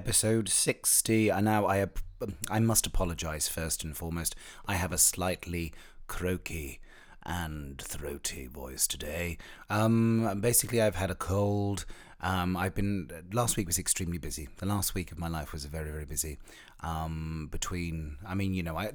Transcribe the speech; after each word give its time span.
Episode 0.00 0.48
60. 0.48 1.28
And 1.28 1.44
now 1.44 1.66
I, 1.66 1.86
I 2.48 2.58
must 2.58 2.86
apologise 2.86 3.48
first 3.48 3.84
and 3.84 3.94
foremost. 3.94 4.34
I 4.66 4.76
have 4.76 4.92
a 4.92 4.98
slightly 4.98 5.74
croaky 6.06 6.80
and 7.26 7.78
throaty 7.78 8.46
voice 8.46 8.86
today. 8.86 9.36
Um, 9.68 10.40
basically, 10.40 10.80
I've 10.80 10.94
had 10.94 11.10
a 11.10 11.14
cold. 11.14 11.84
Um, 12.22 12.56
I've 12.56 12.74
been 12.74 13.10
last 13.34 13.58
week 13.58 13.66
was 13.66 13.78
extremely 13.78 14.16
busy. 14.16 14.48
The 14.56 14.64
last 14.64 14.94
week 14.94 15.12
of 15.12 15.18
my 15.18 15.28
life 15.28 15.52
was 15.52 15.66
very 15.66 15.90
very 15.90 16.06
busy. 16.06 16.38
Um, 16.82 17.48
between, 17.50 18.16
I 18.26 18.34
mean, 18.34 18.54
you 18.54 18.62
know, 18.62 18.78
I 18.78 18.92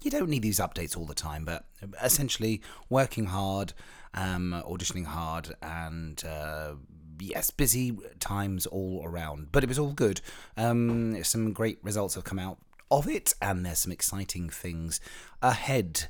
you 0.00 0.10
don't 0.10 0.30
need 0.30 0.42
these 0.42 0.60
updates 0.60 0.96
all 0.96 1.04
the 1.04 1.14
time, 1.14 1.44
but 1.44 1.66
essentially 2.02 2.62
working 2.88 3.26
hard, 3.26 3.74
um, 4.14 4.62
auditioning 4.66 5.04
hard, 5.04 5.54
and 5.60 6.24
uh, 6.24 6.72
yes, 7.20 7.50
busy 7.50 7.96
times 8.20 8.66
all 8.66 9.02
around. 9.04 9.48
But 9.52 9.64
it 9.64 9.68
was 9.68 9.78
all 9.78 9.92
good. 9.92 10.20
Um, 10.56 11.22
some 11.24 11.52
great 11.52 11.78
results 11.82 12.14
have 12.14 12.24
come 12.24 12.38
out 12.38 12.58
of 12.90 13.08
it, 13.08 13.34
and 13.42 13.64
there's 13.64 13.80
some 13.80 13.92
exciting 13.92 14.48
things 14.48 15.00
ahead 15.42 16.08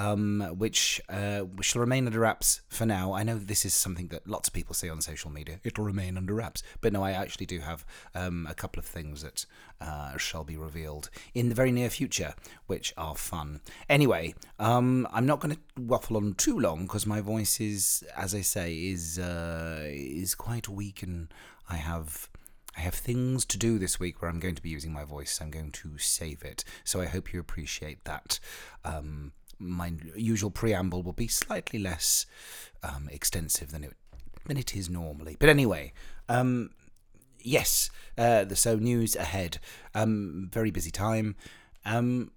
um, 0.00 0.54
which 0.56 1.00
uh, 1.08 1.40
which 1.40 1.66
shall 1.66 1.80
remain 1.80 2.06
under 2.06 2.20
wraps 2.20 2.62
for 2.68 2.86
now. 2.86 3.12
I 3.12 3.22
know 3.22 3.36
this 3.36 3.64
is 3.64 3.74
something 3.74 4.08
that 4.08 4.26
lots 4.26 4.48
of 4.48 4.54
people 4.54 4.74
say 4.74 4.88
on 4.88 5.02
social 5.02 5.30
media. 5.30 5.60
It'll 5.62 5.84
remain 5.84 6.16
under 6.16 6.34
wraps, 6.34 6.62
but 6.80 6.92
no, 6.92 7.02
I 7.02 7.12
actually 7.12 7.46
do 7.46 7.60
have 7.60 7.84
um, 8.14 8.46
a 8.48 8.54
couple 8.54 8.80
of 8.80 8.86
things 8.86 9.22
that 9.22 9.44
uh, 9.80 10.16
shall 10.16 10.44
be 10.44 10.56
revealed 10.56 11.10
in 11.34 11.50
the 11.50 11.54
very 11.54 11.70
near 11.70 11.90
future, 11.90 12.34
which 12.66 12.94
are 12.96 13.14
fun. 13.14 13.60
Anyway, 13.88 14.34
um, 14.58 15.06
I'm 15.12 15.26
not 15.26 15.40
going 15.40 15.56
to 15.56 15.82
waffle 15.82 16.16
on 16.16 16.34
too 16.34 16.58
long 16.58 16.82
because 16.82 17.06
my 17.06 17.20
voice 17.20 17.60
is, 17.60 18.02
as 18.16 18.34
I 18.34 18.40
say, 18.40 18.74
is 18.74 19.18
uh, 19.18 19.84
is 19.84 20.34
quite 20.34 20.68
weak, 20.68 21.02
and 21.02 21.32
I 21.68 21.76
have. 21.76 22.28
I 22.76 22.82
have 22.82 22.94
things 22.94 23.44
to 23.46 23.58
do 23.58 23.80
this 23.80 23.98
week 23.98 24.22
where 24.22 24.30
I'm 24.30 24.38
going 24.38 24.54
to 24.54 24.62
be 24.62 24.68
using 24.68 24.92
my 24.92 25.02
voice. 25.02 25.40
I'm 25.42 25.50
going 25.50 25.72
to 25.72 25.98
save 25.98 26.42
it. 26.44 26.62
So 26.84 27.00
I 27.00 27.06
hope 27.06 27.32
you 27.32 27.40
appreciate 27.40 28.04
that. 28.04 28.38
Um, 28.84 29.32
my 29.60 29.92
usual 30.16 30.50
preamble 30.50 31.02
will 31.02 31.12
be 31.12 31.28
slightly 31.28 31.78
less 31.78 32.26
um, 32.82 33.08
extensive 33.12 33.70
than 33.70 33.84
it 33.84 33.94
than 34.46 34.56
it 34.56 34.74
is 34.74 34.88
normally. 34.88 35.36
But 35.38 35.48
anyway, 35.48 35.92
um, 36.28 36.70
yes. 37.40 37.90
Uh, 38.18 38.44
the 38.44 38.56
so 38.56 38.76
news 38.76 39.14
ahead. 39.16 39.58
Um, 39.94 40.50
very 40.52 40.70
busy 40.70 40.90
time. 40.90 41.36
Um, 41.84 42.32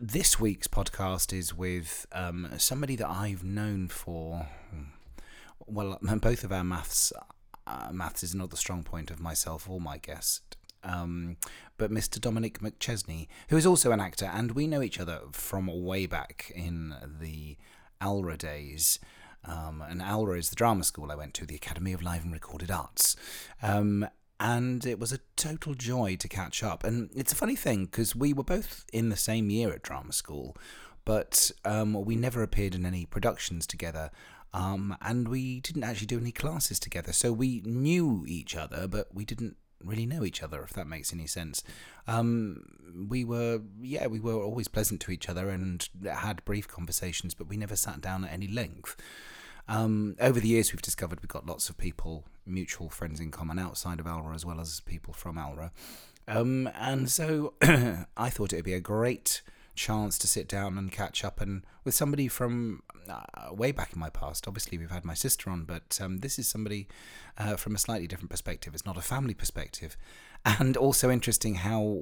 this 0.00 0.40
week's 0.40 0.68
podcast 0.68 1.36
is 1.36 1.54
with 1.54 2.06
um, 2.12 2.48
somebody 2.58 2.96
that 2.96 3.08
I've 3.08 3.44
known 3.44 3.88
for. 3.88 4.46
Well, 5.66 5.98
both 6.20 6.44
of 6.44 6.52
our 6.52 6.64
maths. 6.64 7.12
Uh, 7.66 7.90
maths 7.92 8.22
is 8.22 8.34
not 8.34 8.50
the 8.50 8.56
strong 8.56 8.82
point 8.82 9.10
of 9.10 9.20
myself 9.20 9.68
or 9.68 9.80
my 9.80 9.96
guest 9.98 10.56
um, 10.84 11.36
but 11.82 11.90
Mr. 11.90 12.20
Dominic 12.20 12.60
McChesney, 12.60 13.26
who 13.48 13.56
is 13.56 13.66
also 13.66 13.90
an 13.90 13.98
actor, 13.98 14.30
and 14.32 14.52
we 14.52 14.68
know 14.68 14.82
each 14.82 15.00
other 15.00 15.18
from 15.32 15.66
way 15.66 16.06
back 16.06 16.52
in 16.54 16.94
the 17.20 17.56
ALRA 18.00 18.36
days. 18.36 19.00
Um, 19.44 19.82
and 19.82 20.00
ALRA 20.00 20.38
is 20.38 20.50
the 20.50 20.54
drama 20.54 20.84
school 20.84 21.10
I 21.10 21.16
went 21.16 21.34
to, 21.34 21.44
the 21.44 21.56
Academy 21.56 21.92
of 21.92 22.00
Live 22.00 22.22
and 22.22 22.32
Recorded 22.32 22.70
Arts. 22.70 23.16
Um, 23.64 24.06
and 24.38 24.86
it 24.86 25.00
was 25.00 25.12
a 25.12 25.18
total 25.34 25.74
joy 25.74 26.14
to 26.20 26.28
catch 26.28 26.62
up. 26.62 26.84
And 26.84 27.10
it's 27.16 27.32
a 27.32 27.36
funny 27.36 27.56
thing 27.56 27.86
because 27.86 28.14
we 28.14 28.32
were 28.32 28.44
both 28.44 28.84
in 28.92 29.08
the 29.08 29.16
same 29.16 29.50
year 29.50 29.72
at 29.72 29.82
drama 29.82 30.12
school, 30.12 30.56
but 31.04 31.50
um, 31.64 32.04
we 32.04 32.14
never 32.14 32.44
appeared 32.44 32.76
in 32.76 32.86
any 32.86 33.06
productions 33.06 33.66
together. 33.66 34.12
Um, 34.54 34.96
and 35.00 35.26
we 35.26 35.58
didn't 35.58 35.82
actually 35.82 36.06
do 36.06 36.20
any 36.20 36.30
classes 36.30 36.78
together. 36.78 37.12
So 37.12 37.32
we 37.32 37.60
knew 37.64 38.24
each 38.28 38.54
other, 38.54 38.86
but 38.86 39.12
we 39.12 39.24
didn't 39.24 39.56
really 39.84 40.06
know 40.06 40.24
each 40.24 40.42
other, 40.42 40.62
if 40.62 40.72
that 40.74 40.86
makes 40.86 41.12
any 41.12 41.26
sense. 41.26 41.62
Um, 42.06 42.64
we 43.08 43.24
were, 43.24 43.60
yeah, 43.80 44.06
we 44.06 44.20
were 44.20 44.34
always 44.34 44.68
pleasant 44.68 45.00
to 45.02 45.10
each 45.10 45.28
other 45.28 45.48
and 45.48 45.88
had 46.04 46.44
brief 46.44 46.68
conversations, 46.68 47.34
but 47.34 47.48
we 47.48 47.56
never 47.56 47.76
sat 47.76 48.00
down 48.00 48.24
at 48.24 48.32
any 48.32 48.48
length. 48.48 48.96
Um, 49.68 50.16
over 50.20 50.40
the 50.40 50.48
years, 50.48 50.72
we've 50.72 50.82
discovered 50.82 51.20
we've 51.20 51.28
got 51.28 51.46
lots 51.46 51.68
of 51.68 51.78
people, 51.78 52.24
mutual 52.44 52.88
friends 52.88 53.20
in 53.20 53.30
common 53.30 53.58
outside 53.58 54.00
of 54.00 54.06
ALRA, 54.06 54.34
as 54.34 54.44
well 54.44 54.60
as 54.60 54.80
people 54.80 55.14
from 55.14 55.38
ALRA. 55.38 55.70
Um, 56.28 56.68
and 56.74 57.10
so 57.10 57.54
I 57.62 58.30
thought 58.30 58.52
it 58.52 58.56
would 58.56 58.64
be 58.64 58.74
a 58.74 58.80
great 58.80 59.42
chance 59.74 60.18
to 60.18 60.26
sit 60.26 60.48
down 60.48 60.76
and 60.78 60.92
catch 60.92 61.24
up 61.24 61.40
and 61.40 61.64
with 61.84 61.94
somebody 61.94 62.28
from 62.28 62.82
uh, 63.08 63.52
way 63.52 63.72
back 63.72 63.92
in 63.92 63.98
my 63.98 64.10
past. 64.10 64.46
Obviously, 64.46 64.78
we've 64.78 64.90
had 64.90 65.04
my 65.04 65.14
sister 65.14 65.50
on, 65.50 65.64
but 65.64 65.98
um, 66.02 66.18
this 66.18 66.38
is 66.38 66.48
somebody 66.48 66.88
uh, 67.38 67.56
from 67.56 67.74
a 67.74 67.78
slightly 67.78 68.06
different 68.06 68.30
perspective. 68.30 68.74
It's 68.74 68.86
not 68.86 68.96
a 68.96 69.02
family 69.02 69.34
perspective, 69.34 69.96
and 70.44 70.76
also 70.76 71.10
interesting 71.10 71.56
how 71.56 71.98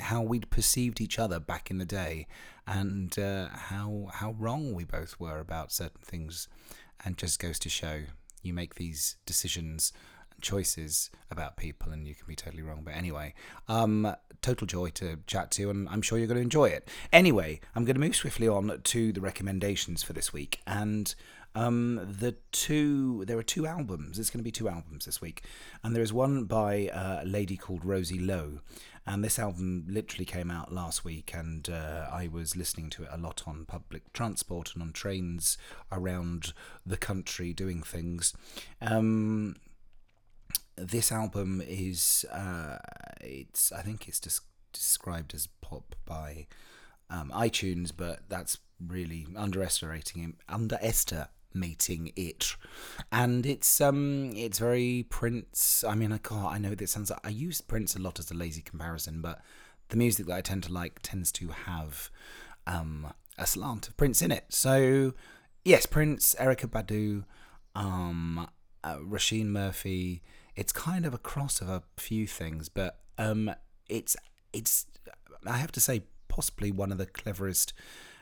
how 0.00 0.22
we'd 0.22 0.50
perceived 0.50 1.00
each 1.00 1.18
other 1.18 1.38
back 1.38 1.70
in 1.70 1.78
the 1.78 1.84
day, 1.84 2.26
and 2.66 3.18
uh, 3.18 3.48
how 3.48 4.10
how 4.12 4.32
wrong 4.38 4.74
we 4.74 4.84
both 4.84 5.18
were 5.20 5.38
about 5.38 5.72
certain 5.72 6.02
things, 6.02 6.48
and 7.04 7.16
just 7.16 7.38
goes 7.38 7.58
to 7.60 7.68
show 7.68 8.02
you 8.42 8.52
make 8.54 8.76
these 8.76 9.16
decisions 9.26 9.92
choices 10.40 11.10
about 11.30 11.56
people 11.56 11.92
and 11.92 12.06
you 12.06 12.14
can 12.14 12.26
be 12.26 12.36
totally 12.36 12.62
wrong. 12.62 12.82
But 12.84 12.94
anyway 12.94 13.34
um 13.68 14.14
total 14.42 14.66
joy 14.66 14.90
to 14.90 15.18
chat 15.26 15.50
to 15.50 15.70
and 15.70 15.88
i'm 15.88 16.02
sure 16.02 16.18
you're 16.18 16.28
going 16.28 16.36
to 16.36 16.42
enjoy 16.42 16.66
it. 16.66 16.88
Anyway 17.12 17.60
i'm 17.74 17.84
going 17.84 17.96
to 17.96 18.00
move 18.00 18.16
swiftly 18.16 18.48
on 18.48 18.80
to 18.84 19.12
the 19.12 19.20
recommendations 19.20 20.02
for 20.02 20.12
this 20.12 20.32
week 20.32 20.60
and 20.66 21.14
um 21.54 21.96
the 22.20 22.36
two 22.52 23.24
there 23.26 23.38
are 23.38 23.42
two 23.42 23.66
albums. 23.66 24.18
It's 24.18 24.30
going 24.30 24.40
to 24.40 24.44
be 24.44 24.52
two 24.52 24.68
albums 24.68 25.06
this 25.06 25.20
week 25.20 25.42
and 25.82 25.94
there 25.94 26.02
is 26.02 26.12
one 26.12 26.44
by 26.44 26.88
uh, 26.88 27.20
a 27.22 27.26
lady 27.26 27.56
called 27.56 27.84
rosie 27.84 28.18
lowe 28.18 28.60
and 29.06 29.22
this 29.22 29.38
album 29.38 29.84
literally 29.88 30.24
came 30.24 30.50
out 30.50 30.72
last 30.72 31.04
week 31.04 31.32
and 31.32 31.68
uh, 31.70 32.08
i 32.12 32.26
was 32.26 32.56
listening 32.56 32.90
to 32.90 33.04
it 33.04 33.08
a 33.12 33.16
lot 33.16 33.42
on 33.46 33.64
public 33.64 34.12
transport 34.12 34.74
and 34.74 34.82
on 34.82 34.92
trains 34.92 35.56
around 35.92 36.52
the 36.84 36.96
country 36.96 37.52
doing 37.52 37.82
things. 37.82 38.34
Um 38.80 39.56
this 40.76 41.10
album 41.10 41.62
is 41.66 42.24
uh, 42.32 42.78
it's 43.20 43.72
I 43.72 43.82
think 43.82 44.08
it's 44.08 44.20
just 44.20 44.42
described 44.72 45.34
as 45.34 45.48
pop 45.60 45.94
by 46.04 46.46
um, 47.10 47.30
iTunes, 47.34 47.92
but 47.96 48.28
that's 48.28 48.58
really 48.84 49.26
underestimating 49.36 50.22
him, 50.22 50.36
underestimating 50.48 52.12
it, 52.16 52.56
and 53.10 53.46
it's 53.46 53.80
um 53.80 54.32
it's 54.34 54.58
very 54.58 55.06
Prince. 55.08 55.84
I 55.84 55.94
mean, 55.94 56.12
I 56.12 56.18
can't. 56.18 56.52
I 56.52 56.58
know 56.58 56.74
that 56.74 56.88
sounds. 56.88 57.10
Like, 57.10 57.26
I 57.26 57.30
use 57.30 57.60
Prince 57.60 57.96
a 57.96 58.00
lot 58.00 58.18
as 58.18 58.30
a 58.30 58.34
lazy 58.34 58.62
comparison, 58.62 59.22
but 59.22 59.40
the 59.88 59.96
music 59.96 60.26
that 60.26 60.34
I 60.34 60.40
tend 60.40 60.64
to 60.64 60.72
like 60.72 61.00
tends 61.02 61.32
to 61.32 61.48
have 61.48 62.10
um 62.66 63.12
a 63.38 63.46
slant 63.46 63.88
of 63.88 63.96
Prince 63.96 64.22
in 64.22 64.30
it. 64.30 64.46
So 64.48 65.14
yes, 65.64 65.86
Prince, 65.86 66.34
Erykah 66.38 66.70
Badu, 66.70 67.24
um, 67.74 68.48
uh, 68.84 68.96
Róisín 68.96 69.46
Murphy 69.46 70.22
it's 70.56 70.72
kind 70.72 71.04
of 71.04 71.14
a 71.14 71.18
cross 71.18 71.60
of 71.60 71.68
a 71.68 71.82
few 71.96 72.26
things, 72.26 72.68
but 72.68 73.00
um, 73.18 73.54
it's 73.88 74.16
it's 74.52 74.86
I 75.46 75.58
have 75.58 75.72
to 75.72 75.80
say 75.80 76.02
possibly 76.28 76.72
one 76.72 76.90
of 76.90 76.98
the 76.98 77.06
cleverest 77.06 77.72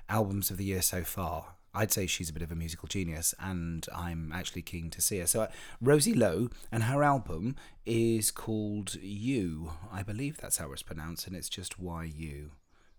albums 0.09 0.51
of 0.51 0.57
the 0.57 0.65
year 0.65 0.83
so 0.83 1.05
far. 1.05 1.55
I'd 1.77 1.91
say 1.91 2.07
she's 2.07 2.31
a 2.31 2.33
bit 2.33 2.43
of 2.43 2.53
a 2.53 2.57
musical 2.57 2.87
genius, 2.87 3.35
and 3.41 3.87
I'm 3.93 4.33
actually 4.33 4.63
keen 4.63 4.91
to 4.91 5.01
see 5.01 5.19
her. 5.19 5.27
So, 5.27 5.43
uh, 5.43 5.47
Rosie 5.81 6.15
Lowe, 6.15 6.49
and 6.71 6.85
her 6.85 7.03
album 7.03 7.57
is 7.85 8.31
called 8.31 8.95
You. 8.95 9.73
I 9.93 10.05
believe 10.05 10.37
that's 10.37 10.59
how 10.59 10.71
it's 10.73 10.85
pronounced, 10.85 11.27
and 11.27 11.35
it's 11.35 11.49
just 11.49 11.81
Y 11.81 12.05
U. 12.17 12.53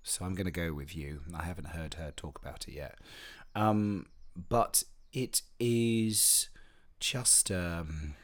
So, 0.03 0.25
I'm 0.25 0.35
going 0.35 0.45
to 0.45 0.51
go 0.51 0.73
with 0.73 0.93
you. 0.93 1.21
I 1.33 1.43
haven't 1.43 1.67
heard 1.67 1.93
her 1.93 2.11
talk 2.17 2.37
about 2.37 2.67
it 2.67 2.73
yet. 2.73 2.97
Um, 3.55 4.07
but 4.49 4.83
it 5.13 5.41
is 5.57 6.49
just. 6.99 7.49
Um, 7.51 8.15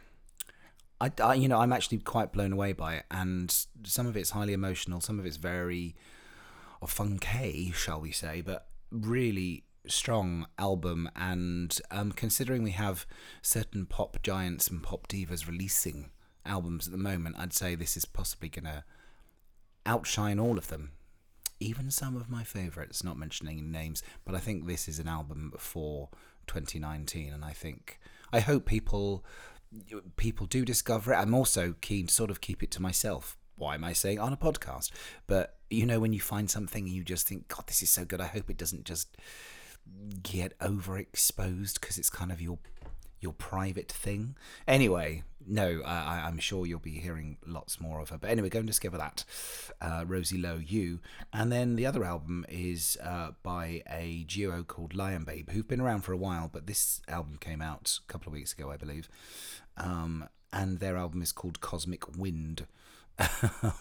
I, 1.01 1.11
I, 1.19 1.33
you 1.33 1.47
know, 1.47 1.57
I'm 1.57 1.73
actually 1.73 1.97
quite 1.97 2.31
blown 2.31 2.53
away 2.53 2.73
by 2.73 2.93
it, 2.93 3.05
and 3.09 3.65
some 3.83 4.05
of 4.05 4.15
it's 4.15 4.29
highly 4.29 4.53
emotional, 4.53 5.01
some 5.01 5.17
of 5.17 5.25
it's 5.25 5.37
very, 5.37 5.95
or 6.79 6.87
funky, 6.87 7.71
shall 7.75 7.99
we 7.99 8.11
say, 8.11 8.41
but 8.41 8.67
really 8.91 9.63
strong 9.87 10.45
album. 10.59 11.09
And 11.15 11.75
um, 11.89 12.11
considering 12.11 12.61
we 12.61 12.71
have 12.71 13.07
certain 13.41 13.87
pop 13.87 14.21
giants 14.21 14.67
and 14.67 14.83
pop 14.83 15.07
divas 15.07 15.47
releasing 15.47 16.11
albums 16.45 16.85
at 16.85 16.91
the 16.91 16.99
moment, 16.99 17.35
I'd 17.39 17.53
say 17.53 17.73
this 17.73 17.97
is 17.97 18.05
possibly 18.05 18.49
going 18.49 18.65
to 18.65 18.83
outshine 19.87 20.39
all 20.39 20.59
of 20.59 20.67
them. 20.67 20.91
Even 21.59 21.89
some 21.89 22.15
of 22.15 22.29
my 22.29 22.43
favourites, 22.43 23.03
not 23.03 23.17
mentioning 23.17 23.71
names, 23.71 24.03
but 24.23 24.35
I 24.35 24.39
think 24.39 24.67
this 24.67 24.87
is 24.87 24.99
an 24.99 25.07
album 25.07 25.51
for 25.57 26.09
2019, 26.45 27.33
and 27.33 27.43
I 27.43 27.53
think 27.53 27.99
I 28.31 28.39
hope 28.39 28.65
people 28.65 29.25
people 30.17 30.45
do 30.45 30.65
discover 30.65 31.13
it. 31.13 31.17
I'm 31.17 31.33
also 31.33 31.75
keen 31.81 32.07
to 32.07 32.13
sort 32.13 32.29
of 32.29 32.41
keep 32.41 32.61
it 32.63 32.71
to 32.71 32.81
myself. 32.81 33.37
Why 33.55 33.75
am 33.75 33.83
I 33.83 33.93
saying 33.93 34.19
on 34.19 34.33
a 34.33 34.37
podcast? 34.37 34.91
But 35.27 35.57
you 35.69 35.85
know, 35.85 35.99
when 35.99 36.13
you 36.13 36.19
find 36.19 36.49
something, 36.49 36.87
you 36.87 37.03
just 37.03 37.27
think, 37.27 37.47
God, 37.47 37.67
this 37.67 37.81
is 37.81 37.89
so 37.89 38.05
good. 38.05 38.19
I 38.19 38.25
hope 38.25 38.49
it 38.49 38.57
doesn't 38.57 38.85
just 38.85 39.15
get 40.23 40.57
overexposed 40.59 41.79
because 41.79 41.97
it's 41.97 42.09
kind 42.09 42.31
of 42.31 42.41
your 42.41 42.59
your 43.21 43.33
private 43.33 43.91
thing. 43.91 44.35
Anyway, 44.67 45.23
no, 45.47 45.81
I, 45.85 46.23
I'm 46.27 46.39
sure 46.39 46.65
you'll 46.65 46.79
be 46.79 46.99
hearing 46.99 47.37
lots 47.45 47.79
more 47.79 47.99
of 47.99 48.09
her. 48.09 48.17
But 48.17 48.29
anyway, 48.29 48.49
go 48.49 48.59
and 48.59 48.67
discover 48.67 48.97
that. 48.97 49.23
Uh, 49.79 50.03
Rosie 50.05 50.37
Lowe, 50.37 50.61
You. 50.63 50.99
And 51.31 51.51
then 51.51 51.75
the 51.75 51.85
other 51.85 52.03
album 52.03 52.45
is 52.49 52.97
uh, 53.03 53.31
by 53.43 53.83
a 53.89 54.25
duo 54.27 54.63
called 54.63 54.95
Lion 54.95 55.23
Babe, 55.23 55.49
who've 55.51 55.67
been 55.67 55.81
around 55.81 56.01
for 56.01 56.13
a 56.13 56.17
while, 56.17 56.49
but 56.51 56.67
this 56.67 57.01
album 57.07 57.37
came 57.39 57.61
out 57.61 57.99
a 58.03 58.11
couple 58.11 58.29
of 58.29 58.33
weeks 58.33 58.53
ago, 58.53 58.71
I 58.71 58.77
believe. 58.77 59.07
Um, 59.77 60.27
and 60.51 60.79
their 60.79 60.97
album 60.97 61.21
is 61.21 61.31
called 61.31 61.61
Cosmic 61.61 62.17
Wind, 62.17 62.67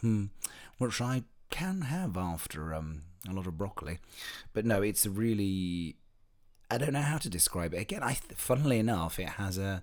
um, 0.02 0.30
which 0.78 1.00
I 1.00 1.24
can 1.50 1.82
have 1.82 2.16
after 2.16 2.72
um, 2.74 3.02
a 3.28 3.32
lot 3.32 3.46
of 3.46 3.58
broccoli. 3.58 3.98
But 4.52 4.64
no, 4.64 4.82
it's 4.82 5.04
a 5.04 5.10
really. 5.10 5.96
I 6.70 6.78
don't 6.78 6.92
know 6.92 7.02
how 7.02 7.18
to 7.18 7.28
describe 7.28 7.74
it. 7.74 7.80
Again, 7.80 8.02
I 8.02 8.14
funnily 8.34 8.78
enough, 8.78 9.18
it 9.18 9.30
has 9.30 9.58
a. 9.58 9.82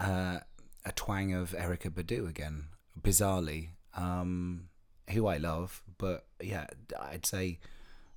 Uh, 0.00 0.40
a 0.84 0.92
twang 0.92 1.34
of 1.34 1.50
Erykah 1.50 1.90
Badu 1.90 2.28
again, 2.28 2.64
bizarrely, 3.00 3.68
um, 3.94 4.68
who 5.10 5.26
I 5.26 5.36
love, 5.36 5.82
but 5.98 6.24
yeah, 6.42 6.66
I'd 6.98 7.26
say 7.26 7.58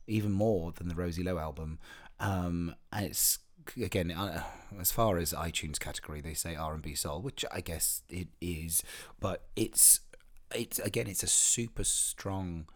even 0.07 0.31
more 0.31 0.71
than 0.71 0.87
the 0.87 0.95
Rosie 0.95 1.23
Lowe 1.23 1.37
album. 1.37 1.79
Um, 2.19 2.75
and 2.91 3.05
it's 3.05 3.39
again 3.81 4.11
uh, 4.11 4.43
as 4.79 4.91
far 4.91 5.17
as 5.17 5.33
iTunes 5.33 5.79
category, 5.79 6.21
they 6.21 6.33
say 6.33 6.55
R 6.55 6.73
and 6.73 6.81
B 6.81 6.95
soul, 6.95 7.21
which 7.21 7.43
I 7.51 7.61
guess 7.61 8.03
it 8.09 8.29
is, 8.39 8.83
but 9.19 9.43
it's 9.55 10.01
it's 10.53 10.79
again 10.79 11.07
it's 11.07 11.23
a 11.23 11.27
super 11.27 11.83
strong. 11.83 12.67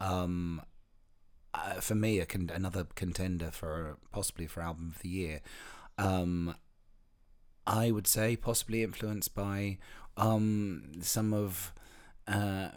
Um, 0.00 0.62
uh, 1.54 1.80
for 1.80 1.94
me, 1.94 2.18
a 2.20 2.26
con- 2.26 2.50
another 2.52 2.86
contender 2.94 3.50
for 3.50 3.96
possibly 4.12 4.46
for 4.46 4.62
album 4.62 4.92
of 4.94 5.02
the 5.02 5.08
year. 5.08 5.40
Um, 5.98 6.54
I 7.66 7.90
would 7.90 8.06
say 8.06 8.36
possibly 8.36 8.82
influenced 8.82 9.34
by 9.34 9.78
um, 10.16 10.92
some 11.00 11.32
of 11.32 11.72
uh, 12.26 12.68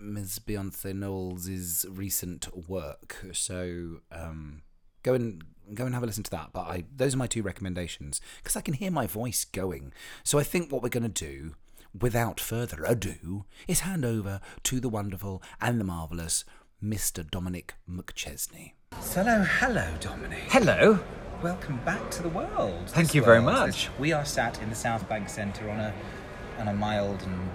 Ms. 0.00 0.40
Beyonce 0.40 0.94
Knowles' 0.94 1.86
recent 1.88 2.68
work. 2.68 3.16
So 3.32 4.00
um, 4.12 4.62
go 5.02 5.14
and 5.14 5.42
go 5.74 5.84
and 5.84 5.94
have 5.94 6.02
a 6.02 6.06
listen 6.06 6.24
to 6.24 6.30
that. 6.30 6.50
But 6.52 6.62
I, 6.62 6.84
those 6.94 7.14
are 7.14 7.18
my 7.18 7.26
two 7.26 7.42
recommendations 7.42 8.20
because 8.38 8.56
I 8.56 8.60
can 8.60 8.74
hear 8.74 8.90
my 8.90 9.06
voice 9.06 9.44
going. 9.44 9.92
So 10.24 10.38
I 10.38 10.42
think 10.42 10.72
what 10.72 10.82
we're 10.82 10.88
going 10.88 11.02
to 11.02 11.08
do, 11.08 11.54
without 11.98 12.40
further 12.40 12.84
ado, 12.84 13.44
is 13.66 13.80
hand 13.80 14.04
over 14.04 14.40
to 14.64 14.80
the 14.80 14.88
wonderful 14.88 15.42
and 15.60 15.80
the 15.80 15.84
marvelous 15.84 16.44
Mr. 16.82 17.28
Dominic 17.28 17.74
McChesney. 17.90 18.72
Hello, 18.94 19.42
hello, 19.44 19.86
Dominic. 20.00 20.38
Hello. 20.48 21.00
Welcome 21.42 21.78
back 21.84 22.10
to 22.12 22.22
the 22.22 22.28
world. 22.28 22.88
Thank 22.90 23.08
this 23.08 23.14
you 23.14 23.22
very 23.22 23.40
world. 23.40 23.52
much. 23.68 23.90
We 23.98 24.12
are 24.12 24.24
sat 24.24 24.60
in 24.62 24.68
the 24.70 24.74
South 24.76 25.08
Bank 25.08 25.28
Centre 25.28 25.68
on 25.70 25.80
a 25.80 25.92
on 26.58 26.68
a 26.68 26.72
mild 26.72 27.22
and 27.22 27.48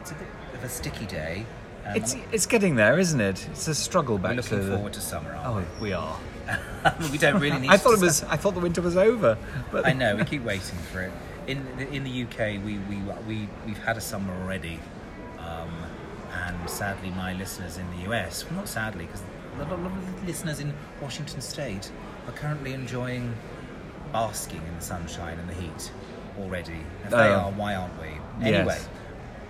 it's 0.00 0.10
a 0.12 0.14
bit 0.14 0.26
of 0.54 0.64
a 0.64 0.68
sticky 0.68 1.06
day. 1.06 1.44
Um, 1.86 1.96
It's 1.96 2.16
it's 2.32 2.46
getting 2.46 2.76
there, 2.76 2.98
isn't 2.98 3.20
it? 3.20 3.46
It's 3.50 3.68
a 3.68 3.74
struggle 3.74 4.16
we're 4.16 4.22
back 4.22 4.36
looking 4.36 4.58
to. 4.58 4.64
the- 4.64 4.76
forward 4.76 4.92
to 4.94 5.00
summer, 5.00 5.34
Oh, 5.44 5.54
aren't 5.54 5.80
we 5.80 5.92
are. 5.92 6.18
we? 7.00 7.08
we 7.12 7.18
don't 7.18 7.40
really 7.40 7.58
need. 7.64 7.70
I 7.70 7.76
thought 7.76 7.96
to 7.96 8.02
it 8.02 8.06
was. 8.06 8.22
I 8.24 8.36
thought 8.36 8.54
the 8.54 8.60
winter 8.60 8.80
was 8.82 8.96
over, 8.96 9.36
but 9.72 9.86
I 9.86 9.92
know 9.92 10.16
we 10.16 10.24
keep 10.24 10.42
waiting 10.44 10.78
for 10.92 11.00
it. 11.02 11.12
In 11.46 11.64
the, 11.78 11.90
in 11.90 12.04
the 12.04 12.22
UK, 12.24 12.62
we 12.64 12.78
we 12.90 12.96
we 13.26 13.48
we've 13.66 13.78
had 13.84 13.96
a 13.96 14.00
summer 14.02 14.32
already, 14.42 14.74
and 14.74 14.80
sadly, 16.68 17.10
my 17.10 17.32
listeners 17.34 17.78
in 17.78 17.86
the 17.90 18.10
US, 18.12 18.44
well, 18.46 18.54
not 18.56 18.68
sadly, 18.68 19.06
because 19.06 19.22
a 19.58 19.62
lot 19.64 19.72
of 19.72 20.26
listeners 20.26 20.60
in 20.60 20.72
Washington 21.00 21.40
State 21.40 21.90
are 22.26 22.32
currently 22.32 22.72
enjoying 22.74 23.34
basking 24.12 24.62
in 24.66 24.74
the 24.76 24.82
sunshine 24.84 25.38
and 25.38 25.48
the 25.48 25.54
heat 25.54 25.92
already. 26.38 26.80
If 27.04 27.10
they 27.10 27.16
Oh. 27.16 27.34
are, 27.46 27.50
why 27.50 27.74
aren't 27.74 28.00
we? 28.00 28.08
Yes. 28.40 28.54
Anyway, 28.54 28.78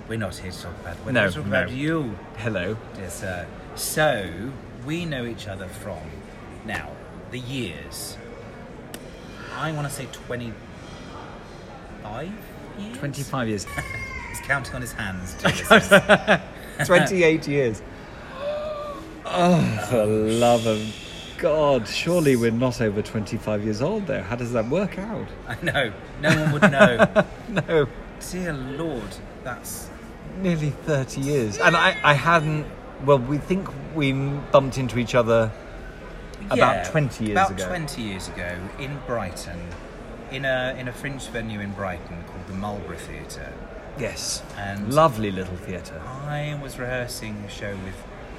we're 0.09 0.19
not 0.19 0.35
here 0.35 0.51
to 0.51 0.63
talk 0.63 0.75
about 0.81 0.97
we're 1.05 1.13
No, 1.13 1.21
here 1.23 1.31
to 1.31 1.37
talk 1.37 1.47
no. 1.47 1.63
about 1.63 1.71
you. 1.71 2.17
Hello. 2.39 2.77
Dear 2.95 3.11
sir. 3.11 3.47
So, 3.75 4.51
we 4.87 5.05
know 5.05 5.27
each 5.27 5.47
other 5.47 5.69
from 5.69 5.99
now, 6.65 6.91
the 7.31 7.39
years. 7.39 8.17
I 9.57 9.73
want 9.73 9.87
to 9.89 9.93
say 9.95 10.07
25 10.13 10.55
years? 12.25 12.97
Twenty-five 12.99 13.49
years. 13.49 13.65
He's 14.29 14.41
counting 14.43 14.75
on 14.77 14.81
his 14.81 14.93
hands. 14.93 15.35
dear 16.79 16.87
listeners. 16.87 17.09
Twenty-eight 17.09 17.49
years. 17.49 17.83
Oh, 19.27 19.87
for 19.91 19.97
the 19.97 20.07
love 20.07 20.67
of 20.67 20.95
God! 21.39 21.87
Surely 21.87 22.35
we're 22.37 22.51
not 22.51 22.81
over 22.81 23.03
twenty-five 23.03 23.63
years 23.65 23.83
old, 23.83 24.07
though. 24.07 24.23
How 24.23 24.37
does 24.37 24.53
that 24.53 24.67
work 24.69 24.99
out? 24.99 25.29
I 25.47 25.57
know. 25.63 25.93
No 26.21 26.29
one 26.43 26.53
would 26.53 26.63
know. 26.63 27.25
No, 27.49 27.87
Dear 28.31 28.53
Lord, 28.53 29.09
that's. 29.45 29.89
nearly 30.41 30.71
thirty 30.71 31.21
years, 31.21 31.59
and 31.59 31.77
I, 31.77 31.97
I 32.05 32.15
hadn't. 32.15 32.67
Well, 33.05 33.19
we 33.19 33.39
think 33.39 33.69
we 33.95 34.13
bumped 34.13 34.77
into 34.79 34.99
each 34.99 35.15
other 35.15 35.51
about 36.51 36.57
Yeah, 36.59 36.91
twenty 36.91 37.27
years 37.27 37.37
about 37.37 37.51
ago. 37.53 37.67
20 37.69 38.03
years 38.03 38.29
ago 38.29 38.57
in 38.79 38.99
Brighton, 39.07 39.59
in 40.33 40.45
a, 40.45 40.75
in 40.79 40.89
a 40.89 40.93
fringe 40.93 41.27
venue 41.29 41.61
in 41.61 41.73
Brighton 41.73 42.25
called 42.27 42.47
the 42.49 42.55
Mulberry 42.55 42.97
Theatre. 42.99 43.53
Yes, 43.99 44.43
And 44.57 44.93
lovely 44.95 45.31
little 45.31 45.57
theatre. 45.57 46.01
I 46.27 46.59
was 46.63 46.79
rehearsing 46.79 47.35
a 47.47 47.51
show 47.51 47.75
with 47.85 47.97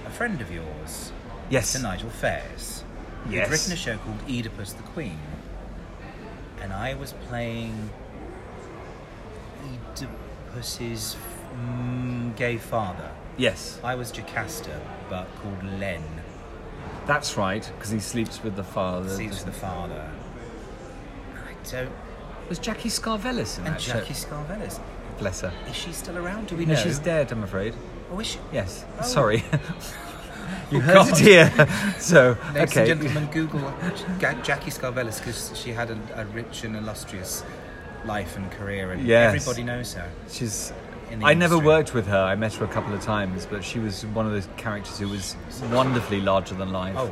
a 0.07 0.09
friend 0.09 0.39
of 0.41 0.51
yours, 0.51 1.11
Yes. 1.49 1.69
Sir 1.69 1.79
Nigel 1.79 2.09
Fairs. 2.09 2.83
Yes. 3.29 3.47
He'd 3.47 3.51
written 3.51 3.73
a 3.73 3.75
show 3.75 3.97
called 3.97 4.19
Oedipus 4.29 4.73
the 4.73 4.83
Queen. 4.83 5.19
And 6.61 6.71
I 6.71 6.93
was 6.93 7.13
playing 7.27 7.89
Oedipus's 9.95 11.15
mm, 11.55 12.35
gay 12.35 12.57
father. 12.57 13.11
Yes, 13.37 13.79
I 13.83 13.95
was 13.95 14.11
Jocasta, 14.11 14.79
but 15.09 15.27
called 15.41 15.63
Len. 15.79 16.03
that's 17.05 17.37
right, 17.37 17.69
because 17.75 17.89
he 17.89 17.99
sleeps 17.99 18.43
with 18.43 18.55
the 18.55 18.63
father. 18.63 19.09
Seems 19.09 19.43
the 19.43 19.51
father. 19.51 20.09
I 21.35 21.69
don't. 21.69 21.91
Was 22.49 22.59
Jackie 22.59 22.89
Skarvellis 22.89 23.59
in 23.59 23.65
And 23.65 23.75
that 23.75 23.81
Jackie 23.81 24.13
show? 24.13 24.43
Bless 24.47 24.79
Bless 25.19 25.41
her. 25.41 25.51
Is 25.69 25.75
she 25.75 25.91
still 25.91 26.17
around? 26.17 26.47
Do 26.47 26.55
we 26.55 26.65
No, 26.65 26.73
know? 26.73 26.79
she's 26.79 26.99
dead, 26.99 27.31
I'm 27.31 27.43
afraid. 27.43 27.75
Oh, 28.11 28.19
is 28.19 28.27
she? 28.27 28.39
Yes. 28.53 28.85
Oh. 28.99 29.03
Sorry. 29.03 29.43
you 30.71 30.77
Oh, 30.77 30.81
heard 30.81 30.93
God. 30.93 31.11
it 31.11 31.17
here. 31.17 31.67
so, 31.99 32.37
Ladies 32.53 32.71
okay. 32.77 32.91
and 32.91 33.01
gentlemen, 33.01 33.29
Google 33.31 33.73
Jackie 34.43 34.71
Skarvellis 34.71 35.19
because 35.19 35.51
she 35.57 35.71
had 35.71 35.91
a, 35.91 35.99
a 36.15 36.25
rich 36.25 36.63
and 36.63 36.75
illustrious 36.75 37.43
life 38.05 38.37
and 38.37 38.49
career, 38.51 38.91
and 38.91 39.05
Yes. 39.05 39.35
everybody 39.35 39.63
knows 39.63 39.93
her. 39.93 40.09
She's. 40.29 40.71
I 41.23 41.33
never 41.33 41.57
worked 41.57 41.95
with 41.95 42.05
her. 42.05 42.19
I 42.21 42.35
met 42.35 42.53
her 42.53 42.65
a 42.65 42.67
couple 42.67 42.93
of 42.93 43.01
times, 43.01 43.47
but 43.47 43.63
she 43.63 43.79
was 43.79 44.05
one 44.07 44.27
of 44.27 44.31
those 44.31 44.47
characters 44.57 44.99
who 44.99 45.09
was 45.09 45.35
wonderfully 45.71 46.21
larger 46.21 46.53
than 46.53 46.71
life. 46.71 46.93
Oh, 46.97 47.11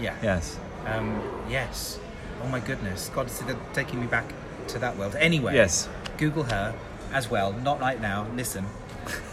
yeah. 0.00 0.16
Yes. 0.20 0.58
Um, 0.84 1.22
yes. 1.48 2.00
Oh 2.42 2.48
my 2.48 2.58
goodness. 2.58 3.08
God, 3.14 3.26
it's 3.26 3.40
taking 3.72 4.00
me 4.00 4.08
back 4.08 4.24
to 4.68 4.80
that 4.80 4.96
world. 4.96 5.14
Anyway. 5.14 5.54
Yes. 5.54 5.88
Google 6.18 6.42
her 6.42 6.74
as 7.16 7.30
well. 7.30 7.52
Not 7.52 7.80
right 7.80 8.00
now. 8.00 8.26
Listen. 8.36 8.64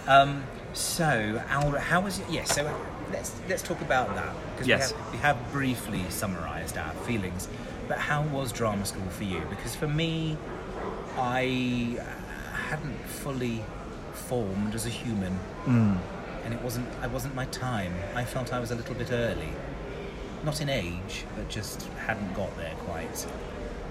Um, 0.08 0.44
so, 0.74 1.42
Al, 1.50 1.72
how 1.72 2.00
was 2.02 2.20
it? 2.20 2.26
Yes. 2.30 2.56
so 2.56 2.64
let's 3.12 3.32
let's 3.50 3.62
talk 3.62 3.82
about 3.82 4.16
that 4.16 4.34
because 4.54 4.68
Yes. 4.68 4.94
we, 4.94 4.98
have, 4.98 5.12
we 5.14 5.18
have 5.20 5.52
briefly 5.52 6.02
summarised 6.10 6.78
our 6.78 6.94
feelings. 7.08 7.48
But 7.88 7.98
how 8.00 8.24
was 8.24 8.52
drama 8.54 8.86
school 8.86 9.10
for 9.10 9.26
you? 9.26 9.42
Because 9.50 9.76
for 9.76 9.88
me, 9.88 10.38
I 11.18 12.00
hadn't 12.70 12.98
fully 13.06 13.62
formed 14.14 14.74
as 14.74 14.86
a 14.86 14.90
human, 14.90 15.38
Mm. 15.66 15.98
and 16.46 16.54
it 16.54 16.62
wasn't. 16.62 16.88
I 17.02 17.08
wasn't 17.08 17.36
my 17.36 17.46
time. 17.48 17.94
I 18.16 18.24
felt 18.24 18.54
I 18.54 18.60
was 18.60 18.72
a 18.72 18.76
little 18.76 18.96
bit 18.96 19.12
early. 19.12 19.50
Not 20.46 20.62
in 20.62 20.70
age, 20.70 21.26
but 21.36 21.50
just 21.50 21.84
hadn't 22.08 22.34
got 22.34 22.56
there 22.58 22.74
quite. 22.86 23.26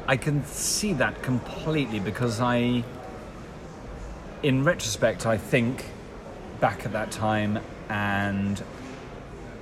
I 0.06 0.16
can 0.16 0.44
see 0.46 0.92
that 0.94 1.22
completely 1.22 2.00
because 2.00 2.40
I, 2.40 2.82
in 4.42 4.64
retrospect, 4.64 5.25
I 5.25 5.37
think 5.37 5.84
back 6.61 6.84
at 6.84 6.92
that 6.92 7.11
time 7.11 7.61
and 7.88 8.62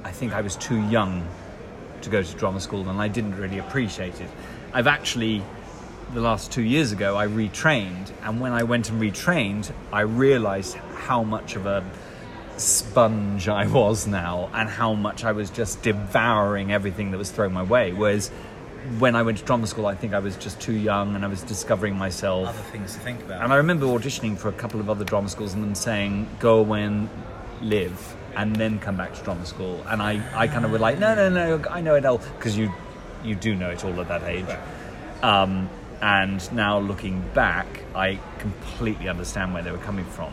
I 0.04 0.10
think 0.10 0.32
I 0.32 0.40
was 0.40 0.56
too 0.56 0.80
young 0.88 1.26
to 2.02 2.10
go 2.10 2.22
to 2.22 2.36
drama 2.36 2.60
school 2.60 2.88
and 2.88 3.00
I 3.00 3.08
didn't 3.08 3.36
really 3.36 3.58
appreciate 3.58 4.20
it. 4.20 4.30
I've 4.72 4.86
actually, 4.86 5.42
the 6.14 6.20
last 6.20 6.50
two 6.50 6.62
years 6.62 6.92
ago, 6.92 7.16
I 7.16 7.26
retrained 7.26 8.10
and 8.22 8.40
when 8.40 8.52
I 8.52 8.62
went 8.62 8.88
and 8.88 9.00
retrained, 9.00 9.70
I 9.92 10.00
realised 10.00 10.76
how 10.76 11.22
much 11.24 11.56
of 11.56 11.66
a 11.66 11.84
sponge 12.56 13.48
I 13.48 13.66
was 13.66 14.06
now 14.06 14.50
and 14.54 14.68
how 14.68 14.94
much 14.94 15.24
I 15.24 15.32
was 15.32 15.50
just 15.50 15.82
devouring 15.82 16.72
everything 16.72 17.10
that 17.10 17.18
was 17.18 17.30
thrown 17.30 17.52
my 17.52 17.62
way. 17.62 17.92
Whereas 17.92 18.30
when 18.98 19.14
I 19.14 19.22
went 19.22 19.38
to 19.38 19.44
drama 19.44 19.66
school, 19.66 19.86
I 19.86 19.94
think 19.94 20.14
I 20.14 20.18
was 20.20 20.36
just 20.36 20.60
too 20.60 20.72
young 20.72 21.14
and 21.14 21.24
I 21.24 21.28
was 21.28 21.42
discovering 21.42 21.96
myself. 21.96 22.48
Other 22.48 22.58
things 22.72 22.94
to 22.94 23.00
think 23.00 23.20
about. 23.22 23.42
And 23.42 23.52
I 23.52 23.56
remember 23.56 23.86
auditioning 23.86 24.36
for 24.38 24.48
a 24.48 24.52
couple 24.52 24.80
of 24.80 24.88
other 24.88 25.04
drama 25.04 25.28
schools 25.28 25.52
and 25.54 25.62
them 25.62 25.74
saying, 25.74 26.28
go 26.38 26.58
away 26.58 26.84
and 26.84 27.08
live 27.60 28.16
and 28.36 28.56
then 28.56 28.78
come 28.78 28.96
back 28.96 29.12
to 29.14 29.22
drama 29.22 29.44
school. 29.44 29.82
And 29.88 30.00
I, 30.00 30.22
I 30.34 30.46
kind 30.48 30.64
of 30.64 30.70
were 30.70 30.78
like, 30.78 30.98
no, 30.98 31.14
no, 31.14 31.28
no, 31.28 31.68
I 31.68 31.80
know 31.80 31.94
it 31.94 32.04
all. 32.06 32.18
Because 32.18 32.56
you, 32.56 32.72
you 33.24 33.34
do 33.34 33.54
know 33.54 33.70
it 33.70 33.84
all 33.84 34.00
at 34.00 34.08
that 34.08 34.22
age. 34.24 34.46
Um, 35.22 35.68
And 36.00 36.40
now 36.54 36.78
looking 36.78 37.22
back, 37.34 37.66
I 37.94 38.18
completely 38.38 39.08
understand 39.10 39.52
where 39.52 39.62
they 39.62 39.70
were 39.70 39.84
coming 39.84 40.06
from. 40.06 40.32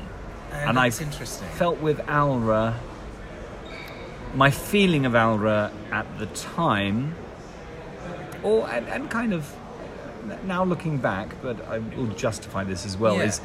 and 0.54 0.80
I 0.80 0.86
interesting. 0.88 1.50
felt 1.50 1.80
with 1.82 2.00
Alra, 2.08 2.80
my 4.34 4.50
feeling 4.50 5.06
of 5.06 5.14
Alra 5.14 5.72
at 5.92 6.06
the 6.20 6.28
time, 6.28 7.16
or 8.44 8.68
and, 8.70 8.88
and 8.88 9.10
kind 9.10 9.34
of 9.34 9.56
now 10.46 10.64
looking 10.64 10.98
back, 10.98 11.36
but 11.42 11.66
I 11.68 11.80
will 11.80 12.08
justify 12.08 12.64
this 12.64 12.86
as 12.86 12.98
well, 12.98 13.16
Yeah. 13.18 13.24
is 13.26 13.42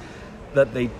that 0.54 0.74
they. 0.74 0.90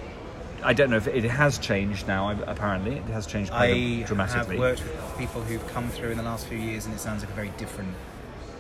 I 0.65 0.75
don't 0.75 0.91
know 0.91 0.97
if 0.97 1.09
it 1.09 1.25
has 1.25 1.59
changed 1.59 2.07
now. 2.07 2.31
Apparently, 2.47 2.97
it 2.97 3.03
has 3.05 3.27
changed 3.27 3.51
quite 3.51 3.73
I 3.75 4.03
dramatically. 4.07 4.57
have 4.57 4.61
worked 4.61 4.83
with 4.85 5.19
people 5.19 5.43
who've 5.43 5.67
come 5.69 5.89
through 5.89 6.11
in 6.11 6.17
the 6.19 6.23
last 6.23 6.47
few 6.47 6.59
years, 6.59 6.87
and 6.87 6.95
it 6.95 6.99
sounds 7.01 7.23
like 7.23 7.31
a 7.33 7.35
very 7.35 7.51
different 7.59 7.93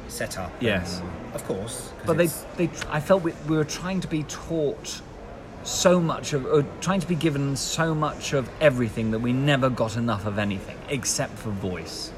setup. 0.09 0.51
Yes. 0.61 0.99
and 0.99 1.35
of 1.35 1.45
course. 1.45 1.93
but 2.05 2.19
they, 2.19 2.27
they, 2.57 2.69
I 2.91 2.99
felt 3.01 3.23
we, 3.23 3.33
we 3.49 3.57
were 3.57 3.65
trying 3.65 4.01
to 4.01 4.09
be 4.09 4.25
taught 4.25 5.01
so 5.63 6.01
much 6.01 6.33
of, 6.33 6.45
or 6.45 6.65
trying 6.81 6.99
to 7.01 7.07
be 7.07 7.15
given 7.15 7.55
so 7.57 7.95
much 7.95 8.33
of 8.33 8.51
everything 8.61 9.13
that 9.13 9.21
we 9.21 9.33
never 9.33 9.71
got 9.71 9.97
enough 9.97 10.27
of 10.27 10.39
anything 10.41 10.77
except 10.89 11.39
for 11.39 11.51
voice. 11.51 12.13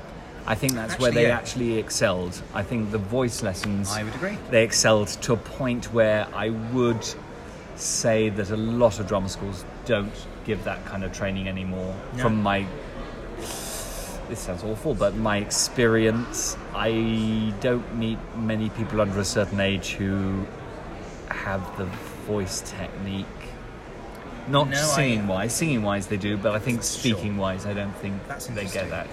I 0.46 0.54
think 0.54 0.74
that's 0.74 0.98
where 0.98 1.10
they 1.10 1.28
yeah. 1.28 1.36
actually 1.36 1.78
excelled. 1.78 2.40
I 2.52 2.62
think 2.62 2.90
the 2.90 2.98
voice 2.98 3.42
lessons. 3.42 3.90
I 3.90 4.04
would 4.04 4.14
agree. 4.14 4.38
They 4.50 4.62
excelled 4.62 5.08
to 5.08 5.32
a 5.32 5.36
point 5.36 5.92
where 5.92 6.26
I 6.34 6.50
would 6.50 7.06
say 7.76 8.28
that 8.28 8.50
a 8.50 8.56
lot 8.56 9.00
of 9.00 9.08
drama 9.08 9.28
schools 9.28 9.64
don't 9.86 10.12
give 10.44 10.64
that 10.64 10.84
kind 10.84 11.02
of 11.02 11.12
training 11.12 11.48
anymore. 11.48 11.94
No. 12.14 12.22
From 12.22 12.42
my 12.42 12.66
this 14.28 14.40
sounds 14.40 14.64
awful, 14.64 14.94
but 14.94 15.14
my 15.16 15.38
experience, 15.38 16.56
I 16.74 17.52
don't 17.60 17.94
meet 17.96 18.18
many 18.36 18.70
people 18.70 19.00
under 19.00 19.20
a 19.20 19.24
certain 19.24 19.60
age 19.60 19.92
who 19.92 20.46
have 21.28 21.76
the 21.76 21.84
voice 22.26 22.62
technique. 22.62 23.26
Not 24.48 24.70
No, 24.70 24.76
I- 24.76 24.80
singing 24.80 25.26
wise, 25.26 25.54
singing 25.54 25.82
wise 25.82 26.06
they 26.06 26.16
do, 26.16 26.36
but 26.36 26.54
I 26.54 26.58
think 26.58 26.78
Sure. 26.78 26.84
speaking 26.84 27.36
wise, 27.36 27.66
I 27.66 27.74
don't 27.74 27.94
think 27.96 28.26
That's 28.28 28.46
they 28.46 28.64
get 28.64 28.90
that. 28.90 29.08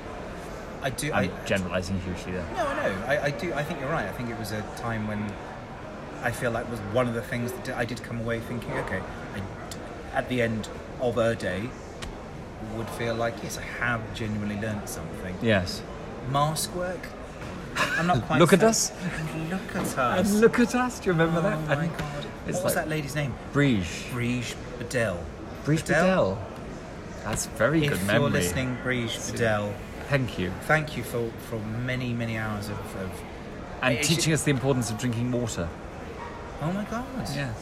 I 0.82 0.90
do. 0.90 1.12
I'm 1.14 1.30
I, 1.32 1.46
generalising 1.46 2.00
hugely 2.02 2.32
there. 2.34 2.46
No, 2.56 2.66
I 2.66 2.76
know. 2.90 3.06
I, 3.08 3.24
I 3.26 3.30
do. 3.32 3.54
I 3.54 3.64
think 3.64 3.80
you're 3.80 3.90
right. 3.90 4.08
I 4.08 4.12
think 4.12 4.30
it 4.30 4.38
was 4.40 4.52
a 4.52 4.62
time 4.78 5.08
when 5.08 5.32
I 6.24 6.32
feel 6.32 6.52
like 6.52 6.70
was 6.70 6.80
one 6.94 7.08
of 7.08 7.14
the 7.14 7.22
things 7.22 7.52
that 7.52 7.76
I 7.78 7.86
did 7.86 8.02
come 8.04 8.20
away 8.20 8.40
thinking, 8.40 8.72
okay, 8.80 9.00
I 9.36 9.42
at 10.18 10.28
the 10.30 10.42
end 10.42 10.68
of 11.00 11.18
a 11.18 11.36
day 11.36 11.70
would 12.76 12.90
feel 12.90 13.16
like 13.16 13.36
yes, 13.44 13.58
I 13.58 13.62
have 13.84 14.02
genuinely 14.14 14.60
learned 14.60 14.88
something. 14.90 15.36
Yes. 15.42 15.82
Mask 16.32 16.74
work. 16.76 17.08
I'm 17.76 18.08
not 18.08 18.22
quite. 18.28 18.40
Look 18.40 18.54
at 18.54 18.64
us. 18.64 18.92
And 19.02 19.50
look 19.50 19.76
at 19.76 19.98
us. 19.98 20.30
And 20.32 20.42
look 20.42 20.60
at 20.60 20.76
us. 20.76 21.00
Do 21.00 21.06
you 21.08 21.12
remember 21.14 21.40
oh 21.40 21.44
that? 21.44 21.68
my 21.68 21.84
And 21.86 21.98
god! 21.98 22.26
What 22.46 22.48
was 22.48 22.64
like- 22.64 22.74
that 22.76 22.90
lady's 22.90 23.16
name? 23.16 23.34
Briege. 23.54 24.10
Briege 24.12 24.56
Bedell. 24.80 25.24
Briege 25.64 25.88
Bedell. 25.88 26.38
That's 27.24 27.46
very 27.46 27.86
If 27.86 27.92
good 28.06 28.14
you're 28.14 28.30
listening, 28.32 28.78
Briege 28.84 29.32
Bedell, 29.32 29.74
Thank 30.12 30.38
you. 30.38 30.52
thank 30.68 30.98
you 30.98 31.04
for, 31.04 31.32
for 31.50 31.58
many 31.60 32.12
many 32.14 32.38
hours 32.38 32.68
of. 32.68 32.78
of 33.04 33.12
And 33.82 33.98
It- 33.98 34.04
teaching 34.04 34.34
us 34.34 34.44
the 34.44 34.52
importance 34.52 34.92
of 34.92 34.98
drinking 34.98 35.32
water. 35.32 35.68
oh 36.62 36.72
my 36.74 36.84
god! 36.84 37.06
Yes. 37.34 37.56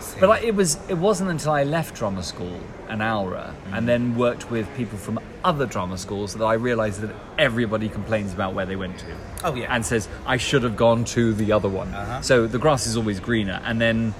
See. 0.00 0.20
But 0.20 0.30
I, 0.30 0.38
it 0.40 0.54
was 0.54 0.78
it 0.88 0.98
wasn't 0.98 1.30
until 1.30 1.52
I 1.52 1.62
left 1.62 1.94
drama 1.94 2.22
school, 2.22 2.58
an 2.88 3.00
Alra, 3.00 3.54
and 3.72 3.88
then 3.88 4.16
worked 4.16 4.50
with 4.50 4.66
people 4.76 4.98
from 4.98 5.20
other 5.44 5.66
drama 5.66 5.96
schools 5.96 6.34
that 6.34 6.44
I 6.44 6.54
realised 6.54 7.00
that 7.02 7.14
everybody 7.38 7.88
complains 7.88 8.32
about 8.32 8.54
where 8.54 8.66
they 8.66 8.76
went 8.76 8.98
to. 8.98 9.06
Oh, 9.44 9.54
yeah. 9.54 9.74
And 9.74 9.84
says 9.86 10.08
I 10.26 10.36
should 10.38 10.62
have 10.64 10.76
gone 10.76 11.04
to 11.16 11.32
the 11.34 11.52
other 11.52 11.68
one. 11.68 11.88
Uh-huh. 11.94 12.22
So 12.22 12.46
the 12.46 12.58
grass 12.58 12.86
is 12.86 12.96
always 12.96 13.20
greener. 13.20 13.60
And 13.64 13.80
then 13.80 14.14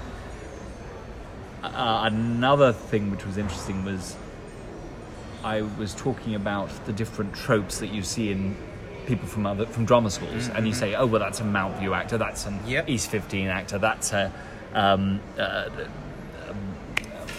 uh, 1.63 2.01
another 2.11 2.71
thing 2.73 3.11
which 3.11 3.25
was 3.25 3.37
interesting 3.37 3.83
was 3.83 4.15
I 5.45 5.61
was 5.61 5.93
talking 5.93 6.33
about 6.33 6.69
the 6.87 6.91
different 6.91 7.35
tropes 7.35 7.77
that 7.77 7.93
you 7.93 8.01
see 8.01 8.31
in 8.31 8.57
people 9.05 9.27
from 9.27 9.45
other 9.45 9.67
from 9.67 9.85
drama 9.85 10.09
schools, 10.09 10.49
and 10.49 10.67
you 10.67 10.73
say, 10.73 10.95
"Oh, 10.95 11.05
well, 11.05 11.19
that's 11.19 11.39
a 11.39 11.43
Mount 11.43 11.77
View 11.77 11.93
actor, 11.93 12.17
that's 12.17 12.47
an 12.47 12.59
Yep. 12.65 12.89
East 12.89 13.11
15 13.11 13.47
actor, 13.47 13.77
that's 13.77 14.11
a 14.11 14.33
um, 14.73 15.21
uh, 15.37 15.69
um, 16.49 16.57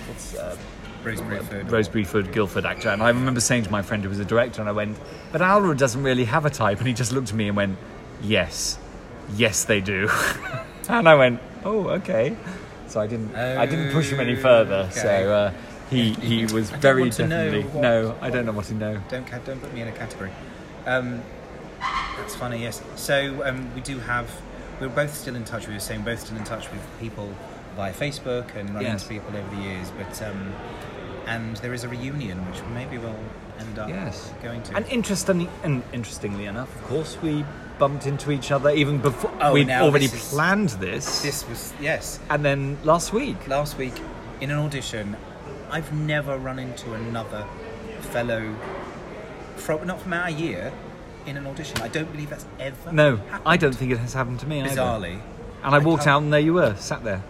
what's 0.07 0.37
uh, 0.37 0.57
Rosemary 1.03 1.41
Food. 1.41 1.71
Rose 1.71 1.89
Bruford 1.89 2.33
Guildford 2.33 2.65
actor." 2.65 2.91
And 2.91 3.03
I 3.03 3.09
remember 3.09 3.41
saying 3.41 3.65
to 3.65 3.73
my 3.73 3.83
friend 3.83 4.05
who 4.05 4.09
was 4.09 4.21
a 4.21 4.25
director, 4.25 4.61
and 4.63 4.69
I 4.69 4.73
went, 4.73 4.97
"But 5.33 5.43
Alra 5.43 5.77
doesn't 5.77 6.05
really 6.05 6.27
have 6.27 6.47
a 6.47 6.51
type," 6.51 6.79
and 6.79 6.87
he 6.87 6.95
just 6.95 7.11
looked 7.11 7.31
at 7.31 7.35
me 7.35 7.49
and 7.49 7.57
went, 7.57 7.77
"Yes, 8.23 8.79
yes, 9.35 9.65
they 9.65 9.81
do," 9.81 10.09
and 10.89 11.09
I 11.09 11.17
went, 11.17 11.41
"Oh, 11.65 11.89
okay." 11.99 12.37
So 12.87 13.01
I 13.01 13.09
didn't, 13.09 13.35
I 13.35 13.67
didn't 13.67 13.91
push 13.91 14.11
him 14.11 14.21
any 14.21 14.37
further. 14.37 14.89
So 14.93 15.09
uh, 15.09 15.53
he 15.91 16.13
he 16.15 16.47
was 16.47 16.71
very 16.71 17.03
want 17.03 17.13
to 17.15 17.27
know 17.27 17.45
definitely 17.51 17.71
what- 17.73 17.83
no. 17.83 18.17
I 18.21 18.31
don't 18.31 18.47
know 18.47 18.53
what 18.53 18.67
to 18.67 18.75
know. 18.75 19.01
Don't 19.09 19.29
don't 19.45 19.61
put 19.61 19.73
me 19.75 19.83
in 19.83 19.89
a 19.89 19.93
category. 19.93 20.31
Um, 20.87 21.23
that's 22.17 22.35
funny. 22.35 22.63
Yes. 22.63 22.83
So 22.97 23.43
um, 23.45 23.73
we 23.75 23.81
do 23.81 23.99
have. 24.01 24.29
We're 24.81 24.89
both 24.89 25.15
still 25.15 25.37
in 25.37 25.45
touch. 25.45 25.67
We 25.69 25.75
were 25.75 25.81
saying 25.81 26.03
both 26.03 26.21
still 26.21 26.37
in 26.37 26.45
touch 26.45 26.71
with 26.71 26.81
people 27.01 27.33
via 27.77 27.93
Facebook 27.93 28.55
and 28.57 28.69
running 28.71 28.91
Yes. 28.93 29.03
into 29.03 29.15
people 29.15 29.37
over 29.37 29.57
the 29.57 29.63
years. 29.63 29.91
But 29.99 30.21
um, 30.23 30.53
and 31.27 31.57
there 31.59 31.73
is 31.75 31.83
a 31.85 31.89
reunion 31.89 32.39
which 32.51 32.61
maybe 32.75 32.99
we'll 32.99 33.19
end 33.59 33.79
up 33.79 33.89
Yes. 33.89 34.33
going 34.43 34.63
to. 34.65 34.77
And 34.77 34.87
interestingly, 34.89 35.49
and 35.65 35.83
interestingly 35.93 36.47
enough, 36.47 36.75
of 36.77 36.85
course, 36.89 37.17
we 37.23 37.45
bumped 37.79 38.07
into 38.07 38.31
each 38.31 38.51
other 38.51 38.71
even 38.71 38.99
before 38.99 39.31
Oh, 39.41 39.53
we'd 39.53 39.69
already 39.71 40.07
this 40.07 40.23
is- 40.25 40.29
planned 40.31 40.69
this. 40.71 41.21
this 41.23 41.47
was 41.49 41.73
yes. 41.81 42.19
And 42.31 42.45
then 42.45 42.79
last 42.85 43.13
week, 43.13 43.49
Last 43.49 43.77
week 43.79 43.95
in 44.41 44.51
an 44.51 44.59
audition, 44.59 45.17
I've 45.71 45.93
never 45.93 46.39
run 46.39 46.59
into 46.59 46.93
another 46.95 47.47
fellow 48.01 48.55
from 49.57 49.87
not 49.87 50.01
from 50.01 50.13
our 50.13 50.31
year 50.31 50.73
in 51.27 51.37
an 51.37 51.47
audition. 51.47 51.81
I 51.83 51.89
don't 51.89 52.11
believe 52.13 52.31
that's 52.31 52.47
ever. 52.61 52.93
no, 52.93 53.17
happened. 53.17 53.43
I 53.47 53.57
don't 53.57 53.75
think 53.75 53.91
it 53.93 53.99
has 53.99 54.15
happened 54.15 54.41
to 54.41 54.47
me 54.47 54.61
either. 54.63 54.71
Bizarrely. 54.81 55.21
And 55.65 55.75
I 55.75 55.77
I 55.77 55.79
walked 55.79 56.05
can't- 56.05 56.15
out, 56.15 56.23
and 56.23 56.33
there 56.33 56.41
you 56.41 56.55
were, 56.55 56.77
sat 56.77 57.03
there. 57.05 57.23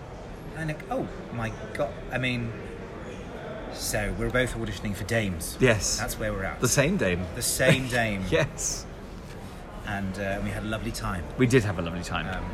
And 0.57 0.69
like, 0.69 0.81
oh 0.91 1.07
my 1.35 1.53
god! 1.75 1.93
I 2.13 2.19
mean, 2.19 2.53
so 3.73 4.15
we're 4.19 4.31
both 4.31 4.55
auditioning 4.55 4.95
for 4.95 5.05
dames. 5.05 5.57
Yes, 5.61 5.99
That's 5.99 6.19
where 6.19 6.33
we're 6.33 6.45
at. 6.45 6.61
the 6.61 6.69
same 6.69 6.97
dame. 6.97 7.25
The 7.35 7.43
same 7.43 7.89
dame. 8.01 8.25
Yes, 8.31 8.87
And 9.87 10.19
uh, 10.19 10.41
we 10.43 10.51
had 10.51 10.63
a 10.63 10.67
lovely 10.67 10.93
time. 10.93 11.25
we 11.39 11.47
did 11.47 11.63
have 11.65 11.79
a 11.79 11.83
lovely 11.83 12.03
time. 12.03 12.27
Um, 12.35 12.45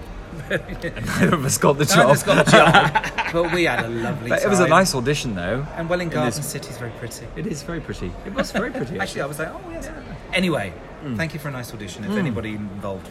Neither 0.50 1.34
of 1.34 1.44
us 1.44 1.58
got 1.58 1.78
the 1.78 1.84
none 1.84 1.96
job. 1.96 2.04
of 2.06 2.10
us 2.10 2.22
got 2.22 2.44
the 2.46 2.50
job, 2.50 3.32
but 3.32 3.52
we 3.52 3.64
had 3.64 3.84
a 3.84 3.88
lovely 3.88 4.28
But 4.30 4.38
time. 4.38 4.46
it 4.46 4.50
was 4.50 4.60
a 4.60 4.68
nice 4.68 4.94
audition, 4.94 5.34
though. 5.34 5.66
And 5.76 5.88
Welwyn 5.88 6.08
Garden 6.08 6.32
this- 6.40 6.50
City 6.50 6.68
is 6.70 6.78
very 6.78 6.92
pretty. 6.92 7.26
It 7.36 7.46
is 7.46 7.62
very 7.62 7.80
pretty. 7.80 8.12
It 8.26 8.34
was 8.34 8.50
very 8.52 8.70
pretty. 8.70 8.98
Actually, 8.98 9.22
I 9.22 9.26
was 9.26 9.38
like, 9.38 9.48
oh 9.48 9.60
yes. 9.70 9.90
Anyway, 10.32 10.72
thank 11.16 11.34
you 11.34 11.40
for 11.40 11.48
a 11.48 11.52
nice 11.52 11.72
audition. 11.72 12.04
If 12.04 12.12
anybody 12.12 12.50
involved, 12.50 13.08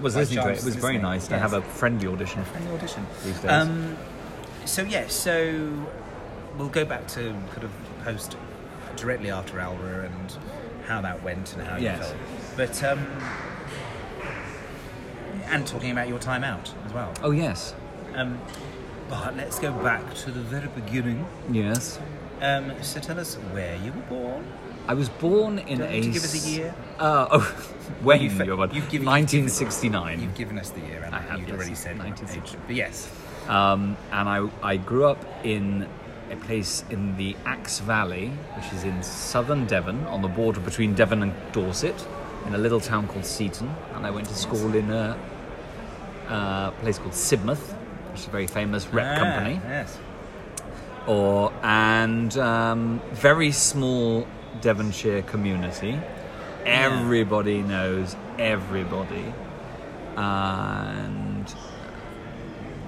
was 0.00 0.16
listening 0.16 0.42
to 0.44 0.50
it. 0.50 0.58
It 0.58 0.64
was 0.64 0.74
very 0.76 0.94
listening, 0.94 1.02
nice 1.02 1.26
to 1.28 1.34
yes. 1.34 1.40
have 1.42 1.52
a 1.54 1.62
friendly 1.62 2.06
audition. 2.06 2.44
friendly 2.44 2.74
audition. 2.74 3.06
These 3.24 3.40
days. 3.40 3.50
Um, 3.50 3.96
so 4.64 4.82
yeah, 4.82 5.06
so 5.08 5.86
we'll 6.58 6.68
go 6.68 6.84
back 6.84 7.06
to 7.08 7.20
kind 7.52 7.64
of 7.64 7.70
post 8.04 8.36
directly 8.96 9.30
after 9.30 9.60
Alra 9.60 10.04
and 10.06 10.36
how 10.86 11.00
that 11.00 11.22
went 11.22 11.54
and 11.54 11.66
how 11.66 11.76
you 11.76 11.88
felt. 11.90 12.14
But 12.56 12.82
um, 12.84 13.06
and 15.48 15.66
talking 15.66 15.90
about 15.90 16.08
your 16.08 16.18
time 16.18 16.44
out 16.44 16.72
as 16.86 16.92
well. 16.92 17.12
Oh 17.22 17.30
yes, 17.30 17.74
Um, 18.14 18.38
but 19.08 19.36
let's 19.36 19.58
go 19.58 19.72
back 19.72 20.14
to 20.14 20.30
the 20.30 20.40
very 20.40 20.68
beginning. 20.68 21.26
yes. 21.50 21.98
Um, 22.42 22.72
so 22.82 23.00
tell 23.00 23.18
us 23.18 23.36
where 23.52 23.76
you 23.76 23.92
were 23.92 24.00
born. 24.08 24.44
I 24.88 24.94
was 24.94 25.08
born 25.08 25.58
in 25.58 25.78
you 25.78 25.84
a. 25.84 26.00
give 26.00 26.16
us 26.24 26.46
a 26.46 26.50
year? 26.50 26.74
Uh, 26.98 27.26
oh, 27.30 27.40
when 28.02 28.20
You've- 28.20 28.44
you 28.44 28.50
were 28.50 28.56
born? 28.56 28.70
you've 28.74 28.88
given- 28.90 29.06
1969. 29.06 30.20
You've 30.20 30.34
given 30.34 30.58
us 30.58 30.70
the 30.70 30.80
year, 30.80 31.02
and 31.04 31.14
I 31.14 31.20
have, 31.22 31.38
you've 31.40 31.48
yes. 31.48 31.56
already 31.56 31.74
said 31.74 31.98
1960. 31.98 32.56
age. 32.56 32.62
But 32.66 32.76
yes, 32.76 33.08
Um, 33.48 33.96
and 34.12 34.28
I, 34.28 34.48
I 34.62 34.76
grew 34.76 35.06
up 35.06 35.24
in 35.44 35.86
a 36.30 36.36
place 36.36 36.84
in 36.90 37.16
the 37.16 37.36
Axe 37.46 37.78
Valley, 37.80 38.28
which 38.56 38.72
is 38.74 38.84
in 38.84 39.02
southern 39.02 39.66
Devon, 39.66 40.04
on 40.08 40.20
the 40.22 40.28
border 40.28 40.60
between 40.60 40.94
Devon 40.94 41.22
and 41.22 41.32
Dorset, 41.52 42.06
in 42.46 42.54
a 42.54 42.58
little 42.58 42.80
town 42.80 43.06
called 43.08 43.24
Seaton. 43.24 43.70
And 43.94 44.04
I 44.06 44.10
went 44.10 44.26
to 44.28 44.34
school 44.34 44.74
in 44.74 44.90
a, 44.90 45.16
uh 46.28 46.70
place 46.82 46.98
called 46.98 47.12
Sidmouth, 47.14 47.72
which 48.10 48.20
is 48.20 48.26
a 48.26 48.30
very 48.30 48.46
famous 48.46 48.86
rep 48.88 49.16
Ah, 49.16 49.20
company. 49.22 49.60
Yes. 49.68 49.98
Or 51.06 51.52
and 51.62 52.36
um, 52.38 53.00
very 53.12 53.52
small 53.52 54.26
Devonshire 54.60 55.22
community. 55.22 56.00
Everybody 56.64 57.62
knows 57.62 58.16
everybody, 58.38 59.32
and 60.16 61.54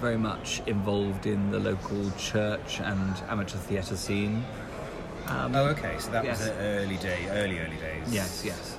very 0.00 0.16
much 0.18 0.62
involved 0.66 1.26
in 1.26 1.50
the 1.50 1.58
local 1.58 2.10
church 2.18 2.80
and 2.80 3.14
amateur 3.28 3.58
theatre 3.58 3.96
scene. 3.96 4.44
Um, 5.28 5.54
Oh, 5.54 5.66
okay. 5.66 5.96
So 5.98 6.10
that 6.10 6.24
Yes. 6.24 6.38
was 6.38 6.48
the 6.48 6.54
early 6.54 6.96
day, 6.96 7.26
early 7.30 7.58
early 7.60 7.76
days. 7.76 8.06
Yes, 8.10 8.42
yes. 8.44 8.76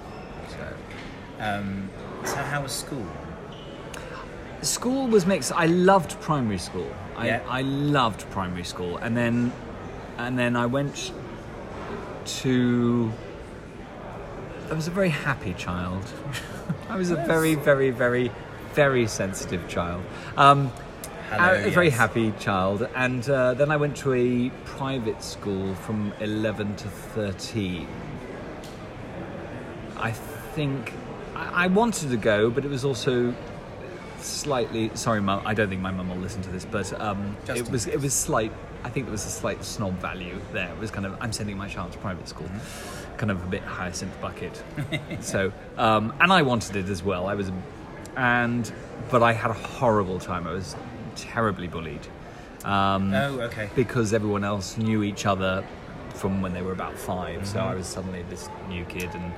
So, 0.49 1.43
Um, 1.43 1.89
so 2.25 2.35
how 2.37 2.61
was 2.63 2.71
school? 2.73 3.05
School 4.61 5.07
was 5.07 5.25
mixed. 5.25 5.51
I 5.51 5.65
loved 5.65 6.19
primary 6.21 6.57
school. 6.57 6.87
I, 7.15 7.27
Yeah. 7.27 7.41
I 7.47 7.61
loved 7.61 8.29
primary 8.31 8.63
school, 8.63 8.97
and 8.97 9.15
then 9.15 9.51
and 10.17 10.37
then 10.37 10.55
I 10.55 10.65
went 10.65 11.11
to. 12.41 13.11
I 14.69 14.73
was 14.73 14.87
a 14.87 14.91
very 14.91 15.09
happy 15.09 15.53
child. 15.53 16.03
I 16.89 16.95
was 16.95 17.09
a 17.11 17.15
very, 17.15 17.55
very, 17.55 17.89
very, 17.89 18.31
very 18.73 19.07
sensitive 19.07 19.67
child. 19.67 20.03
Um, 20.37 20.71
Hello, 21.29 21.53
a 21.53 21.69
very 21.69 21.87
yes. 21.89 21.97
happy 21.97 22.33
child, 22.39 22.87
and 22.95 23.27
uh, 23.29 23.53
then 23.53 23.71
I 23.71 23.77
went 23.77 23.95
to 23.97 24.13
a 24.13 24.49
private 24.65 25.23
school 25.23 25.75
from 25.75 26.13
eleven 26.19 26.75
to 26.77 26.87
thirteen. 26.87 27.87
I 29.97 30.11
think 30.11 30.93
I 31.35 31.67
wanted 31.67 32.09
to 32.09 32.17
go, 32.17 32.49
but 32.49 32.65
it 32.65 32.69
was 32.69 32.83
also 32.83 33.33
slightly. 34.25 34.91
Sorry, 34.95 35.21
mum. 35.21 35.41
I 35.45 35.53
don't 35.53 35.69
think 35.69 35.81
my 35.81 35.91
mum 35.91 36.09
will 36.09 36.17
listen 36.17 36.41
to 36.43 36.49
this, 36.49 36.65
but 36.65 36.91
um, 37.01 37.35
it 37.47 37.69
was 37.69 37.87
it 37.87 37.99
was 38.01 38.13
slight. 38.13 38.51
I 38.83 38.89
think 38.89 39.05
there 39.07 39.11
was 39.11 39.25
a 39.25 39.29
slight 39.29 39.63
snob 39.65 39.93
value 39.99 40.39
there. 40.53 40.69
It 40.71 40.77
was 40.79 40.91
kind 40.91 41.05
of 41.05 41.17
I'm 41.21 41.31
sending 41.33 41.57
my 41.57 41.67
child 41.67 41.91
to 41.93 41.97
private 41.99 42.27
school, 42.27 42.47
Mm-hmm. 42.47 43.17
kind 43.17 43.31
of 43.31 43.43
a 43.43 43.47
bit 43.47 43.61
hyacinth 43.63 44.19
bucket. 44.21 44.63
so, 45.19 45.51
um, 45.77 46.13
and 46.21 46.31
I 46.31 46.41
wanted 46.43 46.75
it 46.75 46.89
as 46.89 47.03
well. 47.03 47.27
I 47.27 47.33
was, 47.35 47.51
and 48.15 48.71
but 49.11 49.21
I 49.23 49.33
had 49.33 49.51
a 49.51 49.55
horrible 49.55 50.19
time. 50.19 50.47
I 50.47 50.53
was 50.53 50.75
terribly 51.15 51.67
bullied. 51.67 52.05
Um, 52.65 53.13
Oh, 53.13 53.39
okay. 53.41 53.69
because 53.75 54.13
everyone 54.13 54.43
else 54.43 54.77
knew 54.77 55.01
each 55.03 55.25
other 55.25 55.63
from 56.13 56.41
when 56.41 56.53
they 56.53 56.61
were 56.61 56.73
about 56.73 56.97
5 56.97 57.47
So 57.47 57.59
Mm-hmm. 57.59 57.67
I 57.69 57.75
was 57.75 57.87
suddenly 57.87 58.23
this 58.29 58.49
new 58.67 58.83
kid, 58.85 59.09
and 59.13 59.33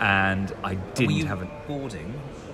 and 0.00 0.52
I 0.62 0.74
didn't 0.94 1.26
have 1.26 1.42
a 1.42 1.48
boarding? 1.66 2.12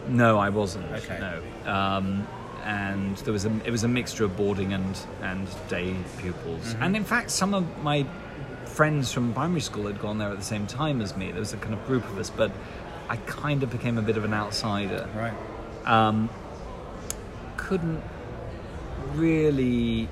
No, 0.08 0.38
I 0.38 0.48
wasn't. 0.48 0.90
Okay. 0.92 1.18
No, 1.20 1.72
um, 1.72 2.26
and 2.64 3.16
there 3.18 3.32
was 3.32 3.44
a 3.44 3.52
it 3.64 3.70
was 3.70 3.84
a 3.84 3.88
mixture 3.88 4.24
of 4.24 4.36
boarding 4.36 4.72
and 4.72 4.98
and 5.22 5.48
day 5.68 5.94
pupils, 6.18 6.74
Mm-hmm. 6.74 6.82
and 6.82 6.96
in 6.96 7.04
fact, 7.04 7.30
some 7.30 7.54
of 7.54 7.64
my 7.82 8.06
friends 8.66 9.12
from 9.12 9.32
primary 9.34 9.60
school 9.60 9.86
had 9.86 10.00
gone 10.00 10.18
there 10.18 10.30
at 10.30 10.38
the 10.38 10.44
same 10.44 10.66
time 10.66 11.00
as 11.02 11.16
me. 11.16 11.30
There 11.30 11.40
was 11.40 11.52
a 11.52 11.56
kind 11.58 11.74
of 11.74 11.84
group 11.86 12.04
of 12.04 12.18
us, 12.18 12.30
but 12.30 12.50
I 13.08 13.16
kind 13.16 13.62
of 13.62 13.70
became 13.70 13.98
a 13.98 14.02
bit 14.02 14.16
of 14.16 14.24
an 14.24 14.32
outsider 14.32 15.08
Right. 15.14 15.34
um, 15.84 16.30
couldn't 17.56 18.02
really 19.14 20.08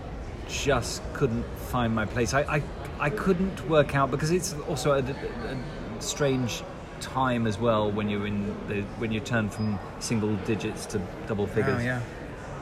just 0.49 1.01
couldn't 1.15 1.45
find 1.69 1.95
my 1.95 2.05
place. 2.05 2.35
I, 2.35 2.41
I, 2.43 2.63
I 2.99 3.11
couldn't 3.11 3.69
work 3.69 3.95
out 3.95 4.11
because 4.11 4.31
it's 4.31 4.55
also 4.69 4.93
a, 4.93 4.99
a 4.99 5.57
strange 6.03 6.63
time 7.01 7.47
as 7.47 7.59
well 7.59 7.91
when 7.91 8.09
you're 8.09 8.27
in 8.27 8.55
the 8.69 8.83
when 8.99 9.13
you 9.13 9.21
turn 9.21 9.49
from 9.51 9.79
single 9.99 10.35
digits 10.47 10.87
to 10.87 11.01
double 11.27 11.47
figures. 11.47 11.81
Oh, 11.81 11.85
yeah. 11.85 12.01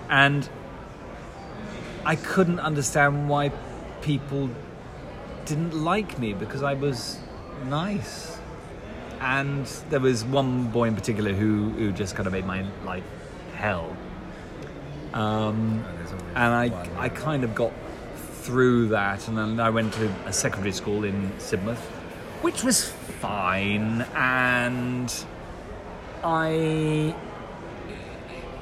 And 0.09 0.49
I 2.05 2.17
couldn't 2.17 2.61
understand 2.61 3.29
why 3.29 3.51
people 4.01 4.49
didn't 5.45 5.75
like 5.75 6.19
me 6.19 6.33
because 6.33 6.63
I 6.63 6.75
was 6.75 7.19
nice. 7.67 8.39
And 9.21 9.67
there 9.91 10.01
was 10.01 10.25
one 10.25 10.69
boy 10.69 10.85
in 10.89 10.95
particular 10.95 11.33
who, 11.33 11.71
who 11.71 11.91
just 11.93 12.15
kind 12.15 12.27
of 12.27 12.33
made 12.33 12.47
my 12.47 12.65
life 12.85 13.05
hell. 13.57 13.97
Um, 15.13 15.85
Oh, 16.11 16.19
and 16.35 16.55
I. 16.55 16.89
I 16.97 17.09
kind 17.09 17.45
of 17.45 17.55
got 17.55 17.73
through 18.17 18.89
that, 18.89 19.29
and 19.29 19.37
then 19.37 19.61
I 19.61 19.71
went 19.71 19.93
to 19.95 20.11
a 20.25 20.33
secondary 20.33 20.73
school 20.73 21.05
in 21.05 21.31
Sidmouth, 21.39 21.83
which 22.43 22.63
was 22.65 22.89
fine, 22.89 24.03
and 24.15 25.13
I 26.23 27.15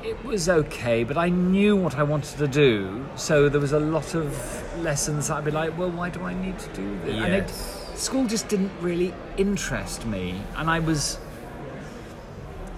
it 0.07 0.24
was 0.24 0.48
okay, 0.48 1.03
but 1.03 1.16
I 1.16 1.29
knew 1.29 1.74
what 1.77 1.96
I 1.96 2.05
wanted 2.05 2.38
to 2.38 2.46
do, 2.46 3.05
so 3.16 3.48
there 3.48 3.61
was 3.61 3.72
a 3.72 3.81
lot 3.81 4.14
of 4.14 4.31
lessons 4.81 5.31
I'd 5.31 5.44
be 5.44 5.50
like, 5.50 5.77
well, 5.77 5.90
why 5.90 6.11
do 6.11 6.22
I 6.22 6.33
need 6.33 6.59
to 6.61 6.68
do 6.74 6.98
this? 7.05 7.16
And 7.16 7.35
it, 7.35 7.50
school 7.98 8.27
just 8.27 8.48
didn't 8.48 8.72
really 8.81 9.12
interest 9.37 10.07
me, 10.07 10.40
and 10.57 10.70
I 10.70 10.79
was. 10.79 11.18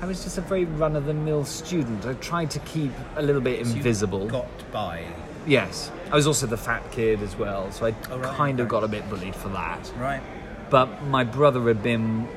I 0.01 0.07
was 0.07 0.23
just 0.23 0.39
a 0.39 0.43
very 0.43 0.65
run 0.65 0.95
of 0.95 1.07
the 1.07 1.15
mill 1.15 1.45
student. 1.45 2.07
I 2.07 2.15
tried 2.15 2.53
to 2.53 2.61
keep 2.61 2.93
a 3.17 3.23
little 3.23 3.41
bit 3.41 3.67
So 3.67 3.75
invisible. 3.75 4.29
Got 4.29 4.73
by. 4.73 5.05
Yes, 5.45 5.91
I 6.13 6.15
was 6.15 6.27
also 6.27 6.47
the 6.47 6.57
fat 6.57 6.93
kid 6.93 7.21
as 7.21 7.35
well, 7.35 7.73
so 7.73 7.87
I 7.87 7.95
Oh, 8.11 8.19
right, 8.19 8.37
kind 8.37 8.61
of 8.61 8.69
got 8.69 8.85
a 8.85 8.89
bit 8.89 9.09
bullied 9.11 9.35
for 9.35 9.49
that. 9.49 9.93
Right. 9.99 10.23
But 10.71 11.03
my 11.05 11.25
brother 11.25 11.63
had 11.69 11.83
been 11.83 12.29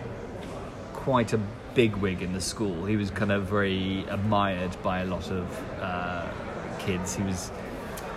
quite 0.94 1.34
a 1.34 1.40
bigwig 1.74 2.22
in 2.22 2.34
the 2.34 2.42
school. 2.42 2.86
He 2.86 2.96
was 2.96 3.12
kind 3.12 3.32
of 3.32 3.44
very 3.44 4.06
admired 4.10 4.76
by 4.84 5.02
a 5.02 5.06
lot 5.06 5.30
of 5.32 5.46
uh, 5.82 6.28
kids. 6.80 7.16
He 7.16 7.24
was 7.24 7.52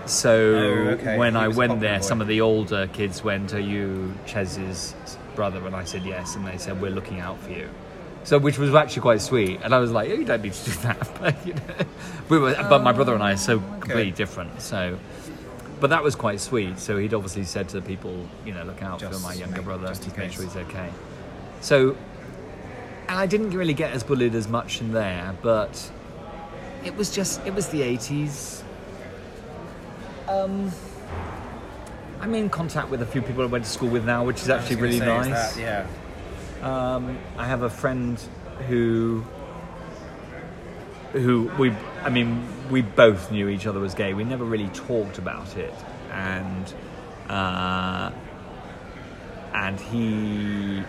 so 0.06 0.54
Oh, 0.54 0.90
okay. 0.92 1.18
when 1.18 1.34
He 1.34 1.40
I 1.40 1.48
went 1.48 1.80
there, 1.80 1.98
boy. 1.98 2.04
some 2.04 2.20
of 2.20 2.26
the 2.28 2.40
older 2.40 2.86
kids 2.92 3.24
went, 3.24 3.54
"Are 3.54 3.60
you 3.60 4.12
Chez's 4.26 4.94
brother?" 5.34 5.64
And 5.66 5.74
I 5.74 5.84
said 5.84 6.04
yes, 6.04 6.36
and 6.36 6.46
they 6.46 6.58
said, 6.58 6.80
"We're 6.80 6.90
looking 6.90 7.20
out 7.20 7.38
for 7.40 7.50
you." 7.50 7.68
So, 8.24 8.38
which 8.38 8.58
was 8.58 8.74
actually 8.74 9.02
quite 9.02 9.20
sweet, 9.20 9.60
and 9.62 9.74
I 9.74 9.78
was 9.78 9.90
like, 9.92 10.10
oh, 10.10 10.14
"You 10.14 10.24
don't 10.24 10.42
need 10.42 10.52
to 10.52 10.70
do 10.70 10.76
that," 10.82 11.08
but 11.20 11.46
you 11.46 11.54
know, 11.54 11.60
we 12.28 12.38
were. 12.38 12.54
but 12.68 12.82
my 12.82 12.92
brother 12.92 13.14
and 13.14 13.22
I 13.22 13.32
are 13.32 13.36
so 13.36 13.58
completely 13.80 14.12
different, 14.12 14.60
so. 14.60 14.98
But 15.84 15.90
that 15.90 16.02
was 16.02 16.14
quite 16.14 16.40
sweet. 16.40 16.78
So 16.78 16.96
he'd 16.96 17.12
obviously 17.12 17.44
said 17.44 17.68
to 17.68 17.78
the 17.78 17.86
people, 17.86 18.26
you 18.46 18.54
know, 18.54 18.64
look 18.64 18.82
out 18.82 19.00
Just 19.00 19.20
for 19.20 19.28
my 19.28 19.34
younger 19.34 19.56
make- 19.56 19.66
brother, 19.66 19.88
just 19.88 20.02
just 20.02 20.16
make 20.16 20.32
sure 20.32 20.44
he's 20.44 20.56
okay. 20.56 20.88
So, 21.60 21.94
and 23.06 23.18
I 23.18 23.26
didn't 23.26 23.50
really 23.50 23.74
get 23.74 23.92
as 23.92 24.02
bullied 24.02 24.34
as 24.34 24.48
much 24.48 24.80
in 24.80 24.92
there, 24.94 25.36
but 25.42 25.92
it 26.86 26.96
was 26.96 27.14
just, 27.14 27.44
it 27.46 27.52
was 27.54 27.68
the 27.68 27.82
80s. 27.82 28.62
Um, 30.26 30.72
I'm 32.22 32.34
in 32.34 32.48
contact 32.48 32.88
with 32.88 33.02
a 33.02 33.06
few 33.06 33.20
people 33.20 33.42
I 33.42 33.46
went 33.48 33.64
to 33.66 33.70
school 33.70 33.90
with 33.90 34.06
now, 34.06 34.24
which 34.24 34.40
is 34.40 34.48
actually 34.48 34.76
really 34.76 35.00
nice. 35.00 35.54
that- 35.54 35.60
yeah. 35.60 35.86
Um, 36.94 37.18
I 37.36 37.44
have 37.46 37.60
a 37.60 37.68
friend 37.68 38.18
who, 38.68 39.22
who 41.12 41.50
we, 41.58 41.74
I 42.04 42.10
mean, 42.10 42.46
we 42.70 42.82
both 42.82 43.32
knew 43.32 43.48
each 43.48 43.66
other 43.66 43.80
was 43.80 43.94
gay. 43.94 44.14
We 44.14 44.24
never 44.24 44.44
really 44.44 44.68
talked 44.68 45.18
about 45.18 45.56
it, 45.56 45.74
and 46.12 46.74
uh, 47.28 48.10
and 49.54 49.80
he 49.80 50.82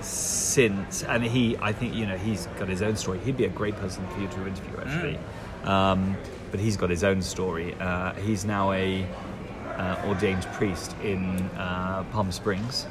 since 0.00 1.02
and 1.04 1.24
he, 1.24 1.56
I 1.58 1.72
think 1.72 1.94
you 1.94 2.06
know, 2.06 2.16
he's 2.16 2.46
got 2.58 2.68
his 2.68 2.82
own 2.82 2.96
story. 2.96 3.18
He'd 3.20 3.36
be 3.36 3.46
a 3.46 3.50
great 3.50 3.76
person 3.76 4.06
for 4.08 4.20
you 4.20 4.28
to 4.28 4.46
interview, 4.46 4.78
actually. 4.80 5.18
Um, 5.64 6.16
but 6.50 6.60
he's 6.60 6.76
got 6.76 6.90
his 6.90 7.02
own 7.02 7.22
story. 7.22 7.74
Uh, 7.80 8.12
he's 8.14 8.44
now 8.44 8.72
a 8.72 9.06
uh, 9.76 10.04
ordained 10.06 10.44
priest 10.52 10.94
in 11.02 11.40
uh, 11.56 12.04
Palm 12.12 12.30
Springs 12.30 12.86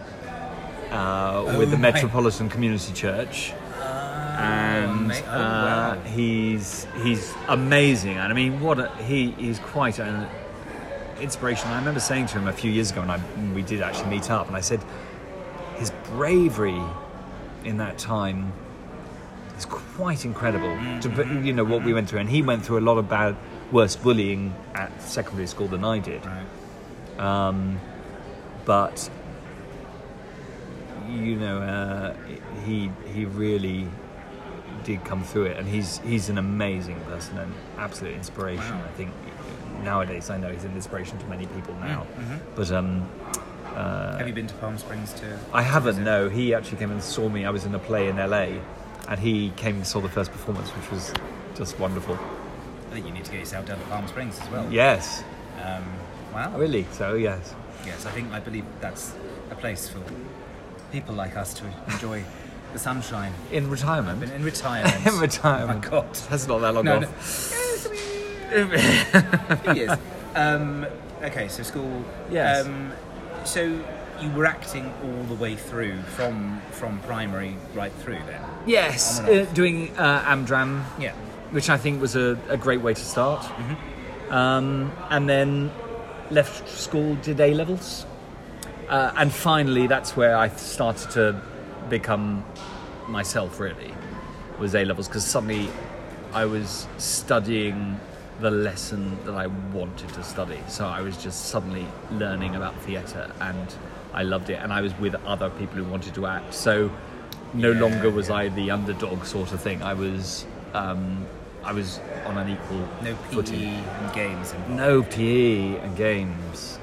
uh, 0.91 1.55
with 1.57 1.69
the 1.69 1.77
Oh 1.77 1.79
Metropolitan 1.79 2.49
Community 2.49 2.93
Church, 2.93 3.53
and 4.33 5.11
oh, 5.11 5.31
uh, 5.31 6.03
he's 6.03 6.87
he's 7.03 7.33
amazing. 7.47 8.17
And 8.17 8.31
I 8.31 8.35
mean, 8.35 8.59
what 8.61 8.79
a, 8.79 8.89
he 8.97 9.31
he's 9.31 9.59
quite 9.59 9.99
an 9.99 10.27
inspiration. 11.19 11.69
I 11.69 11.79
remember 11.79 11.99
saying 11.99 12.27
to 12.27 12.39
him 12.39 12.47
a 12.47 12.53
few 12.53 12.71
years 12.71 12.91
ago, 12.91 13.01
and 13.01 13.11
I, 13.11 13.19
we 13.53 13.61
did 13.61 13.81
actually 13.81 14.09
meet 14.09 14.29
up, 14.31 14.47
and 14.47 14.55
I 14.55 14.61
said 14.61 14.83
his 15.77 15.91
bravery 16.05 16.81
in 17.63 17.77
that 17.77 17.97
time 17.97 18.51
is 19.57 19.65
quite 19.65 20.25
incredible. 20.25 20.77
To 21.01 21.41
you 21.43 21.53
know 21.53 21.63
what 21.63 21.83
we 21.83 21.93
went 21.93 22.09
through, 22.09 22.19
and 22.19 22.29
he 22.29 22.41
went 22.41 22.65
through 22.65 22.79
a 22.79 22.85
lot 22.85 22.97
of 22.97 23.09
bad, 23.09 23.35
worse 23.71 23.95
bullying 23.95 24.53
at 24.73 25.01
secondary 25.01 25.47
school 25.47 25.67
than 25.67 25.83
I 25.83 25.99
did. 25.99 26.21
Right. 26.25 27.19
Um, 27.19 27.79
but 28.65 29.09
you 31.09 31.35
know, 31.35 31.61
uh, 31.61 32.15
he 32.65 32.89
he 33.13 33.25
really 33.25 33.87
did 34.83 35.03
come 35.05 35.23
through 35.23 35.45
it, 35.45 35.57
and 35.57 35.67
he's 35.67 35.99
he's 35.99 36.29
an 36.29 36.37
amazing 36.37 36.99
person 37.01 37.37
and 37.37 37.53
absolute 37.77 38.13
inspiration. 38.15 38.77
Wow. 38.77 38.85
I 38.85 38.91
think 38.97 39.11
nowadays 39.83 40.29
I 40.29 40.37
know 40.37 40.49
he's 40.49 40.63
an 40.63 40.73
inspiration 40.75 41.17
to 41.19 41.25
many 41.27 41.45
people 41.47 41.73
now. 41.75 42.05
Mm-hmm. 42.17 42.35
But 42.55 42.71
um, 42.71 43.09
Have 43.75 44.27
you 44.27 44.33
been 44.33 44.47
to 44.47 44.53
Palm 44.55 44.77
Springs 44.77 45.13
too? 45.13 45.33
I 45.53 45.61
haven't. 45.61 46.03
No, 46.03 46.29
he 46.29 46.53
actually 46.53 46.77
came 46.77 46.91
and 46.91 47.01
saw 47.03 47.29
me. 47.29 47.45
I 47.45 47.49
was 47.49 47.65
in 47.65 47.73
a 47.75 47.79
play 47.79 48.07
in 48.09 48.17
LA, 48.17 48.59
and 49.07 49.19
he 49.19 49.51
came 49.55 49.75
and 49.77 49.87
saw 49.87 49.99
the 49.99 50.09
first 50.09 50.31
performance, 50.31 50.69
which 50.69 50.89
was 50.91 51.13
just 51.55 51.79
wonderful. 51.79 52.17
I 52.89 52.93
think 52.93 53.07
you 53.07 53.11
need 53.13 53.25
to 53.25 53.31
get 53.31 53.39
yourself 53.39 53.65
down 53.65 53.79
to 53.79 53.85
Palm 53.85 54.07
Springs 54.07 54.39
as 54.39 54.49
well. 54.49 54.67
Yes, 54.71 55.23
Um, 55.63 55.83
wow. 56.33 56.55
really. 56.57 56.85
So 56.91 57.15
yes. 57.15 57.55
Yes, 57.85 58.05
I 58.05 58.11
think 58.11 58.31
I 58.31 58.39
believe 58.39 58.65
that's 58.79 59.13
a 59.51 59.55
place 59.55 59.89
for 59.89 59.99
people 60.91 61.15
like 61.15 61.35
us 61.35 61.53
to 61.55 61.65
enjoy 61.89 62.23
the 62.73 62.79
sunshine. 62.79 63.33
In 63.51 63.69
retirement. 63.69 64.19
But 64.19 64.31
in 64.31 64.43
retirement. 64.53 65.05
In 65.07 65.19
retirement. 65.19 65.85
Oh 65.85 65.91
my 65.91 66.01
God. 66.01 66.13
That's 66.29 66.47
not 66.47 66.59
that 66.59 66.73
long 66.73 66.85
No, 66.85 66.99
no. 66.99 67.07
off. 68.53 68.59
Years. 69.75 69.97
Um, 70.35 70.85
okay, 71.21 71.47
so 71.47 71.63
school. 71.63 72.03
Yes. 72.29 72.65
Um, 72.65 72.91
so 73.45 73.61
you 74.21 74.29
were 74.31 74.45
acting 74.45 74.91
all 75.03 75.23
the 75.23 75.33
way 75.35 75.55
through 75.55 76.01
from 76.15 76.61
from 76.71 76.99
primary 77.01 77.55
right 77.73 77.91
through 77.93 78.19
then. 78.27 78.41
Yes, 78.65 79.19
uh, 79.21 79.45
doing 79.53 79.95
uh, 79.97 80.21
Amdram 80.23 80.83
Yeah. 80.99 81.13
which 81.51 81.69
I 81.69 81.77
think 81.77 82.01
was 82.01 82.15
a, 82.15 82.37
a 82.49 82.57
great 82.57 82.81
way 82.81 82.93
to 82.93 83.01
start. 83.01 83.45
Um, 84.29 84.91
and 85.09 85.27
then 85.29 85.71
left 86.31 86.69
school, 86.69 87.15
did 87.15 87.39
A 87.39 87.53
levels, 87.53 88.05
uh, 88.89 89.11
and 89.17 89.31
finally 89.31 89.87
that's 89.87 90.15
where 90.15 90.35
I 90.37 90.49
started 90.49 91.11
to 91.11 91.41
become 91.89 92.45
myself. 93.07 93.59
Really, 93.59 93.93
was 94.59 94.75
A 94.75 94.85
levels 94.85 95.07
because 95.07 95.25
suddenly 95.25 95.69
I 96.33 96.45
was 96.45 96.87
studying 96.97 97.99
the 98.39 98.49
lesson 98.51 99.17
that 99.25 99.35
I 99.35 99.47
wanted 99.47 100.09
to 100.09 100.23
study. 100.23 100.59
So 100.67 100.87
I 100.87 101.01
was 101.01 101.15
just 101.17 101.45
suddenly 101.45 101.85
learning 102.11 102.55
about 102.55 102.75
theatre 102.81 103.31
and 103.39 103.75
I 104.13 104.23
loved 104.23 104.49
it. 104.49 104.55
And 104.55 104.73
I 104.73 104.81
was 104.81 104.97
with 104.99 105.15
other 105.25 105.49
people 105.51 105.77
who 105.77 105.83
wanted 105.85 106.15
to 106.15 106.25
act. 106.25 106.53
So 106.53 106.89
no 107.53 107.71
Yeah, 107.71 107.79
longer 107.81 108.09
was 108.09 108.29
yeah. 108.29 108.35
I 108.35 108.49
the 108.49 108.71
underdog 108.71 109.25
sort 109.25 109.51
of 109.53 109.61
thing. 109.61 109.83
I 109.83 109.93
was, 109.93 110.45
um, 110.73 111.25
I 111.63 111.71
was 111.73 111.99
on 112.25 112.37
an 112.37 112.49
equal 112.49 112.79
No 113.03 113.13
PE 113.15 113.35
footing. 113.35 113.63
and 113.65 114.13
games 114.13 114.51
involved. 114.53 114.75
No 114.77 115.03
PE 115.03 115.77
and 115.77 115.95
games. 115.95 116.79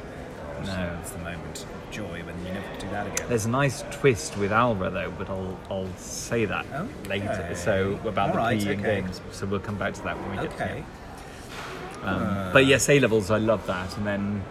No. 0.66 0.98
it's 1.00 1.10
the 1.10 1.18
moment 1.18 1.64
of 1.64 1.90
joy 1.90 2.22
when 2.24 2.38
you 2.46 2.52
never 2.52 2.66
do 2.78 2.88
that 2.90 3.06
again. 3.06 3.28
There's 3.28 3.46
a 3.46 3.50
nice 3.50 3.82
twist 3.90 4.36
with 4.38 4.52
Alra 4.52 4.90
though, 4.90 5.12
but 5.18 5.28
I'll 5.30 5.58
I'll 5.70 5.96
say 5.96 6.44
that 6.46 6.66
later. 7.08 7.52
So 7.54 7.98
about 8.06 8.30
Alright, 8.30 8.60
the 8.60 8.66
PE 8.66 8.72
and 8.72 8.80
okay. 8.86 9.00
games. 9.02 9.20
So 9.32 9.46
we'll 9.46 9.60
come 9.60 9.76
back 9.78 9.94
to 9.94 10.02
that 10.04 10.16
when 10.18 10.30
we 10.36 10.36
get 10.48 10.56
to 10.58 10.76
it. 10.76 10.84
Um, 12.02 12.22
Uh. 12.22 12.52
but 12.52 12.64
yes, 12.66 12.88
A 12.88 12.98
levels, 13.00 13.30
I 13.30 13.38
love 13.38 13.66
that, 13.66 13.94
and 13.98 14.06
then, 14.06 14.42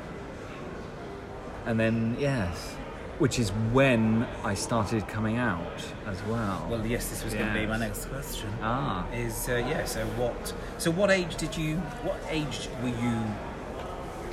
and 1.65 1.79
then 1.79 2.15
yes, 2.19 2.75
which 3.17 3.39
is 3.39 3.49
when 3.73 4.25
I 4.43 4.53
started 4.53 5.07
coming 5.07 5.37
out 5.37 5.81
as 6.07 6.21
well. 6.23 6.67
Well, 6.69 6.85
yes, 6.85 7.09
this 7.09 7.23
was 7.23 7.33
going 7.33 7.47
to 7.53 7.59
be 7.59 7.65
my 7.65 7.77
next 7.77 8.05
question. 8.05 8.49
ah, 8.61 9.05
Is 9.11 9.49
uh, 9.49 9.55
yeah. 9.55 9.85
So 9.85 10.05
what? 10.17 10.53
So 10.77 10.91
what 10.91 11.09
age 11.11 11.35
did 11.37 11.57
you? 11.57 11.77
What 12.03 12.19
age 12.29 12.69
were 12.81 12.89
you 12.89 13.17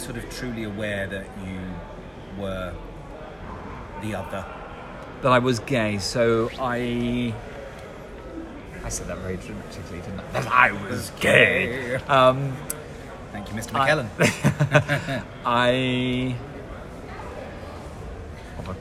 sort 0.00 0.16
of 0.16 0.28
truly 0.30 0.64
aware 0.64 1.06
that 1.06 1.26
you 1.46 1.58
were 2.42 2.72
the 4.02 4.14
other? 4.14 4.44
that 5.22 5.32
I 5.32 5.38
was 5.38 5.58
gay. 5.60 5.98
So 5.98 6.50
I, 6.60 7.32
I 8.84 8.88
said 8.90 9.06
that 9.08 9.16
very 9.18 9.36
dramatically, 9.38 9.98
didn't 10.00 10.20
I? 10.20 10.30
That 10.32 10.46
I 10.46 10.72
was 10.90 11.10
gay. 11.20 11.94
Um, 12.06 12.54
Thank 13.32 13.48
you, 13.48 13.54
Mr. 13.54 13.74
I- 13.74 13.88
McKellen. 13.88 15.24
I. 15.44 16.36
Oh. 18.68 18.74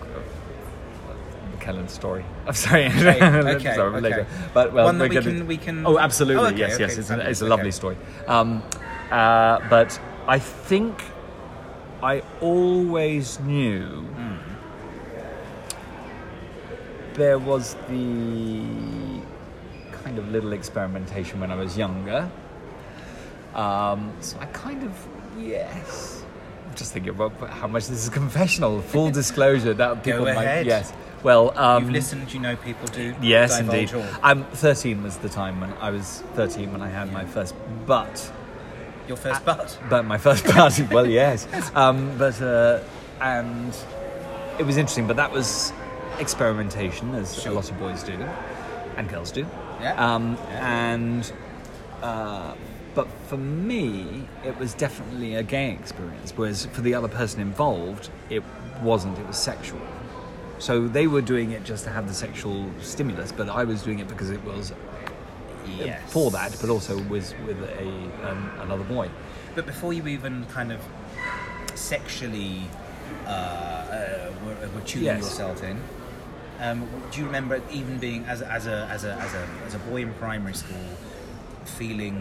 McKellen 1.58 1.90
story. 1.90 2.26
I'm 2.48 2.54
sorry. 2.54 2.86
Okay, 2.88 3.22
okay, 3.56 3.76
Sorry, 3.76 4.02
later. 4.02 4.20
okay. 4.22 4.30
But 4.54 4.74
well, 4.74 4.86
One 4.86 4.98
that 5.00 5.10
we 5.10 5.16
gonna- 5.16 5.26
can- 5.32 5.48
we 5.48 5.58
can- 5.58 5.86
Oh, 5.86 5.98
absolutely. 5.98 6.44
Oh, 6.44 6.48
okay, 6.50 6.58
yes, 6.60 6.80
yes. 6.80 6.98
It's, 6.98 7.10
a, 7.10 7.30
it's 7.30 7.42
a 7.42 7.46
lovely 7.48 7.72
story. 7.72 7.98
Um, 8.28 8.62
uh, 9.10 9.60
but 9.70 10.00
I 10.28 10.40
think 10.40 11.04
I 12.02 12.22
always 12.42 13.40
knew 13.40 13.86
Hmm. 13.86 14.36
there 17.14 17.40
was 17.40 17.76
the 17.90 18.66
kind 20.04 20.18
of 20.18 20.30
little 20.32 20.54
experimentation 20.54 21.40
when 21.40 21.52
I 21.52 21.56
was 21.56 21.78
younger. 21.78 22.30
Um, 23.54 24.12
so 24.20 24.38
I 24.40 24.46
kind 24.48 24.84
of 24.84 24.92
yes. 25.38 26.24
I'm 26.68 26.76
just 26.76 26.92
thinking 26.92 27.12
about 27.12 27.32
how 27.50 27.68
much 27.68 27.88
this 27.88 28.04
is 28.04 28.10
confessional. 28.10 28.82
Full 28.82 29.12
disclosure 29.22 29.74
that 29.76 30.04
people 30.04 30.26
might 30.26 30.44
ahead. 30.44 30.66
yes. 30.66 30.92
Well, 31.24 31.58
um, 31.58 31.84
You've 31.86 31.94
listened. 31.94 32.32
You 32.34 32.40
know 32.40 32.56
people 32.58 32.86
do. 32.88 33.16
Yes, 33.22 33.58
indeed. 33.60 33.94
all. 33.94 34.04
I'm 34.22 34.44
13 34.46 35.02
was 35.02 35.18
the 35.18 35.30
time 35.30 35.60
when 35.62 35.74
I 35.82 35.90
was 35.90 36.22
13 36.36 36.72
when 36.72 36.82
I 36.82 36.90
had 36.90 37.12
my 37.12 37.26
first 37.26 37.56
butt. 37.88 38.32
Your 39.08 39.18
first 39.18 39.46
butt. 39.46 39.78
But 39.90 40.06
my 40.06 40.18
first 40.18 40.46
party, 40.58 40.84
well, 40.84 41.06
yes. 41.22 41.48
Um, 41.76 42.18
but 42.18 42.42
uh, 42.42 42.80
and 43.22 43.76
it 44.60 44.64
was 44.66 44.78
interesting. 44.78 45.08
But 45.08 45.18
that 45.18 45.32
was 45.32 45.72
experimentation, 46.20 47.14
as 47.16 47.42
Sure. 47.42 47.52
a 47.52 47.56
lot 47.56 47.70
of 47.70 47.78
boys 47.80 48.04
do, 48.04 48.14
and 48.98 49.08
girls 49.10 49.32
do. 49.32 49.46
Yeah. 49.82 49.94
Um, 50.16 50.38
Yeah. 50.50 50.94
And 50.94 51.32
uh, 52.02 52.56
but 52.94 53.08
for 53.28 53.38
me, 53.38 54.28
it 54.46 54.58
was 54.58 54.74
definitely 54.74 55.36
a 55.36 55.44
gay 55.44 55.72
experience. 55.72 56.34
Whereas 56.36 56.66
for 56.68 56.82
the 56.82 56.94
other 56.96 57.08
person 57.10 57.42
involved, 57.42 58.10
it 58.30 58.44
wasn't. 58.82 59.18
It 59.20 59.28
was 59.28 59.38
sexual. 59.38 59.82
So 60.58 60.88
they 60.88 61.08
were 61.08 61.22
doing 61.22 61.52
it 61.52 61.66
just 61.66 61.84
to 61.84 61.90
have 61.90 62.08
the 62.08 62.14
sexual 62.14 62.72
stimulus, 62.82 63.32
but 63.34 63.50
I 63.50 63.66
was 63.66 63.84
doing 63.84 64.00
it 64.00 64.08
because 64.08 64.30
it 64.30 64.42
was 64.46 64.72
Yes. 65.68 66.12
for 66.12 66.32
that, 66.32 66.56
but 66.62 66.70
also 66.70 66.98
was 67.04 67.34
with 67.46 67.62
a 67.62 67.88
um, 68.30 68.52
another 68.62 68.84
boy. 68.84 69.10
But 69.56 69.66
before 69.66 69.94
you 69.94 70.08
even 70.08 70.46
kind 70.48 70.72
of 70.72 70.80
sexually 71.76 72.68
uh, 73.26 73.30
uh, 73.30 74.32
were, 74.46 74.56
were 74.74 74.82
tuning 74.86 75.06
Yes. 75.06 75.22
yourself 75.24 75.64
in, 75.64 75.80
um, 76.60 76.88
do 77.12 77.20
you 77.20 77.26
remember 77.26 77.62
even 77.72 77.98
being 78.00 78.26
as 78.26 78.42
a, 78.42 78.48
as 78.52 78.68
a 78.68 78.88
as 78.92 79.04
a 79.04 79.14
as 79.14 79.34
a 79.34 79.48
as 79.68 79.74
a 79.76 79.80
boy 79.80 80.02
in 80.02 80.14
primary 80.16 80.54
school, 80.54 80.78
feeling 81.66 82.16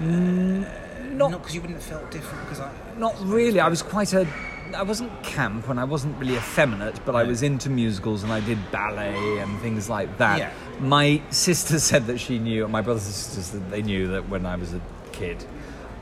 Not 0.00 1.30
not 1.30 1.40
because 1.40 1.54
you 1.54 1.60
wouldn't 1.60 1.78
have 1.80 1.88
felt 1.88 2.10
different 2.10 2.44
because 2.44 2.60
I 2.60 2.70
Not 2.98 3.14
really. 3.20 3.60
I 3.60 3.68
was 3.68 3.82
quite 3.82 4.12
a. 4.12 4.26
I 4.74 4.82
wasn't 4.82 5.22
camp 5.22 5.68
and 5.68 5.78
I 5.78 5.84
wasn't 5.84 6.18
really 6.18 6.36
effeminate, 6.36 7.04
but 7.04 7.14
I 7.14 7.22
was 7.24 7.42
into 7.42 7.70
musicals 7.70 8.22
and 8.22 8.32
I 8.32 8.40
did 8.40 8.58
ballet 8.70 9.38
and 9.38 9.58
things 9.60 9.88
like 9.88 10.18
that. 10.18 10.38
Yeah. 10.38 10.52
My 10.80 11.22
sister 11.30 11.78
said 11.90 12.06
that 12.06 12.18
she 12.18 12.38
knew, 12.38 12.66
my 12.68 12.80
brothers 12.82 13.06
and 13.06 13.14
sisters, 13.14 13.50
that 13.50 13.70
they 13.70 13.82
knew 13.82 14.08
that 14.08 14.28
when 14.28 14.46
I 14.46 14.56
was 14.56 14.74
a 14.74 14.80
kid. 15.12 15.44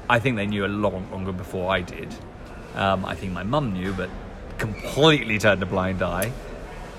I 0.09 0.19
think 0.19 0.37
they 0.37 0.47
knew 0.47 0.67
a 0.67 0.69
lot 0.69 0.93
longer 1.11 1.33
before 1.33 1.71
I 1.71 1.81
did. 1.81 2.15
Um, 2.75 3.05
I 3.05 3.15
think 3.15 3.33
my 3.33 3.43
mum 3.43 3.73
knew, 3.73 3.93
but 3.93 4.11
completely 4.59 5.39
turned 5.39 5.63
a 5.63 5.67
blind 5.67 6.03
eye. 6.03 6.33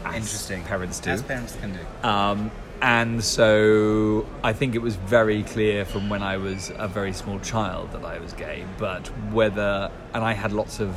as 0.04 0.16
interesting 0.16 0.64
Parents 0.64 1.00
do. 1.00 1.10
as 1.12 1.22
parents 1.22 1.56
can 1.62 1.74
do. 1.74 2.08
Um, 2.08 2.52
and 2.82 3.24
so 3.24 4.26
I 4.44 4.54
think 4.54 4.76
it 4.76 4.82
was 4.82 4.96
very 4.96 5.44
clear 5.44 5.86
from 5.86 6.10
when 6.10 6.22
I 6.22 6.38
was 6.38 6.72
a 6.78 6.88
very 6.88 7.14
small 7.14 7.40
child 7.40 7.92
that 7.94 8.04
I 8.06 8.20
was 8.20 8.34
gay. 8.34 8.66
But 8.78 9.08
whether, 9.32 9.92
and 10.14 10.24
I 10.24 10.34
had 10.34 10.52
lots 10.52 10.80
of 10.80 10.90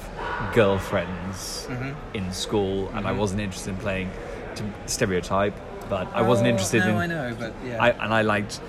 girlfriends 0.54 1.66
Mm-hmm. 1.68 2.16
in 2.16 2.32
school, 2.32 2.88
and 2.94 3.06
I 3.06 3.12
wasn't 3.12 3.40
interested 3.40 3.70
in 3.70 3.76
playing 3.76 4.10
to 4.56 4.64
stereotype, 4.86 5.54
but 5.88 6.06
I 6.14 6.22
wasn't 6.22 6.48
Oh, 6.48 6.50
interested 6.50 6.80
no, 6.80 6.88
in. 6.90 6.96
I 6.96 7.06
know, 7.06 7.36
but 7.38 7.54
yeah. 7.64 7.82
I, 7.82 7.90
and 7.90 8.12
I 8.12 8.22
liked. 8.22 8.60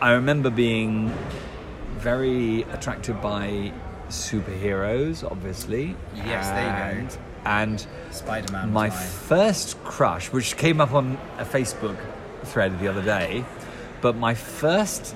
I 0.00 0.12
remember 0.12 0.50
being 0.50 1.12
very 1.98 2.62
attracted 2.72 3.20
by 3.20 3.72
superheroes, 4.08 5.28
obviously. 5.28 5.96
Yes, 6.14 6.48
there 6.50 6.62
you 6.62 6.76
go. 6.78 7.00
and, 7.00 7.18
And 7.44 7.86
Spider-Man. 8.14 8.72
my 8.72 8.90
first 8.90 9.82
crush, 9.84 10.32
which 10.32 10.56
came 10.56 10.80
up 10.80 10.92
on 10.92 11.18
a 11.38 11.44
Facebook 11.44 11.96
thread 12.44 12.78
the 12.80 12.88
other 12.88 13.02
day, 13.02 13.44
but 14.00 14.16
my 14.16 14.34
first 14.34 15.14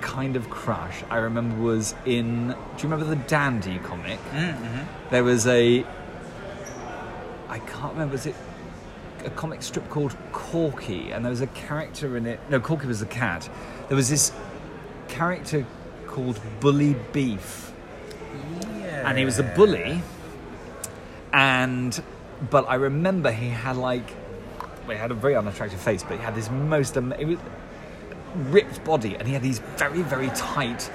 kind 0.00 0.36
of 0.36 0.48
crush 0.48 1.02
I 1.10 1.18
remember 1.18 1.56
was 1.62 1.94
in. 2.04 2.48
Do 2.48 2.54
you 2.78 2.90
remember 2.90 3.04
the 3.04 3.16
Dandy 3.16 3.78
comic? 3.78 4.18
Mm-hmm. 4.32 5.10
There 5.10 5.24
was 5.24 5.46
a. 5.46 5.84
I 7.48 7.58
can't 7.58 7.92
remember. 7.92 8.12
Was 8.12 8.26
it 8.26 8.34
a 9.24 9.30
comic 9.30 9.62
strip 9.62 9.88
called 9.88 10.16
Korky? 10.32 11.14
And 11.14 11.24
there 11.24 11.30
was 11.30 11.40
a 11.40 11.48
character 11.48 12.16
in 12.16 12.26
it. 12.26 12.40
No, 12.48 12.60
Korky 12.60 12.86
was 12.86 13.00
the 13.00 13.06
cat. 13.06 13.48
There 13.88 13.96
was 13.96 14.08
this 14.08 14.32
character 15.08 15.66
called 16.06 16.40
Bully 16.60 16.96
Beef 17.12 17.70
yeah. 19.00 19.08
and 19.08 19.18
he 19.18 19.24
was 19.24 19.38
a 19.38 19.42
bully. 19.42 20.02
And 21.32 22.02
but 22.50 22.68
I 22.68 22.74
remember 22.74 23.30
he 23.30 23.48
had 23.48 23.76
like, 23.76 24.08
well, 24.90 24.96
he 24.96 25.00
had 25.00 25.10
a 25.12 25.14
very 25.14 25.36
unattractive 25.36 25.80
face, 25.80 26.02
but 26.02 26.16
he 26.18 26.22
had 26.24 26.34
this 26.34 26.50
most 26.50 26.96
am- 26.96 27.12
it 27.12 27.24
was 27.26 27.38
ripped 28.48 28.84
body, 28.84 29.14
and 29.16 29.26
he 29.28 29.34
had 29.34 29.42
these 29.42 29.60
very 29.76 30.02
very 30.02 30.28
tight 30.30 30.90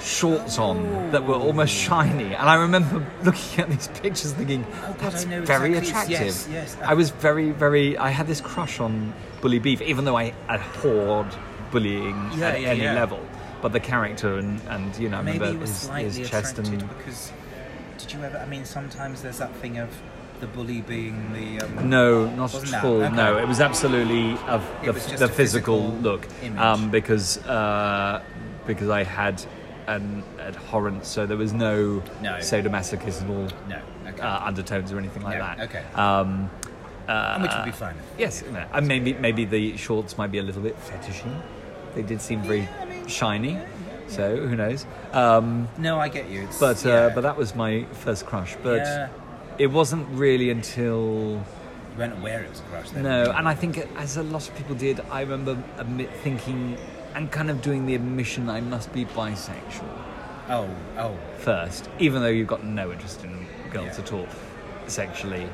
shorts 0.00 0.58
on 0.58 1.10
that 1.10 1.24
were 1.26 1.34
almost 1.34 1.72
shiny. 1.74 2.34
And 2.34 2.48
I 2.50 2.54
remember 2.56 3.04
looking 3.24 3.60
at 3.64 3.70
these 3.70 3.88
pictures, 3.88 4.32
thinking, 4.32 4.64
Oh, 4.84 4.92
God, 5.00 5.12
"That's 5.12 5.24
very 5.24 5.76
exactly- 5.76 6.14
attractive." 6.16 6.26
yes, 6.26 6.48
yes. 6.50 6.76
I 6.84 6.92
was 6.94 7.10
very 7.10 7.50
very. 7.50 7.96
I 7.96 8.10
had 8.10 8.26
this 8.26 8.40
crush 8.42 8.78
on 8.78 9.14
Bully 9.40 9.58
Beef, 9.58 9.80
even 9.80 10.04
though 10.04 10.16
I 10.18 10.34
abhorred 10.48 11.34
bullying 11.70 12.30
Yeah, 12.36 12.48
at 12.48 12.60
yeah, 12.60 12.68
any 12.68 12.82
yeah. 12.82 12.94
level. 12.94 13.20
But 13.62 13.72
the 13.72 13.80
character 13.80 14.36
and, 14.38 14.60
and 14.68 14.96
you 14.98 15.08
know, 15.08 15.18
I 15.18 15.22
Maybe 15.22 15.38
remember 15.40 15.66
his, 15.66 15.88
his 16.16 16.28
chest 16.30 16.58
and 16.58 16.86
because 16.98 17.32
did 17.98 18.12
you 18.12 18.22
ever? 18.22 18.38
I 18.38 18.46
mean, 18.46 18.64
sometimes 18.66 19.22
there's 19.22 19.38
that 19.38 19.52
thing 19.56 19.78
of 19.78 19.88
the 20.40 20.46
bully 20.46 20.80
being 20.82 21.32
the 21.32 21.64
um, 21.64 21.88
No, 21.88 22.26
not 22.34 22.54
at 22.54 22.84
all. 22.84 23.02
Okay. 23.02 23.14
No, 23.14 23.38
it 23.38 23.46
was 23.48 23.60
absolutely 23.60 24.32
of 24.46 24.64
the, 24.84 24.92
was 24.92 25.06
the 25.06 25.28
physical, 25.28 25.28
physical 25.28 25.80
look, 26.00 26.26
um, 26.56 26.90
because 26.90 27.38
uh, 27.46 28.22
because 28.66 28.88
I 28.90 29.02
had 29.04 29.44
an 29.86 30.22
abhorrence, 30.38 31.08
so 31.08 31.26
there 31.26 31.36
was 31.36 31.52
no, 31.52 32.02
No. 32.22 32.32
sadomasochismal 32.34 33.52
no. 33.68 33.80
Okay. 34.08 34.20
uh, 34.20 34.44
undertones 34.46 34.92
or 34.92 34.98
anything 34.98 35.22
like 35.22 35.38
No, 35.38 35.44
that. 35.44 35.60
okay. 35.60 35.84
Um, 35.94 36.50
uh, 37.08 37.38
which 37.40 37.52
would 37.54 37.64
be 37.64 37.70
fine. 37.70 37.94
Yes, 38.18 38.42
you 38.46 38.52
know, 38.52 38.66
and 38.72 38.86
maybe 38.86 39.14
maybe 39.14 39.44
the 39.46 39.76
shorts 39.76 40.18
might 40.18 40.30
be 40.30 40.38
a 40.38 40.42
little 40.42 40.62
bit 40.62 40.76
fetishy. 40.80 41.32
They 41.94 42.02
did 42.02 42.20
seem 42.20 42.42
very 42.42 42.68
shiny. 43.06 43.58
So 44.08 44.36
who 44.36 44.56
knows? 44.56 44.86
Um, 45.12 45.68
No, 45.78 45.98
I 45.98 46.08
get 46.08 46.30
you. 46.30 46.42
It's, 46.44 46.58
but 46.58 46.84
uh, 46.86 46.88
yeah. 46.88 47.08
but 47.14 47.22
that 47.22 47.36
was 47.36 47.54
my 47.54 47.84
first 47.92 48.24
crush. 48.26 48.56
But 48.62 48.78
Yeah. 48.78 49.08
It 49.58 49.66
wasn't 49.68 50.06
really 50.10 50.50
until 50.50 51.42
you 51.92 51.98
weren't 51.98 52.18
aware 52.18 52.42
it 52.44 52.50
was 52.50 52.60
a 52.60 52.62
crush. 52.64 52.90
Then. 52.90 53.02
no, 53.04 53.30
and 53.32 53.48
I 53.48 53.54
think 53.54 53.78
as 53.96 54.16
a 54.16 54.22
lot 54.22 54.48
of 54.48 54.56
people 54.56 54.74
did, 54.76 55.00
I 55.10 55.20
remember 55.22 55.62
admit 55.78 56.10
thinking 56.22 56.76
and 57.14 57.30
kind 57.32 57.50
of 57.50 57.60
doing 57.62 57.86
the 57.86 57.94
admission 57.94 58.48
I 58.48 58.60
must 58.60 58.92
be 58.92 59.04
bisexual 59.06 59.88
Oh, 60.50 60.68
oh, 60.96 61.16
first, 61.38 61.90
even 61.98 62.22
though 62.22 62.28
you've 62.28 62.46
got 62.46 62.64
no 62.64 62.90
interest 62.92 63.22
in 63.24 63.46
girls 63.70 63.98
Yeah. 63.98 64.04
at 64.04 64.12
all 64.12 64.26
sexually. 64.86 65.46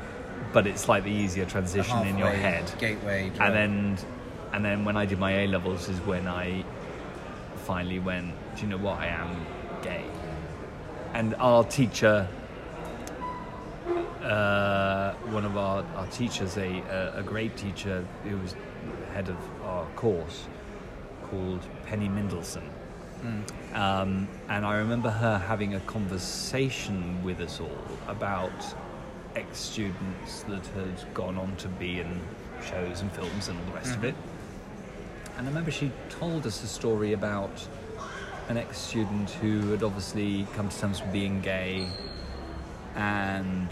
But 0.53 0.67
it's 0.69 0.89
like 0.89 1.03
the 1.05 1.11
easier 1.11 1.47
transition 1.47 1.99
in 2.07 2.17
your 2.19 2.29
halfway 2.29 2.43
head. 2.43 2.73
gateway. 2.79 3.31
drug. 3.31 3.41
and 3.49 3.55
then 3.57 3.99
and 4.53 4.65
then 4.65 4.85
when 4.85 4.97
I 4.97 5.05
did 5.07 5.19
my 5.19 5.33
A 5.33 5.47
levels 5.49 5.89
is 5.89 5.99
when 6.03 6.29
I 6.29 6.65
finally 7.67 7.99
went. 7.99 8.33
Do 8.55 8.63
you 8.63 8.69
know 8.69 8.77
what? 8.77 9.01
I 9.01 9.07
am 9.07 9.45
gay. 9.83 10.05
And 11.13 11.35
our 11.41 11.65
teacher, 11.65 12.29
uh, 14.25 15.15
one 15.31 15.45
of 15.45 15.57
our, 15.57 15.85
our 15.97 16.07
teachers, 16.09 16.57
a, 16.57 16.81
a 16.81 17.21
a 17.21 17.23
great 17.23 17.57
teacher 17.57 18.05
who 18.25 18.37
was 18.39 18.55
head 19.13 19.29
of 19.29 19.37
our 19.63 19.87
course, 19.97 20.47
called 21.25 21.61
Penny 21.87 22.09
Mendelsohn. 22.09 22.69
Um, 23.73 24.29
and 24.51 24.67
I 24.67 24.77
remember 24.77 25.09
her 25.09 25.39
having 25.39 25.75
a 25.75 25.81
conversation 25.81 27.23
with 27.25 27.41
us 27.41 27.59
all 27.59 27.71
about 28.07 28.53
ex 29.35 29.59
students 29.59 30.43
that 30.43 30.67
had 30.69 31.15
gone 31.15 31.39
on 31.39 31.57
to 31.57 31.69
be 31.69 32.01
in 32.01 32.21
shows 32.63 33.01
and 33.01 33.11
films 33.13 33.49
and 33.49 33.59
all 33.59 33.67
the 33.67 33.73
rest 33.73 33.95
of 33.97 34.05
it. 34.05 34.15
And 35.37 35.47
I 35.47 35.49
remember 35.49 35.71
she 35.71 35.91
told 36.11 36.47
us 36.47 36.63
a 36.63 36.67
story 36.67 37.15
about 37.15 37.67
an 38.49 38.59
ex 38.59 38.79
student 38.79 39.31
who 39.31 39.71
had 39.71 39.83
obviously 39.83 40.47
come 40.55 40.69
to 40.69 40.81
terms 40.81 41.01
with 41.01 41.13
being 41.13 41.41
gay 41.41 41.89
and 42.95 43.69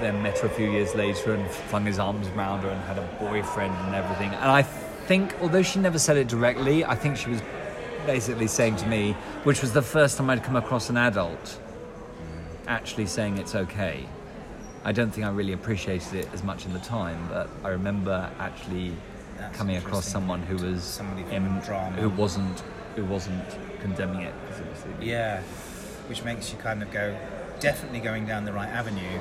then 0.00 0.22
met 0.22 0.38
her 0.40 0.46
a 0.48 0.50
few 0.50 0.70
years 0.70 0.94
later 0.94 1.34
and 1.34 1.48
flung 1.50 1.84
his 1.86 1.98
arms 1.98 2.28
around 2.28 2.60
her 2.62 2.68
and 2.68 2.80
had 2.84 2.98
a 2.98 3.06
boyfriend 3.20 3.74
and 3.86 3.94
everything. 3.94 4.30
And 4.30 4.50
I 4.50 4.62
think, 4.62 5.34
although 5.40 5.62
she 5.62 5.78
never 5.78 5.98
said 5.98 6.16
it 6.16 6.28
directly, 6.28 6.84
I 6.84 6.94
think 6.94 7.16
she 7.16 7.30
was 7.30 7.42
basically 8.06 8.46
saying 8.46 8.76
to 8.76 8.86
me, 8.86 9.12
which 9.44 9.60
was 9.62 9.72
the 9.72 9.82
first 9.82 10.16
time 10.18 10.28
I'd 10.30 10.42
come 10.42 10.56
across 10.56 10.90
an 10.90 10.96
adult 10.96 11.60
actually 12.66 13.06
saying 13.06 13.36
it's 13.38 13.54
okay. 13.54 14.06
I 14.84 14.92
don't 14.92 15.10
think 15.10 15.26
I 15.26 15.30
really 15.30 15.52
appreciated 15.52 16.14
it 16.14 16.28
as 16.32 16.42
much 16.42 16.64
in 16.66 16.72
the 16.72 16.78
time, 16.80 17.26
but 17.28 17.48
I 17.62 17.68
remember 17.68 18.30
actually 18.38 18.92
That's 19.38 19.56
coming 19.56 19.76
across 19.76 20.06
someone 20.06 20.42
who 20.42 20.56
was 20.56 20.82
Somebody 20.82 21.22
from 21.24 21.32
in- 21.46 21.60
drama. 21.60 21.96
who 21.96 22.08
wasn't 22.10 22.62
who 22.96 23.04
wasn't 23.04 23.44
condemning 23.80 24.22
it. 24.22 24.34
Yeah, 25.00 25.40
which 26.08 26.22
makes 26.24 26.52
you 26.52 26.58
kind 26.58 26.82
of 26.82 26.90
go, 26.92 27.16
definitely 27.60 27.98
going 28.00 28.24
down 28.24 28.44
the 28.44 28.52
right 28.52 28.68
avenue. 28.68 29.18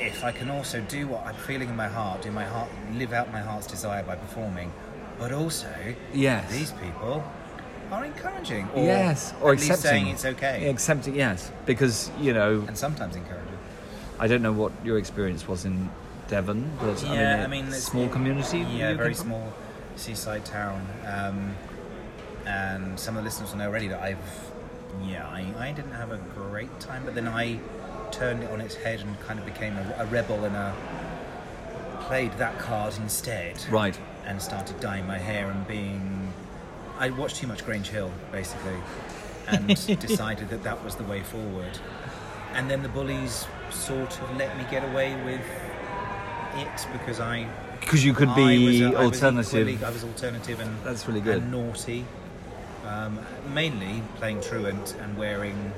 If 0.00 0.24
I 0.24 0.32
can 0.32 0.50
also 0.50 0.80
do 0.80 1.06
what 1.06 1.26
I'm 1.26 1.34
feeling 1.34 1.68
in 1.68 1.76
my 1.76 1.88
heart, 1.88 2.22
do 2.22 2.30
my 2.30 2.44
heart, 2.44 2.70
live 2.94 3.12
out 3.12 3.30
my 3.32 3.40
heart's 3.40 3.66
desire 3.66 4.02
by 4.02 4.16
performing, 4.16 4.72
but 5.18 5.30
also 5.32 5.68
Yes. 6.14 6.50
these 6.50 6.72
people 6.72 7.22
are 7.92 8.04
encouraging, 8.04 8.68
or 8.74 8.82
yes, 8.84 9.34
or 9.42 9.52
at 9.52 9.58
least 9.58 9.70
accepting 9.72 10.04
saying 10.04 10.14
it's 10.14 10.24
okay, 10.24 10.68
Accepting, 10.70 11.14
yes, 11.14 11.50
because 11.66 12.10
you 12.20 12.32
know 12.32 12.64
and 12.66 12.78
sometimes 12.78 13.16
encouraging. 13.16 13.58
I 14.18 14.26
don't 14.26 14.42
know 14.42 14.52
what 14.52 14.72
your 14.84 14.96
experience 14.98 15.46
was 15.48 15.64
in 15.64 15.90
Devon, 16.28 16.70
but 16.80 17.02
I 17.04 17.08
mean, 17.08 17.14
Yeah, 17.18 17.40
a 17.40 17.44
I 17.44 17.46
mean, 17.48 17.64
it's- 17.66 17.82
small 17.84 18.08
community. 18.08 18.58
Yeah, 18.60 18.94
very 18.94 19.14
small 19.14 19.52
seaside 19.96 20.44
town, 20.46 20.86
um, 21.06 21.54
and 22.46 22.98
some 22.98 23.16
of 23.16 23.22
the 23.22 23.26
listeners 23.28 23.50
will 23.50 23.58
know 23.58 23.66
already 23.68 23.88
that 23.88 24.00
I've, 24.00 24.18
yeah, 25.04 25.26
I, 25.26 25.44
I 25.58 25.72
didn't 25.72 25.92
have 25.92 26.10
a 26.12 26.18
great 26.34 26.78
time, 26.80 27.02
but 27.04 27.14
then 27.14 27.28
I 27.28 27.58
turned 28.12 28.42
it 28.42 28.50
on 28.50 28.60
its 28.60 28.74
head 28.74 29.00
and 29.00 29.18
kind 29.20 29.38
of 29.38 29.44
became 29.46 29.76
a, 29.76 29.94
a 29.98 30.06
rebel 30.06 30.44
and 30.44 30.54
a 30.56 30.74
played 32.06 32.32
that 32.38 32.58
card 32.58 32.94
instead, 32.98 33.62
Right. 33.70 33.98
and 34.26 34.40
started 34.42 34.78
dyeing 34.80 35.06
my 35.06 35.18
hair 35.18 35.50
and 35.50 35.66
being. 35.68 36.32
I 36.98 37.10
watched 37.10 37.36
too 37.36 37.46
much 37.46 37.64
Grange 37.64 37.88
Hill, 37.88 38.10
basically, 38.32 38.76
and 39.48 39.68
decided 40.00 40.48
that 40.50 40.62
that 40.64 40.82
was 40.84 40.96
the 40.96 41.04
way 41.04 41.22
forward. 41.22 41.78
And 42.54 42.68
then 42.70 42.82
the 42.82 42.88
bullies 42.88 43.46
sort 43.70 44.20
of 44.20 44.36
let 44.36 44.56
me 44.58 44.64
get 44.70 44.82
away 44.84 45.14
with 45.24 45.40
it 46.56 46.86
because 46.92 47.20
I 47.20 47.46
Because 47.80 48.04
you 48.04 48.12
could 48.12 48.28
I 48.28 48.34
be 48.34 48.84
uh, 48.84 48.88
I 49.00 49.06
was 49.06 49.22
alternative. 49.22 49.84
I 49.84 49.90
was 49.90 50.02
alternative 50.02 50.58
and 50.60 50.76
That's 50.82 51.06
really 51.06 51.20
good. 51.20 51.42
and 51.42 51.52
naughty. 51.52 52.04
Um, 52.86 53.20
mainly 53.54 54.02
playing 54.16 54.40
truant 54.40 54.96
and 55.00 55.16
wearing 55.16 55.72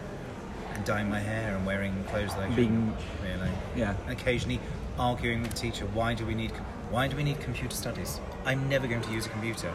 and 0.76 0.85
dyeing 0.85 1.08
my 1.08 1.20
hair 1.20 1.56
and 1.56 1.66
wearing 1.66 2.04
clothes 2.04 2.30
like 2.37 2.54
Being- 2.56 2.94
really. 3.22 3.50
yeah. 3.76 3.94
Occasionally 4.08 4.61
arguing 4.98 5.42
with 5.42 5.52
the 5.52 5.56
teacher. 5.58 5.87
Why 5.87 6.14
do 6.14 6.24
we 6.26 6.35
need 6.35 6.52
Why 6.90 7.08
do 7.08 7.16
we 7.16 7.22
need 7.24 7.40
computer 7.40 7.74
studies? 7.74 8.20
I'm 8.44 8.68
never 8.68 8.87
going 8.87 9.00
to 9.02 9.11
use 9.12 9.24
a 9.26 9.30
computer. 9.30 9.72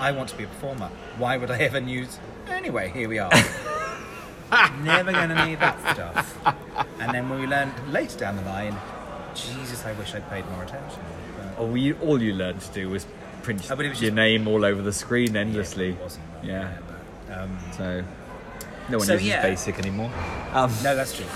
I 0.00 0.10
want 0.12 0.28
to 0.30 0.36
be 0.36 0.44
a 0.44 0.46
performer. 0.48 0.88
Why 1.18 1.36
would 1.36 1.50
I 1.50 1.58
ever 1.58 1.78
use? 1.78 2.18
Anyway, 2.48 2.88
here 2.90 3.08
we 3.08 3.18
are. 3.20 3.30
never 4.82 5.12
going 5.12 5.28
to 5.28 5.46
need 5.46 5.60
that 5.60 5.78
stuff. 5.94 6.38
And 6.98 7.14
then 7.14 7.28
when 7.28 7.40
we 7.40 7.46
learned 7.46 7.72
later 7.92 8.18
down 8.18 8.36
the 8.36 8.42
line, 8.42 8.76
Jesus, 9.34 9.84
I 9.84 9.92
wish 9.92 10.14
I'd 10.14 10.28
paid 10.28 10.44
more 10.50 10.64
attention. 10.64 11.02
But- 11.36 11.58
All 11.62 11.76
you, 11.76 11.96
all 12.02 12.20
you 12.20 12.34
learned 12.34 12.60
to 12.62 12.72
do 12.72 12.90
was 12.90 13.06
print 13.42 13.70
Oh, 13.70 13.80
your 13.80 13.92
just- 13.94 14.12
name 14.12 14.48
all 14.48 14.64
over 14.64 14.82
the 14.82 14.92
screen 14.92 15.36
endlessly. 15.36 15.92
Wasn't. 15.92 16.24
Yeah. 16.42 16.72
but, 17.28 17.38
um, 17.38 17.58
So 17.76 18.02
no 18.90 18.98
one 18.98 19.06
So, 19.06 19.12
uses 19.14 19.28
yeah. 19.28 19.42
basic 19.42 19.78
anymore. 19.78 20.10
Um, 20.52 20.70
no, 20.82 20.94
that's 20.96 21.16
true. 21.16 21.26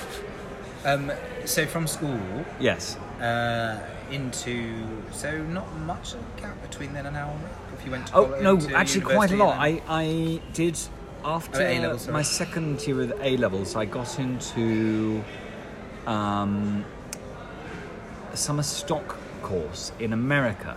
Um, 0.85 1.11
so 1.45 1.67
from 1.67 1.87
school 1.87 2.19
Yes. 2.61 2.97
uh, 3.21 3.81
into 4.11 4.75
so 5.13 5.39
not 5.45 5.67
much 5.81 6.15
gap 6.37 6.61
between 6.63 6.93
then 6.93 7.07
and 7.07 7.15
now. 7.15 7.33
If 7.79 7.85
you 7.85 7.91
went 7.93 8.07
to 8.09 8.17
Oh 8.17 8.39
no, 8.41 8.59
actually 8.75 9.01
quite 9.03 9.31
a 9.33 9.37
lot. 9.37 9.57
I, 9.59 9.81
I 9.89 10.41
did 10.53 10.79
after 11.25 11.63
Oh, 11.63 12.13
my 12.13 12.23
second 12.23 12.87
year 12.87 12.97
with 12.97 13.13
A 13.23 13.37
levels. 13.39 13.77
I 13.77 13.87
got 13.87 14.19
into 14.19 15.25
um, 16.07 16.85
a 18.33 18.37
summer 18.37 18.63
stock 18.63 19.17
course 19.43 19.93
in 19.99 20.13
America, 20.13 20.77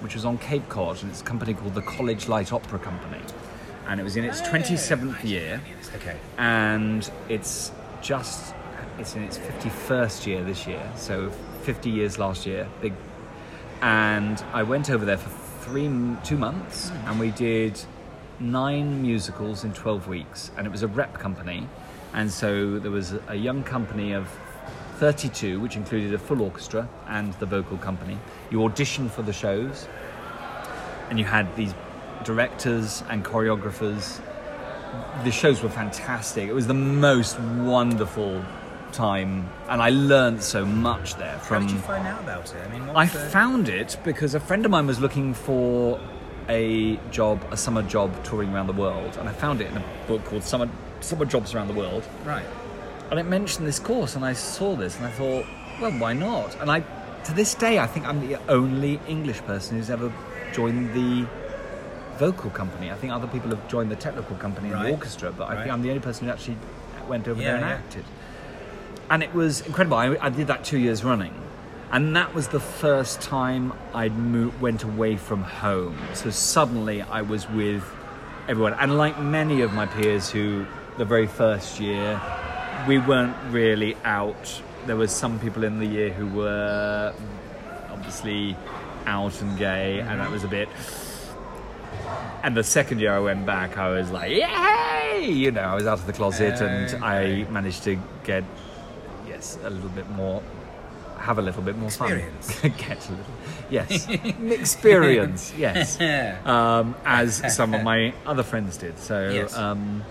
which 0.00 0.14
was 0.14 0.24
on 0.24 0.38
Cape 0.38 0.68
Cod, 0.68 1.00
and 1.02 1.10
it's 1.12 1.20
a 1.20 1.24
company 1.24 1.54
called 1.54 1.74
the 1.74 1.82
College 1.82 2.26
Light 2.28 2.52
Opera 2.52 2.78
Company, 2.80 3.20
and 3.86 4.00
it 4.00 4.02
was 4.02 4.16
in 4.16 4.24
its 4.24 4.40
oh, 4.42 4.48
twenty 4.48 4.76
seventh 4.76 5.24
year, 5.24 5.60
Okay. 5.96 6.16
and 6.38 7.10
it's 7.28 7.72
just 8.00 8.54
it's 8.98 9.14
in 9.14 9.22
its 9.22 9.36
fifty 9.36 9.68
first 9.68 10.26
year 10.26 10.42
this 10.44 10.66
year, 10.66 10.82
so 10.96 11.30
fifty 11.62 11.90
years 11.90 12.18
last 12.18 12.46
year, 12.46 12.68
big. 12.80 12.92
And 13.82 14.42
I 14.52 14.62
went 14.62 14.88
over 14.90 15.04
there 15.04 15.18
for 15.18 15.30
three, 15.64 15.90
two 16.24 16.36
months, 16.36 16.90
oh, 16.92 17.10
and 17.10 17.20
we 17.20 17.30
did 17.30 17.80
nine 18.40 19.02
musicals 19.02 19.64
in 19.64 19.72
twelve 19.72 20.08
weeks, 20.08 20.50
and 20.56 20.66
it 20.66 20.70
was 20.70 20.82
a 20.82 20.88
rep 20.88 21.18
company, 21.18 21.68
and 22.12 22.30
so 22.30 22.78
there 22.78 22.90
was 22.90 23.14
a 23.28 23.34
young 23.34 23.62
company 23.62 24.12
of 24.12 24.28
thirty-two, 24.96 25.60
which 25.60 25.76
included 25.76 26.14
a 26.14 26.18
full 26.18 26.40
orchestra 26.40 26.88
and 27.08 27.32
the 27.34 27.46
vocal 27.46 27.76
company. 27.78 28.16
You 28.50 28.58
auditioned 28.58 29.10
for 29.10 29.22
the 29.22 29.32
shows, 29.32 29.88
and 31.10 31.18
you 31.18 31.24
had 31.24 31.54
these 31.56 31.74
directors 32.22 33.02
and 33.10 33.24
choreographers. 33.24 34.20
The 35.24 35.30
shows 35.32 35.62
were 35.62 35.68
fantastic. 35.68 36.48
It 36.48 36.54
was 36.54 36.66
the 36.66 36.74
most 36.74 37.38
wonderful 37.40 38.44
time, 38.92 39.48
and 39.68 39.82
I 39.82 39.90
learned 39.90 40.42
so 40.42 40.64
much 40.64 41.16
there 41.16 41.32
How 41.32 41.38
from. 41.38 41.66
did 41.66 41.72
you 41.74 41.80
find 41.80 42.06
out 42.06 42.20
about 42.22 42.54
it? 42.54 42.62
I 42.64 42.68
mean, 42.78 42.88
I 42.94 43.06
the- 43.06 43.18
found 43.18 43.68
it 43.68 43.96
because 44.04 44.34
a 44.34 44.40
friend 44.40 44.64
of 44.64 44.70
mine 44.70 44.86
was 44.86 45.00
looking 45.00 45.34
for 45.34 45.98
a 46.48 46.96
job, 47.10 47.44
a 47.50 47.56
summer 47.56 47.82
job 47.82 48.12
touring 48.24 48.52
around 48.54 48.68
the 48.68 48.72
world, 48.74 49.16
and 49.18 49.28
I 49.28 49.32
found 49.32 49.60
it 49.60 49.70
in 49.70 49.76
a 49.78 49.84
book 50.06 50.24
called 50.26 50.44
Summer 50.44 50.68
Summer 51.00 51.24
Jobs 51.24 51.54
Around 51.54 51.68
the 51.68 51.74
World, 51.74 52.04
right. 52.24 52.46
and 53.10 53.18
it 53.18 53.24
mentioned 53.24 53.66
this 53.66 53.78
course, 53.78 54.14
and 54.16 54.24
I 54.24 54.32
saw 54.32 54.74
this, 54.76 54.96
and 54.96 55.04
I 55.06 55.10
thought, 55.10 55.44
well, 55.80 55.90
why 55.92 56.12
not? 56.12 56.58
And 56.60 56.70
I, 56.70 56.80
to 57.24 57.34
this 57.34 57.54
day, 57.54 57.78
I 57.78 57.86
think 57.86 58.06
I'm 58.06 58.26
the 58.26 58.38
only 58.48 59.00
English 59.08 59.40
person 59.40 59.76
who's 59.76 59.90
ever 59.90 60.12
joined 60.52 60.94
the 60.94 61.26
vocal 62.18 62.50
company. 62.50 62.90
I 62.90 62.94
think 62.94 63.12
other 63.12 63.26
people 63.26 63.50
have 63.50 63.66
joined 63.68 63.90
the 63.90 63.96
technical 63.96 64.36
company 64.36 64.68
and 64.68 64.76
Right. 64.76 64.86
the 64.86 64.92
orchestra, 64.92 65.32
but 65.32 65.44
I 65.44 65.54
Right. 65.54 65.62
think 65.62 65.72
I'm 65.72 65.82
the 65.82 65.90
only 65.90 66.00
person 66.00 66.26
who 66.26 66.32
actually 66.32 66.56
went 67.08 67.28
over 67.28 67.40
Yeah, 67.40 67.48
there 67.48 67.56
and 67.56 67.66
yeah. 67.66 67.74
acted. 67.74 68.04
And 69.10 69.22
it 69.22 69.34
was 69.34 69.60
incredible. 69.62 69.96
I, 69.96 70.16
I 70.20 70.30
did 70.30 70.46
that 70.46 70.64
two 70.64 70.78
years 70.78 71.04
running. 71.04 71.34
And 71.92 72.16
that 72.16 72.34
was 72.34 72.48
the 72.48 72.60
first 72.60 73.20
time 73.20 73.72
I'd 73.94 74.12
went 74.60 74.82
away 74.82 75.16
from 75.16 75.42
home. 75.42 75.96
So 76.14 76.30
suddenly 76.30 77.02
I 77.02 77.22
was 77.22 77.48
with 77.48 77.84
everyone. 78.48 78.74
And 78.74 78.96
like 78.96 79.20
many 79.20 79.60
of 79.60 79.72
my 79.72 79.86
peers 79.86 80.30
who, 80.30 80.66
the 80.98 81.04
very 81.04 81.26
first 81.26 81.78
year, 81.78 82.20
we 82.88 82.98
weren't 82.98 83.36
really 83.50 83.96
out. 84.04 84.60
There 84.86 84.96
was 84.96 85.12
some 85.12 85.38
people 85.38 85.64
in 85.64 85.78
the 85.78 85.86
year 85.86 86.10
who 86.10 86.26
were 86.26 87.14
obviously 87.90 88.56
out 89.06 89.40
and 89.40 89.56
gay, 89.58 90.00
and 90.00 90.08
that 90.08 90.24
mm-hmm. 90.24 90.32
was 90.32 90.44
a 90.44 90.48
bit 90.48 90.68
and 92.42 92.56
the 92.56 92.64
second 92.64 93.00
year 93.00 93.12
I 93.12 93.20
went 93.20 93.46
back, 93.46 93.76
I 93.78 93.88
was 93.90 94.10
like, 94.10 94.30
yay! 94.30 95.28
You 95.30 95.50
know, 95.50 95.62
I 95.62 95.74
was 95.74 95.86
out 95.86 95.98
of 95.98 96.06
the 96.06 96.12
closet, 96.12 96.60
and 96.60 97.02
I 97.04 97.46
managed 97.50 97.84
to 97.84 97.98
get 98.24 98.44
yes 99.26 99.58
a 99.64 99.70
little 99.70 99.88
bit 99.90 100.08
more, 100.10 100.42
have 101.18 101.38
a 101.38 101.42
little 101.42 101.62
bit 101.62 101.76
more 101.76 101.88
Experience. 101.88 102.52
fun, 102.60 102.74
get 102.78 103.08
a 103.08 103.10
little 103.12 103.26
yes 103.70 104.08
experience, 104.60 105.52
yes, 105.56 105.98
um, 106.46 106.94
as 107.04 107.54
some 107.54 107.74
of 107.74 107.82
my 107.82 108.12
other 108.26 108.42
friends 108.42 108.76
did. 108.76 108.98
So, 108.98 109.30
Yes. 109.30 109.56
um, 109.56 110.04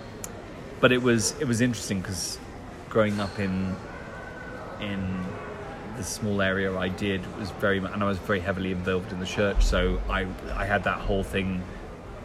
but 0.80 0.92
it 0.92 1.02
was 1.02 1.36
it 1.40 1.46
was 1.48 1.62
interesting 1.62 2.00
because 2.02 2.38
growing 2.90 3.20
up 3.20 3.38
in 3.40 3.76
in 4.82 5.24
the 5.98 6.04
small 6.04 6.42
area 6.42 6.76
I 6.76 6.88
did 6.90 7.22
was 7.38 7.52
very 7.52 7.78
and 7.78 8.04
I 8.04 8.08
was 8.08 8.18
very 8.18 8.40
heavily 8.40 8.72
involved 8.72 9.12
in 9.12 9.20
the 9.20 9.26
church. 9.26 9.64
So 9.64 10.02
I 10.10 10.26
I 10.56 10.66
had 10.66 10.84
that 10.86 10.98
whole 11.00 11.24
thing. 11.24 11.62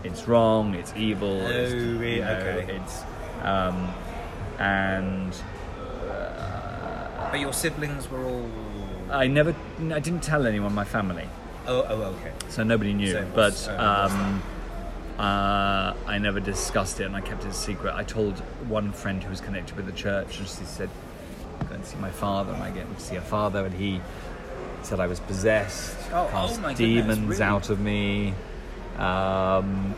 It's 0.04 0.28
wrong. 0.28 0.74
It's 0.74 0.92
evil. 0.96 1.40
it's, 1.46 1.72
Oh, 1.72 1.76
really? 1.76 2.16
you 2.16 2.20
know, 2.24 2.30
Okay. 2.32 2.76
It's 2.76 3.02
um, 3.42 3.92
and 4.58 5.32
But 7.30 7.40
your 7.40 7.52
siblings 7.52 8.10
were 8.10 8.24
all. 8.24 8.48
I 9.10 9.26
never 9.26 9.54
I 9.92 10.00
didn't 10.00 10.22
tell 10.22 10.46
anyone 10.46 10.74
my 10.74 10.84
family. 10.84 11.28
Oh, 11.66 11.84
oh, 11.88 12.02
okay. 12.14 12.32
so 12.48 12.62
nobody 12.62 12.94
knew. 12.94 13.12
So 13.12 13.18
it 13.18 13.34
but 13.34 13.52
was, 13.52 13.68
uh, 13.68 14.08
um, 14.10 14.42
uh, 15.18 15.94
I 16.06 16.18
never 16.18 16.40
discussed 16.40 16.98
it, 17.00 17.04
and 17.04 17.14
I 17.14 17.20
kept 17.20 17.44
it 17.44 17.48
a 17.48 17.52
secret. 17.52 17.94
I 17.94 18.04
told 18.04 18.38
one 18.68 18.92
friend 18.92 19.22
who 19.22 19.28
was 19.30 19.40
connected 19.42 19.76
with 19.76 19.84
the 19.86 19.92
church, 19.92 20.38
and 20.38 20.46
she 20.48 20.64
said, 20.64 20.88
"Go 21.68 21.74
and 21.74 21.84
see 21.84 21.96
my 21.96 22.10
father." 22.10 22.52
And 22.54 22.62
I 22.62 22.70
get 22.70 22.86
to 22.94 23.02
see 23.02 23.16
her 23.16 23.20
father, 23.20 23.66
and 23.66 23.74
he 23.74 24.00
said 24.82 25.00
I 25.00 25.06
was 25.06 25.20
possessed, 25.20 25.96
Oh, 26.12 26.28
cast 26.30 26.58
oh 26.58 26.62
my 26.62 26.72
goodness, 26.72 26.78
demons 26.78 27.28
really? 27.28 27.42
out 27.42 27.68
of 27.68 27.80
me. 27.80 28.32
Um, 28.98 29.94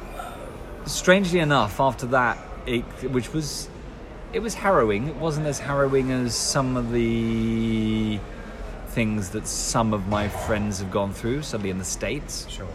strangely 0.86 1.40
enough, 1.40 1.80
after 1.80 2.06
that, 2.06 2.38
it, 2.66 2.82
which 3.10 3.32
was 3.32 3.68
it 4.32 4.40
was 4.40 4.54
harrowing. 4.54 5.08
It 5.08 5.16
wasn't 5.16 5.46
as 5.46 5.58
harrowing 5.58 6.10
as 6.12 6.34
some 6.34 6.76
of 6.76 6.92
the 6.92 8.20
things 8.88 9.30
that 9.30 9.46
some 9.46 9.92
of 9.92 10.08
my 10.08 10.28
friends 10.28 10.80
have 10.80 10.90
gone 10.90 11.12
through, 11.12 11.42
certainly 11.42 11.70
in 11.70 11.78
the 11.78 11.84
states. 11.84 12.46
Sure. 12.48 12.68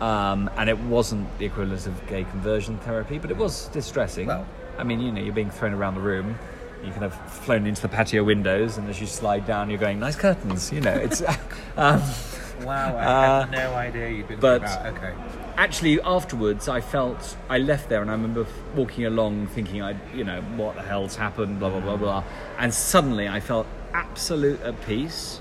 Um, 0.00 0.50
and 0.56 0.68
it 0.68 0.78
wasn't 0.78 1.26
the 1.38 1.46
equivalent 1.46 1.86
of 1.86 2.06
gay 2.06 2.24
conversion 2.24 2.78
therapy, 2.78 3.18
but 3.18 3.30
it 3.30 3.36
was 3.36 3.68
distressing. 3.68 4.26
Well- 4.26 4.46
I 4.78 4.84
mean, 4.84 5.00
you 5.00 5.10
know, 5.10 5.22
you're 5.22 5.32
being 5.32 5.50
thrown 5.50 5.72
around 5.72 5.94
the 5.94 6.02
room. 6.02 6.38
You 6.84 6.90
kind 6.90 7.04
of 7.04 7.14
flown 7.32 7.66
into 7.66 7.80
the 7.80 7.88
patio 7.88 8.22
windows, 8.22 8.76
and 8.76 8.88
as 8.90 9.00
you 9.00 9.06
slide 9.06 9.46
down, 9.46 9.70
you're 9.70 9.78
going, 9.78 9.98
"Nice 9.98 10.16
curtains," 10.16 10.70
you 10.70 10.82
know. 10.82 10.92
It's 10.92 11.22
um, 11.78 12.02
Wow, 12.62 12.96
I 12.96 13.04
Uh, 13.04 13.40
had 13.46 13.50
no 13.50 13.74
idea 13.74 14.08
you'd 14.10 14.28
been 14.28 14.40
but- 14.40 14.62
about. 14.62 14.86
Okay. 14.86 15.12
actually 15.58 15.98
afterwards 16.02 16.68
i 16.68 16.80
felt 16.82 17.34
i 17.48 17.56
left 17.56 17.88
there 17.88 18.02
and 18.02 18.10
i 18.10 18.12
remember 18.12 18.44
walking 18.74 19.06
along 19.06 19.46
thinking 19.46 19.80
i 19.82 19.94
you 20.14 20.22
know 20.22 20.42
what 20.56 20.74
the 20.74 20.82
hell's 20.82 21.16
happened 21.16 21.58
blah 21.58 21.70
blah 21.70 21.80
blah 21.80 21.96
blah 21.96 22.22
and 22.58 22.74
suddenly 22.74 23.26
i 23.26 23.40
felt 23.40 23.66
absolute 23.94 24.60
at 24.62 24.74
peace 24.86 25.40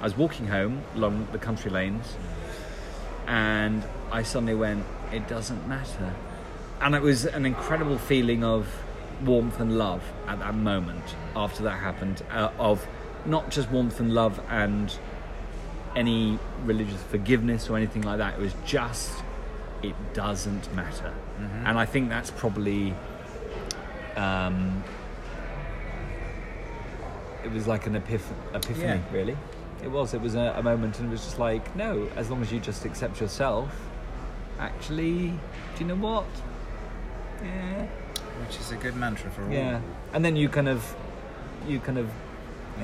i 0.00 0.04
was 0.04 0.14
walking 0.14 0.48
home 0.48 0.82
along 0.94 1.26
the 1.32 1.38
country 1.38 1.70
lanes 1.70 2.16
and 3.26 3.82
i 4.12 4.22
suddenly 4.22 4.54
went 4.54 4.84
it 5.10 5.26
doesn't 5.26 5.66
matter 5.66 6.12
and 6.82 6.94
it 6.94 7.00
was 7.02 7.24
an 7.24 7.46
incredible 7.46 7.96
feeling 7.96 8.44
of 8.44 8.68
warmth 9.24 9.58
and 9.58 9.78
love 9.78 10.02
at 10.28 10.38
that 10.38 10.54
moment 10.54 11.14
after 11.34 11.62
that 11.62 11.78
happened 11.80 12.22
uh, 12.30 12.50
of 12.58 12.86
not 13.24 13.50
just 13.50 13.70
warmth 13.70 13.98
and 14.00 14.12
love 14.12 14.38
and 14.50 14.98
any 15.96 16.38
religious 16.64 17.02
forgiveness 17.04 17.68
or 17.68 17.76
anything 17.76 18.02
like 18.02 18.18
that. 18.18 18.34
It 18.34 18.40
was 18.40 18.54
just, 18.64 19.10
it 19.82 19.94
doesn't 20.14 20.72
matter. 20.74 21.12
And 21.64 21.78
I 21.78 21.86
think 21.86 22.08
that's 22.10 22.30
probably, 22.30 22.94
um, 24.16 24.84
it 27.44 27.50
was 27.50 27.66
like 27.66 27.86
an 27.86 27.94
epiph- 27.94 28.32
epiphany, 28.54 28.84
Yeah. 28.84 29.00
really. 29.12 29.36
It 29.82 29.90
was. 29.90 30.14
It 30.14 30.20
was 30.20 30.34
a, 30.34 30.54
a 30.56 30.62
moment, 30.62 30.98
and 30.98 31.08
it 31.08 31.10
was 31.10 31.22
just 31.24 31.38
like, 31.38 31.74
no, 31.76 32.08
as 32.16 32.30
long 32.30 32.40
as 32.42 32.50
you 32.52 32.60
just 32.60 32.84
accept 32.84 33.20
yourself, 33.20 33.68
actually, 34.58 35.28
do 35.28 35.80
you 35.80 35.86
know 35.86 35.96
what? 35.96 36.24
Yeah. 37.44 37.86
Which 38.46 38.58
is 38.58 38.70
a 38.72 38.76
good 38.76 38.96
mantra 38.96 39.30
for 39.30 39.42
all. 39.44 39.50
Yeah, 39.50 39.80
and 40.12 40.24
then 40.24 40.36
you 40.36 40.48
kind 40.48 40.68
of, 40.68 40.94
you 41.68 41.78
kind 41.80 41.98
of 41.98 42.08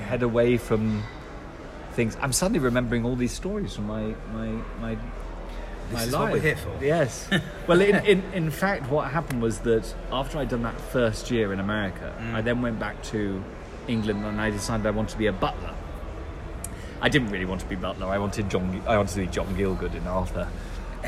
head 0.06 0.22
away 0.22 0.56
from 0.58 1.02
things. 1.92 2.16
I'm 2.20 2.32
suddenly 2.32 2.58
remembering 2.60 3.04
all 3.04 3.16
these 3.16 3.32
stories 3.32 3.74
from 3.76 3.86
my 3.86 4.14
my 4.32 4.48
my 4.80 4.94
This 4.94 5.92
my 5.92 6.02
is 6.04 6.12
life. 6.12 6.20
what 6.22 6.32
we're 6.32 6.40
here 6.40 6.56
for. 6.56 6.84
Yes. 6.84 7.28
well, 7.66 7.80
in, 7.80 7.96
in 8.06 8.22
in 8.32 8.50
fact, 8.50 8.88
what 8.90 9.10
happened 9.10 9.42
was 9.42 9.58
that 9.60 9.94
after 10.10 10.38
I'd 10.38 10.48
done 10.48 10.62
that 10.62 10.80
first 10.80 11.30
year 11.30 11.52
in 11.52 11.60
America, 11.60 12.14
Mm. 12.20 12.34
I 12.34 12.40
then 12.42 12.62
went 12.62 12.78
back 12.78 13.02
to 13.04 13.42
England 13.88 14.24
and 14.24 14.40
I 14.40 14.50
decided 14.50 14.86
I 14.86 14.90
wanted 14.90 15.12
to 15.12 15.18
be 15.18 15.26
a 15.26 15.32
butler. 15.32 15.74
I 17.00 17.08
didn't 17.08 17.30
really 17.30 17.44
want 17.46 17.60
to 17.62 17.66
be 17.66 17.74
butler. 17.74 18.06
I 18.06 18.18
wanted 18.18 18.48
John. 18.48 18.80
I 18.86 18.96
wanted 18.96 19.14
to 19.14 19.20
be 19.20 19.26
John 19.26 19.46
Gielgud 19.56 19.94
in 19.94 20.06
Arthur. 20.06 20.48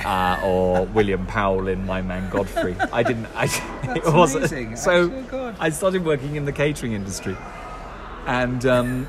Uh, 0.05 0.41
or 0.45 0.87
William 0.95 1.25
Powell 1.25 1.69
in 1.69 1.87
My 1.87 2.03
Man 2.03 2.29
Godfrey. 2.29 2.75
I 2.93 3.05
didn't. 3.05 3.27
I, 3.37 3.45
it 3.97 4.05
wasn't. 4.13 4.47
amazing. 4.51 4.75
So 4.75 5.09
Actually, 5.09 5.55
I 5.61 5.71
started 5.71 6.05
working 6.05 6.35
in 6.35 6.47
the 6.47 6.53
catering 6.53 6.95
industry, 6.95 7.37
and 8.27 8.67
um, 8.67 9.07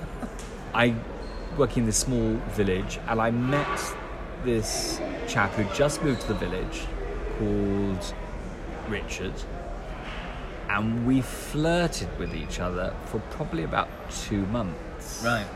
I 0.75 0.93
working 1.58 1.84
in 1.84 1.86
this 1.88 1.98
small 1.98 2.36
village, 2.52 3.00
and 3.08 3.22
I 3.22 3.32
met 3.32 3.96
this 4.44 5.00
chap 5.28 5.52
who 5.52 5.63
just 5.76 6.04
moved 6.04 6.22
to 6.22 6.28
the 6.28 6.36
village 6.36 6.86
called 7.38 8.13
Richard, 8.88 9.34
and 10.70 11.06
we 11.06 11.22
flirted 11.22 12.18
with 12.20 12.36
each 12.36 12.60
other 12.60 12.94
for 13.06 13.20
probably 13.32 13.63
about 13.63 13.89
two 14.12 14.46
months. 14.48 15.22
Right. 15.24 15.48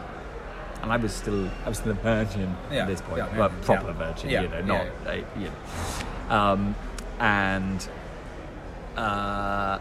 And 0.81 0.91
I 0.93 0.97
was 0.97 1.13
still, 1.13 1.49
I 1.65 1.69
was 1.69 1.79
still 1.79 1.91
a 1.91 1.95
virgin 1.95 2.55
Yeah, 2.71 2.83
at 2.83 2.87
this 2.87 3.01
point, 3.01 3.17
yeah, 3.17 3.37
well, 3.37 3.49
yeah, 3.49 3.65
proper 3.65 3.91
virgin, 3.91 4.29
you 4.29 4.47
know, 4.47 4.61
not, 4.61 4.87
uh, 5.05 5.11
you 5.37 5.49
know. 5.49 6.35
Um, 6.35 6.75
and 7.19 7.87
uh, 8.95 9.79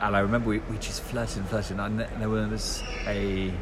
and 0.00 0.16
I 0.16 0.20
remember 0.20 0.48
we, 0.50 0.58
we 0.58 0.78
just 0.78 1.02
flirted 1.02 1.38
and 1.38 1.48
flirted, 1.48 1.78
and 1.78 1.98
th- 1.98 2.10
there 2.18 2.28
was 2.28 2.82
a. 3.06 3.52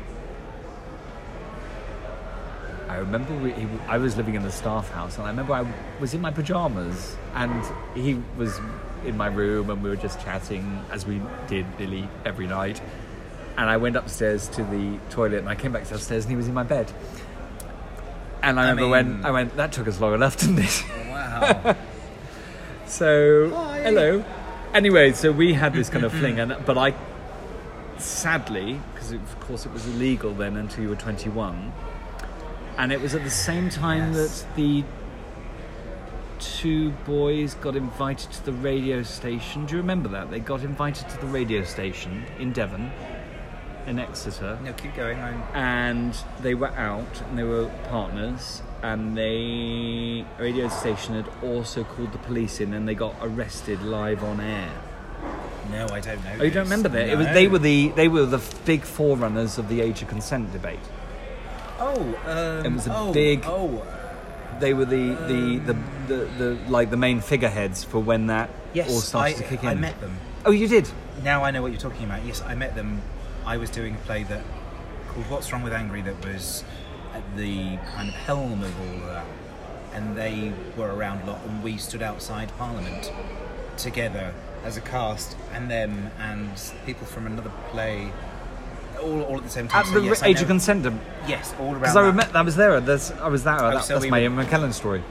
I 2.94 2.98
remember 2.98 3.34
we, 3.36 3.52
he, 3.52 3.66
I 3.88 3.98
was 3.98 4.16
living 4.16 4.34
in 4.36 4.42
the 4.42 4.52
staff 4.52 4.90
house, 4.90 5.16
and 5.16 5.26
I 5.26 5.30
remember 5.30 5.52
I 5.52 5.66
was 6.00 6.14
in 6.14 6.20
my 6.20 6.30
pajamas, 6.30 7.16
and 7.34 7.64
he 7.94 8.20
was 8.36 8.60
in 9.04 9.16
my 9.16 9.26
room, 9.26 9.68
and 9.70 9.82
we 9.82 9.90
were 9.90 9.96
just 9.96 10.20
chatting 10.20 10.84
as 10.90 11.04
we 11.04 11.20
did 11.48 11.66
nearly 11.78 12.08
every 12.24 12.46
night. 12.46 12.80
And 13.56 13.68
I 13.68 13.76
went 13.78 13.96
upstairs 13.96 14.48
to 14.50 14.62
the 14.62 14.98
toilet, 15.10 15.38
and 15.40 15.48
I 15.48 15.56
came 15.56 15.72
back 15.72 15.88
downstairs, 15.88 16.24
and 16.24 16.30
he 16.30 16.36
was 16.36 16.46
in 16.46 16.54
my 16.54 16.62
bed. 16.62 16.90
And 18.42 18.60
I 18.60 18.66
I 18.66 18.70
remember 18.70 18.88
when 18.90 19.24
I 19.26 19.30
went, 19.32 19.56
that 19.56 19.72
took 19.72 19.88
us 19.88 20.00
long 20.00 20.14
enough, 20.14 20.36
didn't 20.40 20.58
it? 20.60 20.84
Oh, 20.88 21.10
wow. 21.10 21.76
So 22.86 23.50
Hi. 23.50 23.80
hello. 23.80 24.24
Anyway, 24.72 25.12
so 25.12 25.32
we 25.32 25.54
had 25.54 25.72
this 25.72 25.88
kind 25.88 26.04
of 26.04 26.12
fling, 26.20 26.38
and 26.38 26.54
but 26.64 26.76
I, 26.78 26.94
sadly, 27.98 28.78
because 28.92 29.10
of 29.10 29.40
course 29.40 29.64
it 29.66 29.72
was 29.72 29.86
illegal 29.86 30.32
then 30.32 30.56
until 30.56 30.84
you 30.84 30.90
were 30.90 30.96
twenty-one, 30.96 31.72
and 32.78 32.92
it 32.92 33.00
was 33.00 33.14
at 33.14 33.22
the 33.24 33.30
same 33.30 33.68
time 33.70 34.12
Yes. 34.12 34.42
that 34.42 34.56
the 34.56 34.84
two 36.40 36.90
boys 37.06 37.54
got 37.54 37.76
invited 37.76 38.30
to 38.32 38.44
the 38.44 38.52
radio 38.52 39.02
station. 39.02 39.66
Do 39.66 39.72
you 39.76 39.80
remember 39.80 40.08
that? 40.10 40.30
They 40.30 40.40
got 40.40 40.62
invited 40.62 41.08
to 41.10 41.18
the 41.20 41.26
radio 41.26 41.64
station 41.64 42.24
in 42.38 42.52
Devon, 42.52 42.90
in 43.86 43.98
Exeter 43.98 44.58
no, 44.64 44.72
keep 44.72 44.94
going. 44.94 45.18
I'm... 45.20 45.42
and 45.54 46.16
they 46.40 46.54
were 46.54 46.68
out 46.70 47.20
and 47.28 47.38
they 47.38 47.44
were 47.44 47.70
partners 47.90 48.62
and 48.82 49.16
the 49.16 50.24
radio 50.38 50.68
station 50.68 51.14
had 51.14 51.28
also 51.42 51.84
called 51.84 52.12
the 52.12 52.18
police 52.18 52.60
in 52.60 52.72
and 52.74 52.88
they 52.88 52.94
got 52.94 53.14
arrested 53.22 53.82
live 53.82 54.24
on 54.24 54.40
air 54.40 54.70
No, 55.70 55.86
I 55.92 56.00
don't 56.00 56.22
know. 56.24 56.36
oh 56.40 56.44
you 56.44 56.50
don't 56.50 56.64
remember 56.64 56.88
that 56.90 57.08
it 57.08 57.16
was 57.18 57.26
they 57.28 57.46
were 57.46 57.58
the 57.58 57.88
they 57.88 58.08
were 58.08 58.24
the 58.24 58.42
big 58.64 58.82
forerunners 58.82 59.58
of 59.58 59.68
the 59.68 59.80
age 59.82 60.00
of 60.02 60.08
consent 60.08 60.50
debate 60.52 60.80
Oh, 61.78 62.00
um, 62.26 62.66
It 62.66 62.72
was 62.72 62.86
a 62.86 62.96
oh, 62.96 63.12
big- 63.12 63.44
Oh, 63.44 63.84
they 64.60 64.72
were 64.72 64.84
the 64.84 65.14
the, 65.26 65.58
the, 65.58 65.76
the, 66.06 66.24
the 66.38 66.58
like 66.68 66.90
the 66.90 66.96
main 66.96 67.20
figureheads 67.20 67.82
for 67.82 67.98
when 67.98 68.28
that 68.28 68.50
yes. 68.72 68.88
all 68.88 69.00
started 69.00 69.36
I, 69.36 69.38
to 69.38 69.44
kick 69.44 69.62
in 69.62 69.68
I 69.68 69.74
met 69.74 70.00
them. 70.00 70.16
oh 70.46 70.52
you 70.52 70.68
did 70.68 70.88
Now 71.24 71.42
I 71.42 71.50
know 71.50 71.60
what 71.60 71.72
you're 71.72 71.80
talking 71.80 72.04
about. 72.04 72.24
Yes, 72.24 72.40
I 72.42 72.54
met 72.54 72.74
them. 72.76 73.02
I 73.44 73.56
was 73.56 73.68
doing 73.70 73.94
a 73.96 73.98
play 73.98 74.22
that 74.24 74.42
called 75.08 75.28
What's 75.28 75.52
Wrong 75.52 75.62
with 75.62 75.72
Angry 75.72 76.02
that 76.02 76.24
was 76.24 76.62
at 77.14 77.36
the 77.36 77.76
kind 77.94 78.08
of 78.08 78.14
helm 78.14 78.62
of 78.62 78.80
all 78.80 78.94
of 78.96 79.06
that. 79.06 79.26
And 79.92 80.16
they 80.16 80.52
were 80.76 80.92
around 80.94 81.22
a 81.22 81.26
lot, 81.32 81.40
and 81.46 81.62
we 81.62 81.76
stood 81.76 82.02
outside 82.02 82.50
Parliament 82.58 83.12
together 83.76 84.34
as 84.64 84.76
a 84.76 84.80
cast, 84.80 85.36
and 85.52 85.70
them 85.70 86.10
and 86.18 86.50
people 86.86 87.06
from 87.06 87.26
another 87.26 87.52
play, 87.70 88.10
all, 88.98 89.22
all 89.22 89.36
at 89.38 89.42
the 89.44 89.48
same 89.50 89.68
time. 89.68 89.80
at 89.80 89.86
So 89.86 90.00
the 90.00 90.06
yes, 90.06 90.22
age 90.22 90.40
of 90.40 90.48
consent 90.48 90.86
Yes, 91.26 91.54
all 91.58 91.66
around. 91.72 91.80
because 91.80 91.96
I 91.96 92.06
remember 92.06 92.36
I 92.36 92.42
was 92.42 92.56
there 92.56 92.80
that's 92.80 93.10
I 93.12 93.28
was 93.28 93.44
that, 93.44 93.58
that 93.60 93.84
so 93.84 93.98
that's 93.98 94.10
my 94.10 94.20
Ian 94.22 94.36
McKellen 94.36 94.72
story 94.72 95.02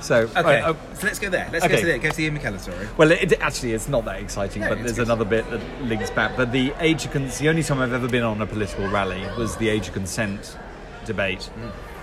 So, 0.00 0.22
Okay, 0.22 0.42
right, 0.42 0.62
uh, 0.64 0.74
so 0.94 1.06
let's 1.06 1.18
go 1.20 1.30
there. 1.30 1.48
Let's 1.52 1.64
okay. 1.64 1.74
go 1.74 1.80
to 1.80 1.86
there. 1.86 1.98
Go 1.98 2.10
to 2.10 2.16
the 2.16 2.24
Ian 2.24 2.38
McKellen 2.38 2.58
story. 2.58 2.88
well, 2.96 3.12
it, 3.12 3.32
actually, 3.40 3.72
it's 3.72 3.88
not 3.88 4.04
that 4.06 4.20
exciting, 4.20 4.62
No, 4.62 4.70
but 4.70 4.82
there's 4.82 4.98
another 4.98 5.24
bit 5.24 5.48
that 5.50 5.60
links 5.82 6.10
back. 6.10 6.36
But 6.36 6.50
the 6.50 6.72
age 6.80 7.04
of 7.04 7.12
consent, 7.12 7.40
the 7.40 7.48
only 7.48 7.62
time 7.62 7.78
I've 7.78 7.92
ever 7.92 8.08
been 8.08 8.24
on 8.24 8.42
a 8.42 8.46
political 8.46 8.88
rally 8.88 9.22
was 9.38 9.56
the 9.58 9.68
age 9.68 9.86
of 9.88 9.94
consent 9.94 10.56
debate 11.04 11.48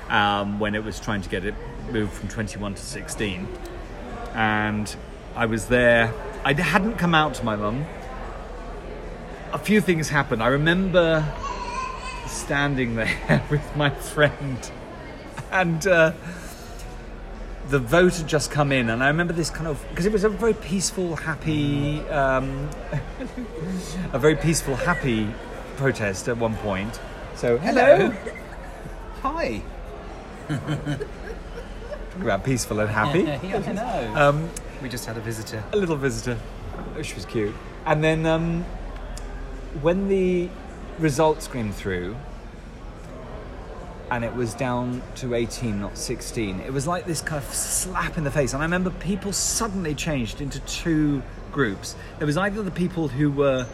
um, 0.09 0.59
when 0.59 0.75
it 0.75 0.83
was 0.83 0.99
trying 0.99 1.21
to 1.21 1.29
get 1.29 1.43
it 1.45 1.55
moved 1.91 2.13
from 2.13 2.29
21 2.29 2.75
to 2.75 2.81
16. 2.81 3.47
And 4.33 4.95
I 5.35 5.45
was 5.45 5.67
there. 5.67 6.13
I 6.45 6.53
hadn't 6.53 6.95
come 6.97 7.13
out 7.13 7.33
to 7.35 7.43
my 7.43 7.55
mum. 7.57 7.85
A 9.51 9.57
few 9.59 9.81
things 9.81 10.09
happened. 10.09 10.43
I 10.43 10.47
remember 10.47 11.25
standing 12.27 12.95
there 12.95 13.43
with 13.49 13.75
my 13.75 13.89
friend 13.89 14.71
and. 15.51 15.85
Uh, 15.87 16.11
the 17.69 17.77
vote 17.77 18.15
had 18.15 18.27
just 18.27 18.49
come 18.49 18.71
in, 18.71 18.89
and 18.89 19.03
I 19.03 19.09
remember 19.09 19.31
this 19.31 19.51
kind 19.51 19.67
of 19.67 19.85
because 19.89 20.07
it 20.07 20.11
was 20.11 20.23
a 20.23 20.29
very 20.29 20.55
peaceful, 20.55 21.15
happy, 21.15 21.99
um, 22.09 22.67
a 24.11 24.17
very 24.17 24.35
peaceful, 24.35 24.75
happy 24.75 25.29
protest 25.77 26.27
at 26.27 26.37
one 26.37 26.55
point. 26.55 26.99
So 27.35 27.59
hello, 27.59 28.11
Hi. 29.21 29.61
Talk 30.49 32.21
about 32.21 32.43
peaceful 32.43 32.79
and 32.79 32.89
happy. 32.89 33.19
yeah, 33.21 33.63
I 33.67 33.71
know. 33.71 34.13
Um, 34.15 34.49
we 34.81 34.89
just 34.89 35.05
had 35.05 35.17
a 35.17 35.21
visitor. 35.21 35.63
a 35.71 35.77
little 35.77 35.95
visitor. 35.95 36.39
Oh, 36.97 37.01
She 37.03 37.13
was 37.13 37.25
cute. 37.25 37.53
And 37.85 38.03
then 38.03 38.25
um, 38.25 38.65
when 39.81 40.07
the 40.07 40.49
results 40.99 41.47
came 41.47 41.71
through, 41.71 42.15
and 44.11 44.25
it 44.25 44.33
was 44.35 44.53
down 44.53 45.01
to 45.15 45.35
18, 45.35 45.79
not 45.79 45.97
16, 45.97 46.61
it 46.61 46.73
was 46.73 46.87
like 46.87 47.05
this 47.05 47.21
kind 47.21 47.43
of 47.43 47.53
slap 47.53 48.17
in 48.17 48.23
the 48.23 48.31
face. 48.31 48.53
And 48.53 48.61
I 48.61 48.65
remember 48.65 48.89
people 48.89 49.31
suddenly 49.31 49.93
changed 49.93 50.41
into 50.41 50.59
two 50.61 51.21
groups. 51.51 51.95
There 52.17 52.25
was 52.25 52.37
either 52.37 52.63
the 52.63 52.71
people 52.71 53.07
who 53.07 53.31
were 53.31 53.67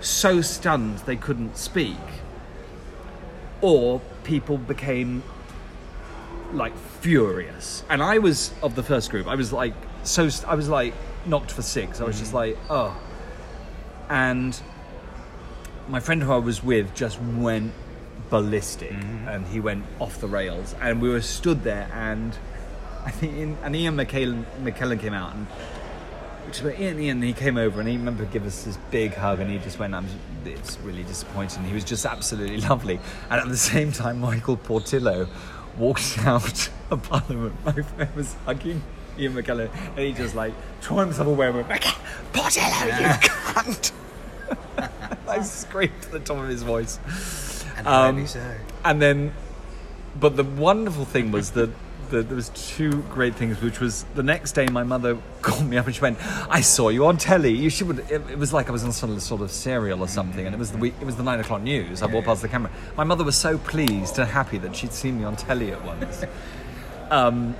so 0.00 0.40
stunned 0.40 0.98
they 1.00 1.16
couldn't 1.16 1.56
speak, 1.56 1.96
or 3.60 4.00
people 4.24 4.58
became 4.58 5.22
like 6.52 6.76
furious. 6.76 7.84
And 7.88 8.02
I 8.02 8.18
was 8.18 8.52
of 8.62 8.74
the 8.74 8.82
first 8.82 9.10
group. 9.10 9.26
I 9.26 9.34
was 9.34 9.52
like 9.52 9.74
so 10.02 10.28
I 10.46 10.54
was 10.54 10.68
like 10.68 10.94
knocked 11.26 11.50
for 11.50 11.62
six. 11.62 12.00
I 12.00 12.04
was 12.04 12.18
just 12.18 12.32
mm. 12.32 12.36
like, 12.36 12.58
oh. 12.68 12.96
And 14.08 14.60
my 15.90 16.00
friend 16.00 16.22
who 16.22 16.32
I 16.32 16.38
was 16.38 16.62
with 16.62 16.94
just 16.94 17.20
went 17.20 17.72
ballistic 18.30 18.90
mm-hmm. 18.90 19.28
and 19.28 19.46
he 19.48 19.58
went 19.58 19.84
off 19.98 20.20
the 20.20 20.28
rails 20.28 20.74
and 20.80 21.02
we 21.02 21.08
were 21.08 21.20
stood 21.20 21.64
there 21.64 21.90
and 21.92 22.36
I 23.04 23.10
think 23.10 23.58
and 23.62 23.74
Ian 23.74 23.96
McKellen, 23.96 24.44
McKellen 24.62 25.00
came 25.00 25.14
out 25.14 25.34
and 25.34 25.46
which 26.46 26.62
was 26.62 26.78
Ian, 26.78 27.00
Ian, 27.00 27.22
he 27.22 27.32
came 27.32 27.56
over 27.56 27.80
and 27.80 27.88
he 27.88 27.96
remember 27.96 28.24
give 28.24 28.46
us 28.46 28.64
this 28.64 28.76
big 28.90 29.14
hug 29.14 29.40
and 29.40 29.50
he 29.50 29.58
just 29.58 29.78
went, 29.78 29.94
I'm, 29.94 30.06
it's 30.44 30.78
really 30.78 31.02
disappointing. 31.04 31.64
He 31.64 31.74
was 31.74 31.84
just 31.84 32.04
absolutely 32.06 32.60
lovely. 32.68 32.98
And 33.30 33.40
at 33.40 33.48
the 33.48 33.56
same 33.56 33.92
time, 33.92 34.20
Michael 34.20 34.56
Portillo 34.56 35.28
walked 35.78 36.18
out 36.24 36.70
of 36.90 37.02
Parliament. 37.08 37.54
My 37.64 37.72
friend 37.72 38.14
was 38.16 38.34
hugging 38.44 38.82
Ian 39.18 39.34
McKellen 39.34 39.70
and 39.90 39.98
he 39.98 40.12
just 40.12 40.34
like 40.34 40.52
tore 40.82 41.04
himself 41.04 41.28
away 41.28 41.48
and 41.48 41.56
went, 41.56 41.68
"McK- 41.68 41.98
Portillo, 42.32 42.86
you 42.86 43.06
cunt! 43.28 43.92
I 45.30 45.42
screamed 45.42 45.92
at 46.02 46.10
the 46.12 46.20
top 46.20 46.38
of 46.38 46.48
his 46.48 46.62
voice. 46.62 46.98
And 47.76 47.86
Um, 47.86 48.26
so. 48.26 48.42
And 48.84 49.00
then, 49.00 49.32
but 50.18 50.36
the 50.36 50.44
wonderful 50.44 51.04
thing 51.04 51.30
was 51.32 51.52
that, 51.52 51.70
that 52.10 52.28
there 52.28 52.36
was 52.36 52.48
two 52.50 53.02
great 53.10 53.36
things, 53.36 53.62
which 53.62 53.78
was 53.80 54.04
the 54.14 54.22
next 54.22 54.52
day 54.52 54.66
my 54.66 54.82
mother 54.82 55.16
called 55.42 55.66
me 55.68 55.76
up 55.78 55.86
and 55.86 55.94
she 55.94 56.00
went, 56.00 56.18
"I 56.50 56.60
saw 56.60 56.88
you 56.88 57.06
on 57.06 57.16
telly. 57.16 57.52
You 57.52 57.70
should." 57.70 58.00
It, 58.10 58.22
it 58.30 58.38
was 58.38 58.52
like 58.52 58.68
I 58.68 58.72
was 58.72 58.82
on 58.82 58.92
some 58.92 59.18
sort 59.20 59.40
of 59.40 59.50
serial 59.52 60.00
or 60.02 60.08
something, 60.08 60.44
and 60.44 60.54
it 60.54 60.58
was 60.58 60.72
the 60.72 60.78
week, 60.78 60.94
it 61.00 61.04
was 61.06 61.14
the 61.16 61.22
nine 61.22 61.38
o'clock 61.40 61.62
news. 61.62 62.02
I 62.02 62.06
walked 62.06 62.26
past 62.26 62.42
the 62.42 62.48
camera. 62.48 62.70
My 62.96 63.04
mother 63.04 63.22
was 63.22 63.36
so 63.36 63.58
pleased 63.58 64.18
and 64.18 64.28
happy 64.28 64.58
that 64.58 64.74
she'd 64.74 64.92
seen 64.92 65.18
me 65.18 65.24
on 65.24 65.36
telly 65.36 65.70
at 65.70 65.84
once. 65.84 66.24
um, 67.10 67.54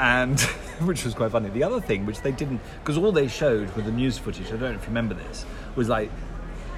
and 0.00 0.40
which 0.80 1.04
was 1.04 1.14
quite 1.14 1.30
funny. 1.30 1.48
The 1.50 1.62
other 1.62 1.80
thing, 1.80 2.04
which 2.04 2.20
they 2.22 2.32
didn't, 2.32 2.60
because 2.80 2.98
all 2.98 3.12
they 3.12 3.28
showed 3.28 3.74
with 3.76 3.84
the 3.84 3.92
news 3.92 4.18
footage, 4.18 4.48
I 4.48 4.50
don't 4.50 4.60
know 4.60 4.70
if 4.72 4.82
you 4.82 4.88
remember 4.88 5.14
this, 5.14 5.46
was 5.76 5.88
like 5.88 6.10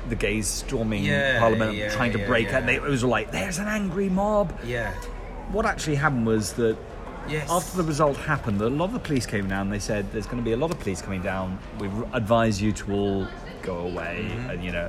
the 0.08 0.16
gays 0.16 0.46
storming 0.46 1.04
Yeah, 1.04 1.38
Parliament, 1.38 1.74
yeah, 1.76 1.90
trying 1.90 2.12
to 2.12 2.18
yeah, 2.18 2.26
break. 2.26 2.52
And 2.52 2.68
they, 2.68 2.76
it 2.76 2.82
was 2.82 3.02
all 3.04 3.10
like, 3.10 3.30
"There's 3.32 3.58
an 3.58 3.68
angry 3.68 4.08
mob." 4.08 4.52
Yeah. 4.64 4.92
What 5.52 5.66
actually 5.66 5.96
happened 5.96 6.26
was 6.26 6.52
that 6.54 6.76
Yes. 7.28 7.50
after 7.50 7.76
the 7.78 7.82
result 7.82 8.16
happened, 8.18 8.60
a 8.60 8.68
lot 8.70 8.84
of 8.86 8.92
the 8.92 9.00
police 9.00 9.26
came 9.26 9.48
down. 9.48 9.68
They 9.68 9.80
said 9.80 10.12
there's 10.12 10.26
going 10.26 10.38
to 10.38 10.44
be 10.44 10.52
a 10.52 10.56
lot 10.56 10.70
of 10.70 10.78
police 10.78 11.02
coming 11.02 11.22
down. 11.22 11.58
We 11.80 11.88
advise 12.12 12.62
you 12.62 12.70
to 12.72 12.92
all 12.92 13.26
go 13.62 13.78
away. 13.78 14.28
Mm-hmm. 14.30 14.50
And 14.50 14.64
you 14.64 14.70
know, 14.70 14.88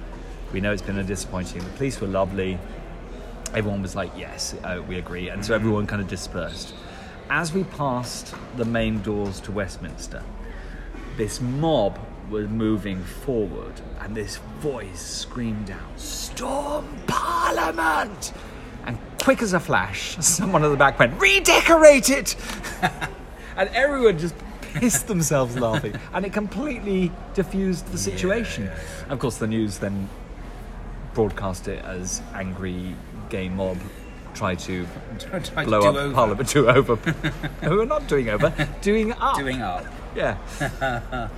we 0.54 0.62
know 0.62 0.72
it's 0.72 0.82
been 0.84 1.00
a 1.00 1.04
disappointing. 1.04 1.64
The 1.64 1.70
police 1.72 2.00
were 2.00 2.08
lovely. 2.08 2.60
Everyone 3.56 3.82
was 3.82 3.96
like, 3.96 4.12
"Yes, 4.16 4.54
uh, 4.64 4.82
we 4.88 4.98
agree," 4.98 5.30
and 5.30 5.44
so 5.44 5.54
Mm-hmm. 5.54 5.62
everyone 5.62 5.88
kind 5.88 6.02
of 6.02 6.08
dispersed. 6.08 6.74
As 7.30 7.54
we 7.54 7.64
passed 7.64 8.34
the 8.56 8.66
main 8.66 9.02
doors 9.02 9.40
to 9.42 9.52
Westminster, 9.52 10.22
this 11.18 11.42
mob 11.42 11.98
was 12.30 12.48
moving 12.48 13.04
forward, 13.04 13.74
and 14.00 14.16
this 14.16 14.38
voice 14.60 15.00
screamed 15.00 15.72
out, 15.72 16.00
"Storm 16.00 16.86
Parliament!" 17.08 18.34
And 18.86 18.98
quick 19.22 19.42
as 19.42 19.54
a 19.54 19.60
flash, 19.60 20.18
someone 20.20 20.64
at 20.64 20.70
the 20.70 20.78
back 20.78 21.00
went, 21.00 21.20
"Redecorate 21.20 22.10
it!" 22.10 22.36
and 23.56 23.70
everyone 23.70 24.18
just 24.18 24.36
pissed 24.62 25.08
themselves 25.08 25.58
laughing, 25.60 25.96
and 26.14 26.26
it 26.26 26.34
completely 26.34 27.12
diffused 27.34 27.92
the 27.92 27.98
situation. 27.98 28.70
Of 29.10 29.20
course, 29.20 29.38
the 29.38 29.48
news 29.48 29.80
then 29.80 30.10
broadcast 31.14 31.68
it 31.68 31.84
as 31.84 32.22
angry 32.34 32.96
gay 33.30 33.50
mob 33.50 33.78
try 34.38 34.54
to 34.54 34.86
Try 35.20 35.66
blow 35.66 35.82
do 35.82 35.88
up 35.88 35.96
over. 35.96 36.14
Parliament, 36.14 36.50
do 36.50 36.70
over. 36.70 36.96
Who 36.96 37.82
are 37.82 37.86
not 37.86 38.08
doing 38.08 38.30
over, 38.30 38.54
doing 38.82 39.14
up. 39.14 39.38
Doing 39.38 39.62
up. 39.62 39.86
Yeah. 40.16 41.30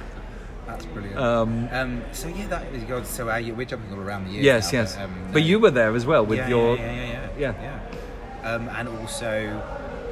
That's 0.70 0.86
brilliant. 0.86 1.18
Um, 1.18 1.70
Um, 1.72 2.02
so 2.12 2.28
yeah, 2.28 2.48
that 2.48 2.68
is 2.74 2.84
good. 2.84 3.06
So 3.08 3.30
uh, 3.30 3.36
you- 3.38 3.56
we're 3.56 3.66
jumping 3.66 3.92
all 3.94 4.00
around 4.02 4.26
the 4.28 4.32
years. 4.34 4.46
yes, 4.46 4.72
now, 4.74 4.80
yes. 4.80 4.96
But, 4.96 5.04
um, 5.06 5.30
but 5.34 5.42
you 5.44 5.60
were 5.60 5.72
there 5.72 5.96
as 5.96 6.06
well 6.06 6.26
with 6.26 6.38
yeah, 6.40 6.48
your. 6.50 6.76
yeah, 6.78 6.86
yeah, 6.86 7.06
yeah, 7.06 7.30
Yeah. 7.38 7.54
yeah. 7.62 7.80
yeah. 8.44 8.52
Um, 8.52 8.70
and 8.70 8.88
also 8.88 9.62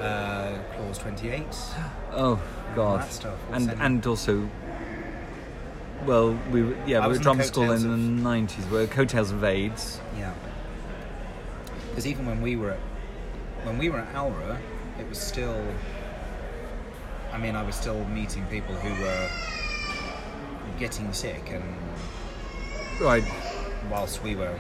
uh, 0.01 0.57
clause 0.75 0.97
twenty-eight. 0.97 1.55
Oh 2.13 2.39
God. 2.75 3.01
that 3.01 3.11
stuff, 3.11 3.37
and 3.51 3.69
and 3.79 4.05
also. 4.07 4.49
Well, 6.05 6.39
we 6.51 6.61
were, 6.63 6.75
yeah 6.85 6.99
I 7.03 7.07
we 7.07 7.13
were 7.17 7.19
drama 7.19 7.43
school 7.43 7.71
in 7.71 7.81
the 7.81 7.97
nineties. 7.97 8.65
We 8.67 8.77
were 8.77 8.87
coattails 8.87 9.31
of 9.31 9.43
AIDS. 9.43 9.99
Yeah. 10.17 10.33
Because 11.89 12.07
even 12.07 12.25
when 12.25 12.41
we 12.41 12.55
were 12.55 12.71
at 12.71 12.79
when 13.63 13.77
we 13.77 13.89
were 13.89 13.99
at 13.99 14.15
Alra, 14.15 14.57
it 14.99 15.07
was 15.09 15.17
still. 15.19 15.61
I 17.33 17.37
mean, 17.37 17.55
I 17.55 17.63
was 17.63 17.75
still 17.75 18.03
meeting 18.05 18.45
people 18.49 18.73
who 18.75 18.89
were 19.03 19.29
getting 20.77 21.11
sick, 21.13 21.49
and 21.51 21.63
Right. 23.01 23.23
whilst 23.89 24.23
we 24.23 24.35
were 24.35 24.57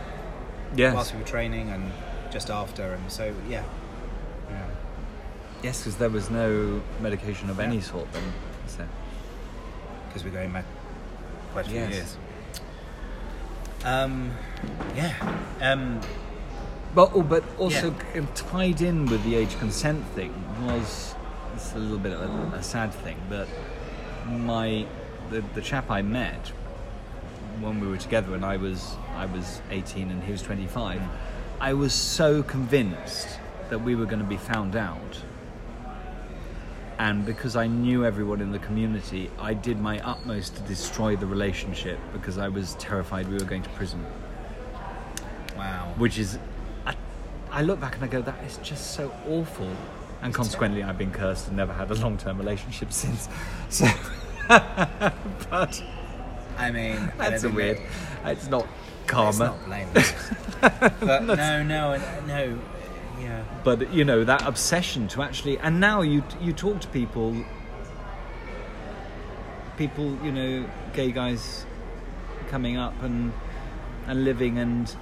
Yes. 0.75 0.93
whilst 0.93 1.13
we 1.13 1.19
were 1.19 1.25
training, 1.27 1.69
and 1.69 1.91
just 2.31 2.49
after, 2.49 2.93
and 2.93 3.11
so 3.11 3.33
yeah, 3.49 3.63
yeah. 4.49 4.63
Yes, 5.63 5.79
because 5.79 5.95
there 5.97 6.09
was 6.09 6.29
no 6.29 6.81
medication 6.99 7.49
of 7.49 7.59
any 7.59 7.81
sort 7.81 8.11
then. 8.13 8.23
So. 8.67 8.83
because 10.07 10.23
we're 10.23 10.31
going 10.31 10.51
back 10.53 10.65
quite 11.53 11.65
a 11.67 11.69
few 11.69 11.79
Yes. 11.79 11.93
years. 11.93 12.17
Um, 13.85 14.31
yeah. 14.95 15.13
Um, 15.61 16.01
But, 16.95 17.11
oh, 17.13 17.21
but 17.21 17.43
also 17.59 17.93
Yeah. 18.15 18.21
tied 18.33 18.81
in 18.81 19.05
with 19.05 19.23
the 19.23 19.35
age 19.35 19.59
consent 19.59 20.03
thing 20.15 20.33
was 20.65 21.13
it's 21.53 21.73
a 21.75 21.77
little 21.77 21.99
bit 21.99 22.13
of 22.13 22.21
a, 22.53 22.55
a 22.57 22.63
sad 22.63 22.91
thing, 22.93 23.17
but 23.29 23.47
my 24.27 24.85
the, 25.29 25.41
the 25.53 25.61
chap 25.61 25.89
I 25.89 26.01
met 26.01 26.47
when 27.59 27.79
we 27.79 27.87
were 27.87 27.97
together 27.97 28.35
and 28.35 28.45
I 28.45 28.57
was 28.57 28.95
I 29.15 29.25
was 29.25 29.61
18 29.71 30.11
and 30.11 30.23
he 30.23 30.31
was 30.31 30.41
25, 30.41 31.01
I 31.59 31.73
was 31.73 31.93
so 31.93 32.43
convinced 32.43 33.27
that 33.69 33.79
we 33.79 33.95
were 33.95 34.05
going 34.05 34.19
to 34.21 34.25
be 34.25 34.37
found 34.37 34.75
out. 34.75 35.21
And 36.99 37.25
because 37.25 37.55
I 37.55 37.67
knew 37.67 38.05
everyone 38.05 38.41
in 38.41 38.51
the 38.51 38.59
community, 38.59 39.29
I 39.39 39.53
did 39.53 39.79
my 39.79 39.99
utmost 39.99 40.55
to 40.55 40.61
destroy 40.63 41.15
the 41.15 41.27
relationship 41.27 41.99
because 42.13 42.37
I 42.37 42.47
was 42.47 42.75
terrified 42.75 43.27
we 43.27 43.35
were 43.35 43.45
going 43.45 43.63
to 43.63 43.69
prison 43.71 44.05
wow. 45.57 45.93
which 45.97 46.17
is 46.17 46.37
I, 46.85 46.95
I 47.51 47.61
look 47.63 47.79
back 47.79 47.95
and 47.95 48.03
I 48.03 48.07
go 48.07 48.21
that 48.21 48.43
is 48.43 48.57
just 48.57 48.91
so 48.91 49.11
awful 49.27 49.69
and 50.21 50.33
consequently 50.33 50.83
I've 50.83 50.97
been 50.97 51.11
cursed 51.11 51.47
and 51.47 51.57
never 51.57 51.73
had 51.73 51.91
a 51.91 51.95
long-term 51.95 52.37
relationship 52.37 52.91
since 52.93 53.27
so 53.69 53.87
but 55.49 55.83
I 56.57 56.71
mean, 56.71 57.11
that's 57.17 57.43
a 57.43 57.49
weird 57.49 57.77
that- 58.23 58.31
it's 58.37 58.47
not 58.47 58.67
karma 59.05 59.45
not 59.45 59.65
blame 59.65 59.87
but 60.61 61.01
no, 61.01 61.63
no, 61.63 61.97
no. 62.27 62.59
Yeah. 63.21 63.43
but 63.63 63.91
you 63.93 64.03
know 64.03 64.23
that 64.25 64.45
obsession 64.45 65.07
to 65.09 65.21
actually 65.23 65.57
and 65.59 65.79
now 65.79 66.01
you 66.01 66.23
you 66.41 66.53
talk 66.53 66.81
to 66.81 66.87
people 66.89 67.35
people, 69.77 70.17
you 70.23 70.31
know, 70.31 70.65
gay 70.93 71.11
guys 71.11 71.65
coming 72.49 72.77
up 72.77 72.93
and 73.03 73.31
and 74.07 74.23
living, 74.23 74.57
and 74.57 74.95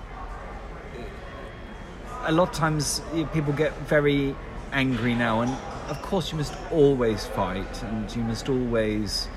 a 2.24 2.32
lot 2.32 2.50
of 2.50 2.56
times 2.56 3.02
people 3.34 3.54
get 3.54 3.74
very 3.88 4.36
angry 4.72 5.16
now, 5.16 5.41
and 5.41 5.52
of 5.89 6.02
course 6.02 6.32
you 6.32 6.38
must 6.38 6.54
always 6.72 7.26
fight, 7.26 7.84
and 7.84 8.14
you 8.16 8.24
must 8.24 8.50
always, 8.50 9.28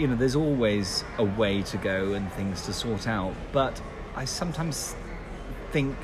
you 0.00 0.06
know, 0.08 0.16
there's 0.16 0.36
always 0.36 1.04
a 1.18 1.24
way 1.24 1.62
to 1.62 1.76
go 1.76 2.14
and 2.14 2.32
things 2.32 2.62
to 2.62 2.72
sort 2.72 3.06
out. 3.06 3.34
But 3.52 3.80
I 4.16 4.24
sometimes 4.24 4.94
think 5.72 5.96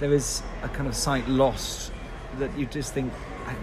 there 0.00 0.12
is 0.12 0.42
a 0.62 0.68
kind 0.68 0.86
of 0.88 0.94
sight 0.94 1.26
lost 1.28 1.92
that 2.38 2.56
you 2.58 2.66
just 2.66 2.92
think. 2.94 3.12
I, 3.46 3.54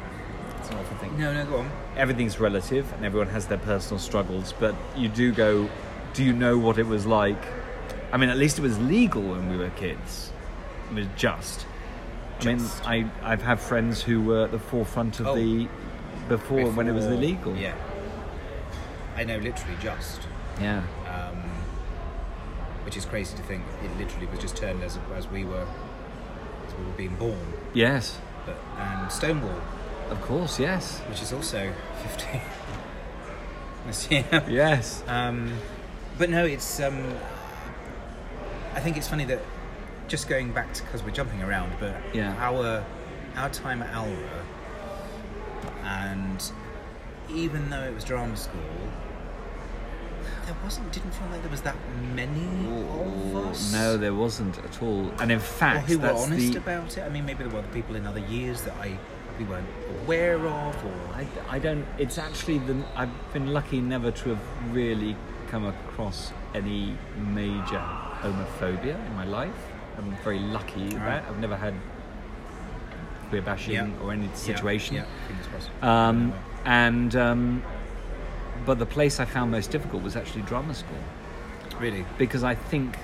it's 0.59 0.69
an 0.69 0.77
awful 0.77 0.97
thing 0.97 1.17
No, 1.17 1.33
no, 1.33 1.45
go 1.45 1.57
on. 1.59 1.71
everything's 1.97 2.39
relative 2.39 2.91
and 2.93 3.03
everyone 3.05 3.29
has 3.29 3.47
their 3.47 3.57
personal 3.57 3.99
struggles, 3.99 4.53
but 4.59 4.75
you 4.95 5.07
do 5.09 5.31
go, 5.31 5.67
do 6.13 6.23
you 6.23 6.33
know 6.33 6.57
what 6.57 6.77
it 6.77 6.85
was 6.85 7.05
like? 7.05 7.41
I 8.11 8.17
mean, 8.17 8.29
at 8.29 8.37
least 8.37 8.59
it 8.59 8.61
was 8.61 8.77
legal 8.79 9.21
when 9.23 9.49
we 9.49 9.57
were 9.57 9.69
kids. 9.71 10.31
It 10.91 10.95
was 10.95 11.07
just. 11.15 11.65
I 12.41 12.45
mean, 12.45 12.61
I, 12.85 13.05
I've 13.23 13.41
had 13.41 13.59
friends 13.59 14.01
who 14.03 14.21
were 14.21 14.43
at 14.45 14.51
the 14.51 14.59
forefront 14.59 15.19
of 15.19 15.27
Oh. 15.27 15.35
the 15.35 15.67
before, 16.27 16.69
when 16.71 16.87
it 16.87 16.91
was 16.93 17.05
illegal. 17.05 17.55
Yeah. 17.55 17.73
I 19.15 19.23
know, 19.23 19.37
literally 19.37 19.75
just. 19.81 20.21
Yeah. 20.59 20.83
Um, 21.07 21.37
which 22.83 22.97
is 22.97 23.05
crazy 23.05 23.35
to 23.37 23.43
think 23.43 23.63
it 23.83 23.95
literally 23.97 24.25
was 24.27 24.39
just 24.39 24.57
turned 24.57 24.81
as, 24.83 24.97
as 25.15 25.27
we 25.27 25.43
were 25.45 25.67
as 26.67 26.73
we 26.75 26.85
were 26.85 26.91
being 26.97 27.15
born. 27.15 27.53
Yes. 27.73 28.17
But, 28.45 28.57
and 28.77 29.11
Stonewall, 29.11 29.61
Of 30.09 30.19
course. 30.21 30.59
Yes. 30.59 30.99
which 31.09 31.21
is 31.21 31.31
also 31.31 31.71
15 32.03 32.41
this 33.87 34.09
year. 34.11 34.25
Yes. 34.49 35.03
Um, 35.07 35.53
but 36.17 36.29
no, 36.29 36.45
it's. 36.45 36.79
Um, 36.79 37.03
I 38.73 38.79
think 38.79 38.97
it's 38.97 39.07
funny 39.07 39.25
that 39.25 39.41
just 40.07 40.27
going 40.29 40.51
back 40.51 40.73
to 40.73 40.83
because 40.83 41.03
we're 41.03 41.11
jumping 41.11 41.41
around, 41.43 41.73
but 41.79 41.95
Yeah. 42.13 42.35
our 42.39 42.83
our 43.37 43.49
time 43.49 43.81
at 43.81 43.93
Alra, 43.95 44.45
and 45.83 46.51
even 47.33 47.69
though 47.69 47.83
it 47.83 47.93
was 47.93 48.03
drama 48.03 48.35
school, 48.37 48.59
there 50.45 50.55
wasn't. 50.63 50.91
Didn't 50.91 51.11
feel 51.11 51.27
like 51.29 51.41
there 51.41 51.51
was 51.51 51.61
that 51.61 51.75
many 52.15 52.65
of 52.67 53.35
us. 53.47 53.73
No, 53.73 53.97
there 53.97 54.13
wasn't 54.13 54.57
at 54.59 54.81
all. 54.81 55.09
And 55.19 55.31
in 55.31 55.37
Or 55.37 55.41
fact, 55.41 55.87
who 55.89 55.99
were 55.99 56.11
honest 56.11 56.53
the. 56.53 56.59
about 56.59 56.97
it. 56.97 57.01
I 57.03 57.09
mean, 57.09 57.25
maybe 57.25 57.43
there 57.43 57.53
were 57.53 57.61
people 57.73 57.95
in 57.95 58.05
other 58.05 58.19
years 58.19 58.61
that 58.63 58.75
I 58.81 58.97
we 59.39 59.45
weren't 59.45 59.67
aware 60.03 60.35
of, 60.35 60.85
or 60.85 60.93
I, 61.15 61.25
I 61.49 61.59
don't. 61.59 61.85
It's 61.97 62.17
actually 62.17 62.59
the. 62.59 62.83
I've 62.95 63.33
been 63.33 63.53
lucky 63.53 63.81
never 63.81 64.11
to 64.11 64.29
have 64.29 64.73
really 64.73 65.15
come 65.49 65.65
across 65.65 66.31
any 66.53 66.95
major 67.33 67.81
homophobia 68.21 68.95
in 69.07 69.15
my 69.15 69.25
life. 69.25 69.53
I'm 69.97 70.15
very 70.23 70.39
lucky 70.39 70.83
Right. 70.83 70.95
that. 71.21 71.25
I've 71.27 71.39
never 71.39 71.55
had 71.57 71.73
queer 73.29 73.41
bashing 73.41 73.73
Yeah. 73.73 73.89
or 74.01 74.11
any 74.11 74.29
situation. 74.33 74.95
Yeah, 74.95 75.05
yeah. 75.81 76.07
Um, 76.09 76.33
and 76.65 77.15
um, 77.15 77.63
but 78.65 78.77
the 78.79 78.85
place 78.85 79.19
I 79.19 79.25
found 79.25 79.51
most 79.51 79.71
difficult 79.71 80.03
was 80.03 80.15
actually 80.15 80.43
drama 80.43 80.73
school 80.73 80.97
really. 81.79 82.05
because 82.17 82.43
I 82.43 82.53
think, 82.55 82.95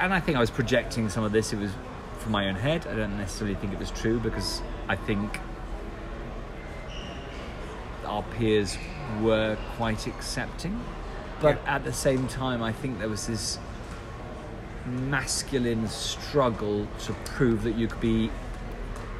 and 0.00 0.12
I 0.12 0.18
think 0.20 0.36
I 0.36 0.40
was 0.40 0.50
projecting 0.50 1.08
some 1.08 1.22
of 1.24 1.32
this. 1.32 1.52
It 1.52 1.58
was 1.58 1.70
from 2.18 2.32
my 2.32 2.48
own 2.48 2.56
head. 2.56 2.86
I 2.86 2.94
don't 2.96 3.16
necessarily 3.16 3.54
think 3.54 3.72
it 3.72 3.78
was 3.78 3.90
true 3.90 4.18
because 4.18 4.60
I 4.88 4.96
think 4.96 5.38
our 8.04 8.22
peers 8.22 8.76
were 9.22 9.56
quite 9.76 10.06
accepting, 10.06 10.80
but 11.40 11.60
Yeah. 11.64 11.76
at 11.76 11.84
the 11.84 11.92
same 11.92 12.26
time, 12.28 12.62
I 12.62 12.72
think 12.72 12.98
there 12.98 13.08
was 13.08 13.26
this 13.26 13.58
masculine 14.86 15.88
struggle 15.88 16.86
to 17.04 17.12
prove 17.24 17.62
that 17.62 17.74
you 17.76 17.86
could 17.88 18.00
be 18.00 18.30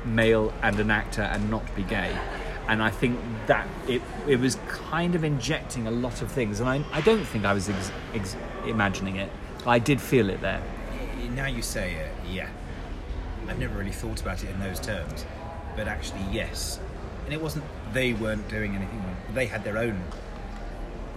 male 0.04 0.52
and 0.62 0.78
an 0.78 0.90
actor 0.90 1.22
and 1.22 1.50
not 1.50 1.74
be 1.74 1.82
gay. 1.82 2.14
And 2.68 2.82
I 2.82 2.90
think 2.90 3.18
that 3.46 3.66
it, 3.88 4.00
it 4.26 4.40
was 4.40 4.56
kind 4.68 5.14
of 5.14 5.22
injecting 5.24 5.86
a 5.86 5.90
lot 5.90 6.22
of 6.22 6.30
things. 6.30 6.60
And 6.60 6.68
I, 6.68 6.82
I 6.92 7.00
don't 7.02 7.24
think 7.24 7.44
I 7.44 7.52
was 7.52 7.68
ex, 7.68 7.92
ex, 8.14 8.36
imagining 8.66 9.16
it. 9.16 9.30
I 9.66 9.78
did 9.78 10.00
feel 10.00 10.30
it 10.30 10.40
there. 10.40 10.62
Now 11.34 11.46
you 11.46 11.62
say 11.62 11.94
it, 11.94 12.12
yeah. 12.30 12.48
I've 13.48 13.58
never 13.58 13.76
really 13.76 13.92
thought 13.92 14.20
about 14.22 14.42
it 14.42 14.50
in 14.50 14.60
those 14.60 14.80
terms, 14.80 15.26
but 15.76 15.88
actually, 15.88 16.22
yes. 16.32 16.78
And 17.24 17.32
it 17.34 17.40
wasn't 17.40 17.64
they 17.92 18.12
weren't 18.14 18.48
doing 18.48 18.74
anything. 18.76 19.02
They 19.34 19.46
had 19.46 19.64
their 19.64 19.76
own. 19.78 20.02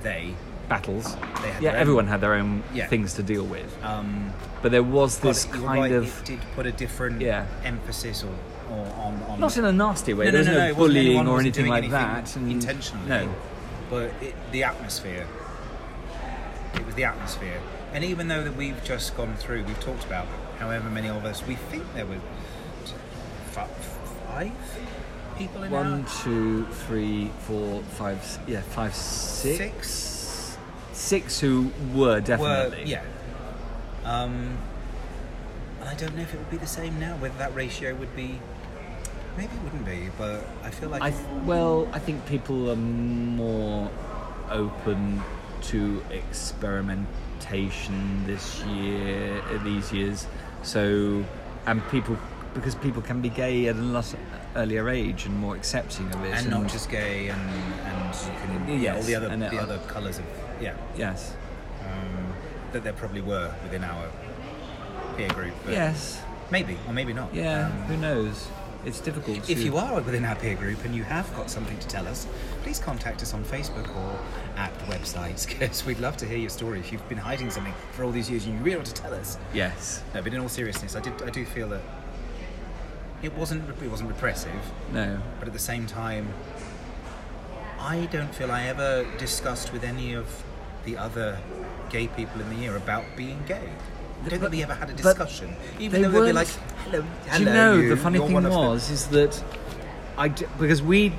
They. 0.01 0.33
Battles. 0.69 1.15
They 1.15 1.51
had 1.51 1.63
Yeah, 1.63 1.69
own- 1.71 1.75
everyone 1.77 2.07
had 2.07 2.19
their 2.21 2.33
own 2.33 2.63
Yeah. 2.73 2.87
things 2.87 3.13
to 3.13 3.23
deal 3.23 3.45
with. 3.45 3.73
Um, 3.83 4.33
But 4.61 4.71
there 4.71 4.83
was 4.83 5.19
this 5.19 5.45
kind 5.45 5.63
right, 5.63 5.91
of. 5.91 6.05
It 6.21 6.25
did 6.25 6.39
put 6.55 6.65
a 6.65 6.71
different 6.71 7.21
Yeah. 7.21 7.45
emphasis 7.63 8.23
or, 8.23 8.33
or 8.70 8.86
on, 9.03 9.24
on. 9.24 9.39
Not 9.39 9.57
in 9.57 9.65
a 9.65 9.72
nasty 9.72 10.13
way. 10.13 10.26
No, 10.26 10.32
there 10.32 10.43
no, 10.43 10.47
was 10.47 10.47
no, 10.47 10.59
no, 10.59 10.68
no, 10.68 10.76
bullying 10.76 11.05
anyone 11.07 11.28
or 11.28 11.39
anything 11.39 11.68
like 11.68 11.78
anything 11.84 11.91
that. 11.91 12.36
and- 12.36 12.51
intentionally. 12.51 13.07
No. 13.07 13.36
But 13.89 14.11
it, 14.22 14.36
the 14.51 14.63
atmosphere. 14.63 15.26
It 16.76 16.86
was 16.86 16.95
the 16.95 17.05
atmosphere. 17.05 17.61
And 17.93 18.03
even 18.03 18.28
though 18.28 18.43
that 18.43 18.55
we've 18.55 18.84
just 18.84 19.15
gone 19.15 19.36
through, 19.36 19.63
we've 19.63 19.80
talked 19.80 20.03
about 20.03 20.28
however 20.59 20.89
many 20.89 21.07
of 21.07 21.26
us, 21.26 21.45
we 21.47 21.55
think 21.55 21.91
there 21.93 22.05
were 22.05 22.20
five 23.51 24.51
people 25.38 25.63
in 25.63 25.72
One, 25.72 26.01
our... 26.03 26.24
two, 26.24 26.65
three, 26.65 27.32
four, 27.39 27.82
five. 27.84 28.39
Yeah, 28.47 28.61
five, 28.61 28.93
six. 28.93 29.88
Six? 29.88 30.57
Six 30.93 31.39
who 31.39 31.72
were 31.93 32.15
Were, 32.15 32.22
definitely. 32.22 32.84
yeah. 32.86 33.03
Um, 34.03 34.57
and 35.80 35.89
I 35.89 35.93
don't 35.95 36.15
know 36.15 36.24
if 36.24 36.34
it 36.34 36.38
would 36.38 36.49
be 36.49 36.57
the 36.57 36.68
same 36.68 36.99
now, 36.99 37.15
whether 37.18 37.38
that 37.38 37.53
ratio 37.55 37.93
would 37.95 38.15
be... 38.15 38.39
Maybe 39.38 39.53
it 39.53 39.63
wouldn't 39.63 39.85
be, 39.85 40.09
but 40.17 40.45
I 40.63 40.71
feel 40.71 40.89
like... 40.89 41.01
I 41.01 41.11
th- 41.11 41.23
well, 41.45 41.88
I 41.93 41.99
think 41.99 42.25
people 42.25 42.71
are 42.71 42.75
more 42.75 43.89
open 44.49 45.21
to 45.63 46.03
experimentation 46.09 48.25
this 48.25 48.63
year, 48.63 49.41
these 49.63 49.93
years. 49.93 50.27
So, 50.63 51.23
and 51.65 51.88
people 51.89 52.17
because 52.53 52.75
people 52.75 53.01
can 53.03 53.21
be 53.21 53.29
gay 53.29 53.67
at 53.67 53.75
a 53.75 53.79
lot 53.79 54.15
earlier 54.55 54.89
age 54.89 55.25
and 55.25 55.38
more 55.38 55.55
accepting 55.55 56.11
of 56.11 56.23
it. 56.25 56.33
and 56.33 56.49
not 56.49 56.67
just 56.67 56.89
gay 56.89 57.27
and 57.27 57.41
and 57.85 58.15
you 58.15 58.31
can 58.65 58.81
yeah, 58.81 58.95
all 58.95 59.03
the 59.03 59.15
other 59.15 59.38
the 59.38 59.61
other 59.61 59.77
colours 59.88 60.17
of 60.17 60.25
yeah 60.59 60.75
yes, 60.95 61.35
um, 61.83 62.33
that 62.71 62.83
there 62.83 62.93
probably 62.93 63.21
were 63.21 63.53
within 63.63 63.83
our 63.83 64.09
peer 65.15 65.29
group. 65.29 65.53
But 65.63 65.73
yes, 65.73 66.21
maybe 66.49 66.77
or 66.88 66.93
maybe 66.93 67.13
not. 67.13 67.33
yeah. 67.33 67.67
Um, 67.67 67.71
who 67.83 67.97
knows? 67.97 68.47
It's 68.88 69.01
difficult. 69.01 69.49
if 69.49 69.57
to- 69.57 69.63
you 69.63 69.75
are 69.77 69.95
within 70.01 70.23
our 70.23 70.35
peer 70.35 70.55
group 70.55 70.85
and 70.85 70.95
you 70.95 71.03
have 71.03 71.33
got 71.35 71.49
something 71.49 71.77
to 71.77 71.88
tell 71.88 72.07
us, 72.07 72.25
please 72.63 72.79
contact 72.79 73.21
us 73.21 73.33
on 73.33 73.43
Facebook 73.43 73.93
or 73.93 74.19
at 74.55 74.73
the 74.79 74.85
websites 74.85 75.45
because 75.59 75.85
we'd 75.85 75.99
love 75.99 76.15
to 76.17 76.25
hear 76.25 76.38
your 76.38 76.49
story. 76.49 76.79
If 76.79 76.93
you've 76.93 77.07
been 77.09 77.17
hiding 77.17 77.51
something 77.51 77.73
for 77.91 78.05
all 78.05 78.11
these 78.11 78.29
years 78.29 78.45
and 78.45 78.55
you 78.55 78.61
really 78.63 78.77
want 78.77 78.88
to 78.88 78.93
tell 78.93 79.13
us, 79.13 79.38
yes, 79.53 80.01
no. 80.13 80.21
But 80.21 80.33
in 80.33 80.39
all 80.39 80.47
seriousness, 80.49 80.95
I 80.95 81.01
did 81.01 81.21
I 81.21 81.29
do 81.29 81.43
feel 81.45 81.67
that 81.69 81.81
it 83.21 83.33
wasn't 83.35 83.69
it 83.69 83.91
wasn't 83.91 84.09
repressive, 84.09 84.51
no, 84.93 85.19
but 85.39 85.47
at 85.47 85.53
the 85.53 85.59
same 85.59 85.85
time, 85.85 86.33
I 87.79 88.05
don't 88.05 88.33
feel 88.33 88.51
I 88.51 88.67
ever 88.67 89.05
discussed 89.17 89.73
with 89.73 89.83
any 89.83 90.13
of 90.13 90.43
the 90.85 90.97
other 90.97 91.39
gay 91.89 92.07
people 92.07 92.39
in 92.39 92.49
the 92.49 92.55
year 92.55 92.77
about 92.77 93.03
being 93.17 93.43
gay. 93.47 93.69
I 94.26 94.30
don't 94.30 94.39
think 94.39 94.51
we 94.51 94.63
ever 94.63 94.74
had 94.74 94.89
a 94.89 94.93
discussion, 94.93 95.55
even 95.80 96.01
though 96.01 96.09
they'd 96.11 96.26
be 96.28 96.34
like, 96.34 96.47
"Hello, 96.86 97.01
Do 97.01 97.07
hello." 97.30 97.39
you 97.39 97.45
know 97.45 97.74
you, 97.76 97.89
the 97.89 97.97
funny 97.97 98.20
thing 98.20 98.34
was 98.43 98.89
is 98.89 99.07
that 99.07 99.41
I 100.18 100.28
d- 100.30 100.45
because 100.59 100.82
we 100.82 101.13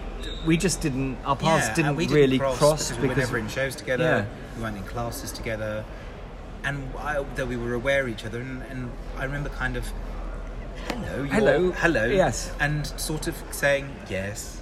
we 0.47 0.57
just 0.57 0.81
didn't 0.81 1.17
our 1.25 1.37
paths 1.37 1.69
Yeah, 1.69 1.75
didn't 1.75 1.97
we 1.97 2.07
really 2.09 2.39
cross, 2.39 2.59
cross 2.59 2.89
because 2.91 3.03
we 3.03 3.09
were 3.09 3.15
never 3.15 3.39
in 3.39 3.49
shows 3.49 3.77
together. 3.77 4.05
Yeah. 4.05 4.25
We 4.57 4.63
went 4.63 4.77
in 4.77 4.83
classes 4.85 5.31
together, 5.33 5.85
and 6.65 6.77
I, 6.99 7.25
though 7.37 7.47
we 7.47 7.57
were 7.57 7.75
aware 7.75 8.03
of 8.03 8.09
each 8.09 8.25
other, 8.27 8.41
and, 8.41 8.63
and 8.71 8.91
I 9.17 9.25
remember 9.25 9.49
kind 9.51 9.77
of, 9.77 9.85
hello, 10.89 11.25
Hello, 11.25 11.71
hello, 11.73 12.05
yes. 12.07 12.51
and 12.61 12.85
sort 12.99 13.29
of 13.29 13.37
saying 13.53 13.95
yes. 14.11 14.61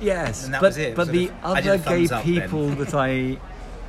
yes, 0.00 0.44
And 0.44 0.54
that 0.54 0.60
but 0.60 0.66
was 0.68 0.76
it, 0.78 0.94
but 0.94 1.06
sort 1.06 1.16
the 1.16 1.28
of- 1.28 1.34
other 1.56 1.78
gay 1.78 2.06
thumbs 2.06 2.12
up 2.12 2.24
then. 2.24 2.34
people 2.40 2.68
that 2.70 2.94
I 2.94 3.38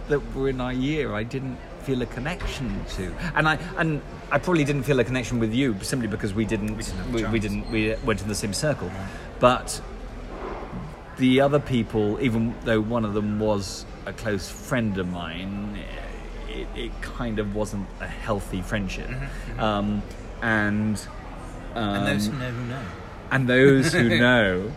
that 0.10 0.36
were 0.36 0.50
in 0.50 0.60
our 0.62 0.74
year 0.74 1.14
I 1.14 1.24
didn't 1.24 1.58
feel 1.84 2.02
a 2.02 2.06
connection 2.06 2.84
to, 2.96 3.14
and 3.36 3.48
I 3.48 3.58
and 3.78 4.02
I 4.32 4.38
probably 4.40 4.64
didn't 4.64 4.84
feel 4.84 5.00
a 5.00 5.04
connection 5.04 5.40
with 5.40 5.54
you 5.54 5.76
simply 5.82 6.08
because 6.08 6.34
we 6.34 6.46
didn't 6.46 6.76
We 6.78 6.84
didn't 6.84 7.12
we, 7.14 7.24
we 7.26 7.40
didn't 7.40 7.72
we 7.72 7.96
went 8.06 8.22
in 8.22 8.28
the 8.28 8.36
same 8.36 8.54
circle, 8.54 8.92
but 9.40 9.82
the 11.18 11.42
other 11.42 11.60
people, 11.60 12.20
even 12.22 12.56
though 12.64 12.82
one 12.82 13.06
of 13.06 13.14
them 13.14 13.40
was 13.40 13.86
a 14.06 14.14
close 14.14 14.50
friend 14.50 14.98
of 14.98 15.08
mine, 15.12 15.78
it, 16.50 16.68
it 16.76 16.92
kind 17.02 17.38
of 17.40 17.56
wasn't 17.56 17.88
a 18.00 18.08
healthy 18.08 18.62
friendship. 18.62 19.10
Um, 19.60 20.02
and 20.42 20.98
um, 21.76 21.96
Mm-hmm, 21.96 22.06
and 22.06 22.08
those 22.08 22.28
who 22.28 22.34
know 22.38 22.52
who 22.52 22.66
know. 22.66 22.82
and 23.32 23.48
those 23.50 23.94
who 23.94 24.10
know, 24.26 24.72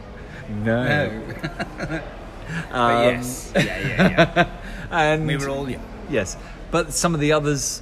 know. 0.65 1.23
No. 1.23 2.03
But 2.71 2.73
Um, 2.79 3.03
yes, 3.17 3.53
yeah, 3.57 3.63
yeah, 3.65 4.33
yeah. 4.37 4.49
and 4.93 5.27
we 5.27 5.37
were 5.37 5.49
all 5.49 5.69
young. 5.69 5.83
yes, 6.09 6.37
but 6.77 6.93
some 6.93 7.15
of 7.15 7.21
the 7.21 7.33
others 7.33 7.81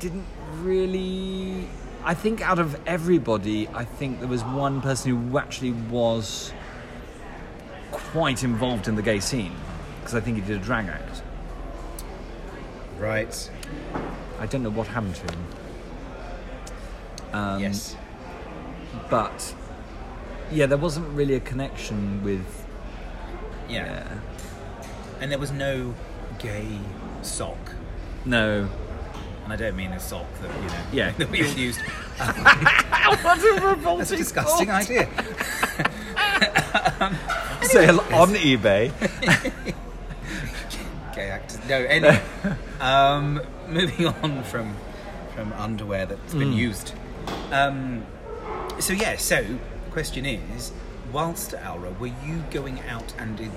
didn't 0.00 0.26
really. 0.54 1.68
I 2.02 2.12
think 2.14 2.40
out 2.40 2.58
of 2.58 2.76
everybody, 2.88 3.68
I 3.68 3.84
think 3.84 4.18
there 4.18 4.26
was 4.26 4.42
one 4.42 4.80
person 4.80 5.12
who 5.12 5.38
actually 5.38 5.70
was 5.70 6.52
quite 7.92 8.42
involved 8.42 8.88
in 8.88 8.96
the 8.96 9.02
gay 9.02 9.20
scene 9.20 9.54
because 10.00 10.16
I 10.16 10.20
think 10.20 10.38
he 10.38 10.42
did 10.42 10.60
a 10.60 10.64
drag 10.64 10.88
act. 10.88 11.22
Right. 12.98 13.50
I 14.40 14.46
don't 14.46 14.64
know 14.64 14.70
what 14.70 14.88
happened 14.88 15.14
to 15.14 15.32
him. 15.32 15.46
Um, 17.32 17.60
yes. 17.60 17.96
but 19.08 19.54
yeah, 20.50 20.66
there 20.66 20.78
wasn't 20.78 21.08
really 21.10 21.34
a 21.34 21.40
connection 21.40 22.24
with. 22.24 22.66
Yeah. 23.68 23.84
Yeah. 23.84 24.18
And 25.20 25.30
there 25.30 25.38
was 25.38 25.52
no 25.52 25.94
gay 26.42 26.78
sock. 27.22 27.58
No. 28.24 28.68
And 29.44 29.52
I 29.52 29.56
don't 29.56 29.76
mean 29.76 29.92
a 29.92 30.00
sock 30.00 30.26
that, 30.40 30.54
you 30.62 30.68
know, 30.68 30.82
Yeah. 30.92 31.10
that 31.18 31.30
we 31.30 31.42
all 31.44 31.52
used. 31.52 31.80
what 32.18 33.38
a 33.38 33.66
revolting 33.66 33.98
That's 33.98 34.10
a 34.12 34.16
disgusting 34.16 34.70
idea. 34.70 35.08
Sale 37.62 38.00
on 38.12 38.30
eBay. 38.34 38.92
Gay 41.14 41.28
actors. 41.30 41.58
No, 41.68 41.76
anyway. 41.76 42.20
um, 42.80 43.40
moving 43.68 44.06
on 44.06 44.42
from 44.44 44.76
from 45.34 45.52
underwear 45.54 46.04
that's 46.06 46.34
been 46.34 46.52
used. 46.52 46.92
Um, 47.50 48.04
so 48.78 48.92
yeah, 48.92 49.16
so 49.16 49.42
the 49.42 49.58
question 49.90 50.26
is, 50.26 50.72
whilst 51.10 51.54
at 51.54 51.64
Alra, 51.64 51.90
were 51.92 52.08
you 52.08 52.44
going 52.50 52.80
out 52.80 53.14
and 53.18 53.40
in, 53.40 53.50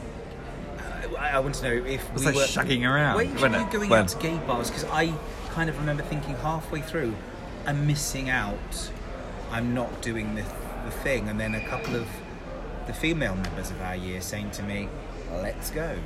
I, 1.18 1.32
I 1.32 1.40
want 1.40 1.56
to 1.56 1.64
know 1.64 1.86
if 1.86 2.14
Was 2.14 2.24
we 2.26 2.32
I 2.32 2.36
were 2.36 2.42
shagging 2.44 2.90
around? 2.90 3.16
Where 3.16 3.26
Were 3.26 3.32
you, 3.32 3.38
going 3.40 3.90
when? 3.90 4.02
out 4.04 4.08
to 4.10 4.18
gay 4.20 4.38
bars? 4.40 4.70
Because 4.70 4.86
I 4.86 5.14
kind 5.52 5.70
of 5.70 5.78
remember 5.78 6.04
thinking 6.04 6.36
halfway 6.36 6.82
through, 6.82 7.14
I'm 7.66 7.88
missing 7.88 8.30
out. 8.30 8.92
I'm 9.52 9.74
not 9.74 10.02
doing 10.02 10.36
the 10.36 10.44
the 10.86 10.92
thing, 10.92 11.30
and 11.30 11.40
then 11.40 11.56
a 11.56 11.68
couple 11.68 11.96
of 11.96 12.08
the 12.88 12.94
female 12.94 13.36
members 13.36 13.72
of 13.72 13.82
our 13.82 13.96
year 13.96 14.22
saying 14.22 14.52
to 14.52 14.64
me, 14.64 14.88
"Let's 15.32 15.72
go." 15.72 15.98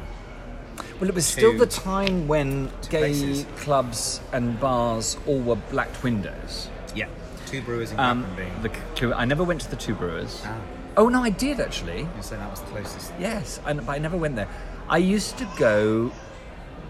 Well, 0.99 1.09
it 1.09 1.15
was 1.15 1.25
still 1.25 1.57
the 1.57 1.65
time 1.65 2.27
when 2.27 2.71
gay 2.89 2.99
places. 2.99 3.45
clubs 3.57 4.21
and 4.31 4.57
bars 4.59 5.17
all 5.27 5.39
were 5.41 5.55
blacked 5.57 6.03
windows. 6.03 6.69
Yeah, 6.95 7.07
two 7.45 7.61
brewers 7.61 7.91
in 7.91 7.99
Um, 7.99 8.25
the, 8.61 9.15
I 9.15 9.25
never 9.25 9.43
went 9.43 9.61
to 9.61 9.69
the 9.69 9.75
Two 9.75 9.93
Brewers. 9.95 10.41
Ah. 10.45 10.57
Oh 10.95 11.09
no, 11.09 11.23
I 11.23 11.29
did 11.29 11.59
actually. 11.59 12.01
You 12.01 12.21
say 12.21 12.35
that 12.37 12.49
was 12.49 12.61
the 12.61 12.67
closest. 12.67 13.11
Yes, 13.19 13.59
I, 13.65 13.73
but 13.73 13.89
I 13.89 13.97
never 13.99 14.17
went 14.17 14.35
there. 14.35 14.47
I 14.89 14.97
used 14.97 15.37
to 15.37 15.47
go. 15.57 16.11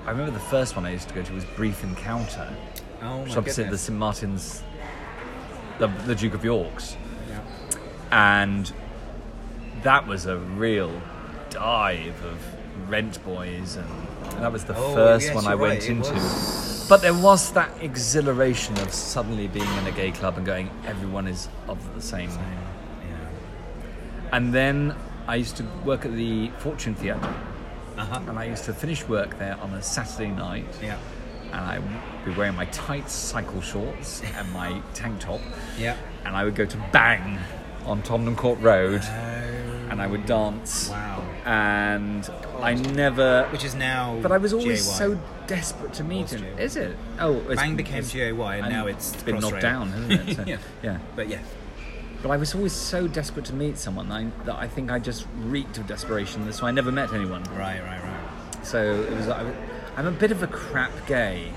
I 0.06 0.12
remember 0.12 0.32
the 0.32 0.40
first 0.40 0.76
one 0.76 0.86
I 0.86 0.92
used 0.92 1.08
to 1.10 1.14
go 1.14 1.22
to 1.22 1.34
was 1.34 1.44
Brief 1.46 1.84
Encounter, 1.84 2.52
Oh 3.02 3.22
which 3.24 3.32
my 3.32 3.38
opposite 3.38 3.56
the 3.58 3.64
goodness. 3.64 3.82
St 3.82 4.00
Martin's, 4.00 4.64
the, 5.78 5.88
the 6.06 6.16
Duke 6.16 6.34
of 6.34 6.44
York's, 6.46 6.96
Yeah. 7.30 7.42
and 8.12 8.72
that 9.84 10.08
was 10.08 10.26
a 10.26 10.38
real 10.38 10.92
dive 11.50 12.24
of 12.24 12.90
rent 12.90 13.24
boys, 13.26 13.76
and 13.76 13.88
that 14.42 14.52
was 14.52 14.64
the 14.64 14.76
Oh, 14.76 14.94
first 14.96 15.28
yes, 15.28 15.36
one 15.36 15.46
I 15.46 15.50
you're 15.52 15.58
went 15.58 15.84
it 15.84 15.90
into. 15.90 16.14
was- 16.14 16.86
But 16.90 17.02
there 17.02 17.14
was 17.14 17.52
that 17.52 17.70
exhilaration 17.82 18.80
of 18.80 18.92
suddenly 18.94 19.48
being 19.48 19.72
in 19.78 19.88
a 19.88 19.92
gay 19.92 20.12
club 20.12 20.38
and 20.38 20.46
going, 20.46 20.72
everyone 20.88 21.28
is 21.28 21.48
of 21.68 21.78
the 21.94 22.02
same. 22.02 22.30
Yeah. 22.32 22.38
And 24.32 24.54
then 24.54 24.96
I 25.28 25.36
used 25.36 25.58
to 25.58 25.64
work 25.86 26.06
at 26.06 26.14
the 26.16 26.50
Fortune 26.58 26.96
Theatre, 26.96 27.20
Uh 28.00 28.06
huh. 28.06 28.20
and 28.28 28.40
I 28.40 28.46
used 28.46 28.64
to 28.66 28.74
finish 28.74 29.08
work 29.08 29.38
there 29.38 29.58
on 29.62 29.74
a 29.74 29.82
Saturday 29.82 30.30
night, 30.32 30.66
Yeah. 30.82 30.98
and 31.52 31.56
I 31.56 31.80
would 31.80 32.26
be 32.26 32.32
wearing 32.32 32.56
my 32.56 32.66
tight 32.66 33.10
cycle 33.10 33.62
shorts 33.62 34.22
and 34.38 34.52
my 34.54 34.82
tank 34.94 35.20
top, 35.20 35.42
Yeah. 35.78 35.98
and 36.26 36.36
I 36.36 36.44
would 36.46 36.56
go 36.56 36.66
to 36.66 36.78
Bang 36.94 37.38
on 37.86 38.02
Tottenham 38.04 38.36
Court 38.36 38.60
Road, 38.62 39.02
and 39.90 40.02
I 40.02 40.08
would 40.08 40.26
dance, 40.26 40.90
Wow. 40.90 41.24
and 41.46 42.30
I 42.62 42.74
never. 42.76 43.48
Which 43.52 43.66
is 43.66 43.76
now. 43.76 44.18
But 44.22 44.32
I 44.32 44.38
was 44.38 44.54
always 44.54 44.86
GAY. 44.86 44.94
so 44.94 45.20
desperate 45.48 45.94
to 45.94 46.04
meet 46.04 46.30
him. 46.32 46.44
Is 46.58 46.76
it? 46.76 46.96
Oh, 47.20 47.40
Bang 47.56 47.76
became 47.76 48.04
GAY, 48.04 48.30
and 48.60 48.70
now 48.70 48.86
it's 48.88 49.12
been 49.24 49.40
knocked 49.40 49.62
down, 49.62 49.90
hasn't 49.90 50.12
it? 50.30 50.36
So, 50.38 50.44
Yeah. 50.46 50.58
yeah. 50.84 50.98
But 51.16 51.28
yeah. 51.28 51.40
But 52.22 52.32
I 52.32 52.38
was 52.38 52.54
always 52.54 52.74
so 52.74 53.08
desperate 53.08 53.46
to 53.46 53.54
meet 53.54 53.78
someone 53.78 54.12
I, 54.12 54.30
that 54.46 54.56
I 54.56 54.68
think 54.68 54.92
I 54.92 55.00
just 55.00 55.26
reeked 55.44 55.78
of 55.78 55.88
desperation, 55.88 56.52
so 56.52 56.66
I 56.68 56.72
never 56.72 56.92
met 56.92 57.14
anyone. 57.14 57.44
Right. 57.56 57.82
Right. 57.82 58.02
Right. 58.04 58.66
So 58.66 58.82
it 59.02 59.12
was. 59.12 59.30
I, 59.30 59.52
I'm 59.96 60.06
a 60.06 60.12
bit 60.12 60.32
of 60.32 60.44
a 60.44 60.48
crap 60.48 60.92
gay, 61.08 61.52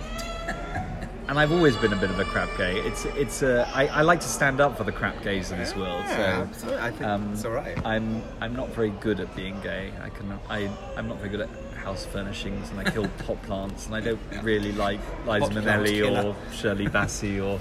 and 1.28 1.38
I've 1.38 1.52
always 1.52 1.76
been 1.76 1.92
a 1.92 1.96
bit 1.96 2.10
of 2.10 2.18
a 2.20 2.24
crap 2.24 2.48
gay. 2.56 2.78
It's 2.80 3.04
it's. 3.06 3.42
Uh, 3.42 3.68
I, 3.74 3.88
I 3.88 4.02
like 4.02 4.20
to 4.20 4.28
stand 4.28 4.60
up 4.60 4.76
for 4.76 4.84
the 4.84 4.92
crap 4.92 5.20
gays 5.22 5.50
in 5.50 5.58
this 5.58 5.74
world. 5.74 6.04
Yeah, 6.06 6.50
So 6.52 6.68
so 6.68 6.78
I 6.78 6.90
think 6.90 7.02
um, 7.04 7.32
it's 7.32 7.44
all 7.44 7.52
right. 7.52 7.76
I'm 7.84 8.22
I'm 8.40 8.54
not 8.54 8.68
very 8.68 8.90
good 8.90 9.18
at 9.18 9.34
being 9.34 9.60
gay. 9.62 9.92
I 10.00 10.10
can 10.10 10.38
I 10.48 10.70
I'm 10.96 11.08
not 11.08 11.18
very 11.18 11.28
good 11.30 11.40
at 11.40 11.48
house 11.74 12.06
furnishings, 12.06 12.70
and 12.70 12.78
I 12.78 12.84
kill 12.88 13.08
pot 13.26 13.42
plants, 13.42 13.86
and 13.86 13.96
I 13.96 14.00
don't 14.00 14.20
really 14.42 14.72
like 14.72 15.00
Liza 15.26 15.50
Minnelli 15.50 16.02
or 16.08 16.36
Shirley 16.52 16.86
Bassey 16.86 17.44
or 17.44 17.60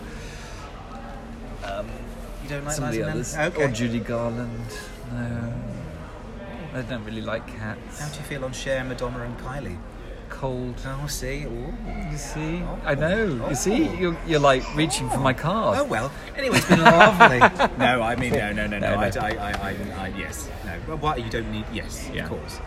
You 2.43 2.49
don't 2.49 2.65
like 2.65 2.75
some 2.75 2.85
of 2.85 2.91
the 2.93 3.03
others? 3.03 3.35
Okay. 3.37 3.63
or 3.63 3.67
Judy 3.69 3.99
Garland. 3.99 4.65
No, 5.13 5.53
I 6.73 6.81
don't 6.83 7.03
really 7.03 7.21
like 7.21 7.45
cats. 7.47 7.99
How 7.99 8.09
do 8.09 8.17
you 8.17 8.23
feel 8.25 8.45
on 8.45 8.53
Cher, 8.53 8.83
Madonna, 8.83 9.21
and 9.23 9.37
Kylie? 9.39 9.77
Cold. 10.29 10.75
Oh, 10.85 11.07
see. 11.07 11.43
Ooh. 11.43 11.73
You 12.09 12.17
see, 12.17 12.63
Oh. 12.63 12.79
I 12.85 12.95
know. 12.95 13.47
You 13.49 13.55
see, 13.55 13.89
Oh. 13.89 13.93
you're, 13.93 14.17
you're 14.25 14.39
like 14.39 14.63
reaching 14.75 15.09
for 15.09 15.19
my 15.19 15.33
card. 15.33 15.77
Oh 15.79 15.83
well. 15.83 16.09
Anyway, 16.37 16.57
it's 16.57 16.67
been 16.69 16.79
lovely. 16.81 17.39
no, 17.77 18.01
I 18.01 18.15
mean 18.15 18.31
no, 18.31 18.53
no, 18.53 18.65
no, 18.67 18.79
no. 18.79 18.95
No, 18.95 18.95
I, 18.95 19.09
no. 19.09 19.19
I, 19.21 19.29
I, 19.29 19.51
I, 19.51 20.05
I 20.05 20.07
yes, 20.17 20.49
no. 20.65 20.71
Well, 20.87 20.97
what 20.97 21.21
you 21.23 21.29
don't 21.29 21.51
need? 21.51 21.65
Yes, 21.73 22.09
Yeah. 22.13 22.23
of 22.23 22.29
course. 22.29 22.59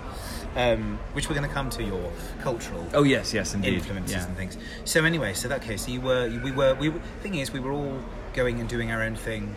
Um, 0.57 0.99
which 1.15 1.29
we're 1.29 1.35
going 1.35 1.49
to 1.49 1.53
come 1.53 1.69
to 1.71 1.83
your 1.83 2.13
cultural 2.41 2.87
Oh 2.95 3.03
yes, 3.03 3.35
yes, 3.35 3.55
indeed. 3.55 3.75
influences 3.75 4.15
Yeah. 4.15 4.27
and 4.27 4.37
things. 4.37 4.57
So 4.85 5.03
anyway, 5.05 5.33
so 5.35 5.49
that 5.49 5.63
case, 5.63 5.87
so 5.87 5.91
you 5.91 6.01
were, 6.01 6.29
we 6.45 6.53
were, 6.53 6.75
we. 6.75 6.91
Were, 6.91 7.01
thing 7.23 7.35
is, 7.37 7.51
we 7.53 7.59
were 7.59 7.73
all 7.73 7.99
going 8.35 8.61
and 8.61 8.69
doing 8.69 8.93
our 8.93 9.03
own 9.03 9.17
thing 9.17 9.53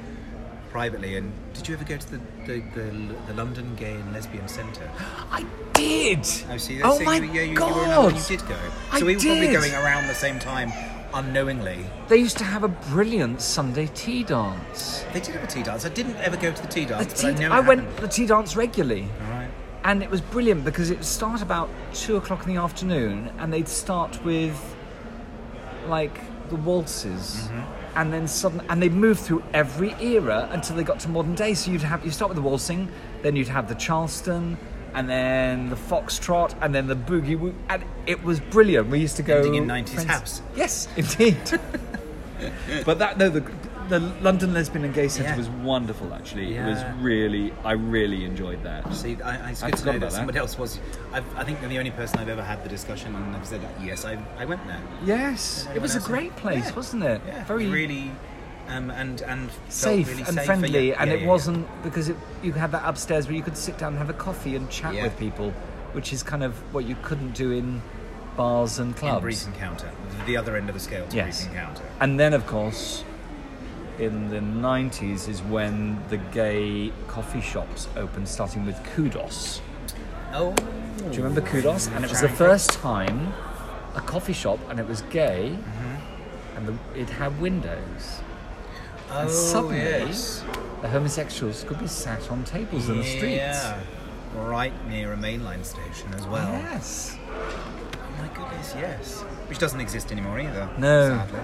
privately. 0.69 1.17
And 1.17 1.31
did 1.53 1.67
you 1.67 1.75
ever 1.75 1.83
go 1.83 1.97
to 1.97 2.11
the 2.11 2.19
the, 2.45 2.59
the, 2.75 3.15
the 3.27 3.33
London 3.33 3.75
Gay 3.75 3.93
and 3.95 4.13
Lesbian 4.13 4.47
Centre? 4.47 4.89
I 5.31 5.45
did. 5.73 6.19
Oh, 6.49 6.57
see, 6.57 6.81
Oh 6.83 6.97
so 6.97 7.03
my 7.03 7.17
you, 7.17 7.31
yeah, 7.31 7.41
you, 7.43 7.55
God. 7.55 7.69
you 7.69 7.75
were 7.75 7.83
another 7.85 8.15
you 8.15 8.23
did 8.27 8.47
go. 8.47 8.57
I 8.91 8.99
So 8.99 9.05
we 9.05 9.15
were 9.15 9.21
probably 9.21 9.47
going 9.51 9.73
around 9.73 10.07
the 10.07 10.15
same 10.15 10.39
time, 10.39 10.71
unknowingly. 11.13 11.85
They 12.07 12.17
used 12.17 12.37
to 12.39 12.43
have 12.43 12.63
a 12.63 12.67
brilliant 12.67 13.41
Sunday 13.41 13.87
tea 13.93 14.23
dance. 14.23 15.03
They 15.13 15.19
did 15.19 15.35
have 15.35 15.43
a 15.43 15.47
tea 15.47 15.63
dance. 15.63 15.85
I 15.85 15.89
didn't 15.89 16.15
ever 16.17 16.37
go 16.37 16.51
to 16.51 16.61
the 16.61 16.67
tea 16.67 16.85
The 16.85 16.95
dance, 16.95 17.21
tea, 17.21 17.31
but 17.31 17.35
I 17.37 17.47
know 17.47 17.51
I 17.55 17.59
went 17.59 17.97
the 17.97 18.07
tea 18.07 18.25
dance 18.25 18.55
regularly, 18.55 19.03
All 19.25 19.31
right. 19.31 19.49
and 19.83 20.01
it 20.03 20.09
was 20.09 20.21
brilliant 20.21 20.63
because 20.65 20.89
it 20.89 20.97
would 20.97 21.05
start 21.05 21.41
about 21.41 21.69
two 21.93 22.15
o'clock 22.17 22.45
in 22.47 22.53
the 22.55 22.61
afternoon, 22.61 23.31
and 23.39 23.51
they'd 23.53 23.67
start 23.69 24.23
with 24.23 24.57
like 25.87 26.19
the 26.49 26.55
waltzes. 26.55 27.49
Mm-hmm. 27.49 27.76
And 27.95 28.13
then 28.13 28.27
sudden, 28.27 28.61
and 28.69 28.81
they 28.81 28.89
moved 28.89 29.21
through 29.21 29.43
every 29.53 29.95
era 29.99 30.47
until 30.51 30.75
they 30.75 30.83
got 30.83 30.99
to 31.01 31.09
modern 31.09 31.35
day. 31.35 31.53
So 31.53 31.71
you'd 31.71 31.81
have 31.81 32.05
you 32.05 32.11
start 32.11 32.29
with 32.29 32.35
the 32.35 32.41
waltzing, 32.41 32.89
then 33.23 33.35
you'd 33.35 33.47
have 33.47 33.67
the 33.67 33.75
Charleston, 33.75 34.57
and 34.93 35.09
then 35.09 35.69
the 35.69 35.75
foxtrot, 35.75 36.55
and 36.61 36.73
then 36.73 36.87
the 36.87 36.95
boogie 36.95 37.37
woo, 37.37 37.53
and 37.69 37.83
it 38.05 38.23
was 38.23 38.39
brilliant. 38.39 38.89
We 38.89 38.99
used 38.99 39.17
to 39.17 39.23
go 39.23 39.37
Ending 39.37 39.55
in 39.55 39.67
90s 39.67 40.03
house. 40.05 40.41
Yes, 40.55 40.87
indeed. 40.95 41.37
but 42.85 42.99
that 42.99 43.17
no, 43.17 43.29
the 43.29 43.41
the 43.89 43.99
London 44.21 44.53
Lesbian 44.53 44.85
and 44.85 44.93
Gay 44.93 45.07
Centre 45.07 45.29
Yeah. 45.31 45.37
was 45.37 45.49
wonderful. 45.49 46.13
Actually, 46.13 46.55
it 46.55 46.65
was 46.65 46.83
really 46.99 47.53
I 47.63 47.71
really 47.73 48.25
enjoyed 48.25 48.63
that. 48.63 48.93
See, 48.93 49.17
I, 49.21 49.47
I, 49.47 49.49
it's 49.51 49.63
I 49.63 49.69
good 49.71 49.79
to 49.79 49.85
know 49.85 49.91
that 49.93 49.99
that. 50.01 50.11
somebody 50.11 50.39
else 50.39 50.57
was. 50.57 50.79
I've, 51.13 51.25
I 51.37 51.43
think 51.43 51.59
they're 51.59 51.69
the 51.69 51.79
only 51.79 51.91
person 51.91 52.19
I've 52.19 52.29
ever 52.29 52.43
had 52.43 52.63
the 52.63 52.69
discussion 52.69 53.15
and 53.15 53.35
I've 53.35 53.45
said, 53.47 53.61
yes, 53.81 54.05
I, 54.05 54.17
I 54.37 54.45
went 54.45 54.65
there. 54.67 54.81
Yes, 55.05 55.67
it 55.75 55.81
was 55.81 55.95
a 55.95 55.99
great 55.99 56.35
place, 56.35 56.65
Yeah. 56.69 56.75
wasn't 56.75 57.03
it? 57.03 57.21
Yeah, 57.27 57.43
Very 57.45 57.67
really, 57.67 58.11
um, 58.67 58.91
and 58.91 59.21
and 59.21 59.49
felt 59.51 59.71
safe 59.71 60.07
really 60.09 60.23
and 60.23 60.33
safe. 60.35 60.45
friendly, 60.45 60.89
Yeah, 60.89 61.01
and 61.01 61.09
yeah, 61.09 61.17
it 61.17 61.21
yeah, 61.21 61.27
wasn't 61.27 61.67
because 61.83 62.09
it, 62.09 62.17
you 62.43 62.51
had 62.53 62.71
that 62.71 62.83
upstairs 62.85 63.27
where 63.27 63.35
you 63.35 63.43
could 63.43 63.57
sit 63.57 63.77
down 63.77 63.89
and 63.93 63.97
have 63.97 64.09
a 64.09 64.13
coffee 64.13 64.55
and 64.55 64.69
chat 64.69 64.93
Yeah. 64.93 65.03
with 65.03 65.17
people, 65.17 65.51
which 65.93 66.11
is 66.13 66.23
kind 66.23 66.43
of 66.43 66.55
what 66.73 66.85
you 66.85 66.95
couldn't 67.01 67.33
do 67.33 67.51
in 67.51 67.81
bars 68.35 68.77
and 68.79 68.91
yeah. 68.95 68.95
In 68.95 69.09
clubs. 69.09 69.21
brief 69.23 69.47
encounter, 69.47 69.89
the 70.25 70.37
other 70.37 70.55
end 70.57 70.67
of 70.69 70.75
the 70.75 70.79
scale 70.81 71.07
to 71.07 71.15
Yes. 71.15 71.41
brief 71.45 71.53
encounter. 71.55 71.83
And 71.99 72.19
then, 72.19 72.33
of 72.33 72.45
course, 72.45 73.03
in 73.99 74.29
the 74.29 74.39
90s 74.39 75.27
is 75.27 75.41
when 75.41 76.01
the 76.09 76.17
gay 76.17 76.91
coffee 77.07 77.41
shops 77.41 77.87
opened, 77.95 78.27
starting 78.27 78.65
with 78.65 78.81
Kudos. 78.93 79.61
Oh, 80.33 80.53
Do 80.53 81.03
you 81.05 81.23
remember 81.23 81.41
Kudos? 81.41 81.87
And 81.87 82.03
it 82.03 82.09
was 82.09 82.21
the 82.21 82.29
first 82.29 82.71
time 82.73 83.33
a 83.95 84.01
coffee 84.01 84.33
shop, 84.33 84.59
and 84.69 84.79
it 84.79 84.87
was 84.87 85.01
gay, 85.03 85.57
Mm-hmm. 85.57 86.57
and 86.57 86.67
the, 86.67 86.99
it 86.99 87.09
had 87.09 87.39
windows. 87.41 88.19
Oh, 89.09 89.27
suddenly- 89.27 89.77
yes. 89.77 90.43
The 90.81 90.89
homosexuals 90.89 91.63
could 91.63 91.79
be 91.79 91.87
sat 91.87 92.29
on 92.29 92.43
tables 92.43 92.87
in 92.89 92.97
the 92.97 93.03
streets. 93.03 93.65
Right 94.35 94.73
near 94.87 95.13
a 95.13 95.15
mainline 95.17 95.65
station 95.65 96.13
as 96.13 96.27
well. 96.27 96.51
Yes. 96.51 97.17
Oh 97.31 98.21
my 98.21 98.27
goodness, 98.27 98.75
yes. 98.77 99.21
Which 99.49 99.57
doesn't 99.57 99.79
exist 99.81 100.11
anymore 100.11 100.39
either. 100.39 100.69
No. 100.77 101.17
Sadly. 101.17 101.39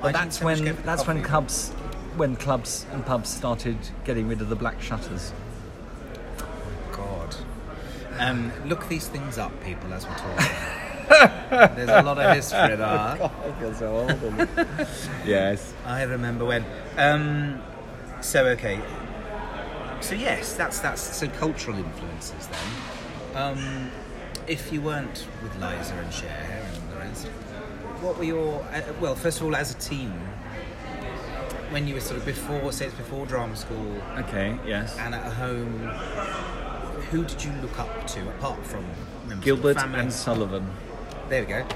But 0.00 0.12
that's 0.12 0.40
when 0.40 0.64
go 0.64 0.70
for 0.70 0.76
the 0.76 0.82
that's 0.82 1.06
when 1.06 1.22
clubs 1.22 1.70
when 2.16 2.36
clubs 2.36 2.84
and 2.92 3.04
pubs 3.06 3.28
started 3.28 3.76
getting 4.04 4.28
rid 4.28 4.40
of 4.40 4.48
the 4.48 4.56
black 4.56 4.80
shutters. 4.80 5.32
God. 6.92 7.34
Um, 8.18 8.52
look 8.66 8.88
these 8.88 9.06
things 9.06 9.38
up, 9.38 9.52
people, 9.62 9.92
as 9.94 10.06
we're 10.06 10.16
talking. 10.16 10.46
There's 11.76 11.88
a 11.88 12.02
lot 12.02 12.18
of 12.18 12.34
history 12.34 12.76
there. 12.76 12.86
I 12.86 13.52
feel 13.58 13.74
so 13.74 13.96
old. 13.96 14.48
yes. 15.24 15.72
I 15.86 16.02
remember 16.02 16.44
when. 16.44 16.64
Um, 16.96 17.62
so 18.20 18.46
okay. 18.48 18.80
So 20.00 20.14
yes, 20.14 20.54
that's 20.54 20.80
that's 20.80 21.00
so 21.00 21.28
cultural 21.28 21.76
influences 21.76 22.48
then. 22.48 23.42
Um, 23.42 23.90
if 24.46 24.72
you 24.72 24.80
weren't 24.80 25.26
with 25.42 25.54
Liza 25.54 25.94
and 25.94 26.12
Cher 26.12 26.66
and 26.74 26.92
the 26.92 26.96
rest, 26.96 27.28
what 28.00 28.16
were 28.18 28.24
your 28.24 28.62
uh, 28.72 28.82
well? 29.00 29.14
First 29.14 29.40
of 29.40 29.46
all, 29.46 29.56
as 29.56 29.70
a 29.74 29.78
team, 29.78 30.10
when 31.70 31.86
you 31.86 31.94
were 31.94 32.00
sort 32.00 32.18
of 32.20 32.26
before, 32.26 32.72
say 32.72 32.86
it's 32.86 32.94
before 32.94 33.26
drama 33.26 33.56
school 33.56 34.00
Okay. 34.18 34.58
Yes. 34.66 34.96
and 34.98 35.14
at 35.14 35.32
home, 35.34 35.80
who 37.10 37.24
did 37.24 37.44
you 37.44 37.52
look 37.62 37.78
up 37.78 38.06
to 38.08 38.28
apart 38.30 38.64
from 38.64 38.84
members 38.84 39.32
of 39.32 39.38
the 39.40 39.44
Gilbert 39.44 39.76
family? 39.76 40.00
and 40.00 40.12
Sullivan. 40.12 40.70
There 41.28 41.42
we 41.42 41.48
go. 41.48 41.66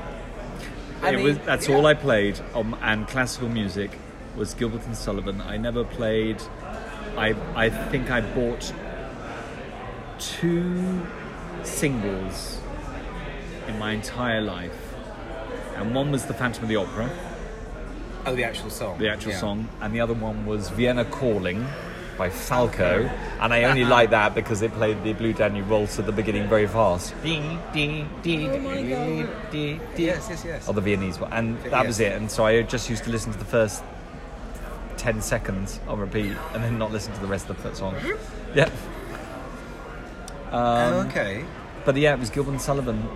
it 1.09 1.23
was, 1.23 1.39
that's 1.41 1.69
all 1.69 1.87
I 1.87 1.95
played, 1.95 2.41
um, 2.55 2.77
and 2.81 3.07
classical 3.09 3.49
music 3.49 3.91
was 4.37 4.55
Gilbert 4.55 4.87
and 4.87 4.97
Sullivan. 4.97 5.41
I 5.43 5.57
never 5.59 5.85
played. 5.85 6.41
I 7.17 7.35
I 7.55 7.69
think 7.69 8.11
I 8.11 8.21
bought 8.23 8.73
two 10.19 11.03
singles 11.65 12.59
in 13.69 13.79
my 13.79 13.93
entire 13.93 14.41
life, 14.41 14.92
and 15.83 15.95
one 15.95 16.11
was 16.13 16.25
the 16.27 16.35
Phantom 16.35 16.63
of 16.65 16.69
the 16.69 16.77
Opera, 16.77 17.11
Oh, 18.25 18.35
the 18.37 18.45
actual 18.45 18.71
song. 18.71 18.99
the 18.99 19.09
actual 19.11 19.33
Yeah. 19.33 19.39
song, 19.39 19.69
and 19.81 19.93
the 19.95 20.01
other 20.01 20.15
one 20.15 20.47
was 20.47 20.69
Vienna 20.71 21.05
Calling 21.05 21.67
by 22.17 22.31
Falco, 22.31 23.11
and 23.41 23.53
I 23.53 23.65
only 23.65 23.85
like 23.85 24.11
that 24.11 24.35
because 24.35 24.63
it 24.63 24.73
played 24.75 25.03
the 25.03 25.13
Blue 25.13 25.33
Danube 25.33 25.69
Waltz 25.69 25.99
at 25.99 26.07
the 26.07 26.13
beginning 26.13 26.49
very 26.49 26.67
fast. 26.69 27.15
Oh 27.25 27.27
my 27.27 28.83
God. 28.83 29.29
Yes, 29.97 30.27
yes, 30.31 30.45
yes. 30.45 30.69
Or 30.69 30.75
the 30.75 30.81
Viennese 30.81 31.19
one, 31.19 31.33
and 31.33 31.59
that 31.65 31.71
Yes. 31.73 31.87
was 31.87 32.01
it. 32.01 32.13
And 32.13 32.31
so 32.31 32.45
I 32.47 32.63
just 32.63 32.89
used 32.89 33.03
to 33.05 33.11
listen 33.11 33.33
to 33.33 33.39
the 33.39 33.45
first 33.45 33.83
ten 34.97 35.21
seconds 35.21 35.81
on 35.89 35.99
repeat, 35.99 36.37
and 36.55 36.63
then 36.63 36.79
not 36.79 36.93
listen 36.93 37.13
to 37.15 37.21
the 37.21 37.27
rest 37.27 37.51
of 37.51 37.61
the 37.63 37.75
song. 37.75 37.95
Mm-hmm. 37.95 38.59
Yeah. 38.59 38.69
oh, 40.53 40.59
um, 41.01 41.07
okay. 41.09 41.45
But 41.85 41.97
yeah, 41.97 42.13
it 42.15 42.21
was 42.21 42.31
Gilbert 42.31 42.61
Sullivan, 42.61 43.09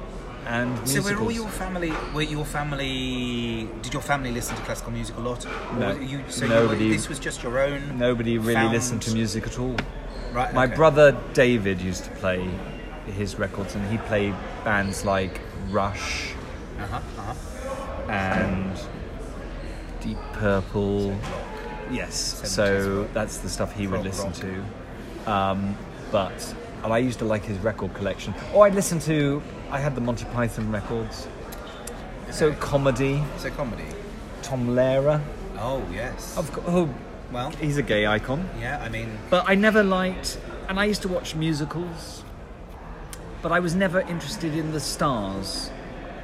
and 0.46 0.76
So 0.88 0.94
musicals. 0.94 1.12
were 1.20 1.24
all 1.24 1.32
your 1.32 1.48
family? 1.48 1.92
Were 2.14 2.22
your 2.22 2.44
family? 2.44 3.68
Did 3.82 3.92
your 3.92 4.02
family 4.02 4.30
listen 4.32 4.56
to 4.56 4.62
classical 4.62 4.92
music 4.92 5.16
a 5.16 5.20
lot? 5.20 5.46
No. 5.78 5.92
you, 5.96 6.22
so 6.28 6.46
Nobody- 6.46 6.84
You, 6.84 6.90
were- 6.90 6.96
this 6.96 7.08
was 7.08 7.18
just 7.18 7.42
your 7.42 7.58
own. 7.58 7.98
Nobody 7.98 8.38
really 8.38 8.54
found- 8.54 8.72
listened 8.72 9.02
to 9.02 9.12
music 9.12 9.46
at 9.46 9.58
all. 9.58 9.76
Right. 10.32 10.52
My 10.54 10.64
okay. 10.66 10.74
brother 10.76 11.16
David 11.34 11.80
used 11.80 12.04
to 12.04 12.10
play 12.10 12.48
his 13.06 13.38
records, 13.38 13.74
and 13.74 13.86
he 13.90 13.98
played 13.98 14.34
bands 14.64 15.04
like 15.04 15.40
Rush 15.70 16.32
Uh-huh, 16.80 16.96
uh-huh. 17.18 18.10
and 18.12 18.78
Deep 20.00 20.18
Purple. 20.34 21.16
Yes, 21.90 22.14
so 22.44 23.04
that's 23.14 23.38
the 23.38 23.48
stuff 23.48 23.72
he 23.74 23.86
would 23.86 24.02
listen 24.02 24.32
to. 24.32 24.64
Um, 25.30 25.76
but 26.12 26.54
and 26.84 26.92
I 26.92 26.98
used 26.98 27.18
to 27.20 27.24
like 27.24 27.44
his 27.44 27.58
record 27.58 27.94
collection. 27.94 28.34
Or 28.54 28.66
I'd 28.66 28.74
listen 28.74 28.98
to. 29.00 29.42
I 29.70 29.78
had 29.78 29.94
the 29.94 30.00
Monty 30.00 30.24
Python 30.26 30.70
records. 30.70 31.26
So 32.30 32.52
comedy, 32.54 33.22
So 33.38 33.50
comedy. 33.50 33.84
Tom 34.42 34.68
Lehrer. 34.68 35.20
Oh 35.58 35.82
yes. 35.92 36.36
Of 36.36 36.52
course, 36.52 36.66
oh, 36.68 36.94
well, 37.32 37.50
he's 37.52 37.76
a 37.78 37.82
gay 37.82 38.06
icon. 38.06 38.48
yeah. 38.60 38.78
I 38.82 38.88
mean, 38.88 39.18
But 39.30 39.44
I 39.48 39.54
never 39.54 39.82
liked, 39.82 40.38
and 40.68 40.78
I 40.78 40.84
used 40.84 41.02
to 41.02 41.08
watch 41.08 41.34
musicals, 41.34 42.22
but 43.42 43.50
I 43.52 43.60
was 43.60 43.74
never 43.74 44.00
interested 44.00 44.54
in 44.54 44.72
the 44.72 44.80
stars. 44.80 45.70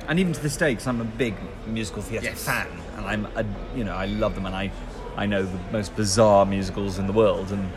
And 0.08 0.18
even 0.18 0.32
to 0.32 0.40
this 0.40 0.56
day, 0.56 0.72
because 0.72 0.86
I'm 0.86 1.00
a 1.00 1.04
big 1.04 1.34
musical 1.66 2.02
theatre 2.02 2.26
Yes. 2.26 2.44
fan, 2.44 2.66
and 2.96 3.06
I'm, 3.06 3.26
a, 3.36 3.44
you 3.76 3.84
know, 3.84 3.94
I 3.94 4.06
love 4.06 4.34
them, 4.34 4.46
and 4.46 4.54
I, 4.54 4.70
I 5.16 5.26
know 5.26 5.44
the 5.44 5.58
most 5.72 5.94
bizarre 5.96 6.44
musicals 6.44 6.98
in 6.98 7.06
the 7.06 7.12
world, 7.12 7.50
and 7.52 7.70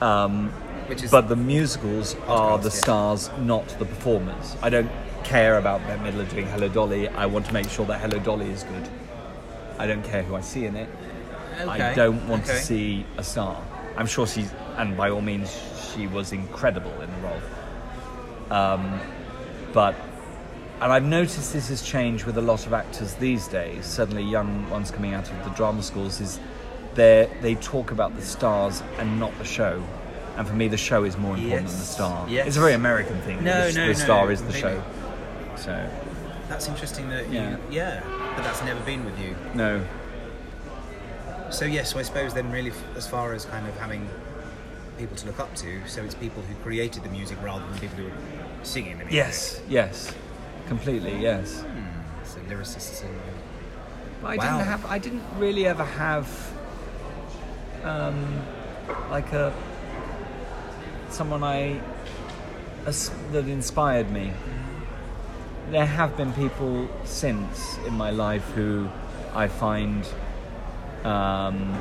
um, 0.00 0.52
which 0.88 1.02
is 1.02 1.10
but 1.10 1.28
the 1.28 1.36
musicals 1.36 2.16
are 2.26 2.58
the 2.58 2.64
yeah. 2.68 2.74
stars, 2.74 3.30
not 3.40 3.66
the 3.78 3.84
performers. 3.84 4.56
I 4.62 4.70
don't 4.70 4.90
care 5.24 5.58
about 5.58 5.80
Bette 5.86 6.02
Midler 6.02 6.28
doing 6.30 6.46
Hello 6.46 6.68
Dolly. 6.68 7.08
I 7.08 7.26
want 7.26 7.46
to 7.46 7.52
make 7.52 7.68
sure 7.68 7.86
that 7.86 8.00
Hello 8.00 8.18
Dolly 8.18 8.50
is 8.50 8.62
good. 8.64 8.88
I 9.78 9.86
don't 9.86 10.04
care 10.04 10.22
who 10.22 10.34
I 10.36 10.40
see 10.40 10.66
in 10.66 10.76
it. 10.76 10.88
I 11.66 11.94
don't 11.94 12.26
want 12.28 12.44
to 12.46 12.56
see 12.56 13.06
a 13.16 13.24
star. 13.24 13.62
I'm 13.96 14.06
sure 14.06 14.26
she's, 14.26 14.52
and 14.76 14.96
by 14.96 15.10
all 15.10 15.20
means, 15.20 15.60
she 15.94 16.06
was 16.06 16.32
incredible 16.32 16.92
in 17.00 17.10
the 17.10 17.28
role. 17.28 17.40
Um, 18.50 19.00
but, 19.72 19.94
and 20.80 20.92
I've 20.92 21.04
noticed 21.04 21.52
this 21.52 21.68
has 21.68 21.82
changed 21.82 22.24
with 22.24 22.36
a 22.38 22.42
lot 22.42 22.66
of 22.66 22.72
actors 22.72 23.14
these 23.14 23.48
days. 23.48 23.86
Certainly, 23.86 24.24
young 24.24 24.68
ones 24.68 24.90
coming 24.90 25.14
out 25.14 25.30
of 25.30 25.44
the 25.44 25.50
drama 25.50 25.82
schools 25.82 26.20
is 26.20 26.40
they 26.94 27.56
talk 27.60 27.90
about 27.90 28.14
the 28.14 28.22
stars 28.22 28.82
and 28.98 29.18
not 29.18 29.36
the 29.38 29.44
show. 29.44 29.82
And 30.36 30.46
for 30.48 30.54
me, 30.54 30.66
the 30.68 30.76
show 30.76 31.04
is 31.04 31.16
more 31.16 31.36
important 31.36 31.68
than 31.68 31.78
the 31.78 31.84
star. 31.84 32.28
yes. 32.28 32.46
It's 32.48 32.56
a 32.56 32.60
very 32.60 32.72
American 32.74 33.20
thing. 33.22 33.44
No, 33.44 33.68
the, 33.70 33.72
no, 33.78 33.86
the 33.86 33.92
no, 33.92 34.04
star 34.04 34.32
is 34.32 34.40
the 34.42 34.52
completely. 34.52 34.70
show. 34.70 35.56
So 35.56 35.90
that's 36.48 36.68
interesting 36.68 37.08
that 37.10 37.30
Yeah. 37.30 37.50
you, 37.52 37.58
yeah, 37.70 38.02
but 38.36 38.42
that's 38.42 38.62
never 38.64 38.80
been 38.80 39.04
with 39.04 39.18
you. 39.20 39.36
no, 39.54 39.82
So 41.50 41.64
yes, 41.66 41.92
so 41.92 41.98
I 42.00 42.02
suppose 42.02 42.34
then 42.34 42.50
really, 42.50 42.72
as 42.96 43.06
far 43.06 43.32
as 43.32 43.44
kind 43.44 43.66
of 43.68 43.76
having 43.78 44.08
people 44.98 45.16
to 45.16 45.26
look 45.26 45.38
up 45.38 45.54
to, 45.56 45.86
so 45.86 46.02
it's 46.02 46.14
people 46.16 46.42
who 46.42 46.54
created 46.64 47.02
the 47.04 47.08
music 47.10 47.38
rather 47.42 47.64
than 47.68 47.78
people 47.78 47.96
who 47.98 48.08
are 48.08 48.64
singing 48.64 48.92
the 48.98 49.04
music. 49.04 49.14
yes, 49.14 49.60
yes, 49.68 50.12
completely, 50.66 51.16
yes. 51.20 51.60
Hmm. 51.60 52.24
So 52.24 52.40
lyricists 52.50 53.02
and 53.04 53.14
But 54.20 54.28
I 54.30 54.36
Wow. 54.36 54.42
didn't 54.58 54.66
have. 54.66 54.84
I 54.86 54.98
didn't 54.98 55.22
really 55.38 55.66
ever 55.66 55.84
have, 55.84 56.26
um, 57.84 58.42
like 59.10 59.32
a 59.32 59.52
someone 61.14 61.44
I 61.44 61.80
that 62.84 63.46
inspired 63.46 64.10
me. 64.10 64.32
There 65.70 65.86
have 65.86 66.16
been 66.16 66.32
people 66.32 66.88
since 67.04 67.78
in 67.86 67.94
my 67.94 68.10
life 68.10 68.44
who 68.50 68.88
I 69.32 69.48
find. 69.48 70.04
Um, 71.04 71.72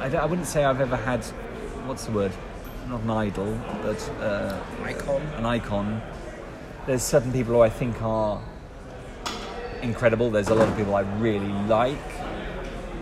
I, 0.00 0.10
I 0.16 0.24
wouldn't 0.24 0.46
say 0.46 0.64
I've 0.64 0.80
ever 0.80 0.96
had. 0.96 1.24
What's 1.86 2.06
the 2.06 2.12
word? 2.12 2.32
Not 2.88 3.02
an 3.02 3.10
idol, 3.10 3.60
but 3.82 4.10
uh, 4.20 4.58
icon. 4.82 5.20
an 5.36 5.44
icon. 5.44 6.02
There's 6.86 7.02
certain 7.02 7.32
people 7.32 7.54
who 7.54 7.60
I 7.60 7.68
think 7.68 8.00
are 8.02 8.42
incredible. 9.82 10.30
There's 10.30 10.48
a 10.48 10.54
lot 10.54 10.68
of 10.68 10.76
people 10.76 10.94
I 10.94 11.02
really 11.18 11.52
like. 11.68 11.98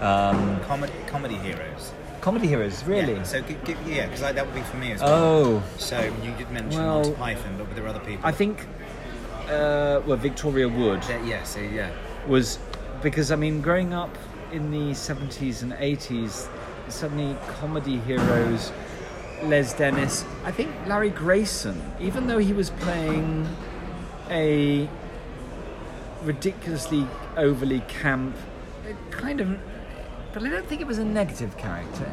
Um, 0.01 0.61
Comedy, 0.65 0.93
comedy 1.07 1.37
heroes. 1.37 1.93
Comedy 2.27 2.49
heroes, 2.49 2.83
really. 2.83 3.13
Yeah, 3.15 3.23
so 3.23 3.41
gi- 3.41 3.57
gi- 3.65 3.77
yeah, 3.87 4.07
because 4.07 4.21
that 4.21 4.45
would 4.45 4.53
be 4.55 4.61
for 4.63 4.77
me 4.79 4.91
as 4.91 5.01
well. 5.01 5.15
Oh, 5.15 5.63
So 5.79 5.97
you 6.25 6.33
did 6.33 6.51
mention 6.51 6.83
Well, 6.83 6.95
Monty 7.05 7.13
Python, 7.13 7.55
but 7.57 7.69
were 7.69 7.75
there 7.75 7.87
other 7.87 8.01
people? 8.01 8.27
I 8.27 8.33
think. 8.33 8.67
Uh, 9.49 10.01
well, 10.05 10.17
Victoria 10.17 10.69
Wood 10.69 11.03
That- 11.05 11.25
yeah, 11.25 11.45
so 11.45 11.61
yeah. 11.61 11.91
was 12.27 12.59
because 13.01 13.31
I 13.31 13.37
mean, 13.37 13.61
growing 13.63 13.95
up 13.95 14.11
in 14.51 14.73
the 14.73 14.93
70s 14.93 15.63
and 15.63 15.73
80s, 15.75 16.49
suddenly 16.89 17.37
comedy 17.61 17.99
heroes, 17.99 18.73
Les 19.45 19.73
Dennis, 19.75 20.25
I 20.45 20.51
think 20.51 20.71
Larry 20.89 21.11
Grayson, 21.11 21.81
even 22.01 22.27
though 22.27 22.39
he 22.39 22.53
was 22.53 22.71
playing 22.71 23.47
a 24.31 24.89
ridiculously 26.25 27.07
overly 27.37 27.81
camp, 27.87 28.35
kind 29.13 29.41
of, 29.41 29.49
but 30.37 30.45
I 30.45 30.51
don't 30.51 30.67
think 30.67 30.83
it 30.83 30.87
was 30.87 30.99
a 30.99 31.05
negative 31.05 31.57
character. 31.57 32.11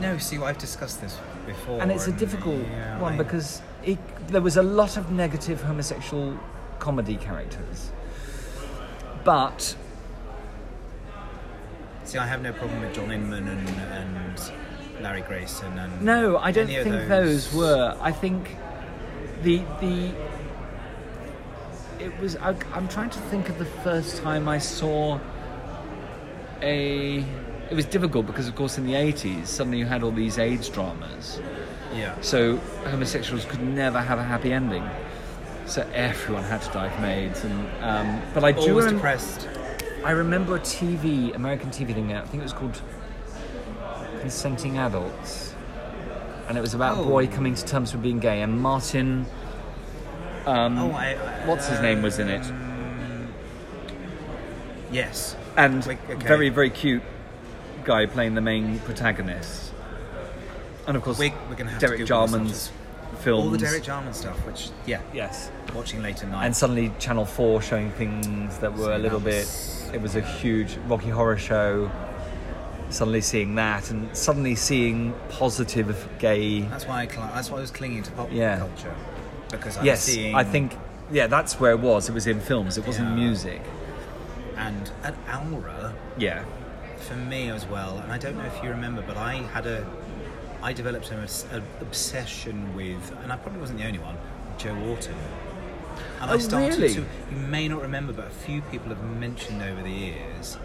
No, 0.00 0.16
see, 0.16 0.38
I've 0.38 0.58
discussed 0.58 1.00
this 1.00 1.18
before. 1.44 1.82
and 1.82 1.90
it's 1.90 2.06
a 2.06 2.12
difficult 2.12 2.60
yeah, 2.60 3.00
one 3.00 3.14
I- 3.14 3.16
because 3.16 3.62
it, 3.84 3.98
there 4.28 4.40
was 4.40 4.56
a 4.56 4.62
lot 4.62 4.96
of 4.96 5.10
negative 5.10 5.60
homosexual 5.62 6.38
comedy 6.78 7.16
characters. 7.16 7.90
But 9.24 9.74
See, 12.04 12.16
I 12.16 12.28
have 12.28 12.42
no 12.42 12.52
problem 12.52 12.80
with 12.80 12.94
John 12.94 13.10
Inman 13.10 13.48
and, 13.48 13.68
and 13.68 15.02
Larry 15.02 15.22
Grayson 15.22 15.76
and 15.80 16.00
no, 16.00 16.36
I 16.38 16.52
don't 16.52 16.68
think 16.68 17.08
those. 17.08 17.52
were. 17.52 17.98
I 18.00 18.12
think 18.12 18.54
the 19.42 19.64
the 19.80 20.12
it 21.98 22.16
was. 22.20 22.36
I, 22.36 22.54
I'm 22.72 22.86
trying 22.86 23.10
to 23.10 23.18
think 23.18 23.48
of 23.48 23.58
the 23.58 23.64
first 23.64 24.22
time 24.22 24.48
I 24.48 24.58
saw 24.58 25.18
a 26.62 27.24
it 27.70 27.74
was 27.74 27.84
difficult 27.84 28.26
because, 28.26 28.48
of 28.48 28.54
course, 28.54 28.78
in 28.78 28.86
the 28.86 28.94
80s, 28.94 29.46
suddenly 29.46 29.78
you 29.78 29.86
had 29.86 30.02
all 30.02 30.10
these 30.10 30.38
AIDS 30.38 30.68
dramas. 30.68 31.40
Yeah. 31.94 32.14
So 32.20 32.56
homosexuals 32.86 33.44
could 33.44 33.62
never 33.62 34.00
have 34.00 34.18
a 34.18 34.22
happy 34.24 34.52
ending. 34.52 34.88
So 35.66 35.86
everyone 35.92 36.44
had 36.44 36.62
to 36.62 36.70
die 36.72 36.88
from 36.90 37.04
AIDS. 37.04 37.44
And 37.44 37.68
um, 37.82 38.22
but 38.34 38.44
I 38.44 38.52
do 38.52 38.70
Always 38.70 38.86
rem- 38.86 38.94
depressed. 38.94 39.48
I 40.04 40.12
remember 40.12 40.56
a 40.56 40.60
TV, 40.60 41.34
American 41.34 41.70
TV 41.70 41.92
thing. 41.92 42.12
I 42.12 42.22
think 42.24 42.40
it 42.40 42.44
was 42.44 42.52
called 42.52 42.80
Consenting 44.20 44.78
Adults, 44.78 45.54
and 46.48 46.56
it 46.56 46.60
was 46.60 46.72
about 46.74 46.98
a 46.98 47.02
boy 47.02 47.24
Oh. 47.26 47.34
coming 47.34 47.54
to 47.54 47.64
terms 47.64 47.92
with 47.92 48.02
being 48.02 48.18
gay. 48.18 48.40
And 48.42 48.60
Martin, 48.60 49.26
um, 50.46 50.78
Oh, 50.78 50.92
I, 50.92 51.14
what's 51.46 51.68
his 51.68 51.80
name 51.80 52.00
was 52.02 52.18
in 52.18 52.28
it? 52.28 52.46
um, 52.46 53.28
Yes. 54.90 55.36
and 55.56 55.84
Like, 55.86 55.98
okay. 56.10 56.26
very 56.26 56.48
very 56.48 56.70
cute 56.70 57.02
guy 57.88 58.04
playing 58.06 58.34
the 58.34 58.40
main 58.42 58.78
protagonist. 58.80 59.72
And 60.86 60.94
of 60.96 61.02
course, 61.02 61.18
We're, 61.18 61.32
we're 61.48 61.54
going 61.56 61.66
to 61.66 61.72
have 61.72 61.80
Derek 61.80 61.98
to 62.00 62.04
Jarman's 62.04 62.68
after- 62.68 63.16
films. 63.22 63.44
All 63.46 63.50
the 63.50 63.58
Derek 63.58 63.82
Jarman 63.82 64.12
stuff, 64.12 64.36
which, 64.46 64.68
yeah, 64.86 65.00
yes. 65.14 65.50
watching 65.74 66.02
late 66.02 66.22
at 66.22 66.28
night. 66.30 66.44
and 66.46 66.54
suddenly 66.54 66.92
Channel 66.98 67.24
Four 67.24 67.60
showing 67.62 67.90
things 67.92 68.58
that 68.58 68.72
were 68.72 68.84
So 68.84 68.96
a 68.96 68.98
little 68.98 69.20
that 69.20 69.24
bit. 69.30 69.94
It 69.94 70.02
was 70.02 70.16
a 70.16 70.20
huge 70.20 70.76
Rocky 70.86 71.08
Horror 71.08 71.38
Show. 71.38 71.90
Suddenly 72.90 73.20
seeing 73.22 73.54
that, 73.56 73.90
and 73.90 74.14
suddenly 74.16 74.54
seeing 74.54 75.12
positive 75.30 76.08
gay. 76.18 76.60
that's 76.62 76.86
why 76.86 77.02
I 77.02 77.06
cl- 77.06 77.30
that's 77.34 77.50
why 77.50 77.58
I 77.58 77.60
was 77.60 77.70
clinging 77.70 78.02
to 78.04 78.12
pop 78.12 78.28
Yeah. 78.32 78.58
culture 78.58 78.94
because 79.50 79.76
I 79.76 79.80
was 79.80 79.86
yes, 79.86 80.02
seeing 80.04 80.34
I 80.34 80.44
think. 80.44 80.74
Yeah, 81.10 81.26
that's 81.26 81.58
where 81.60 81.72
it 81.72 81.80
was. 81.80 82.08
It 82.08 82.12
was 82.14 82.26
in 82.26 82.40
films. 82.40 82.76
It 82.78 82.86
wasn't 82.86 83.08
Yeah. 83.08 83.14
music. 83.24 83.62
and 84.56 84.90
at 85.04 85.14
Alra 85.30 85.94
Yeah. 86.18 86.44
For 87.00 87.16
me 87.16 87.50
as 87.50 87.66
well. 87.66 87.98
And 87.98 88.12
I 88.12 88.18
don't 88.18 88.36
know 88.36 88.44
if 88.44 88.62
you 88.62 88.70
remember, 88.70 89.02
but 89.06 89.16
I 89.16 89.34
had 89.36 89.66
a 89.66 89.86
I 90.62 90.72
developed 90.72 91.10
an, 91.12 91.20
an 91.52 91.62
obsession 91.80 92.74
with, 92.74 93.12
and 93.22 93.32
I 93.32 93.36
probably 93.36 93.60
wasn't 93.60 93.78
the 93.78 93.86
only 93.86 94.00
one, 94.00 94.16
Joe 94.58 94.76
Orton. 94.88 95.14
And 96.20 96.30
Oh, 96.30 96.34
I 96.34 96.38
started 96.38 96.78
really? 96.78 96.94
to. 96.94 97.00
You 97.30 97.36
may 97.36 97.68
not 97.68 97.80
remember, 97.82 98.12
but 98.12 98.26
a 98.26 98.30
few 98.30 98.60
people 98.62 98.88
have 98.88 99.02
mentioned 99.04 99.62
over 99.62 99.80
the 99.82 99.90
years 99.90 100.58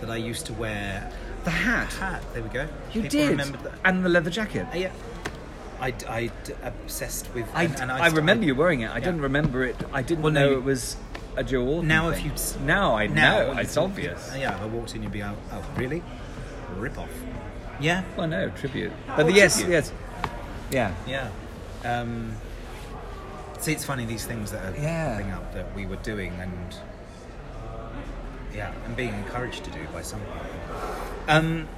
that 0.00 0.08
I 0.08 0.16
used 0.16 0.46
to 0.46 0.52
wear 0.52 1.10
The 1.44 1.50
hat. 1.50 1.92
hat. 1.94 2.22
There 2.32 2.42
we 2.42 2.48
go. 2.48 2.62
You 2.92 3.02
people 3.02 3.08
did. 3.08 3.30
Remembered 3.30 3.62
that. 3.64 3.72
And 3.84 4.04
the 4.04 4.08
leather 4.08 4.30
jacket. 4.30 4.66
Uh, 4.72 4.76
yeah. 4.76 4.92
I, 5.80 5.94
I 6.08 6.30
obsessed 6.62 7.32
with. 7.34 7.46
I, 7.54 7.64
and, 7.64 7.80
and 7.80 7.90
I, 7.92 8.06
remember 8.08 8.44
I- 8.44 8.46
you 8.46 8.54
wearing 8.54 8.82
it. 8.82 8.90
I 8.90 8.98
yeah. 8.98 9.04
didn't 9.06 9.22
remember 9.22 9.64
it. 9.64 9.76
I 9.92 10.02
didn't 10.02 10.22
Well, 10.22 10.32
know 10.32 10.50
you- 10.50 10.58
it 10.58 10.62
was 10.64 10.96
a 11.40 11.44
Joe 11.44 11.66
Orton 11.66 11.88
Now, 11.88 12.10
if 12.10 12.22
you'd 12.24 12.40
now 12.66 12.96
I 12.96 13.06
Now, 13.06 13.52
know 13.52 13.58
it's 13.58 13.74
you- 13.76 13.82
obvious. 13.82 14.30
Yeah, 14.38 14.54
if 14.54 14.60
I 14.62 14.66
walked 14.66 14.94
in, 14.94 15.02
you'd 15.02 15.12
be 15.12 15.22
out. 15.22 15.36
Oh, 15.52 15.62
really? 15.76 16.02
Rip 16.76 16.98
off. 16.98 17.08
Yeah. 17.80 18.02
Well, 18.16 18.28
no 18.28 18.50
tribute, 18.50 18.92
but 19.16 19.26
Oh, 19.26 19.28
yes, 19.28 19.56
tribute. 19.56 19.72
yes, 19.72 19.92
yeah. 20.70 20.92
Yeah. 21.06 21.28
Um, 21.84 22.36
see, 23.58 23.72
it's 23.72 23.84
funny 23.84 24.04
these 24.04 24.26
things 24.26 24.52
that 24.52 24.62
are 24.64 24.76
Yeah. 24.80 25.12
popping 25.14 25.32
up 25.32 25.54
that 25.54 25.74
we 25.74 25.86
were 25.86 25.96
doing 25.96 26.32
and 26.40 26.74
yeah, 28.54 28.72
and 28.84 28.94
being 28.96 29.14
encouraged 29.14 29.64
to 29.64 29.70
do 29.70 29.78
by 29.94 30.02
some 30.02 30.20
people. 30.20 30.40
Um, 31.28 31.68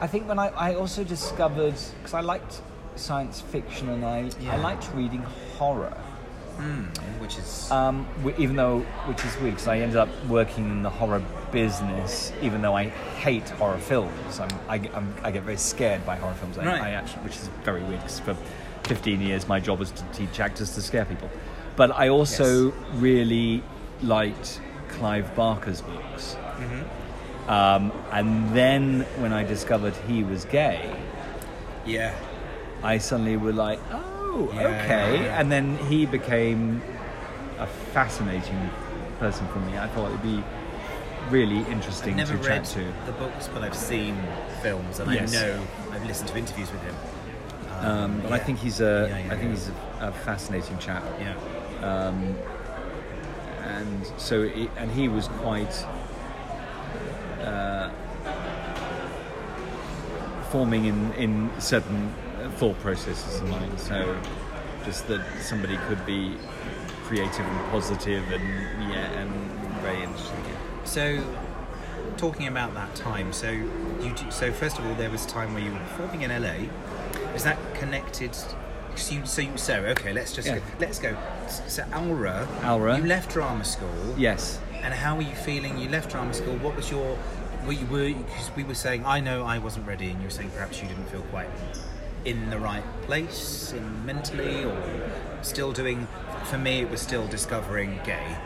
I 0.00 0.06
think 0.06 0.28
when 0.28 0.38
I, 0.38 0.48
I 0.48 0.74
also 0.74 1.04
discovered 1.04 1.74
because 1.98 2.14
I 2.14 2.20
liked 2.20 2.60
science 2.96 3.40
fiction 3.40 3.88
and 3.88 4.04
I 4.04 4.30
Yeah. 4.40 4.54
I 4.54 4.56
liked 4.56 4.90
reading 4.94 5.22
horror. 5.58 5.96
Hmm, 6.58 6.82
which 7.20 7.38
is 7.38 7.70
Um, 7.70 8.06
even 8.38 8.56
though, 8.56 8.80
which 9.06 9.24
is 9.24 9.34
weird, 9.38 9.54
because 9.54 9.68
I 9.68 9.78
ended 9.78 9.96
up 9.96 10.08
working 10.28 10.64
in 10.64 10.82
the 10.82 10.90
horror 10.90 11.22
business, 11.52 12.32
even 12.42 12.60
though 12.62 12.76
I 12.76 12.84
hate 13.24 13.48
horror 13.50 13.78
films. 13.78 14.40
I'm, 14.40 14.48
I, 14.68 14.78
get- 14.78 14.94
I'm, 14.94 15.14
I 15.22 15.30
get 15.30 15.42
very 15.44 15.56
scared 15.56 16.04
by 16.04 16.16
horror 16.16 16.34
films. 16.34 16.58
I, 16.58 16.66
Right. 16.66 16.82
I 16.82 16.90
actually, 16.90 17.22
which 17.22 17.36
is 17.36 17.48
very 17.64 17.82
weird, 17.82 18.00
because 18.00 18.20
for 18.20 18.36
15 18.84 19.20
years 19.20 19.46
my 19.48 19.60
job 19.60 19.78
was 19.78 19.90
to 19.92 20.02
teach 20.12 20.40
actors 20.40 20.74
to 20.74 20.82
scare 20.82 21.04
people. 21.04 21.30
But 21.76 21.90
I 21.92 22.08
also 22.08 22.66
Yes. 22.72 22.74
really 22.94 23.62
liked 24.02 24.60
Clive 24.88 25.34
Barker's 25.36 25.80
books. 25.82 26.36
Mm-hmm. 26.58 27.50
Um, 27.50 27.92
and 28.12 28.54
then 28.54 29.00
when 29.18 29.32
I 29.32 29.42
discovered 29.44 29.94
he 30.08 30.22
was 30.24 30.44
gay, 30.44 30.94
yeah. 31.86 32.14
I 32.82 32.98
suddenly 32.98 33.36
were 33.36 33.52
like, 33.52 33.80
oh, 33.90 34.04
Yeah, 34.46 34.82
okay. 34.84 35.14
yeah, 35.16 35.22
yeah. 35.24 35.40
And 35.40 35.50
then 35.50 35.76
he 35.88 36.06
became 36.06 36.80
a 37.58 37.66
fascinating 37.66 38.70
person 39.18 39.46
for 39.48 39.58
me. 39.60 39.76
I 39.78 39.88
thought 39.88 40.08
it'd 40.10 40.22
be 40.22 40.42
really 41.30 41.58
interesting 41.70 42.16
to 42.16 42.24
read 42.36 42.42
chat 42.44 42.64
to. 42.66 42.92
the 43.06 43.12
books, 43.12 43.48
but 43.52 43.62
I've 43.62 43.74
seen 43.76 44.16
films 44.62 44.98
and 45.00 45.12
Yes. 45.12 45.34
I 45.36 45.40
know 45.40 45.66
I've 45.92 46.06
listened 46.06 46.28
to 46.30 46.38
interviews 46.38 46.70
with 46.72 46.82
him. 46.82 46.94
Um, 47.80 48.20
but 48.22 48.32
I 48.32 48.38
think 48.38 48.58
he's 48.58 48.80
a, 48.80 49.06
Yeah, 49.10 49.18
yeah, 49.18 49.24
I 49.26 49.36
think 49.36 49.42
yeah. 49.42 49.48
he's 49.50 49.68
a, 49.68 50.08
a 50.08 50.12
fascinating 50.12 50.78
chap. 50.78 51.04
Yeah. 51.20 51.34
Um, 51.82 52.34
and 53.62 54.06
so, 54.16 54.48
he, 54.48 54.70
and 54.76 54.90
he 54.90 55.08
was 55.08 55.28
quite 55.28 55.84
uh, 57.42 57.90
forming 60.50 60.86
in, 60.86 61.12
in 61.14 61.50
certain 61.60 62.12
thought 62.56 62.78
processes 62.80 63.40
of 63.40 63.48
mine. 63.48 63.76
So, 63.78 64.16
just 64.84 65.06
that 65.08 65.24
somebody 65.42 65.76
could 65.88 66.04
be 66.06 66.36
creative 67.04 67.40
and 67.46 67.70
positive 67.70 68.24
and 68.30 68.42
yeah, 68.90 69.10
and 69.20 69.30
very 69.82 70.02
interesting. 70.02 70.36
So, 70.84 71.22
talking 72.16 72.46
about 72.48 72.74
that 72.74 72.94
time, 72.94 73.32
so 73.32 73.50
you 73.50 74.12
do, 74.16 74.30
so 74.30 74.52
first 74.52 74.78
of 74.78 74.86
all, 74.86 74.94
there 74.94 75.10
was 75.10 75.24
a 75.24 75.28
time 75.28 75.54
where 75.54 75.62
you 75.62 75.72
were 75.72 75.78
performing 75.78 76.22
in 76.22 76.30
LA. 76.42 76.68
Is 77.34 77.44
that 77.44 77.58
connected? 77.74 78.34
So 78.96 79.14
you, 79.14 79.26
so 79.26 79.42
you, 79.42 79.56
so 79.56 79.74
okay, 79.86 80.12
let's 80.12 80.32
just 80.32 80.48
Yeah. 80.48 80.56
go, 80.58 80.64
let's 80.80 80.98
go. 80.98 81.16
So 81.68 81.84
Alra, 81.92 82.48
Alra. 82.64 82.98
you 82.98 83.04
left 83.04 83.30
drama 83.30 83.64
school. 83.64 84.14
Yes. 84.16 84.60
And 84.82 84.92
how 84.92 85.16
were 85.16 85.22
you 85.22 85.34
feeling? 85.34 85.78
You 85.78 85.88
left 85.88 86.10
drama 86.10 86.34
school. 86.34 86.56
What 86.56 86.74
was 86.76 86.90
your? 86.90 87.16
Were 87.66 87.72
you, 87.72 87.86
were 87.86 88.08
because 88.12 88.50
we 88.56 88.64
were 88.64 88.74
saying 88.74 89.04
I 89.04 89.20
know 89.20 89.44
I 89.44 89.58
wasn't 89.58 89.86
ready, 89.86 90.10
and 90.10 90.18
you 90.20 90.24
were 90.26 90.30
saying 90.30 90.50
perhaps 90.50 90.80
you 90.82 90.88
didn't 90.88 91.06
feel 91.06 91.22
quite 91.30 91.48
in 92.28 92.50
the 92.50 92.58
right 92.58 92.84
place 93.02 93.72
in 93.72 94.06
mentally, 94.06 94.64
or 94.64 95.10
still 95.42 95.72
doing. 95.72 96.06
For 96.44 96.58
me, 96.58 96.80
it 96.80 96.90
was 96.90 97.00
still 97.00 97.26
discovering 97.26 97.98
gay. 98.04 98.36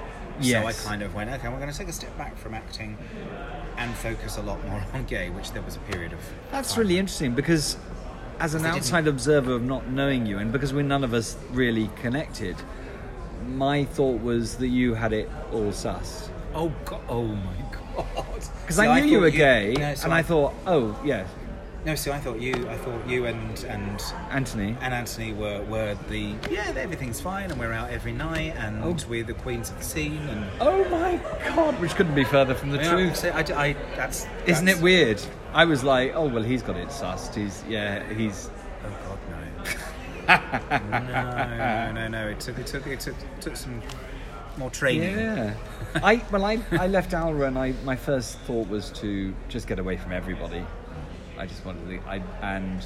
Yes. 0.41 0.63
So 0.63 0.87
I 0.87 0.89
kind 0.89 1.03
of 1.03 1.15
went, 1.15 1.31
okay, 1.31 1.49
we're 1.49 1.59
going 1.59 1.71
to 1.71 1.77
take 1.77 1.89
a 1.89 1.93
step 1.93 2.17
back 2.17 2.37
from 2.37 2.55
acting 2.55 2.97
and 3.77 3.95
focus 3.95 4.37
a 4.37 4.43
lot 4.43 4.65
more 4.67 4.85
on 4.93 5.05
gay, 5.05 5.31
which 5.31 5.53
there 5.53 5.63
was 5.63 5.77
a 5.77 5.81
period 5.81 6.13
of. 6.13 6.21
That's 6.51 6.77
really 6.77 6.99
interesting 6.99 7.35
because, 7.35 7.77
as 8.39 8.55
an 8.55 8.65
outside 8.65 9.09
observer 9.09 9.53
of 9.53 9.63
not 9.63 9.89
knowing 9.89 10.27
you, 10.27 10.39
and 10.39 10.53
because 10.53 10.73
we're 10.73 10.83
none 10.83 11.05
of 11.05 11.13
us 11.13 11.37
really 11.51 11.91
connected, 11.97 12.57
my 13.49 13.85
thought 13.85 14.21
was 14.21 14.57
that 14.57 14.69
you 14.69 14.95
had 14.95 15.13
it 15.13 15.29
all 15.53 15.73
sus. 15.73 16.31
Oh 16.55 16.73
god! 16.85 17.01
Oh 17.09 17.25
my 17.25 17.57
god! 17.97 18.17
Because 18.63 18.77
So 18.77 18.83
I 18.83 19.01
knew 19.01 19.11
you 19.11 19.17
thought 19.19 19.23
were 19.23 19.31
gay, 19.31 19.75
no, 19.77 19.95
so 19.95 20.05
and 20.05 20.15
I, 20.15 20.23
thought, 20.23 20.55
oh 20.67 20.99
yeah, 21.05 21.27
no. 21.85 21.95
see, 21.95 22.11
I 22.11 22.19
thought 22.19 22.41
you. 22.41 22.55
I 22.69 22.77
thought 22.77 23.07
you 23.09 23.27
and 23.27 23.65
and 23.65 24.01
Anthony. 24.31 24.77
and 24.81 24.95
Anthony 24.95 25.33
were, 25.33 25.63
were 25.65 25.97
the 26.09 26.35
yeah 26.51 26.73
everything's 26.77 27.21
fine 27.21 27.51
and 27.51 27.59
we're 27.61 27.73
out 27.73 27.91
every 27.91 28.13
night 28.13 28.55
and 28.57 28.83
Oh. 28.85 28.97
we're 29.09 29.25
the 29.25 29.35
queens 29.35 29.71
of 29.71 29.79
the 29.79 29.85
scene 29.85 30.19
and 30.29 30.47
Oh 30.61 30.85
my 30.89 31.21
god, 31.55 31.81
which 31.81 31.95
couldn't 31.95 32.15
be 32.15 32.25
further 32.25 32.55
from 32.55 32.71
the 32.71 32.79
Yeah, 32.79 32.91
truth. 32.93 33.17
So 33.17 33.31
I, 33.31 33.41
I, 33.41 33.73
that's 33.97 34.27
Isn't 34.47 34.65
that's- 34.67 34.79
it 34.79 34.83
weird? 34.83 35.21
I 35.53 35.65
was 35.65 35.83
like, 35.85 36.13
oh 36.15 36.29
well, 36.29 36.43
he's 36.43 36.63
got 36.63 36.77
it 36.77 36.89
sussed. 36.89 37.35
He's 37.35 37.63
yeah, 37.69 38.03
he's 38.13 38.51
Oh 38.85 38.99
God 39.07 39.19
no. 39.31 39.39
no, 40.29 41.57
no, 41.57 41.93
no, 41.93 42.09
no. 42.09 42.29
It 42.29 42.41
took 42.41 42.59
it 42.59 42.67
took 42.67 42.87
it 42.87 43.01
took 43.01 43.17
took 43.41 43.57
some 43.57 43.83
more 44.57 44.71
training. 44.71 45.17
Yeah. 45.19 45.55
I 45.97 46.23
well 46.31 46.45
I, 46.45 46.59
I 46.73 46.87
left 46.87 47.13
Alra 47.15 47.47
and 47.49 47.59
I 47.59 47.73
my 47.85 47.97
first 47.97 48.39
thought 48.41 48.69
was 48.69 48.91
to 49.01 49.35
just 49.49 49.67
get 49.67 49.79
away 49.79 49.97
from 49.97 50.13
everybody. 50.13 50.65
I 51.43 51.47
just 51.47 51.65
wanted 51.65 51.89
to 51.89 52.09
I 52.09 52.23
and 52.41 52.81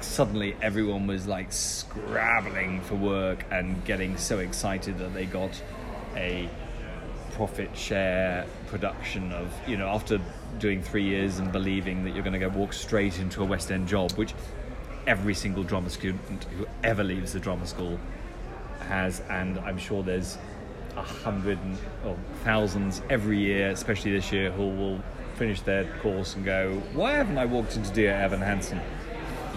suddenly 0.00 0.56
everyone 0.60 1.06
was 1.06 1.28
like 1.28 1.52
scrabbling 1.52 2.80
for 2.80 2.96
work 2.96 3.44
and 3.52 3.84
getting 3.84 4.16
so 4.16 4.40
excited 4.40 4.98
that 4.98 5.14
they 5.14 5.24
got 5.24 5.62
a 6.16 6.50
profit 7.34 7.76
share 7.76 8.44
production 8.66 9.30
of 9.30 9.52
you 9.68 9.76
know 9.76 9.86
after 9.86 10.20
doing 10.58 10.82
three 10.82 11.04
years 11.04 11.38
and 11.38 11.52
believing 11.52 12.02
that 12.02 12.12
you're 12.12 12.24
going 12.24 12.32
to 12.32 12.40
go 12.40 12.48
walk 12.48 12.72
straight 12.72 13.20
into 13.20 13.40
a 13.40 13.44
West 13.44 13.70
End 13.70 13.86
job, 13.86 14.10
which 14.12 14.34
every 15.06 15.34
single 15.34 15.62
drama 15.62 15.88
student 15.88 16.42
who 16.58 16.66
ever 16.82 17.04
leaves 17.04 17.34
the 17.34 17.38
drama 17.38 17.68
school 17.68 18.00
has, 18.88 19.20
and 19.28 19.60
I'm 19.60 19.78
sure 19.78 20.02
there's 20.02 20.38
a 20.96 21.02
hundred 21.02 21.60
or 22.04 22.16
thousands 22.42 23.00
every 23.10 23.38
year, 23.38 23.70
especially 23.70 24.10
this 24.10 24.32
year, 24.32 24.50
who 24.50 24.66
will 24.70 25.00
finish 25.36 25.60
their 25.62 25.84
course 26.02 26.34
and 26.36 26.44
go, 26.44 26.82
"Why 26.94 27.12
haven't 27.12 27.38
I 27.38 27.44
walked 27.46 27.76
into 27.76 27.90
Dear 27.92 28.12
Evan 28.14 28.40
Hansen?" 28.40 28.80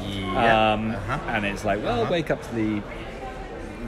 Yeah. 0.05 0.73
Um, 0.73 0.91
Uh-huh. 0.91 1.19
And 1.27 1.45
it's 1.45 1.63
like, 1.65 1.83
well, 1.83 2.01
Uh-huh. 2.01 2.11
wake 2.11 2.31
up 2.31 2.41
to 2.47 2.55
the 2.55 2.81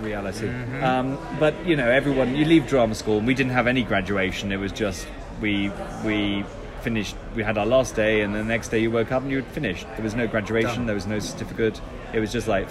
reality. 0.01 0.47
Mm-hmm. 0.47 0.83
Um, 0.83 1.17
but 1.39 1.53
you 1.65 1.75
know, 1.75 1.89
everyone 1.89 2.35
you 2.35 2.45
leave 2.45 2.67
drama 2.67 2.95
school, 2.95 3.17
and 3.19 3.27
we 3.27 3.33
didn't 3.33 3.53
have 3.53 3.67
any 3.67 3.83
graduation. 3.83 4.51
It 4.51 4.57
was 4.59 4.71
just 4.71 5.07
we 5.41 5.71
we 6.05 6.43
finished. 6.81 7.15
We 7.35 7.43
had 7.43 7.57
our 7.57 7.65
last 7.65 7.95
day, 7.95 8.21
and 8.21 8.33
the 8.33 8.43
next 8.43 8.69
day 8.69 8.79
you 8.79 8.89
woke 8.91 9.11
up 9.11 9.21
and 9.21 9.31
you 9.31 9.37
had 9.37 9.47
finished. 9.53 9.85
There 9.95 10.03
was 10.03 10.15
no 10.15 10.27
graduation. 10.27 10.77
Done. 10.77 10.85
There 10.87 10.95
was 10.95 11.07
no 11.07 11.19
certificate. 11.19 11.79
It 12.13 12.19
was 12.19 12.31
just 12.33 12.47
like, 12.47 12.67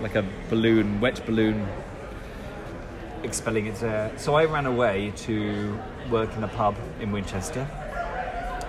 like 0.00 0.14
a 0.14 0.24
balloon, 0.50 1.00
wet 1.00 1.20
balloon, 1.26 1.66
expelling 3.22 3.66
its 3.66 3.82
air. 3.82 4.10
So 4.16 4.34
I 4.36 4.44
ran 4.44 4.66
away 4.66 5.12
to 5.26 5.78
work 6.10 6.34
in 6.36 6.44
a 6.44 6.48
pub 6.48 6.76
in 7.00 7.12
Winchester, 7.12 7.66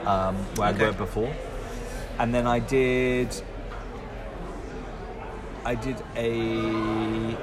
um, 0.06 0.36
where 0.56 0.70
I'd 0.70 0.80
worked 0.80 0.98
before, 0.98 1.34
and 2.20 2.34
then 2.34 2.48
I 2.48 2.60
did. 2.60 3.30
I 5.66 5.74
did 5.74 5.98
a 6.16 7.36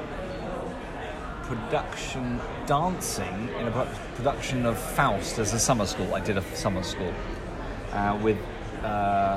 production 1.42 2.40
dancing 2.66 3.48
in 3.58 3.66
a 3.66 3.88
production 4.14 4.64
of 4.64 4.78
Faust 4.78 5.38
as 5.38 5.52
a 5.52 5.58
summer 5.58 5.86
school. 5.86 6.14
I 6.14 6.20
did 6.20 6.38
a 6.38 6.42
summer 6.56 6.82
school 6.82 7.12
uh, 7.92 8.18
with 8.22 8.38
uh, 8.84 8.86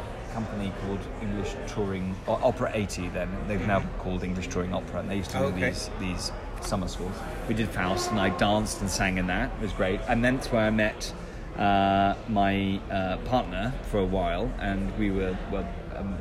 a 0.01 0.03
company 0.33 0.71
called 0.81 0.99
English 1.21 1.55
Touring 1.67 2.15
or 2.27 2.39
Opera 2.43 2.71
80. 2.73 3.09
Then 3.09 3.29
they've 3.47 3.65
now 3.65 3.81
called 3.99 4.23
English 4.23 4.47
Touring 4.49 4.73
Opera, 4.73 4.99
and 4.99 5.09
they 5.09 5.17
used 5.17 5.31
to 5.31 5.39
do 5.39 5.43
Okay. 5.45 5.69
these 5.69 5.89
these 5.99 6.31
summer 6.61 6.87
schools. 6.87 7.15
We 7.47 7.53
did 7.53 7.69
Faust, 7.69 8.11
and 8.11 8.19
I 8.19 8.29
danced 8.29 8.81
and 8.81 8.89
sang 8.89 9.17
in 9.17 9.27
that. 9.27 9.51
It 9.57 9.61
was 9.61 9.71
great, 9.73 9.99
and 10.07 10.23
then 10.23 10.35
that's 10.37 10.51
where 10.51 10.65
I 10.65 10.71
met. 10.71 11.13
Uh, 11.57 12.15
my 12.27 12.81
uh, 12.91 13.15
partner 13.25 13.73
for 13.89 13.99
a 13.99 14.05
while, 14.05 14.51
and 14.59 14.97
we 14.99 15.09
were, 15.09 15.37
were 15.51 15.65
um, 15.95 16.17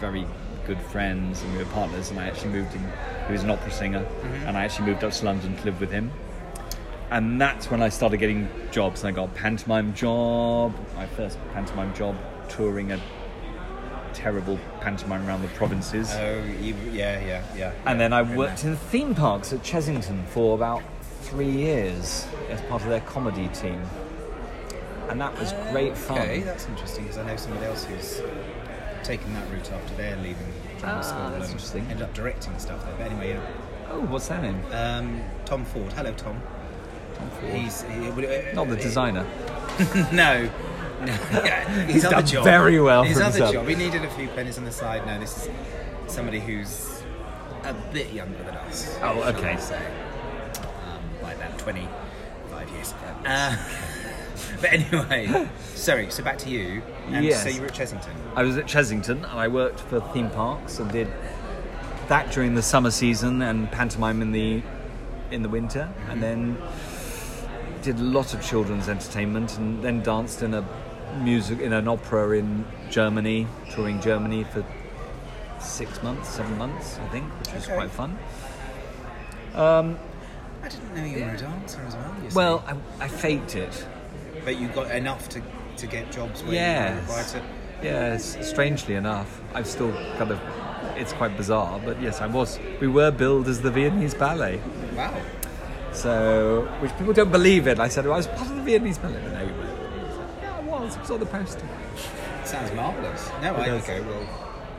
very 0.00 0.26
good 0.66 0.80
friends, 0.80 1.42
and 1.42 1.52
we 1.52 1.58
were 1.58 1.70
partners. 1.70 2.10
And 2.10 2.18
I 2.18 2.26
actually 2.26 2.50
moved 2.50 2.74
in. 2.74 2.80
He 3.26 3.32
was 3.32 3.44
an 3.44 3.50
opera 3.50 3.70
singer, 3.70 4.04
and 4.46 4.56
I 4.56 4.64
actually 4.64 4.86
moved 4.86 5.04
up 5.04 5.12
to 5.12 5.24
London 5.24 5.56
to 5.56 5.64
live 5.64 5.80
with 5.80 5.90
him 5.90 6.10
and 7.10 7.40
that's 7.40 7.70
when 7.70 7.80
I 7.80 7.90
started 7.90 8.16
getting 8.16 8.48
jobs. 8.72 9.04
And 9.04 9.08
I 9.08 9.12
got 9.12 9.28
a 9.28 9.32
pantomime 9.32 9.94
job, 9.94 10.74
my 10.96 11.06
first 11.06 11.38
pantomime 11.52 11.94
job, 11.94 12.16
touring 12.48 12.90
a 12.90 13.00
terrible 14.14 14.58
pantomime 14.80 15.26
around 15.28 15.42
the 15.42 15.48
provinces. 15.48 16.10
Oh, 16.14 16.42
you, 16.60 16.74
yeah, 16.92 17.20
yeah, 17.24 17.42
yeah. 17.56 17.72
and 17.84 18.00
then 18.00 18.12
I 18.12 18.22
worked 18.22 18.64
in 18.64 18.76
theme 18.76 19.14
parks 19.14 19.52
at 19.52 19.62
Chessington 19.62 20.26
for 20.28 20.54
about 20.54 20.82
three 21.22 21.50
years 21.50 22.26
as 22.48 22.60
part 22.62 22.82
of 22.82 22.88
their 22.88 23.00
comedy 23.00 23.48
team. 23.48 23.82
And 25.08 25.20
that 25.20 25.38
was 25.38 25.52
great 25.70 25.96
fun. 25.96 26.18
Okay, 26.18 26.40
that's 26.40 26.66
interesting 26.66 27.04
because 27.04 27.18
I 27.18 27.26
know 27.26 27.36
somebody 27.36 27.66
else 27.66 27.84
who's 27.84 28.22
taken 29.02 29.34
that 29.34 29.50
route 29.50 29.70
after 29.70 29.94
they're 29.96 30.16
leaving 30.16 30.46
drama 30.78 30.98
Ah, 30.98 31.02
school 31.02 31.20
that's 31.30 31.34
and 31.34 31.44
interesting. 31.44 31.82
ended 31.90 32.02
up 32.02 32.14
directing 32.14 32.58
stuff 32.58 32.82
there. 32.84 32.94
But 32.96 33.10
anyway, 33.10 33.30
yeah. 33.34 33.46
Oh, 33.90 34.00
what's 34.00 34.28
that 34.28 34.42
name? 34.42 34.60
um, 34.72 35.20
Tom 35.44 35.64
Ford. 35.66 35.92
Hello, 35.92 36.12
Tom. 36.14 36.40
Tom 37.16 37.30
Ford. 37.30 37.52
He's 37.52 37.82
he, 37.82 38.08
uh, 38.08 38.54
Not 38.54 38.68
the 38.68 38.76
designer. 38.76 39.24
no. 40.12 40.48
No, 41.00 41.06
yeah, 41.44 41.86
He's 41.86 42.04
other 42.04 42.16
done 42.16 42.26
job. 42.26 42.44
very 42.44 42.80
well 42.80 43.02
He's 43.02 43.16
other 43.16 43.24
himself. 43.30 43.52
job. 43.54 43.68
He 43.68 43.74
needed 43.74 44.04
a 44.04 44.10
few 44.10 44.28
pennies 44.28 44.58
on 44.58 44.64
the 44.64 44.72
side. 44.72 45.06
No, 45.06 45.18
this 45.18 45.36
is 45.46 45.50
somebody 46.06 46.40
who's 46.40 47.02
a 47.64 47.74
bit 47.92 48.12
younger 48.12 48.38
than 48.38 48.54
us. 48.56 48.96
Oh, 49.02 49.22
okay. 49.34 49.56
Say. 49.58 49.76
Um, 50.86 51.02
by 51.22 51.32
about 51.34 51.58
twenty-five 51.58 52.68
years. 52.70 52.92
Uh, 53.24 53.56
but 54.60 54.72
anyway, 54.72 55.48
sorry. 55.74 56.10
So 56.10 56.22
back 56.22 56.38
to 56.38 56.50
you. 56.50 56.82
And 57.08 57.24
Yes. 57.24 57.42
So 57.42 57.48
you 57.48 57.60
were 57.60 57.66
at 57.66 57.74
Chessington. 57.74 58.14
I 58.34 58.42
was 58.42 58.56
at 58.56 58.66
Chessington 58.66 59.16
and 59.16 59.26
I 59.26 59.48
worked 59.48 59.80
for 59.80 60.00
theme 60.12 60.30
parks 60.30 60.78
and 60.78 60.90
did 60.90 61.08
that 62.08 62.30
during 62.32 62.54
the 62.54 62.62
summer 62.62 62.90
season 62.90 63.40
and 63.42 63.70
pantomime 63.72 64.20
in 64.22 64.32
the 64.32 64.62
in 65.30 65.42
the 65.42 65.48
winter 65.48 65.90
and 66.10 66.22
then 66.22 66.56
did 67.82 67.98
a 67.98 68.02
lot 68.02 68.34
of 68.34 68.42
children's 68.42 68.88
entertainment 68.88 69.56
and 69.58 69.82
then 69.82 70.02
danced 70.02 70.42
in 70.42 70.52
a 70.54 70.62
music 71.22 71.60
in 71.60 71.72
an 71.72 71.88
opera 71.88 72.30
in 72.38 72.64
Germany, 72.90 73.46
touring 73.70 74.00
Germany 74.00 74.44
for 74.44 74.64
six 75.60 76.02
months, 76.02 76.28
seven 76.28 76.56
months, 76.58 76.98
I 76.98 77.08
think, 77.08 77.24
which 77.40 77.52
was 77.54 77.64
Okay. 77.64 77.74
quite 77.74 77.90
fun. 77.90 78.18
Um, 79.54 79.98
I 80.62 80.68
didn't 80.68 80.94
know 80.96 81.04
you 81.04 81.24
were 81.24 81.30
a 81.30 81.36
dancer 81.38 81.80
as 81.86 81.94
well. 81.94 82.14
you 82.22 82.28
well. 82.34 82.64
I, 83.00 83.04
I 83.04 83.08
faked 83.08 83.54
it. 83.56 83.86
but 84.44 84.58
you 84.58 84.68
got 84.68 84.90
enough 84.90 85.28
to 85.30 85.40
to 85.78 85.86
get 85.86 86.10
jobs 86.12 86.42
where 86.42 86.52
you 86.52 86.58
were 86.58 86.64
Yes. 86.64 87.00
required 87.00 87.26
to. 87.28 87.40
Yes, 87.82 88.36
strangely 88.48 88.94
enough, 88.94 89.40
I've 89.54 89.66
still 89.66 89.92
kind 90.18 90.30
of. 90.30 90.40
It's 90.96 91.12
quite 91.12 91.36
bizarre, 91.36 91.80
but 91.84 92.00
yes, 92.00 92.20
I 92.20 92.26
was. 92.26 92.58
We 92.80 92.86
were 92.88 93.10
billed 93.10 93.48
as 93.48 93.60
the 93.62 93.70
Viennese 93.70 94.14
ballet, 94.14 94.60
Wow. 94.96 95.12
so 95.92 96.68
which 96.80 96.96
people 96.98 97.12
don't 97.12 97.32
believe 97.32 97.66
it. 97.66 97.80
I 97.80 97.88
said 97.88 98.04
I 98.06 98.10
was 98.10 98.26
part 98.26 98.48
of 98.50 98.56
the 98.56 98.62
Viennese 98.62 98.98
ballet. 98.98 99.20
No, 99.32 99.40
you 99.40 99.54
weren't. 99.54 99.78
Yeah, 100.42 100.56
I 100.56 100.60
was. 100.60 100.83
It 100.94 101.00
was 101.00 101.10
on 101.10 101.20
the 101.20 101.26
poster. 101.26 101.66
Sounds 102.44 102.72
marvellous. 102.72 103.28
No, 103.42 103.54
I 103.54 103.70
okay. 103.70 104.00
Well, 104.00 104.26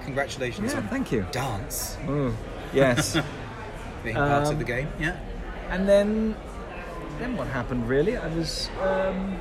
congratulations 0.03 0.71
Yeah, 0.73 0.79
on 0.79 0.87
thank 0.87 1.11
you. 1.11 1.25
dance 1.31 1.97
Oh, 2.07 2.35
yes. 2.73 3.13
being 4.03 4.15
part 4.15 4.43
of 4.43 4.49
Um, 4.49 4.57
the 4.59 4.63
game. 4.65 4.87
Yeah. 4.99 5.17
and 5.69 5.87
then, 5.89 6.35
then 7.19 7.35
what 7.37 7.47
happened? 7.47 7.87
Really, 7.89 8.17
I 8.17 8.27
was. 8.27 8.69
Um, 8.81 9.37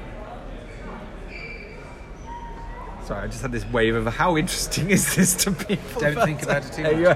Sorry, 3.04 3.24
I 3.24 3.26
just 3.26 3.42
had 3.42 3.52
this 3.52 3.66
wave 3.66 3.94
of 3.96 4.06
how 4.06 4.36
interesting 4.38 4.90
is 4.96 5.14
this 5.14 5.34
to 5.44 5.52
people? 5.52 6.00
Don't 6.00 6.24
think 6.24 6.42
about 6.42 6.64
it 6.64 6.72
too 6.72 6.82
much. 6.84 6.92
you. 6.94 7.00
You 7.08 7.14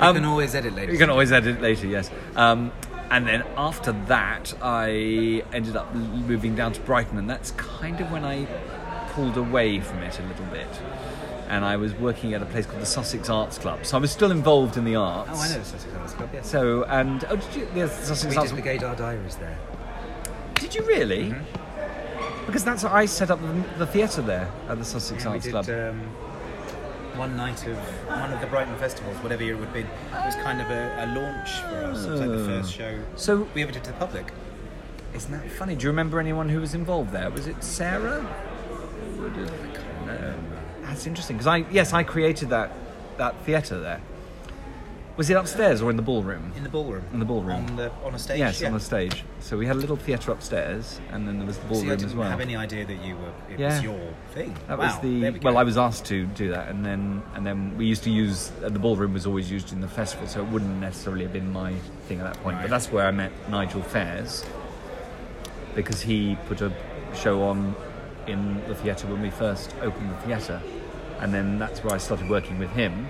Um, 0.00 0.14
can 0.16 0.24
always 0.24 0.54
edit 0.54 0.74
later. 0.74 0.90
You 0.92 0.98
can 0.98 1.10
always 1.10 1.32
edit 1.32 1.60
later, 1.60 1.86
yes. 1.86 2.10
Um, 2.34 2.72
and 3.10 3.26
then 3.26 3.44
after 3.56 3.92
that, 4.06 4.54
I 4.62 5.42
ended 5.52 5.76
up 5.76 5.94
moving 5.94 6.54
down 6.54 6.72
to 6.72 6.80
Brighton, 6.80 7.18
and 7.18 7.28
that's 7.28 7.50
kind 7.52 8.00
of 8.00 8.10
when 8.10 8.24
I 8.24 8.46
pulled 9.10 9.36
away 9.36 9.80
from 9.80 9.98
it 10.02 10.18
a 10.18 10.22
little 10.22 10.46
bit. 10.46 10.68
And 11.48 11.64
I 11.64 11.76
was 11.76 11.94
working 11.94 12.34
at 12.34 12.42
a 12.42 12.46
place 12.46 12.66
called 12.66 12.82
the 12.82 12.86
Sussex 12.86 13.30
Arts 13.30 13.56
Club, 13.58 13.86
so 13.86 13.96
I 13.96 14.00
was 14.00 14.10
still 14.10 14.32
involved 14.32 14.76
in 14.76 14.84
the 14.84 14.96
arts. 14.96 15.30
Oh, 15.32 15.40
I 15.40 15.48
know 15.48 15.58
the 15.58 15.64
Sussex 15.64 15.94
Arts 15.94 16.12
Club. 16.14 16.30
Yes. 16.32 16.50
So, 16.50 16.82
and 16.84 17.24
oh, 17.30 17.36
did 17.36 17.54
you? 17.54 17.68
The 17.72 17.88
Sussex 17.88 18.34
we 18.34 18.36
Arts 18.36 18.50
the 18.50 18.62
Gaydar 18.62 18.96
Diaries 18.96 19.36
there. 19.36 19.56
Did 20.56 20.74
you 20.74 20.82
really? 20.82 21.30
Mm-hmm. 21.30 22.46
Because 22.46 22.64
that's 22.64 22.82
I 22.84 23.06
set 23.06 23.30
up 23.30 23.40
the, 23.40 23.64
the 23.78 23.86
theatre 23.86 24.22
there 24.22 24.50
at 24.68 24.78
the 24.78 24.84
Sussex 24.84 25.22
Yeah, 25.24 25.30
Arts 25.30 25.44
did 25.44 25.50
Club. 25.52 25.68
um, 25.68 26.00
one 27.16 27.36
night 27.36 27.66
of 27.66 27.76
one 28.08 28.32
of 28.32 28.40
the 28.40 28.46
Brighton 28.46 28.76
festivals, 28.76 29.16
whatever 29.18 29.42
year 29.42 29.54
it 29.54 29.58
would 29.58 29.66
have 29.66 29.74
been. 29.74 29.86
It 29.86 30.26
was 30.26 30.34
kind 30.36 30.60
of 30.60 30.70
a, 30.70 31.04
a 31.04 31.06
launch 31.18 31.60
for 31.60 31.84
us. 31.84 32.04
It 32.04 32.10
was 32.10 32.20
like 32.20 32.30
the 32.30 32.44
first 32.44 32.74
ah. 32.74 32.78
show 32.78 32.98
so, 33.16 33.48
we 33.54 33.62
ever 33.62 33.72
did 33.72 33.84
to 33.84 33.92
the 33.92 33.96
public. 33.98 34.32
isn't 35.14 35.30
that 35.32 35.50
funny? 35.50 35.74
Do 35.74 35.84
you 35.84 35.90
remember 35.90 36.20
anyone 36.20 36.48
who 36.48 36.60
was 36.60 36.74
involved 36.74 37.12
there? 37.12 37.30
Was 37.30 37.46
it 37.46 37.62
Sarah? 37.62 38.26
Would 39.18 39.32
I 39.32 39.46
can't 39.74 40.06
know. 40.06 40.34
That's 40.82 41.06
interesting 41.06 41.36
because 41.36 41.46
I 41.46 41.58
yes 41.70 41.92
I 41.92 42.02
created 42.02 42.50
that 42.50 42.72
that 43.16 43.34
theatre 43.44 43.80
there. 43.80 44.00
Was 45.16 45.30
it 45.30 45.34
upstairs 45.34 45.80
or 45.80 45.88
in 45.88 45.96
the 45.96 46.02
ballroom? 46.02 46.52
In 46.56 46.62
the 46.62 46.68
ballroom. 46.68 47.02
In 47.10 47.20
the 47.20 47.24
ballroom. 47.24 47.56
On 47.56 47.76
the 47.76 47.90
on 48.04 48.14
a 48.14 48.18
stage. 48.18 48.38
yes, 48.38 48.60
yeah. 48.60 48.66
on 48.68 48.74
the 48.74 48.80
stage. 48.80 49.24
So 49.40 49.56
we 49.56 49.64
had 49.66 49.76
a 49.76 49.78
little 49.78 49.96
theatre 49.96 50.30
upstairs, 50.30 51.00
and 51.10 51.26
then 51.26 51.38
there 51.38 51.46
was 51.46 51.56
the 51.56 51.62
See, 51.62 51.68
I 51.68 51.70
ballroom 51.70 51.88
didn't 51.88 52.04
as 52.10 52.14
well. 52.14 52.28
have 52.30 52.40
any 52.40 52.54
idea 52.54 52.84
that 52.84 53.02
you 53.02 53.16
were. 53.16 53.32
It 53.50 53.58
Yeah. 53.58 53.68
was 53.76 53.82
your 53.82 54.14
thing. 54.34 54.54
That 54.68 54.78
wow. 54.78 54.84
was 54.84 54.98
the 55.00 55.30
we 55.30 55.38
well. 55.38 55.56
I 55.56 55.62
was 55.62 55.78
asked 55.78 56.04
to 56.06 56.26
do 56.26 56.50
that, 56.50 56.68
and 56.68 56.84
then 56.84 57.22
and 57.34 57.46
then 57.46 57.78
we 57.78 57.86
used 57.86 58.02
to 58.04 58.10
use 58.10 58.52
uh, 58.62 58.68
the 58.68 58.78
ballroom 58.78 59.14
was 59.14 59.24
always 59.26 59.50
used 59.50 59.72
in 59.72 59.80
the 59.80 59.88
festival, 59.88 60.26
so 60.28 60.40
it 60.42 60.48
wouldn't 60.48 60.80
necessarily 60.80 61.22
have 61.22 61.32
been 61.32 61.50
my 61.50 61.72
thing 62.08 62.20
at 62.20 62.24
that 62.24 62.42
point. 62.42 62.56
Right. 62.56 62.62
But 62.64 62.70
that's 62.70 62.92
where 62.92 63.06
I 63.06 63.10
met 63.10 63.32
Nigel 63.48 63.82
Fairs 63.82 64.44
because 65.74 66.02
he 66.02 66.36
put 66.46 66.60
a 66.60 66.70
show 67.14 67.42
on 67.42 67.74
in 68.26 68.62
the 68.68 68.74
theatre 68.74 69.06
when 69.06 69.22
we 69.22 69.30
first 69.30 69.74
opened 69.80 70.10
the 70.10 70.16
theatre, 70.26 70.60
and 71.20 71.32
then 71.32 71.58
that's 71.58 71.82
where 71.82 71.94
I 71.94 71.98
started 71.98 72.28
working 72.28 72.58
with 72.58 72.70
him. 72.70 73.08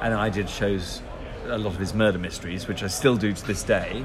And 0.00 0.14
I 0.14 0.28
did 0.30 0.48
shows, 0.48 1.02
a 1.46 1.58
lot 1.58 1.72
of 1.72 1.78
his 1.78 1.94
murder 1.94 2.18
mysteries, 2.18 2.68
which 2.68 2.82
I 2.82 2.86
still 2.86 3.16
do 3.16 3.32
to 3.32 3.46
this 3.46 3.62
day, 3.62 4.04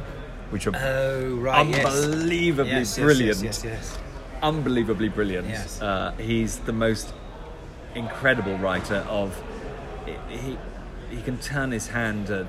which 0.49 0.67
are 0.67 0.75
Oh 0.75 1.35
right. 1.35 1.59
unbelievably 1.75 2.71
Yes, 2.71 2.97
yes, 2.97 2.99
brilliant 2.99 3.43
Yes, 3.43 3.63
yes, 3.63 3.63
yes. 3.63 3.97
unbelievably 4.41 5.09
brilliant. 5.09 5.47
Yes. 5.47 5.81
Uh, 5.81 6.13
he's 6.17 6.59
the 6.59 6.73
most 6.73 7.13
incredible 7.95 8.57
writer 8.57 9.05
of. 9.09 9.41
He 10.29 10.57
he 11.09 11.21
can 11.21 11.37
turn 11.37 11.71
his 11.71 11.87
hand 11.87 12.29
at 12.31 12.47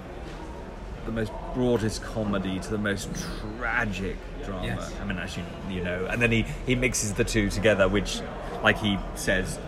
the 1.05 1.13
most 1.13 1.31
broadest 1.55 2.03
comedy 2.03 2.59
to 2.59 2.71
the 2.71 2.79
most 2.79 3.11
tragic 3.59 4.17
drama. 4.45 4.65
Yes. 4.67 4.93
I 5.01 5.05
mean, 5.05 5.19
actually, 5.19 5.45
you 5.71 5.83
know, 5.85 6.07
and 6.07 6.21
then 6.23 6.33
he 6.33 6.47
he 6.67 6.75
mixes 6.75 7.13
the 7.13 7.25
two 7.25 7.51
together, 7.51 7.89
which, 7.89 8.21
like 8.63 8.79
he 8.79 8.99
says, 9.17 9.59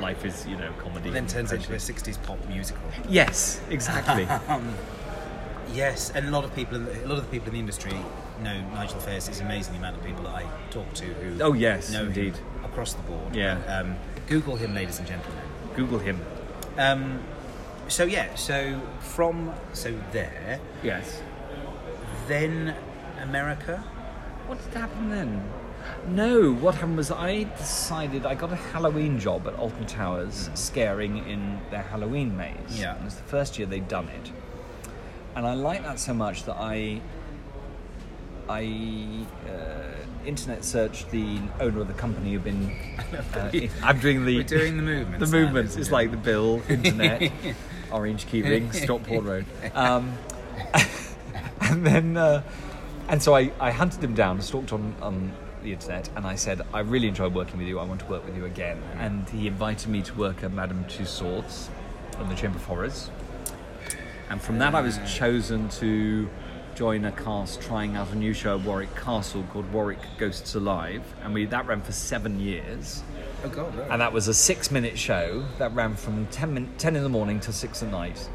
life 0.00 0.24
is 0.24 0.46
you 0.46 0.56
know 0.56 0.72
comedy. 0.82 1.10
Then 1.10 1.26
turns 1.26 1.52
into 1.52 1.72
a 1.72 1.76
'60s 1.76 2.22
pop 2.22 2.38
musical. 2.48 2.82
Yes, 3.08 3.60
exactly. 3.70 4.26
Yes, 5.74 6.10
and 6.14 6.26
a 6.26 6.30
lot 6.30 6.44
of 6.44 6.54
people, 6.54 6.76
in 6.76 6.86
the, 6.86 7.04
a 7.04 7.08
lot 7.08 7.18
of 7.18 7.24
the 7.24 7.30
people 7.30 7.48
in 7.48 7.52
the 7.54 7.60
industry 7.60 7.92
know 8.42 8.58
Nigel 8.72 8.98
Fairs 9.00 9.28
is 9.28 9.40
amazing. 9.40 9.74
The 9.74 9.78
amount 9.80 9.98
of 9.98 10.04
people 10.04 10.22
that 10.24 10.34
I 10.34 10.44
talk 10.70 10.90
to 10.94 11.04
who 11.04 11.42
Oh, 11.42 11.52
yes, 11.52 11.92
know 11.92 12.04
indeed. 12.04 12.38
across 12.64 12.94
the 12.94 13.02
board. 13.02 13.36
Yeah. 13.36 13.58
Um, 13.66 13.96
Google 14.28 14.56
him, 14.56 14.74
ladies 14.74 14.98
and 14.98 15.06
gentlemen. 15.06 15.42
Google 15.76 15.98
him. 15.98 16.20
Um, 16.78 17.20
so 17.88 18.04
yeah, 18.04 18.34
so 18.34 18.80
from 19.00 19.52
so 19.74 19.94
there, 20.10 20.58
Yes. 20.82 21.20
then 22.28 22.74
America. 23.20 23.76
What 24.46 24.62
did 24.64 24.72
happen 24.72 25.10
then? 25.10 25.42
No, 26.08 26.52
what 26.54 26.74
happened 26.76 26.96
was 26.96 27.10
I 27.10 27.44
decided 27.58 28.24
I 28.24 28.34
got 28.34 28.52
a 28.52 28.56
Halloween 28.56 29.18
job 29.18 29.46
at 29.46 29.54
Alton 29.54 29.86
Towers, 29.86 30.48
scaring 30.54 31.18
in 31.28 31.60
their 31.70 31.82
Halloween 31.82 32.36
maze. 32.36 32.54
Yeah. 32.70 32.96
It 32.96 33.04
was 33.04 33.16
the 33.16 33.22
first 33.24 33.58
year 33.58 33.66
they'd 33.66 33.88
done 33.88 34.08
it. 34.08 34.32
And 35.36 35.46
I 35.46 35.54
liked 35.54 35.84
that 35.84 35.98
so 36.00 36.14
much 36.14 36.44
that 36.44 36.56
I 36.58 37.00
I 38.48 39.26
uh, 39.46 39.92
internet 40.24 40.64
searched 40.64 41.10
the 41.10 41.38
owner 41.60 41.80
of 41.82 41.88
the 41.88 41.94
company 41.94 42.32
who'd 42.32 42.44
been. 42.44 42.76
Uh, 43.34 43.50
I'm 43.82 43.98
doing 44.00 44.26
the 44.26 44.36
We're 44.36 44.42
doing 44.44 44.76
the 44.76 44.82
the 44.82 44.88
movements. 44.92 45.32
now, 45.32 45.38
movements. 45.38 45.76
It's 45.76 45.88
it? 45.88 45.92
like 45.92 46.10
the 46.10 46.16
Bill 46.18 46.62
Internet, 46.68 47.32
Orange 47.90 48.26
Keyring, 48.26 48.74
Stockport 48.74 49.24
Road. 49.24 49.46
Um, 49.74 50.12
and 51.62 51.86
then, 51.86 52.16
uh, 52.18 52.42
and 53.08 53.22
so 53.22 53.34
I, 53.34 53.50
I 53.60 53.70
hunted 53.70 54.04
him 54.04 54.14
down, 54.14 54.42
stalked 54.42 54.72
on, 54.74 54.94
on 55.00 55.32
the 55.62 55.72
internet, 55.72 56.08
and 56.16 56.26
I 56.26 56.34
said, 56.34 56.62
I 56.72 56.80
really 56.80 57.08
enjoyed 57.08 57.34
working 57.34 57.58
with 57.58 57.66
you. 57.66 57.78
I 57.78 57.84
want 57.84 58.00
to 58.00 58.06
work 58.06 58.24
with 58.24 58.36
you 58.36 58.44
again. 58.44 58.80
Mm. 58.96 59.00
And 59.00 59.28
he 59.28 59.46
invited 59.46 59.88
me 59.88 60.02
to 60.02 60.14
work 60.14 60.42
at 60.42 60.52
Madame 60.52 60.84
Tussauds 60.84 61.68
in 62.20 62.28
the 62.28 62.34
Chamber 62.34 62.58
of 62.58 62.64
Horrors. 62.64 63.10
And 64.30 64.40
from 64.40 64.58
that, 64.58 64.74
I 64.74 64.80
was 64.82 64.98
chosen 65.12 65.68
to 65.70 66.28
join 66.74 67.04
a 67.06 67.12
cast 67.12 67.60
trying 67.60 67.96
out 67.96 68.12
a 68.12 68.14
new 68.14 68.32
show 68.32 68.58
at 68.58 68.64
Warwick 68.64 68.94
Castle 68.94 69.42
called 69.52 69.72
Warwick 69.72 69.98
Ghosts 70.18 70.54
Alive, 70.54 71.02
and 71.24 71.34
we 71.34 71.44
that 71.46 71.66
ran 71.66 71.80
for 71.82 71.92
seven 71.92 72.38
years. 72.38 73.02
Oh 73.44 73.48
God, 73.48 73.74
really? 73.74 73.88
And 73.90 74.00
that 74.00 74.12
was 74.12 74.28
a 74.28 74.34
six-minute 74.34 74.96
show 74.98 75.44
that 75.58 75.72
ran 75.74 75.94
from 75.96 76.26
10, 76.26 76.54
min- 76.54 76.72
10 76.78 76.94
in 76.96 77.02
the 77.02 77.08
morning 77.08 77.40
till 77.40 77.52
six 77.52 77.82
at 77.82 77.90
night, 77.90 78.28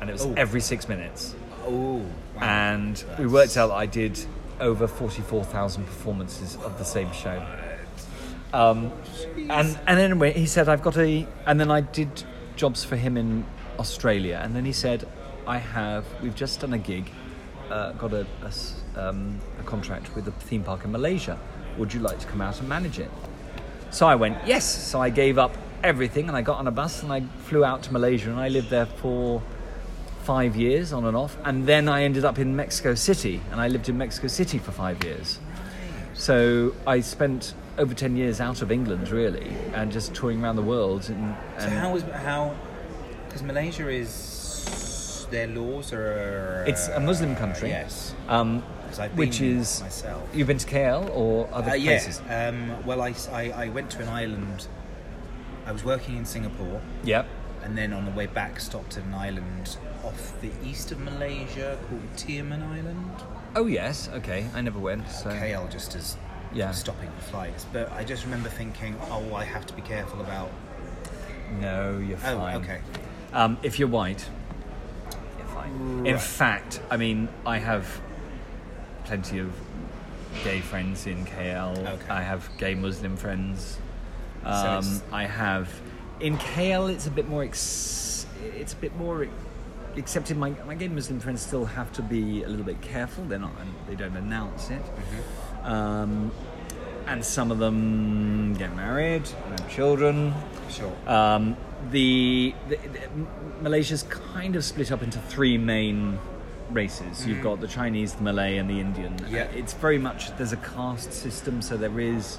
and 0.00 0.08
it 0.10 0.12
was 0.12 0.26
Oh. 0.26 0.34
every 0.36 0.60
six 0.60 0.88
minutes. 0.88 1.34
oh, 1.66 1.96
wow. 2.36 2.42
And 2.42 3.02
we 3.18 3.26
worked 3.26 3.56
out 3.56 3.68
that 3.68 3.74
I 3.74 3.86
did 3.86 4.18
over 4.60 4.86
forty-four 4.86 5.44
thousand 5.44 5.84
performances 5.84 6.56
of 6.64 6.78
the 6.78 6.84
same 6.84 7.12
show. 7.12 7.44
Um, 8.52 8.92
and 9.36 9.78
and 9.86 10.00
anyway, 10.00 10.32
he 10.32 10.46
said 10.46 10.68
I've 10.68 10.82
got 10.82 10.96
a, 10.96 11.26
and 11.46 11.60
then 11.60 11.70
I 11.70 11.82
did 11.82 12.24
jobs 12.56 12.84
for 12.84 12.96
him 12.96 13.16
in 13.16 13.44
Australia, 13.78 14.40
and 14.42 14.54
then 14.54 14.64
he 14.64 14.72
said 14.72 15.06
I 15.46 15.58
have. 15.58 16.04
We've 16.22 16.34
just 16.34 16.60
done 16.60 16.72
a 16.72 16.78
gig, 16.78 17.10
uh, 17.70 17.92
got 17.92 18.12
a, 18.12 18.26
a 18.42 19.08
um, 19.08 19.38
a 19.60 19.62
contract 19.62 20.14
with 20.14 20.26
a 20.28 20.32
theme 20.32 20.64
park 20.64 20.84
in 20.84 20.92
Malaysia. 20.92 21.38
Would 21.76 21.92
you 21.94 22.00
like 22.00 22.18
to 22.18 22.26
come 22.26 22.40
out 22.40 22.58
and 22.58 22.68
manage 22.68 22.98
it? 22.98 23.10
So 23.90 24.06
I 24.06 24.14
went 24.14 24.38
yes. 24.46 24.64
So 24.64 25.00
I 25.00 25.10
gave 25.10 25.38
up 25.38 25.56
everything, 25.84 26.28
and 26.28 26.36
I 26.36 26.42
got 26.42 26.58
on 26.58 26.66
a 26.66 26.72
bus 26.72 27.02
and 27.02 27.12
I 27.12 27.20
flew 27.46 27.64
out 27.64 27.82
to 27.84 27.92
Malaysia, 27.92 28.30
and 28.30 28.40
I 28.40 28.48
lived 28.48 28.70
there 28.70 28.86
for 28.86 29.42
five 30.28 30.54
years 30.56 30.92
on 30.92 31.06
and 31.06 31.16
off, 31.16 31.34
and 31.48 31.66
then 31.66 31.88
I 31.88 32.02
ended 32.02 32.22
up 32.24 32.38
in 32.38 32.54
Mexico 32.54 32.94
City, 32.94 33.40
and 33.50 33.58
I 33.64 33.68
lived 33.68 33.88
in 33.88 33.96
Mexico 33.96 34.28
City 34.28 34.58
for 34.58 34.72
five 34.72 35.02
years. 35.02 35.38
So 36.12 36.74
I 36.86 37.00
spent 37.00 37.54
over 37.78 37.94
ten 37.94 38.14
years 38.14 38.38
out 38.40 38.60
of 38.60 38.70
England, 38.70 39.08
really, 39.10 39.50
and 39.72 39.90
just 39.90 40.14
touring 40.14 40.42
around 40.44 40.56
the 40.56 40.68
world. 40.74 41.08
And, 41.08 41.34
So 41.58 41.70
how 41.70 41.92
was 41.94 42.02
how? 42.28 42.54
Because 43.26 43.42
Malaysia 43.42 43.88
is 43.88 45.26
their 45.30 45.46
laws 45.46 45.92
are. 45.94 46.64
It's 46.68 46.88
a 46.88 47.00
Muslim 47.00 47.34
country. 47.36 47.68
Yes. 47.70 48.14
um, 48.28 48.60
which 49.14 49.40
is 49.40 49.80
myself. 49.82 50.22
you've 50.34 50.48
been 50.52 50.58
to 50.58 50.66
KL 50.66 51.08
or 51.14 51.48
other 51.52 51.70
Uh, 51.72 51.74
yeah. 51.74 51.90
places? 51.98 52.20
Um, 52.28 52.58
well, 52.86 53.00
I, 53.02 53.14
I, 53.32 53.42
I 53.64 53.68
went 53.68 53.88
to 53.96 53.98
an 54.02 54.08
island. 54.08 54.66
I 55.66 55.72
was 55.72 55.84
working 55.84 56.16
in 56.20 56.24
Singapore, 56.24 56.80
Yep. 57.04 57.24
and 57.64 57.76
then 57.78 57.92
on 57.92 58.04
the 58.06 58.10
way 58.20 58.26
back, 58.26 58.60
stopped 58.60 58.96
at 58.98 59.04
an 59.04 59.14
island 59.14 59.76
off 60.04 60.40
the 60.40 60.50
east 60.64 60.92
of 60.92 61.00
Malaysia 61.00 61.78
called 61.88 62.02
Tioman 62.16 62.62
Island. 62.62 63.10
Oh 63.56 63.66
yes. 63.66 64.08
Okay. 64.14 64.46
I 64.54 64.60
never 64.60 64.78
went. 64.78 65.08
So 65.10 65.30
KL 65.30 65.70
just 65.70 65.94
as 65.94 66.16
Yeah. 66.52 66.70
stopping 66.72 67.10
flights. 67.30 67.66
But 67.72 67.90
I 67.92 68.04
just 68.04 68.24
remember 68.24 68.48
thinking, 68.48 68.96
oh, 69.10 69.34
I 69.34 69.44
have 69.44 69.66
to 69.66 69.74
be 69.74 69.82
careful 69.82 70.20
about. 70.20 70.50
no, 71.60 71.98
you're 71.98 72.18
Oh, 72.18 72.36
fine. 72.38 72.56
okay. 72.56 72.80
Um, 73.32 73.56
if 73.62 73.78
you're 73.78 73.88
white, 73.88 74.28
you're 75.38 75.46
fine. 75.48 76.06
In 76.06 76.18
fact, 76.18 76.80
I 76.90 76.96
mean, 76.98 77.28
I 77.46 77.58
have 77.58 78.00
plenty 79.04 79.38
of 79.38 79.50
gay 80.44 80.60
friends 80.60 81.06
in 81.06 81.24
KL. 81.24 81.76
Okay. 81.78 82.10
I 82.10 82.20
have 82.22 82.48
gay 82.58 82.74
Muslim 82.74 83.16
friends. 83.16 83.78
Um, 84.44 84.78
it's- 84.78 85.02
I 85.10 85.24
have 85.24 85.68
in 86.20 86.36
KL. 86.38 86.86
It's 86.88 87.06
a 87.06 87.10
bit 87.10 87.28
more. 87.28 87.42
Ex- 87.44 88.26
it's 88.56 88.72
a 88.74 88.76
bit 88.76 88.94
more 88.96 89.26
accepted. 89.98 90.36
My, 90.36 90.50
my 90.66 90.74
gay 90.74 90.88
Muslim 90.88 91.20
friends 91.20 91.42
still 91.42 91.64
have 91.64 91.92
to 91.92 92.02
be 92.02 92.42
a 92.42 92.48
little 92.48 92.64
bit 92.64 92.80
careful. 92.80 93.24
They're 93.24 93.38
not. 93.38 93.52
They 93.86 93.94
don't 93.94 94.16
announce 94.16 94.70
it. 94.70 94.82
Mm-hmm. 94.82 95.66
Um, 95.66 96.32
and 97.06 97.24
some 97.24 97.50
of 97.50 97.58
them 97.58 98.54
get 98.54 98.74
married, 98.76 99.28
and 99.46 99.60
have 99.60 99.70
children. 99.70 100.34
Sure. 100.70 100.92
Um, 101.06 101.56
the, 101.90 102.54
the, 102.68 102.76
the 102.76 103.00
Malaysia's 103.62 104.02
kind 104.02 104.56
of 104.56 104.64
split 104.64 104.92
up 104.92 105.02
into 105.02 105.18
three 105.18 105.56
main 105.56 106.18
races. 106.70 107.26
You've 107.26 107.42
got 107.42 107.60
the 107.60 107.68
Chinese, 107.68 108.12
the 108.12 108.22
Malay, 108.22 108.58
and 108.58 108.68
the 108.68 108.78
Indian. 108.78 109.14
Mm-hmm. 109.16 109.34
Yeah. 109.34 109.44
It's 109.44 109.72
very 109.72 109.98
much 109.98 110.36
there's 110.36 110.52
a 110.52 110.58
caste 110.58 111.12
system, 111.12 111.62
so 111.62 111.76
there 111.76 111.98
is 111.98 112.38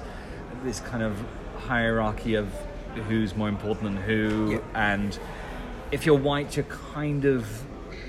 this 0.62 0.80
kind 0.80 1.02
of 1.02 1.20
hierarchy 1.56 2.34
of 2.34 2.48
who's 3.08 3.34
more 3.34 3.48
important 3.48 3.84
than 3.84 3.96
who, 3.96 4.52
Yeah. 4.52 4.58
and 4.92 5.18
if 5.90 6.06
you're 6.06 6.18
white, 6.18 6.56
you're 6.56 6.64
kind 6.66 7.24
of 7.24 7.46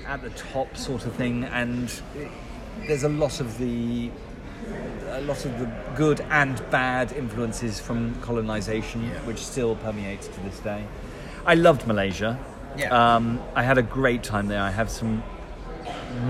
at 0.06 0.22
the 0.22 0.30
top 0.30 0.76
sort 0.76 1.06
of 1.06 1.14
thing, 1.14 1.44
and 1.44 1.90
there's 2.86 3.02
a 3.04 3.08
lot 3.08 3.40
of 3.40 3.58
the 3.58 4.10
a 5.10 5.20
lot 5.22 5.44
of 5.44 5.58
the 5.58 5.66
good 5.96 6.20
and 6.30 6.62
bad 6.70 7.12
influences 7.12 7.80
from 7.80 8.14
colonization, 8.22 9.02
Yeah. 9.04 9.18
which 9.26 9.38
still 9.38 9.74
permeates 9.76 10.28
to 10.28 10.40
this 10.40 10.58
day. 10.60 10.84
I 11.44 11.54
loved 11.54 11.86
Malaysia. 11.86 12.38
Yeah. 12.78 12.90
Um, 13.16 13.40
I 13.54 13.62
had 13.64 13.76
a 13.76 13.82
great 13.82 14.22
time 14.22 14.46
there. 14.46 14.62
I 14.62 14.70
have 14.70 14.88
some 14.88 15.22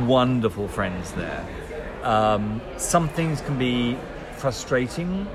wonderful 0.07 0.66
friends 0.68 1.12
there. 1.12 1.44
Um, 2.03 2.61
some 2.78 3.09
things 3.09 3.40
can 3.42 3.59
be 3.59 3.96
frustrating, 4.36 5.28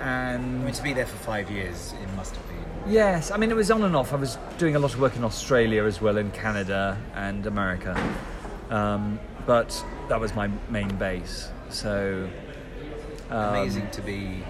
I 0.00 0.04
and 0.32 0.64
mean, 0.64 0.74
to 0.74 0.82
be 0.82 0.92
there 0.92 1.06
for 1.06 1.16
five 1.16 1.50
years, 1.50 1.94
it 2.02 2.12
must 2.16 2.34
have 2.36 2.46
been. 2.48 2.51
Yes, 2.86 3.30
I 3.30 3.36
mean 3.36 3.50
it 3.50 3.56
was 3.56 3.70
on 3.70 3.82
and 3.84 3.94
off. 3.94 4.12
I 4.12 4.16
was 4.16 4.38
doing 4.58 4.74
a 4.74 4.78
lot 4.78 4.92
of 4.92 5.00
work 5.00 5.16
in 5.16 5.24
Australia 5.24 5.84
as 5.84 6.00
well, 6.00 6.16
in 6.16 6.30
Canada 6.32 6.98
and 7.14 7.46
America, 7.46 7.96
um, 8.70 9.20
but 9.46 9.84
that 10.08 10.18
was 10.20 10.34
my 10.34 10.48
main 10.68 10.88
base. 10.96 11.48
So 11.70 12.28
um, 13.30 13.54
Amazing 13.54 13.90
to 13.92 14.02
be. 14.02 14.42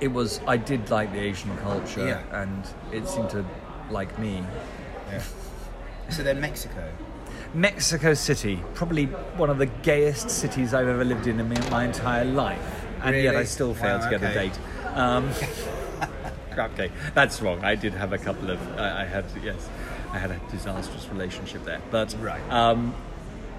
it 0.00 0.08
was. 0.08 0.40
I 0.46 0.56
did 0.58 0.90
like 0.90 1.10
the 1.12 1.20
Asian 1.20 1.56
culture, 1.58 2.06
Yeah. 2.06 2.42
and 2.42 2.64
it 2.92 3.08
seemed 3.08 3.30
to 3.30 3.44
like 3.90 4.16
me. 4.18 4.44
Yeah. 5.10 5.22
So 6.10 6.22
then 6.22 6.40
Mexico. 6.40 6.86
Mexico 7.54 8.14
City, 8.14 8.62
probably 8.74 9.06
one 9.36 9.50
of 9.50 9.58
the 9.58 9.66
gayest 9.66 10.30
cities 10.30 10.72
I've 10.74 10.86
ever 10.86 11.04
lived 11.04 11.26
in 11.26 11.40
in 11.40 11.48
my- 11.48 11.84
entire 11.84 12.24
life, 12.24 12.84
and 13.02 13.16
yet 13.16 13.34
I 13.34 13.44
still 13.44 13.74
failed 13.74 14.02
Wow, 14.02 14.10
to 14.10 14.18
get 14.18 14.30
a 14.30 14.34
date. 14.34 14.58
Um, 14.94 15.30
okay, 16.66 16.90
that's 17.14 17.40
wrong. 17.42 17.64
I 17.64 17.74
did 17.74 17.94
have 17.94 18.12
a 18.12 18.18
couple 18.18 18.50
of. 18.50 18.78
I, 18.78 19.02
I 19.02 19.04
had 19.04 19.24
yes, 19.44 19.68
I 20.12 20.18
had 20.18 20.30
a 20.30 20.40
disastrous 20.50 21.08
relationship 21.08 21.64
there, 21.64 21.80
but 21.90 22.14
Right. 22.20 22.40
Um, 22.50 22.94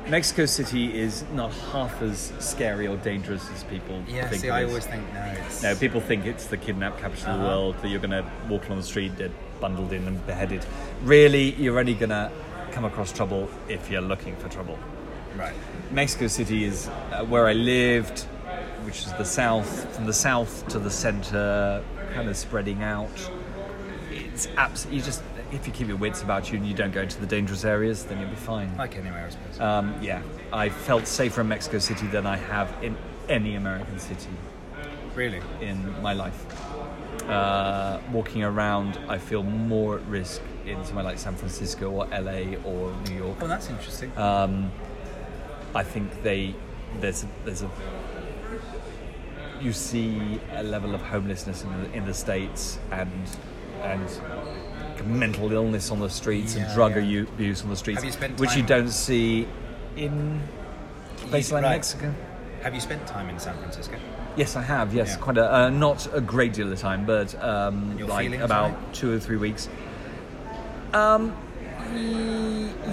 Mexico 0.08 0.48
City 0.48 1.00
is 1.00 1.24
not 1.34 1.54
half 1.72 2.02
as 2.02 2.34
scary 2.40 2.88
or 2.88 2.98
dangerous 2.98 3.48
as 3.52 3.64
people 3.66 4.02
Yeah. 4.08 4.28
think. 4.30 4.42
See, 4.42 4.50
I 4.50 4.64
always 4.64 4.86
think 4.88 5.04
no. 5.14 5.22
It's, 5.46 5.62
No, 5.62 5.76
people 5.76 6.02
think 6.02 6.26
it's 6.26 6.48
the 6.48 6.58
kidnap 6.58 7.00
capital 7.00 7.34
of 7.34 7.38
the 7.40 7.46
Uh-huh. 7.46 7.56
world, 7.56 7.76
that 7.84 7.90
you're 7.90 8.00
going 8.00 8.10
to 8.10 8.26
walk 8.50 8.66
along 8.66 8.80
the 8.80 8.84
street, 8.86 9.16
dead, 9.16 9.32
bundled 9.60 9.94
in 9.94 10.08
and 10.08 10.26
beheaded. 10.26 10.66
Really, 11.04 11.52
you're 11.54 11.78
only 11.78 11.94
going 11.94 12.10
to 12.10 12.32
come 12.72 12.84
across 12.84 13.12
trouble 13.14 13.48
if 13.70 13.92
you're 13.92 14.02
looking 14.02 14.36
for 14.38 14.50
trouble. 14.50 14.80
Right. 15.38 15.54
Mexico 15.92 16.26
City 16.28 16.64
is 16.66 16.88
uh, 17.12 17.24
where 17.26 17.48
I 17.48 17.54
lived, 17.54 18.22
which 18.86 19.00
is 19.06 19.14
the 19.14 19.24
south, 19.26 19.96
from 19.96 20.08
the 20.08 20.14
south 20.14 20.68
to 20.70 20.80
the 20.80 20.90
center, 20.90 21.84
kind 22.14 22.30
of 22.30 22.38
spreading 22.38 22.84
out. 22.84 23.10
It's 24.12 24.48
absolutely, 24.58 25.00
you 25.00 25.04
just, 25.04 25.24
if 25.52 25.66
you 25.66 25.74
keep 25.74 25.88
your 25.88 25.98
wits 25.98 26.22
about 26.22 26.52
you 26.52 26.58
and 26.58 26.68
you 26.68 26.74
don't 26.74 26.92
go 26.92 27.02
into 27.02 27.20
the 27.20 27.28
dangerous 27.28 27.64
areas, 27.66 28.06
then 28.06 28.20
you'll 28.20 28.30
be 28.30 28.36
fine. 28.36 28.76
Like 28.78 28.98
anywhere, 28.98 29.26
I 29.26 29.30
suppose. 29.30 29.60
Um, 29.60 29.96
yeah, 30.02 30.22
I 30.52 30.70
felt 30.70 31.08
safer 31.08 31.42
in 31.42 31.48
Mexico 31.48 31.80
City 31.80 32.08
than 32.08 32.26
I 32.26 32.38
have 32.38 32.74
in 32.84 32.98
any 33.30 33.56
American 33.56 34.00
city 34.00 34.30
really. 35.16 35.42
in 35.60 36.02
my 36.02 36.14
life. 36.14 36.46
Uh, 37.28 38.00
walking 38.12 38.44
around, 38.44 39.00
I 39.08 39.18
feel 39.18 39.44
more 39.44 40.00
at 40.00 40.06
risk 40.06 40.42
in 40.66 40.84
somewhere 40.86 41.04
like 41.04 41.20
San 41.20 41.36
Francisco 41.36 41.90
or 41.90 42.06
LA 42.08 42.58
or 42.64 42.94
New 43.08 43.16
York. 43.16 43.38
Oh, 43.42 43.48
that's 43.48 43.70
interesting. 43.70 44.16
Um, 44.18 44.72
I 45.74 45.84
think 45.84 46.24
they 46.24 46.56
there's 47.00 47.24
a, 47.24 47.28
there's 47.46 47.62
a 47.62 47.70
you 49.62 49.74
see 49.74 50.40
a 50.54 50.64
level 50.64 50.96
of 50.96 51.02
homelessness 51.02 51.64
in 51.64 51.70
the, 51.82 51.92
in 51.94 52.06
the 52.06 52.14
states 52.14 52.80
and 52.92 53.12
and 53.84 54.08
mental 55.06 55.52
illness 55.52 55.90
on 55.92 56.00
the 56.00 56.10
streets 56.10 56.56
Yeah, 56.56 56.66
and 56.66 56.74
drug 56.76 56.96
yeah. 56.96 57.22
abuse 57.22 57.64
on 57.64 57.70
the 57.70 57.76
streets, 57.76 57.98
Have 57.98 58.06
you 58.06 58.12
spent 58.12 58.40
which 58.40 58.56
you 58.56 58.64
don't 58.64 58.90
see 58.92 59.48
in 59.98 60.40
places 61.30 61.52
like 61.52 61.64
right. 61.64 61.72
Mexico. 61.72 62.14
Have 62.62 62.76
you 62.76 62.82
spent 62.82 63.08
time 63.08 63.28
in 63.30 63.40
San 63.40 63.58
Francisco? 63.58 63.98
Yes, 64.36 64.56
I 64.56 64.62
have. 64.62 64.94
Yes, 64.94 65.10
Yeah. 65.10 65.18
quite 65.18 65.38
a 65.38 65.54
uh, 65.54 65.70
not 65.70 66.08
a 66.14 66.22
great 66.22 66.54
deal 66.54 66.72
of 66.72 66.80
time, 66.80 67.06
but 67.06 67.34
um, 67.44 67.98
like 68.08 68.32
about 68.40 68.72
it? 68.72 68.78
two 68.94 69.12
or 69.12 69.20
three 69.20 69.38
weeks. 69.38 69.68
Um, 70.94 71.36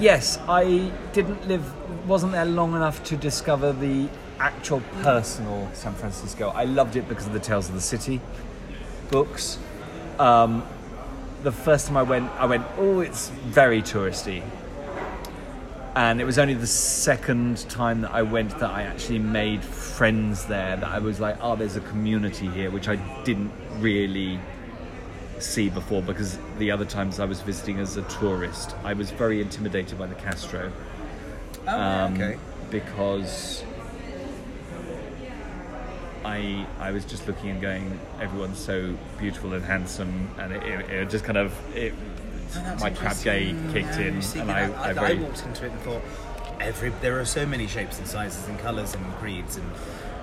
yes, 0.01 0.39
I 0.49 0.91
didn't 1.13 1.47
live, 1.47 1.65
wasn't 2.09 2.33
there 2.33 2.45
long 2.47 2.75
enough 2.75 3.03
to 3.05 3.17
discover 3.17 3.73
the 3.73 4.09
actual 4.41 4.81
personal 5.03 5.69
San 5.73 5.95
Francisco. 5.95 6.49
I 6.51 6.65
loved 6.65 6.97
it 6.97 7.09
because 7.09 7.27
of 7.27 7.33
the 7.33 7.41
Tales 7.41 7.69
of 7.69 7.75
the 7.75 7.81
City 7.81 8.21
books. 9.11 9.59
Um, 10.19 10.65
the 11.43 11.53
first 11.53 11.87
time 11.87 11.97
I 11.97 12.03
went, 12.03 12.31
I 12.33 12.47
went, 12.47 12.67
oh, 12.77 13.01
it's 13.01 13.29
very 13.29 13.83
touristy. 13.83 14.43
And 15.95 16.21
it 16.21 16.25
was 16.25 16.39
only 16.39 16.55
the 16.55 16.67
second 16.67 17.69
time 17.69 18.03
that 18.03 18.13
I 18.13 18.23
went 18.23 18.59
that 18.59 18.71
I 18.71 18.83
actually 18.83 19.19
made 19.19 19.65
friends 19.65 20.47
there. 20.47 20.77
That 20.77 20.89
I 20.89 20.99
was 20.99 21.19
like, 21.19 21.39
oh, 21.41 21.57
there's 21.57 21.77
a 21.77 21.81
community 21.81 22.47
here, 22.49 22.71
which 22.71 22.89
I 22.89 22.97
didn't 23.25 23.51
really 23.79 24.39
see 25.41 25.71
before 25.71 26.03
because 26.03 26.39
the 26.59 26.71
other 26.71 26.85
times 26.85 27.21
I 27.21 27.25
was 27.25 27.41
visiting 27.41 27.79
as 27.79 27.97
a 27.97 28.03
tourist, 28.03 28.75
I 28.85 28.93
was 28.93 29.11
very 29.11 29.41
intimidated 29.41 29.99
by 29.99 30.07
the 30.07 30.15
Castro. 30.17 30.73
Oh, 31.67 31.81
um, 31.81 32.15
okay. 32.15 32.39
Because 32.71 33.65
I 36.29 36.67
I 36.79 36.91
was 36.93 37.05
just 37.05 37.27
looking 37.27 37.51
and 37.51 37.61
going, 37.61 37.99
everyone's 38.21 38.59
so 38.59 38.95
beautiful 39.19 39.55
and 39.55 39.65
handsome, 39.65 40.31
and 40.39 40.53
it, 40.53 40.63
it, 40.63 40.91
it 40.91 41.11
just 41.11 41.25
kind 41.25 41.39
of 41.39 41.53
it, 41.77 41.95
Oh, 42.57 42.77
my 42.81 42.89
crab 42.91 43.17
gay 43.23 43.55
kicked 43.73 43.99
Yeah, 43.99 44.07
in, 44.07 44.23
see, 44.23 44.39
and 44.41 44.51
I, 44.51 44.71
I, 44.73 44.87
I, 44.87 44.89
I 44.89 44.93
very, 44.95 45.19
walked 45.19 45.45
into 45.45 45.67
it 45.67 45.71
and 45.73 45.81
thought, 45.81 46.03
every 46.61 46.89
there 47.03 47.21
are 47.21 47.27
so 47.27 47.45
many 47.45 47.67
shapes 47.67 47.99
and 47.99 48.07
sizes 48.09 48.49
and 48.49 48.59
colours 48.59 48.95
and 48.95 49.05
creeds 49.17 49.59
and 49.59 49.71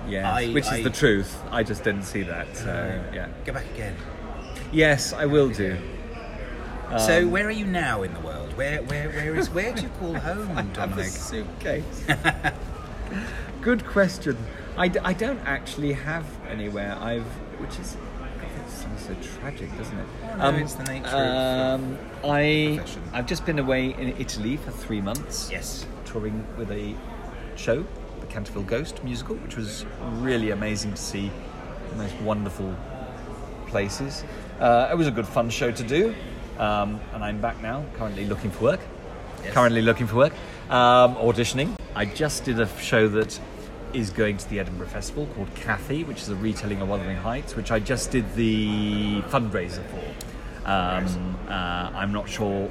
yeah, 0.08 0.34
which 0.52 0.64
is 0.66 0.72
I- 0.72 0.82
the 0.82 0.90
truth. 0.90 1.36
I 1.50 1.62
just 1.62 1.84
didn't 1.84 2.02
see 2.04 2.22
that. 2.22 2.56
So 2.56 3.00
yeah, 3.14 3.28
Go 3.44 3.52
back 3.52 3.66
again. 3.74 3.94
yes, 4.72 5.12
I 5.12 5.26
will 5.26 5.50
do. 5.50 5.76
Um, 6.88 6.98
so 7.00 7.26
where 7.28 7.46
are 7.46 7.50
you 7.62 7.64
now 7.66 8.02
in 8.02 8.12
the 8.14 8.20
world? 8.20 8.56
Where 8.56 8.82
where 8.82 9.08
where 9.10 9.34
is 9.36 9.48
where 9.50 9.72
do 9.72 9.82
you 9.82 9.88
call 10.00 10.14
home, 10.14 10.48
Dominic? 10.72 10.76
I 10.78 10.80
have 10.86 10.98
a 10.98 11.04
suitcase. 11.04 12.04
Good 13.60 13.84
question. 13.86 14.36
I, 14.76 14.88
d- 14.88 14.98
I 15.02 15.12
don't 15.12 15.40
actually 15.46 15.92
have 15.92 16.24
anywhere. 16.50 16.96
I've 17.00 17.24
which 17.60 17.78
is 17.78 17.96
sounds 18.68 19.06
so 19.06 19.14
tragic, 19.40 19.74
doesn't 19.78 19.98
it? 19.98 20.06
Oh, 20.38 20.50
no, 20.50 20.56
it's 20.58 20.74
the 20.74 20.84
nature 20.84 21.06
of- 21.08 21.80
Um, 21.80 21.98
I 22.24 22.74
profession. 22.76 23.02
I've 23.12 23.26
just 23.26 23.46
been 23.46 23.58
away 23.58 23.94
in 23.94 24.14
Italy 24.18 24.56
for 24.58 24.70
three 24.70 25.00
months. 25.00 25.48
Yes. 25.50 25.86
touring 26.04 26.44
with 26.56 26.70
a 26.70 26.94
show, 27.56 27.84
the 28.20 28.26
Canterville 28.26 28.62
Ghost 28.62 29.02
musical, 29.04 29.36
which 29.36 29.56
was 29.56 29.84
really 30.20 30.50
amazing 30.50 30.92
to 30.92 30.96
see. 31.00 31.30
The 31.90 31.96
most 31.96 32.14
wonderful 32.20 32.74
places. 33.68 34.24
Uh, 34.60 34.88
it 34.90 34.96
was 34.96 35.06
a 35.06 35.10
good 35.10 35.26
fun 35.26 35.48
show 35.50 35.70
to 35.70 35.82
do, 35.82 36.14
um, 36.58 37.00
and 37.14 37.24
I'm 37.24 37.40
back 37.40 37.60
now. 37.62 37.84
Currently 37.96 38.26
looking 38.26 38.50
for 38.50 38.64
work. 38.64 38.80
Yes. 39.44 39.52
Currently 39.54 39.82
looking 39.82 40.06
for 40.06 40.16
work. 40.16 40.32
Um, 40.70 41.14
auditioning. 41.16 41.72
I 41.94 42.04
just 42.04 42.44
did 42.44 42.60
a 42.60 42.68
show 42.78 43.08
that 43.08 43.38
is 43.92 44.10
going 44.10 44.36
to 44.38 44.48
the 44.50 44.60
Edinburgh 44.60 44.88
Festival 44.88 45.26
called 45.34 45.54
Kathy, 45.54 46.04
which 46.04 46.20
is 46.22 46.28
a 46.28 46.36
retelling 46.36 46.80
of 46.82 46.88
Wuthering 46.88 47.16
Heights, 47.16 47.56
which 47.56 47.70
I 47.70 47.78
just 47.78 48.10
did 48.10 48.34
the 48.34 49.20
fundraiser 49.22 49.84
for. 49.86 50.68
Um, 50.68 51.36
uh, 51.48 51.52
I'm 51.94 52.12
not 52.12 52.28
sure 52.28 52.68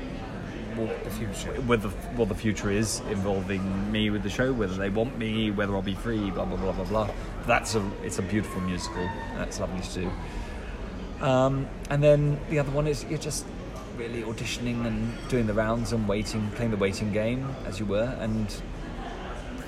what 0.75 1.03
The 1.05 1.09
future. 1.11 1.61
whether 1.61 1.87
what 2.17 2.27
the 2.27 2.35
future 2.35 2.69
is 2.69 2.99
involving 3.09 3.91
me 3.91 4.09
with 4.09 4.23
the 4.23 4.29
show, 4.29 4.51
whether 4.51 4.75
they 4.75 4.89
want 4.89 5.17
me, 5.17 5.49
whether 5.51 5.73
I'll 5.73 5.81
be 5.81 5.95
free, 5.95 6.29
blah 6.31 6.43
blah 6.45 6.57
blah 6.57 6.73
blah 6.73 6.83
blah. 6.85 7.09
That's 7.47 7.75
a 7.75 7.91
it's 8.03 8.19
a 8.19 8.21
beautiful 8.21 8.59
musical. 8.61 9.09
That's 9.37 9.59
lovely 9.59 9.81
to 9.81 10.01
do. 10.01 11.25
Um, 11.25 11.67
and 11.89 12.03
then 12.03 12.37
the 12.49 12.59
other 12.59 12.71
one 12.71 12.87
is 12.87 13.05
you're 13.05 13.17
just 13.17 13.45
really 13.97 14.23
auditioning 14.23 14.85
and 14.85 15.13
doing 15.29 15.47
the 15.47 15.53
rounds 15.53 15.93
and 15.93 16.05
waiting, 16.09 16.51
playing 16.51 16.71
the 16.71 16.77
waiting 16.77 17.13
game 17.13 17.55
as 17.65 17.79
you 17.79 17.85
were, 17.85 18.13
and 18.19 18.53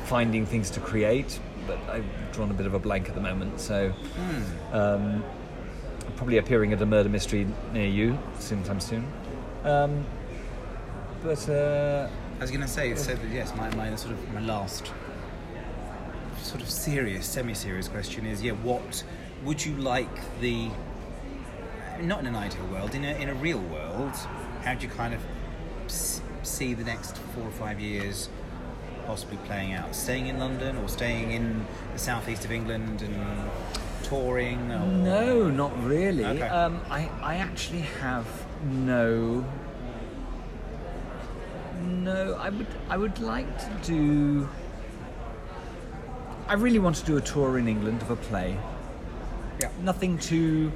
finding 0.07 0.45
things 0.45 0.69
to 0.71 0.79
create. 0.79 1.39
But 1.67 1.79
I've 1.89 2.05
drawn 2.31 2.49
a 2.49 2.53
bit 2.53 2.65
of 2.65 2.73
a 2.73 2.79
blank 2.79 3.09
at 3.09 3.15
the 3.15 3.21
moment, 3.21 3.59
so 3.59 3.93
um, 4.71 5.23
probably 6.15 6.37
appearing 6.37 6.71
at 6.73 6.81
a 6.81 6.85
murder 6.85 7.09
mystery 7.09 7.45
near 7.73 7.87
you 7.87 8.17
sometime 8.39 8.79
soon. 8.79 9.05
Um, 9.63 10.05
but 11.23 11.49
uh, 11.49 12.09
I 12.37 12.41
was 12.41 12.51
going 12.51 12.61
to 12.61 12.67
say, 12.67 12.95
so 12.95 13.15
that, 13.15 13.29
yes, 13.31 13.53
my, 13.55 13.73
my 13.75 13.95
sort 13.95 14.13
of 14.13 14.33
my 14.33 14.41
last 14.41 14.91
sort 16.41 16.61
of 16.61 16.69
serious, 16.69 17.25
semi-serious 17.25 17.89
question 17.89 18.25
is, 18.25 18.41
yeah, 18.41 18.53
what 18.53 19.03
would 19.43 19.65
you 19.65 19.75
like 19.75 20.39
the 20.39 20.69
not 22.01 22.19
in 22.19 22.27
an 22.27 22.35
ideal 22.35 22.65
world, 22.67 22.95
in 22.95 23.03
a 23.03 23.13
in 23.21 23.29
a 23.29 23.33
real 23.33 23.59
world, 23.59 24.13
how 24.63 24.73
do 24.73 24.85
you 24.85 24.91
kind 24.91 25.13
of 25.13 25.21
see 26.43 26.73
the 26.73 26.83
next 26.83 27.17
four 27.17 27.43
or 27.43 27.51
five 27.51 27.79
years 27.79 28.29
possibly 29.07 29.37
playing 29.45 29.73
out? 29.73 29.95
Staying 29.95 30.27
in 30.27 30.37
London 30.37 30.77
or 30.77 30.89
staying 30.89 31.31
in 31.31 31.65
the 31.93 31.99
southeast 31.99 32.45
of 32.45 32.51
England 32.51 33.01
and 33.01 33.49
touring? 34.03 34.71
Or... 34.71 34.85
no, 34.85 35.49
not 35.49 35.71
really. 35.83 36.25
Okay. 36.25 36.47
Um, 36.47 36.81
I 36.89 37.09
I 37.23 37.35
actually 37.35 37.85
have 38.01 38.27
no. 38.63 39.45
No, 41.83 42.35
I 42.35 42.49
would 42.49 42.67
I 42.89 42.97
would 42.97 43.19
like 43.19 43.57
to 43.59 43.71
do. 43.83 44.49
I 46.47 46.53
really 46.53 46.79
want 46.79 46.95
to 46.97 47.05
do 47.05 47.17
a 47.17 47.21
tour 47.21 47.57
in 47.57 47.67
England 47.67 48.01
of 48.01 48.11
a 48.11 48.15
play. 48.15 48.57
Yeah. 49.59 49.71
nothing 49.81 50.19
too. 50.19 50.71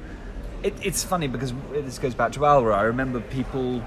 It, 0.64 0.74
it's 0.82 1.04
funny 1.04 1.28
because 1.28 1.52
this 1.72 1.98
goes 1.98 2.14
back 2.14 2.32
to 2.32 2.44
Alra. 2.44 2.74
I 2.74 2.82
remember 2.82 3.20
people 3.20 3.82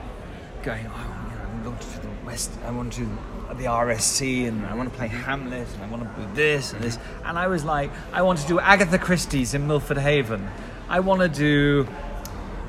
going, 0.64 0.86
"Oh, 0.88 1.04
you 1.30 1.36
know, 1.36 1.44
I'm 1.52 1.64
going 1.64 1.78
to 1.78 2.02
the 2.02 2.08
West. 2.26 2.52
I 2.66 2.72
want 2.72 2.94
to 2.94 3.08
the 3.54 3.66
RSC, 3.66 4.48
and 4.48 4.66
I 4.66 4.76
want 4.76 4.92
to 4.92 4.98
play 4.98 5.08
Hamlet, 5.08 5.68
and 5.74 5.84
I 5.84 5.88
want 5.88 6.04
to 6.04 6.22
do 6.22 6.28
this 6.34 6.74
and 6.74 6.82
this." 6.82 6.98
And 7.24 7.38
I 7.38 7.48
was 7.48 7.64
like, 7.64 7.92
"I 8.12 8.22
want 8.22 8.40
to 8.40 8.48
do 8.48 8.60
Agatha 8.60 8.98
Christie's 8.98 9.54
in 9.54 9.68
Milford 9.68 9.98
Haven. 9.98 10.48
I 10.90 11.00
want 11.00 11.22
to 11.22 11.30
do 11.30 11.88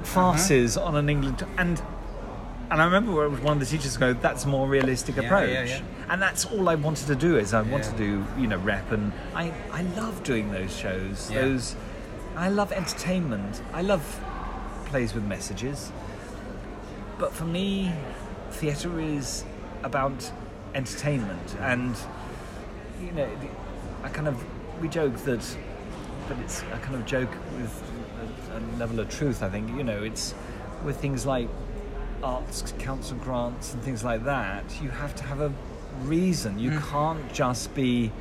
farces 0.03 0.77
uh-huh. 0.77 0.86
on 0.89 0.97
an 0.97 1.09
England." 1.09 1.47
And 1.59 1.81
and 2.70 2.82
I 2.82 2.85
remember 2.85 3.12
where 3.12 3.28
one 3.31 3.55
of 3.55 3.61
the 3.61 3.66
teachers 3.66 3.97
go, 3.97 4.12
"That's 4.12 4.44
a 4.44 4.48
more 4.48 4.69
realistic 4.69 5.16
approach." 5.19 5.51
yeah, 5.51 5.65
yeah. 5.65 5.81
And 6.09 6.23
that's 6.23 6.44
all 6.44 6.69
I 6.69 6.77
wanted 6.77 7.07
to 7.09 7.16
do 7.16 7.36
is 7.36 7.53
I 7.53 7.62
want 7.62 7.85
Yeah. 7.85 7.90
to 7.90 7.97
do 7.97 8.24
you 8.39 8.47
know 8.47 8.59
rep, 8.59 8.93
and 8.93 9.12
I 9.35 9.53
I 9.73 9.82
love 9.82 10.23
doing 10.23 10.53
those 10.53 10.77
shows. 10.77 11.31
Yeah. 11.31 11.43
Those 11.43 11.77
I 12.36 12.48
love 12.48 12.70
entertainment. 12.70 13.62
I 13.73 13.82
love 13.82 14.20
plays 14.86 15.15
with 15.15 15.24
messages. 15.24 15.90
But 17.19 17.32
for 17.32 17.44
me, 17.44 17.93
theatre 18.51 19.01
is 19.01 19.44
about 19.82 20.31
entertainment, 20.77 21.57
and 21.61 21.97
you 23.03 23.12
know, 23.12 23.28
I 24.03 24.09
kind 24.09 24.28
of 24.28 24.44
we 24.81 24.89
joke 24.89 25.16
that, 25.24 25.57
but 26.28 26.39
it's 26.39 26.62
a 26.73 26.78
kind 26.78 26.94
of 26.94 27.07
joke 27.07 27.31
with 27.59 27.82
a, 28.53 28.59
a 28.59 28.61
level 28.78 29.01
of 29.01 29.09
truth. 29.09 29.43
I 29.43 29.48
think 29.48 29.69
you 29.77 29.82
know, 29.82 30.03
it's 30.03 30.35
with 30.85 30.98
things 30.98 31.27
like 31.27 31.48
arts 32.23 32.74
council 32.78 33.16
grants 33.16 33.73
and 33.73 33.82
things 33.82 34.05
like 34.05 34.24
that. 34.24 34.65
You 34.82 34.90
have 34.90 35.15
to 35.16 35.24
have 35.24 35.40
a 35.40 35.53
reason. 36.03 36.59
You 36.59 36.73
mm. 36.73 36.90
can't 36.90 37.32
just 37.32 37.74
be 37.74 38.12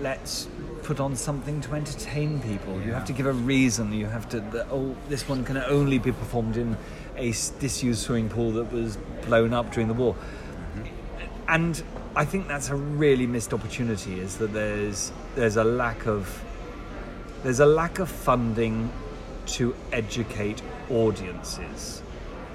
let's 0.00 0.48
put 0.82 1.00
on 1.00 1.16
something 1.16 1.60
to 1.62 1.74
entertain 1.74 2.40
people. 2.40 2.80
You 2.82 2.92
have 2.92 3.04
to 3.06 3.12
give 3.12 3.26
a 3.26 3.32
reason. 3.32 3.92
You 3.92 4.06
have 4.06 4.28
to. 4.30 4.40
The, 4.40 4.66
oh, 4.70 4.94
this 5.08 5.28
one 5.28 5.44
can 5.44 5.56
only 5.56 5.98
be 5.98 6.12
performed 6.12 6.56
in 6.56 6.76
a 7.16 7.28
disused 7.58 8.00
swimming 8.02 8.28
pool 8.28 8.52
that 8.52 8.72
was 8.72 8.98
blown 9.22 9.52
up 9.52 9.72
during 9.72 9.88
the 9.88 9.94
war. 9.94 10.14
And 11.48 11.82
I 12.14 12.24
think 12.24 12.46
that's 12.46 12.68
a 12.68 12.76
really 12.76 13.26
missed 13.26 13.54
opportunity. 13.54 14.20
Is 14.20 14.36
that 14.38 14.52
there's 14.52 15.12
there's 15.34 15.56
a 15.56 15.64
lack 15.64 16.06
of 16.06 16.42
there's 17.42 17.60
a 17.60 17.66
lack 17.66 17.98
of 17.98 18.08
funding 18.10 18.92
to 19.46 19.74
educate 19.92 20.60
audiences, 20.90 22.02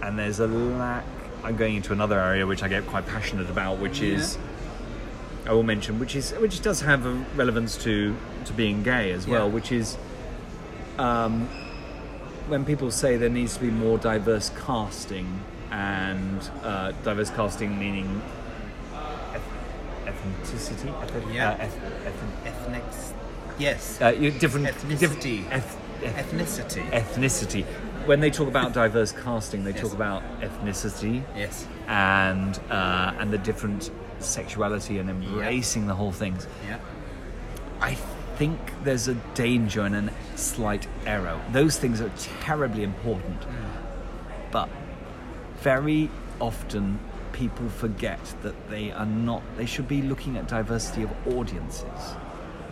and 0.01 0.17
there's 0.17 0.39
a 0.39 0.47
lack. 0.47 1.05
I'm 1.43 1.57
going 1.57 1.75
into 1.75 1.91
another 1.91 2.19
area 2.19 2.45
which 2.45 2.63
I 2.63 2.67
get 2.67 2.85
quite 2.87 3.05
passionate 3.07 3.49
about, 3.49 3.79
which 3.79 4.01
is 4.01 4.37
I 5.47 5.53
will 5.53 5.63
mention, 5.63 5.99
which 5.99 6.15
is 6.15 6.31
which 6.33 6.61
does 6.61 6.81
have 6.81 7.05
a 7.05 7.13
relevance 7.35 7.75
to 7.83 8.15
to 8.45 8.53
being 8.53 8.83
gay 8.83 9.11
as 9.11 9.27
well, 9.27 9.47
Yeah. 9.47 9.53
which 9.53 9.71
is 9.71 9.97
um, 10.99 11.47
when 12.47 12.63
people 12.63 12.91
say 12.91 13.17
there 13.17 13.29
needs 13.29 13.55
to 13.55 13.61
be 13.61 13.71
more 13.71 13.97
diverse 13.97 14.51
casting, 14.65 15.41
and 15.71 16.47
uh, 16.63 16.91
diverse 17.03 17.31
casting 17.31 17.79
meaning 17.79 18.21
ethnicity, 20.05 20.89
eth- 21.03 21.33
Yeah. 21.33 21.49
uh, 21.51 21.63
eth- 21.65 21.77
eth- 22.07 22.45
Ethnic. 22.47 22.83
Yes. 23.59 24.01
uh, 24.01 24.11
different 24.39 24.67
Ethnicity. 24.67 25.45
eth- 25.51 25.77
eth- 26.03 26.31
Ethnicity. 26.31 26.89
ethnicity. 26.91 27.65
When 28.05 28.19
they 28.19 28.29
talk 28.29 28.47
about 28.47 28.73
diverse 28.73 29.11
casting, 29.13 29.63
they 29.63 29.71
Yes. 29.71 29.81
talk 29.81 29.93
about 29.93 30.21
ethnicity 30.41 31.23
yes. 31.37 31.65
and 31.87 32.59
and 32.69 33.31
the 33.31 33.37
different 33.37 33.91
sexuality 34.19 34.99
and 34.99 35.09
embracing 35.09 35.87
the 35.87 35.95
whole 35.95 36.11
things. 36.11 36.47
Yeah. 36.67 36.77
I 37.81 37.95
think 38.37 38.57
there's 38.83 39.07
a 39.07 39.13
danger 39.35 39.81
and 39.81 39.95
a 40.09 40.11
slight 40.35 40.87
error. 41.05 41.39
Those 41.51 41.77
things 41.77 42.01
are 42.01 42.09
terribly 42.41 42.83
important, 42.83 43.41
but 44.51 44.69
very 45.61 46.09
often 46.39 46.99
people 47.33 47.67
forget 47.67 48.19
that 48.41 48.69
they 48.69 48.91
are 48.91 49.05
not. 49.05 49.43
They 49.57 49.65
should 49.65 49.87
be 49.87 50.01
looking 50.01 50.37
at 50.37 50.47
diversity 50.47 51.03
of 51.03 51.11
audiences, 51.27 51.83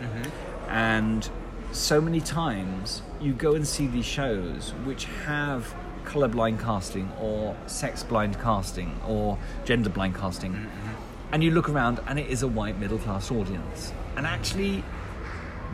mm-hmm. 0.00 0.70
and 0.70 1.28
so 1.72 2.00
many 2.00 2.20
times 2.20 3.02
you 3.20 3.32
go 3.32 3.54
and 3.54 3.66
see 3.66 3.86
these 3.86 4.04
shows 4.04 4.72
which 4.84 5.06
have 5.26 5.74
colorblind 6.04 6.60
casting 6.60 7.10
or 7.20 7.56
sex 7.66 8.02
blind 8.02 8.38
casting 8.40 9.00
or 9.06 9.38
gender 9.64 9.88
blind 9.88 10.14
casting 10.14 10.52
mm-hmm. 10.52 11.32
and 11.32 11.42
you 11.42 11.50
look 11.50 11.68
around 11.68 12.00
and 12.08 12.18
it 12.18 12.28
is 12.28 12.42
a 12.42 12.48
white 12.48 12.78
middle 12.78 12.98
class 12.98 13.30
audience. 13.30 13.92
And 14.16 14.26
actually 14.26 14.84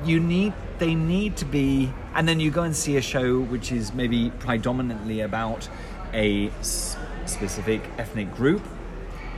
you 0.04 0.20
need 0.20 0.52
they 0.78 0.94
need 0.94 1.36
to 1.36 1.44
be 1.44 1.92
and 2.14 2.28
then 2.28 2.38
you 2.38 2.50
go 2.50 2.62
and 2.62 2.76
see 2.76 2.96
a 2.96 3.02
show 3.02 3.40
which 3.40 3.72
is 3.72 3.92
maybe 3.92 4.30
predominantly 4.38 5.22
about 5.22 5.68
a 6.12 6.50
specific 6.62 7.82
ethnic 7.98 8.32
group 8.34 8.62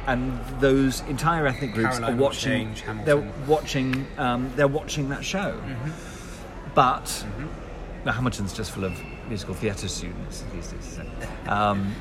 and 0.06 0.38
those 0.60 1.00
entire 1.02 1.46
ethnic 1.46 1.72
groups 1.74 1.98
Caroline 1.98 2.14
are 2.18 2.22
watching 2.22 2.74
change, 2.74 2.84
they're 3.04 3.32
watching 3.46 4.06
um, 4.18 4.52
they're 4.56 4.68
watching 4.68 5.08
that 5.10 5.24
show 5.24 5.60
but 6.74 7.04
Mm-hmm. 7.04 7.46
the 8.04 8.12
Hamilton's 8.12 8.52
just 8.52 8.70
full 8.70 8.84
of 8.84 8.92
musical 9.28 9.54
theatre 9.54 9.88
students 9.88 10.44
these 10.54 10.68
days. 10.68 10.84
So. 11.46 11.50
Um, 11.52 11.94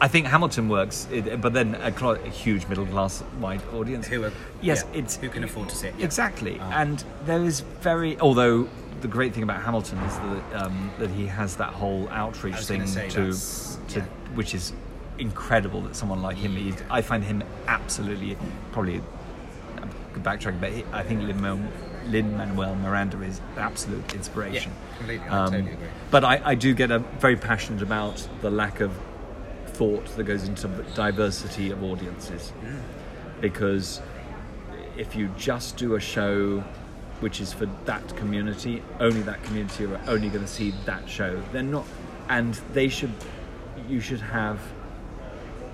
I 0.00 0.08
think 0.08 0.26
Hamilton 0.26 0.68
works, 0.68 1.06
it, 1.12 1.40
but 1.40 1.52
then 1.52 1.74
a, 1.76 1.96
cl- 1.96 2.12
a 2.12 2.28
huge 2.28 2.66
middle 2.66 2.86
class 2.86 3.20
white 3.38 3.62
audience. 3.72 4.06
Who 4.08 4.24
are, 4.24 4.32
yes, 4.60 4.84
yeah, 4.92 4.98
it's 5.00 5.16
who 5.16 5.28
can 5.28 5.44
afford 5.44 5.68
to 5.68 5.76
sit? 5.76 5.94
Yeah. 5.96 6.04
exactly, 6.04 6.58
Ah. 6.60 6.80
and 6.82 7.04
there 7.24 7.44
is 7.44 7.60
very. 7.80 8.18
Although 8.18 8.68
the 9.00 9.08
great 9.08 9.32
thing 9.34 9.42
about 9.44 9.62
Hamilton 9.62 9.98
is 9.98 10.16
that 10.16 10.62
um, 10.64 10.90
that 10.98 11.10
he 11.10 11.26
has 11.26 11.56
that 11.56 11.72
whole 11.72 12.08
outreach 12.10 12.56
thing 12.64 12.84
say 12.86 13.08
to, 13.10 13.32
to 13.32 13.98
yeah. 14.00 14.04
which 14.34 14.54
is 14.54 14.72
incredible. 15.22 15.80
That 15.80 15.96
someone 15.96 16.20
like 16.20 16.36
him, 16.36 16.54
he's, 16.56 16.76
I 16.90 17.00
find 17.00 17.24
him 17.24 17.42
absolutely 17.66 18.36
probably 18.72 19.00
backtracking, 20.14 20.60
but 20.60 20.72
he, 20.72 20.84
I 20.92 21.02
think 21.02 21.22
Lin 21.22 22.36
Manuel 22.36 22.74
Miranda 22.76 23.22
is 23.22 23.40
absolute 23.56 24.14
inspiration. 24.14 24.72
Yeah, 24.72 24.96
completely. 24.98 25.28
I 25.28 25.38
Um, 25.44 25.52
totally 25.52 25.72
agree. 25.72 25.86
But 26.10 26.24
I, 26.24 26.42
I 26.44 26.54
do 26.54 26.74
get 26.74 26.90
a, 26.90 26.98
very 26.98 27.36
passionate 27.36 27.82
about 27.82 28.28
the 28.42 28.50
lack 28.50 28.80
of 28.80 28.92
thought 29.66 30.04
that 30.16 30.24
goes 30.24 30.44
into 30.46 30.68
diversity 30.94 31.70
of 31.70 31.82
audiences. 31.82 32.52
Because 33.40 34.02
if 34.98 35.16
you 35.16 35.30
just 35.38 35.76
do 35.78 35.94
a 35.94 36.00
show 36.00 36.62
which 37.20 37.40
is 37.40 37.52
for 37.52 37.66
that 37.84 38.16
community, 38.16 38.82
only 39.00 39.22
that 39.22 39.42
community 39.44 39.84
are 39.86 40.00
only 40.08 40.28
going 40.28 40.44
to 40.44 40.50
see 40.50 40.74
that 40.84 41.08
show. 41.08 41.40
They're 41.52 41.62
not, 41.62 41.86
and 42.28 42.54
they 42.72 42.88
should, 42.88 43.14
you 43.88 44.00
should 44.00 44.20
have 44.20 44.58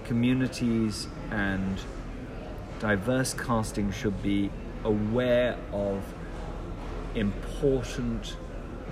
communities 0.08 1.06
and 1.30 1.78
diverse 2.80 3.34
casting 3.34 3.92
should 3.92 4.20
be 4.22 4.50
aware 4.84 5.56
of 5.72 6.02
important 7.14 8.36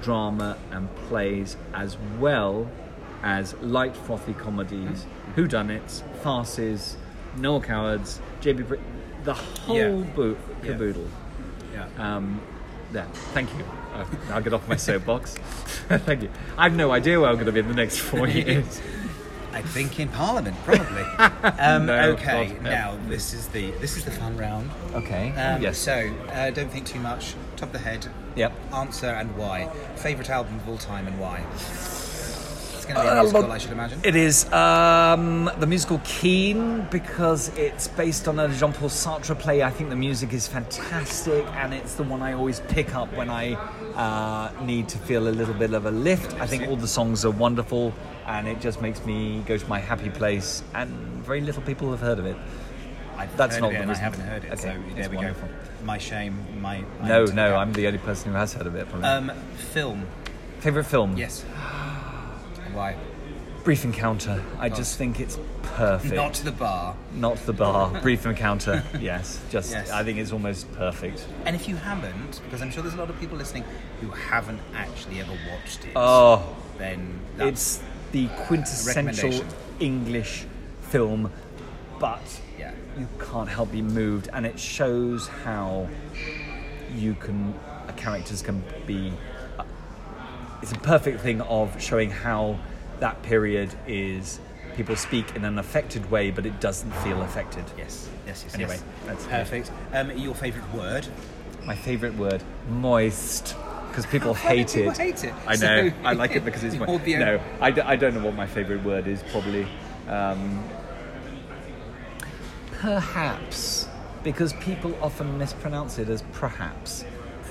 drama 0.02 0.56
and 0.72 0.94
plays 1.08 1.56
as 1.72 1.96
well 2.18 2.68
as 3.22 3.54
light 3.62 3.96
frothy 3.96 4.34
comedies, 4.34 5.06
whodunits, 5.34 6.02
farces, 6.22 6.96
Noel 7.38 7.60
Cowards, 7.62 8.20
JB 8.42 8.68
Brit, 8.68 8.80
the 9.24 9.34
whole 9.34 9.76
Yeah. 9.76 9.88
bo- 10.14 10.36
Yeah. 10.62 10.72
caboodle. 10.72 11.08
Yeah. 11.72 11.86
Um, 11.98 12.40
there, 12.92 13.06
thank 13.32 13.48
you. 13.56 13.64
Uh, 13.94 14.04
I'll 14.32 14.42
get 14.42 14.52
off 14.52 14.68
my 14.68 14.76
soapbox. 14.76 15.34
thank 15.88 16.22
you. 16.22 16.30
I 16.58 16.64
have 16.64 16.76
no 16.76 16.92
idea 16.92 17.18
where 17.18 17.30
I'm 17.30 17.36
going 17.36 17.46
to 17.46 17.52
be 17.52 17.60
in 17.60 17.68
the 17.68 17.74
next 17.74 17.98
four 17.98 18.28
years. 18.40 18.80
I 19.56 19.62
think 19.62 19.98
in 19.98 20.08
Parliament, 20.08 20.54
probably. 20.66 21.02
um, 21.58 21.86
No, 21.86 22.10
okay, 22.10 22.48
God, 22.48 22.62
now 22.62 22.98
this 23.08 23.32
is 23.32 23.48
the 23.48 23.70
this 23.80 23.96
is 23.96 24.04
the 24.04 24.10
fun 24.10 24.36
round. 24.36 24.70
okay. 24.94 25.30
Um, 25.30 25.62
yes. 25.62 25.78
So 25.78 26.12
uh, 26.30 26.50
don't 26.50 26.70
think 26.70 26.84
too 26.86 27.00
much. 27.00 27.34
Top 27.56 27.70
of 27.70 27.72
the 27.72 27.78
head. 27.78 28.06
Yep. 28.34 28.52
Answer 28.74 29.06
and 29.06 29.34
why. 29.34 29.70
Favorite 29.96 30.28
album 30.28 30.56
of 30.56 30.68
all 30.68 30.76
time 30.76 31.06
and 31.06 31.18
why. 31.18 31.42
Going 32.86 32.96
to 32.96 33.02
be 33.02 33.08
Uh, 33.08 33.12
a 33.12 33.22
musical, 33.22 33.40
look, 33.42 33.50
I 33.50 33.58
should 33.58 33.72
imagine. 33.72 34.00
It 34.04 34.16
is 34.16 34.50
um, 34.52 35.50
the 35.58 35.66
musical 35.66 36.00
Kean 36.04 36.86
because 36.90 37.48
it's 37.56 37.88
based 37.88 38.28
on 38.28 38.38
a 38.38 38.48
Jean 38.48 38.72
Paul 38.72 38.88
Sartre 38.88 39.38
play. 39.38 39.62
I 39.62 39.70
think 39.70 39.90
the 39.90 39.96
music 39.96 40.32
is 40.32 40.46
fantastic 40.46 41.44
and 41.56 41.74
it's 41.74 41.94
the 41.94 42.04
one 42.04 42.22
I 42.22 42.32
always 42.34 42.60
pick 42.68 42.94
up 42.94 43.12
when 43.14 43.28
I 43.28 43.54
uh, 43.54 44.50
need 44.64 44.88
to 44.90 44.98
feel 44.98 45.26
a 45.28 45.30
little 45.30 45.54
bit 45.54 45.72
of 45.74 45.86
a 45.86 45.90
lift. 45.90 46.34
I 46.40 46.46
think 46.46 46.68
all 46.68 46.76
the 46.76 46.88
songs 46.88 47.24
are 47.24 47.30
wonderful 47.30 47.92
and 48.26 48.46
it 48.46 48.60
just 48.60 48.80
makes 48.80 49.04
me 49.04 49.42
go 49.46 49.56
to 49.56 49.66
my 49.68 49.78
happy 49.78 50.10
place, 50.10 50.62
and 50.74 50.90
very 51.24 51.40
little 51.40 51.62
people 51.62 51.90
have 51.92 52.00
heard 52.00 52.18
of 52.18 52.26
it. 52.26 52.36
I've 53.16 53.34
that's 53.36 53.58
not 53.58 53.72
it 53.72 53.76
and 53.80 53.90
I 53.90 53.94
haven't 53.94 54.20
heard 54.20 54.44
it. 54.44 54.52
Okay, 54.52 54.62
so 54.62 54.94
there 54.94 55.08
we 55.08 55.16
wonderful. 55.16 55.48
go. 55.48 55.54
My 55.84 55.96
shame. 55.98 56.36
My. 56.60 56.84
my 57.00 57.08
No, 57.08 57.24
no. 57.26 57.56
I'm 57.56 57.72
the 57.72 57.86
only 57.86 57.98
person 58.00 58.32
who 58.32 58.36
has 58.36 58.52
heard 58.52 58.66
of 58.66 58.74
it. 58.74 58.88
Probably. 58.88 59.06
Um, 59.08 59.30
film. 59.72 60.06
Favorite 60.58 60.84
film? 60.84 61.16
Yes. 61.16 61.44
Why? 62.76 62.94
Brief 63.64 63.86
Encounter. 63.86 64.44
I 64.58 64.68
just 64.68 64.98
think 64.98 65.18
it's 65.18 65.38
perfect. 65.62 66.14
Not 66.14 66.34
to 66.34 66.44
the 66.44 66.52
bar. 66.52 66.94
Not 67.14 67.38
the 67.46 67.54
bar. 67.54 68.00
Brief 68.02 68.26
encounter. 68.26 68.84
Yes. 69.00 69.40
Just. 69.50 69.72
Yes. 69.72 69.90
I 69.90 70.04
think 70.04 70.18
it's 70.18 70.30
almost 70.30 70.70
perfect. 70.74 71.26
And 71.46 71.56
if 71.56 71.68
you 71.68 71.76
haven't, 71.76 72.42
because 72.44 72.60
I'm 72.60 72.70
sure 72.70 72.82
there's 72.82 72.94
a 72.94 72.98
lot 72.98 73.08
of 73.08 73.18
people 73.18 73.38
listening 73.38 73.64
who 74.02 74.10
haven't 74.10 74.60
actually 74.74 75.20
ever 75.20 75.32
watched 75.50 75.86
it, 75.86 75.92
Oh, 75.96 76.54
then 76.76 77.18
that's, 77.38 77.78
it's 77.78 77.82
the 78.12 78.28
quintessential 78.44 79.42
English 79.80 80.44
film, 80.82 81.32
but 81.98 82.20
yeah. 82.58 82.72
you 82.98 83.08
can't 83.18 83.48
help 83.48 83.72
be 83.72 83.80
moved, 83.80 84.28
and 84.34 84.44
it 84.44 84.60
shows 84.60 85.28
how 85.28 85.88
you 86.94 87.14
can 87.14 87.54
characters 87.96 88.42
can 88.42 88.62
be. 88.86 89.14
It's 90.62 90.72
a 90.72 90.78
perfect 90.78 91.20
thing 91.20 91.40
of 91.42 91.80
showing 91.80 92.10
how 92.10 92.58
that 93.00 93.22
period 93.22 93.74
is. 93.86 94.40
People 94.76 94.96
speak 94.96 95.34
in 95.36 95.44
an 95.44 95.58
affected 95.58 96.10
way, 96.10 96.30
but 96.30 96.44
it 96.44 96.60
doesn't 96.60 96.90
feel 96.96 97.22
affected. 97.22 97.64
Yes. 97.78 98.08
Yes. 98.26 98.42
Yes. 98.44 98.54
Anyway, 98.54 98.70
yes. 98.74 98.82
that's 99.06 99.26
perfect. 99.26 99.70
Um, 99.92 100.10
your 100.18 100.34
favourite 100.34 100.70
word? 100.74 101.06
My 101.64 101.74
favourite 101.74 102.14
word, 102.16 102.42
moist, 102.68 103.56
because 103.88 104.06
people 104.06 104.34
hate 104.34 104.68
people 104.68 104.92
it. 104.92 104.98
hate 104.98 105.24
it? 105.24 105.34
I 105.46 105.56
know. 105.56 105.88
So- 105.88 105.94
I 106.04 106.12
like 106.12 106.32
it 106.36 106.44
because 106.44 106.62
it's 106.62 106.76
moist. 106.76 107.06
No, 107.06 107.40
I, 107.60 107.70
d- 107.70 107.80
I 107.80 107.96
don't 107.96 108.14
know 108.14 108.24
what 108.24 108.34
my 108.34 108.46
favourite 108.46 108.84
word 108.84 109.06
is. 109.06 109.22
Probably, 109.32 109.66
um, 110.08 110.62
perhaps, 112.72 113.88
because 114.22 114.52
people 114.54 114.94
often 115.02 115.38
mispronounce 115.38 115.98
it 115.98 116.08
as 116.08 116.22
perhaps. 116.32 117.04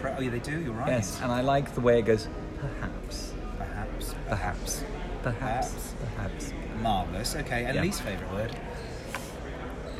Oh, 0.04 0.22
yeah, 0.22 0.30
they 0.30 0.40
do. 0.40 0.60
You're 0.60 0.74
right. 0.74 0.90
Yes, 0.90 1.20
and 1.22 1.32
I 1.32 1.42
like 1.42 1.74
the 1.74 1.82
way 1.82 1.98
it 2.00 2.04
goes. 2.04 2.28
Perhaps, 2.60 3.34
Perhaps. 3.58 4.16
perhaps, 4.28 4.84
perhaps, 5.24 5.24
Perhaps. 5.24 5.94
perhaps. 6.16 6.54
Marvelous. 6.82 7.36
Okay. 7.36 7.66
And 7.66 7.76
Yeah. 7.76 7.82
least 7.82 8.02
favourite 8.02 8.32
word? 8.34 8.56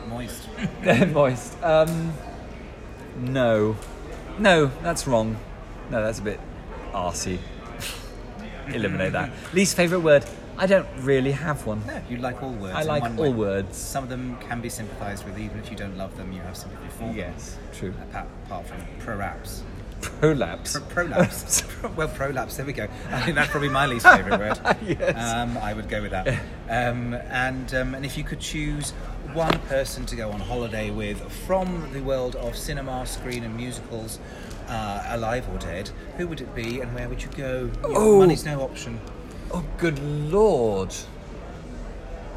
Moist. 0.08 0.48
moist. 1.14 1.64
Um, 1.64 2.14
no, 3.18 3.76
no, 4.40 4.68
that's 4.84 5.08
wrong. 5.08 5.38
No, 5.90 6.02
that's 6.04 6.20
a 6.20 6.22
bit 6.24 6.40
arsey. 6.94 7.40
Eliminate 8.68 9.14
that. 9.14 9.32
Least 9.54 9.76
favourite 9.76 10.04
word? 10.04 10.26
I 10.58 10.68
don't 10.68 10.88
really 11.00 11.32
have 11.34 11.66
one. 11.66 11.86
No, 11.86 12.00
you 12.10 12.18
like 12.18 12.42
all 12.42 12.52
words. 12.52 12.76
I 12.76 12.82
in 12.82 12.88
like 12.88 13.02
one 13.02 13.18
all 13.18 13.24
way. 13.26 13.30
words. 13.34 13.76
Some 13.78 14.04
of 14.06 14.10
them 14.10 14.38
can 14.40 14.62
be 14.62 14.70
sympathised 14.70 15.26
with, 15.26 15.38
even 15.38 15.60
if 15.60 15.70
you 15.70 15.76
don't 15.76 15.98
love 15.98 16.16
them. 16.18 16.32
You 16.32 16.40
have 16.42 16.56
sympathy 16.56 16.88
for 16.90 17.00
them. 17.06 17.16
Yes, 17.16 17.58
true. 17.78 17.94
Apart, 18.10 18.28
apart 18.46 18.66
from 18.68 18.78
prolapse. 19.00 19.64
Prolapse. 20.20 20.74
Pro- 20.74 21.06
prolapse. 21.06 21.64
well, 21.96 22.08
prolapse. 22.08 22.58
There 22.58 22.66
we 22.66 22.74
go. 22.74 22.88
I 23.10 23.22
think 23.22 23.36
that's 23.36 23.50
probably 23.50 23.70
my 23.70 23.86
least 23.86 24.06
favourite 24.08 24.40
word. 24.40 24.78
Yes. 24.86 25.18
Um, 25.18 25.58
I 25.58 25.74
would 25.74 25.90
go 25.90 26.02
with 26.02 26.12
that. 26.12 26.28
Um, 26.70 27.14
and 27.14 27.74
um, 27.74 27.96
and 27.96 28.06
if 28.06 28.18
you 28.18 28.24
could 28.24 28.40
choose 28.40 28.92
one 29.34 29.58
person 29.62 30.06
to 30.06 30.16
go 30.16 30.32
on 30.32 30.40
holiday 30.40 30.92
with 30.92 31.20
from 31.46 31.90
the 31.94 32.02
world 32.02 32.36
of 32.36 32.56
cinema, 32.56 33.06
screen, 33.06 33.44
and 33.44 33.56
musicals, 33.56 34.20
uh, 34.68 35.04
alive 35.10 35.48
or 35.50 35.58
dead, 35.60 35.90
who 36.18 36.28
would 36.28 36.42
it 36.42 36.54
be, 36.56 36.82
and 36.82 36.94
where 36.94 37.10
would 37.10 37.22
you 37.22 37.30
go? 37.36 37.70
Oh. 37.84 38.20
Money's 38.20 38.46
no 38.46 38.62
option. 38.62 39.00
Oh, 39.52 39.64
good 39.78 40.00
lord. 40.00 40.94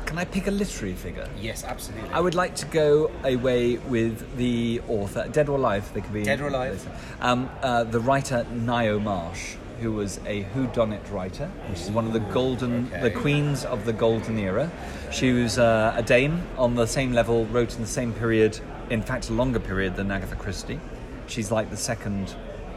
Can 0.09 0.17
I 0.17 0.25
pick 0.25 0.47
a 0.47 0.51
literary 0.51 0.95
figure? 0.95 1.29
Yes, 1.39 1.65
absolutely. 1.65 2.09
I 2.11 2.21
would 2.21 2.35
like 2.35 2.55
to 2.57 2.67
go 2.67 3.11
away 3.25 3.77
with 3.77 4.39
the 4.39 4.81
author, 4.89 5.29
dead 5.31 5.51
or 5.51 5.59
alive, 5.59 5.93
they 5.93 6.01
could 6.01 6.15
be. 6.15 6.23
Dead 6.23 6.41
or 6.41 6.49
alive. 6.49 6.89
Um, 7.21 7.51
uh, 7.63 7.85
the 7.85 8.01
writer 8.01 8.47
Ngaio 8.51 9.03
Marsh, 9.03 9.57
who 9.83 9.93
was 9.93 10.19
a 10.25 10.45
whodunit 10.55 11.13
writer, 11.13 11.49
which 11.69 11.83
is 11.83 11.91
one 11.91 12.07
of 12.07 12.15
the 12.15 12.21
golden, 12.21 12.87
okay. 12.87 13.03
the 13.03 13.11
queens 13.11 13.67
of 13.67 13.85
the 13.85 13.93
golden 13.93 14.39
era. 14.39 14.71
She 15.13 15.33
was 15.33 15.59
uh, 15.59 15.93
a 15.95 16.03
dame 16.03 16.43
on 16.57 16.75
the 16.75 16.87
same 16.87 17.13
level, 17.13 17.45
wrote 17.45 17.75
in 17.75 17.83
the 17.83 17.87
same 17.87 18.15
period, 18.15 18.59
in 18.89 19.03
fact, 19.03 19.29
a 19.29 19.35
longer 19.35 19.61
period 19.61 19.95
than 19.95 20.11
Agatha 20.11 20.37
Christie. 20.37 20.81
She's 21.27 21.51
like 21.51 21.69
the 21.69 21.77
second 21.77 22.35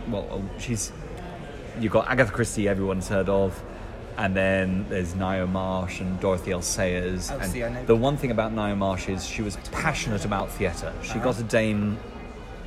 well, 0.09 0.27
oh, 0.29 0.59
she's 0.59 0.91
you've 1.79 1.93
got 1.93 2.09
Agatha 2.09 2.31
Christie, 2.31 2.67
everyone's 2.67 3.07
heard 3.07 3.29
of, 3.29 3.61
and 4.17 4.35
then 4.35 4.85
there's 4.89 5.13
Ngaio 5.13 5.49
Marsh 5.49 5.99
and 6.01 6.19
Dorothy 6.19 6.51
L. 6.51 6.61
Sayers. 6.61 7.31
Oh, 7.31 7.37
and 7.39 7.51
see, 7.51 7.63
I 7.63 7.69
know- 7.69 7.85
the 7.85 7.95
one 7.95 8.17
thing 8.17 8.31
about 8.31 8.53
Ngaio 8.53 8.77
Marsh 8.77 9.09
is 9.09 9.25
she 9.25 9.41
was 9.41 9.57
passionate 9.71 10.25
about 10.25 10.51
theatre. 10.51 10.93
She 11.03 11.19
got 11.19 11.39
a 11.39 11.43
dame. 11.43 11.97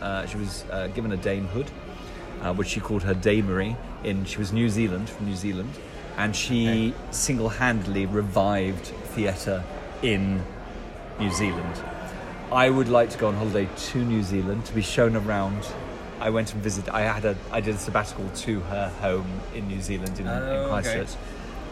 Uh, 0.01 0.27
she 0.27 0.37
was 0.37 0.65
uh, 0.71 0.89
given 0.89 1.13
a 1.13 1.17
damehood, 1.17 1.69
uh, 2.43 2.53
which 2.55 2.69
she 2.69 2.81
called 2.81 3.03
her 3.05 3.15
damery. 3.15 3.77
In 4.03 4.25
she 4.25 4.39
was 4.39 4.53
New 4.53 4.69
Zealand 4.69 5.09
from 5.09 5.27
New 5.27 5.37
Zealand, 5.37 5.71
and 6.17 6.35
she 6.37 6.93
single-handedly 7.11 8.07
revived 8.07 8.87
theatre 9.15 9.65
in 10.03 10.43
New 11.19 11.31
Zealand. 11.31 11.81
I 12.53 12.69
would 12.71 12.89
like 12.89 13.11
to 13.11 13.19
go 13.19 13.29
on 13.29 13.35
holiday 13.35 13.69
to 13.93 13.99
New 14.05 14.23
Zealand 14.23 14.67
to 14.67 14.75
be 14.75 14.83
shown 14.83 15.17
around. 15.17 15.67
I 16.25 16.31
went 16.31 16.55
and 16.55 16.63
visited. 16.63 16.89
I 16.89 17.03
had 17.03 17.27
a. 17.27 17.37
I 17.53 17.61
did 17.61 17.75
a 17.75 17.79
sabbatical 17.79 18.27
to 18.31 18.61
her 18.61 18.89
home 19.03 19.29
in 19.55 19.69
New 19.69 19.83
Zealand 19.83 20.19
in, 20.19 20.27
Oh, 20.27 20.33
in 20.33 20.41
okay. 20.41 20.71
Christchurch 20.71 21.19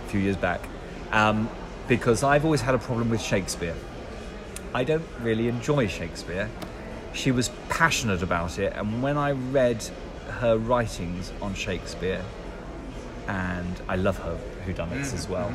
a 0.04 0.08
few 0.10 0.20
years 0.20 0.36
back, 0.36 0.60
um, 1.10 1.48
because 1.88 2.22
I've 2.22 2.44
always 2.44 2.60
had 2.60 2.74
a 2.74 2.78
problem 2.78 3.08
with 3.08 3.22
Shakespeare. 3.22 3.74
I 4.74 4.84
don't 4.84 5.06
really 5.22 5.48
enjoy 5.48 5.86
Shakespeare. 5.86 6.50
She 7.14 7.30
was 7.30 7.50
passionate 7.70 8.22
about 8.22 8.58
it, 8.58 8.74
and 8.76 9.02
when 9.02 9.16
I 9.16 9.32
read 9.32 9.82
her 10.40 10.58
writings 10.58 11.32
on 11.40 11.54
Shakespeare, 11.54 12.22
and 13.28 13.80
I 13.88 13.96
love 13.96 14.18
her 14.18 14.38
whodunits 14.66 15.14
as 15.14 15.30
well, 15.30 15.50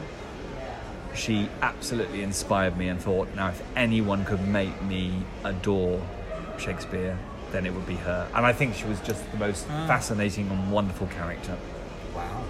she 1.14 1.50
absolutely 1.62 2.24
inspired 2.24 2.78
me 2.78 2.88
and 2.88 3.00
thought, 3.00 3.28
now 3.36 3.50
if 3.50 3.62
anyone 3.76 4.26
could 4.26 4.48
make 4.48 4.82
me 4.82 5.22
adore 5.44 6.02
Shakespeare, 6.58 7.18
then 7.52 7.66
it 7.66 7.74
would 7.74 7.88
be 7.88 7.96
her. 7.96 8.30
And 8.34 8.46
I 8.46 8.54
think 8.54 8.76
she 8.76 8.86
was 8.86 9.00
just 9.02 9.30
the 9.32 9.38
most 9.38 9.66
fascinating 9.66 10.50
and 10.50 10.72
wonderful 10.72 11.08
character. 11.08 11.58
Wow. 12.16 12.44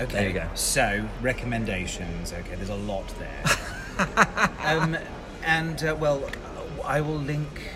Okay. 0.00 0.12
There 0.12 0.28
you 0.28 0.34
go. 0.34 0.48
So 0.54 1.08
recommendations. 1.20 2.32
Okay, 2.32 2.54
there's 2.56 2.68
a 2.68 2.74
lot 2.74 3.04
there. 3.18 4.48
um, 4.64 4.96
and 5.44 5.82
uh, 5.84 5.96
well, 5.98 6.28
I 6.84 7.00
will 7.00 7.16
link. 7.18 7.70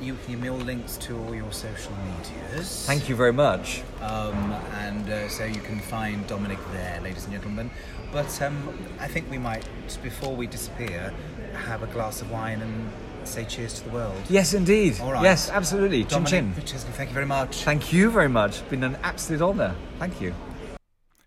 You 0.00 0.14
can 0.14 0.32
give 0.32 0.40
me 0.40 0.50
all 0.50 0.58
links 0.58 0.96
to 0.98 1.18
all 1.18 1.34
your 1.34 1.52
social 1.52 1.92
medias. 2.04 2.86
Thank 2.86 3.08
you 3.08 3.14
very 3.14 3.32
much. 3.32 3.82
Um, 4.00 4.52
and 4.80 5.08
uh, 5.08 5.28
so 5.28 5.44
you 5.44 5.60
can 5.60 5.78
find 5.78 6.26
Dominic 6.26 6.58
there, 6.72 7.00
ladies 7.02 7.24
and 7.24 7.32
gentlemen. 7.32 7.70
But 8.12 8.42
um, 8.42 8.78
I 9.00 9.08
think 9.08 9.30
we 9.30 9.38
might, 9.38 9.64
before 10.02 10.34
we 10.34 10.46
disappear, 10.46 11.14
have 11.54 11.82
a 11.82 11.86
glass 11.86 12.20
of 12.20 12.30
wine 12.30 12.60
and 12.60 12.90
say 13.26 13.44
cheers 13.44 13.74
to 13.74 13.84
the 13.84 13.90
world. 13.90 14.20
Yes, 14.28 14.54
indeed. 14.54 15.00
All 15.00 15.12
right. 15.12 15.22
Yes, 15.22 15.50
absolutely. 15.50 16.04
Chin 16.04 16.24
Dominic 16.24 16.54
chin. 16.54 16.64
Chesney, 16.64 16.92
thank 16.92 17.10
you 17.10 17.14
very 17.14 17.26
much. 17.26 17.62
Thank 17.62 17.92
you 17.92 18.10
very 18.10 18.28
much. 18.28 18.60
It's 18.60 18.70
been 18.70 18.84
an 18.84 18.96
absolute 19.02 19.42
honour. 19.42 19.74
Thank 19.98 20.20
you. 20.20 20.34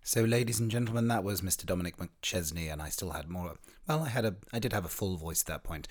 So, 0.04 0.22
ladies 0.24 0.60
and 0.60 0.70
gentlemen, 0.70 1.08
that 1.08 1.24
was 1.24 1.42
Mr. 1.42 1.66
Dominic 1.66 1.98
McChesney, 1.98 2.72
and 2.72 2.82
I 2.82 2.90
still 2.90 3.12
had 3.12 3.28
more. 3.28 3.56
Well, 3.88 4.04
I 4.04 4.10
had 4.10 4.24
a, 4.24 4.36
I 4.54 4.60
did 4.60 4.72
have 4.72 4.86
a 4.86 4.90
full 4.90 5.18
voice 5.18 5.42
at 5.42 5.48
that 5.48 5.64
point. 5.64 5.88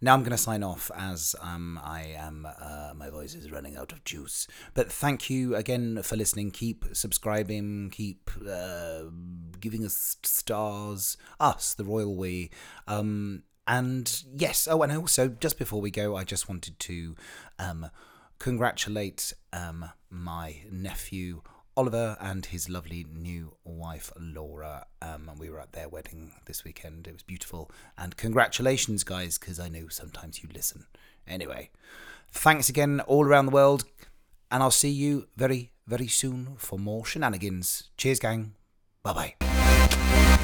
Now 0.00 0.14
I'm 0.14 0.20
going 0.20 0.30
to 0.32 0.38
sign 0.38 0.62
off 0.62 0.90
as 0.94 1.34
um, 1.40 1.80
I 1.82 2.14
am. 2.16 2.46
Uh, 2.46 2.92
my 2.94 3.08
voice 3.08 3.34
is 3.34 3.50
running 3.50 3.76
out 3.76 3.92
of 3.92 4.04
juice. 4.04 4.46
But 4.74 4.92
thank 4.92 5.30
you 5.30 5.56
again 5.56 6.02
for 6.02 6.16
listening. 6.16 6.50
Keep 6.50 6.84
subscribing. 6.92 7.90
Keep 7.90 8.30
uh, 8.48 9.04
giving 9.58 9.84
us 9.84 10.16
stars. 10.22 11.16
Us, 11.40 11.74
the 11.74 11.84
royal 11.84 12.14
we. 12.14 12.50
Um, 12.86 13.42
and 13.66 14.22
yes. 14.34 14.68
Oh, 14.70 14.82
and 14.82 14.92
also 14.92 15.28
just 15.28 15.58
before 15.58 15.80
we 15.80 15.90
go, 15.90 16.16
I 16.16 16.24
just 16.24 16.48
wanted 16.48 16.78
to 16.80 17.16
um, 17.58 17.90
congratulate 18.38 19.32
um, 19.52 19.90
my 20.10 20.62
nephew 20.70 21.42
Oliver 21.76 22.16
and 22.20 22.46
his 22.46 22.68
lovely 22.70 23.06
new 23.12 23.56
wife 23.64 24.10
Laura. 24.18 24.86
Um, 25.02 25.28
and 25.28 25.38
we 25.38 25.50
were 25.50 25.60
at 25.60 25.72
their 25.72 25.88
wedding 25.88 26.32
this 26.46 26.64
weekend. 26.64 27.06
It 27.06 27.12
was 27.12 27.22
beautiful. 27.22 27.70
And 27.98 28.16
congratulations, 28.16 29.04
guys, 29.04 29.36
because 29.36 29.60
I 29.60 29.68
know 29.68 29.88
sometimes 29.88 30.42
you 30.42 30.48
listen. 30.54 30.86
Anyway, 31.26 31.70
thanks 32.30 32.68
again 32.68 33.00
all 33.00 33.24
around 33.26 33.46
the 33.46 33.52
world. 33.52 33.84
And 34.50 34.62
I'll 34.62 34.70
see 34.70 34.90
you 34.90 35.26
very, 35.36 35.72
very 35.86 36.06
soon 36.06 36.54
for 36.56 36.78
more 36.78 37.04
shenanigans. 37.04 37.90
Cheers, 37.96 38.20
gang. 38.20 38.54
Bye 39.02 39.34
bye. 39.38 40.35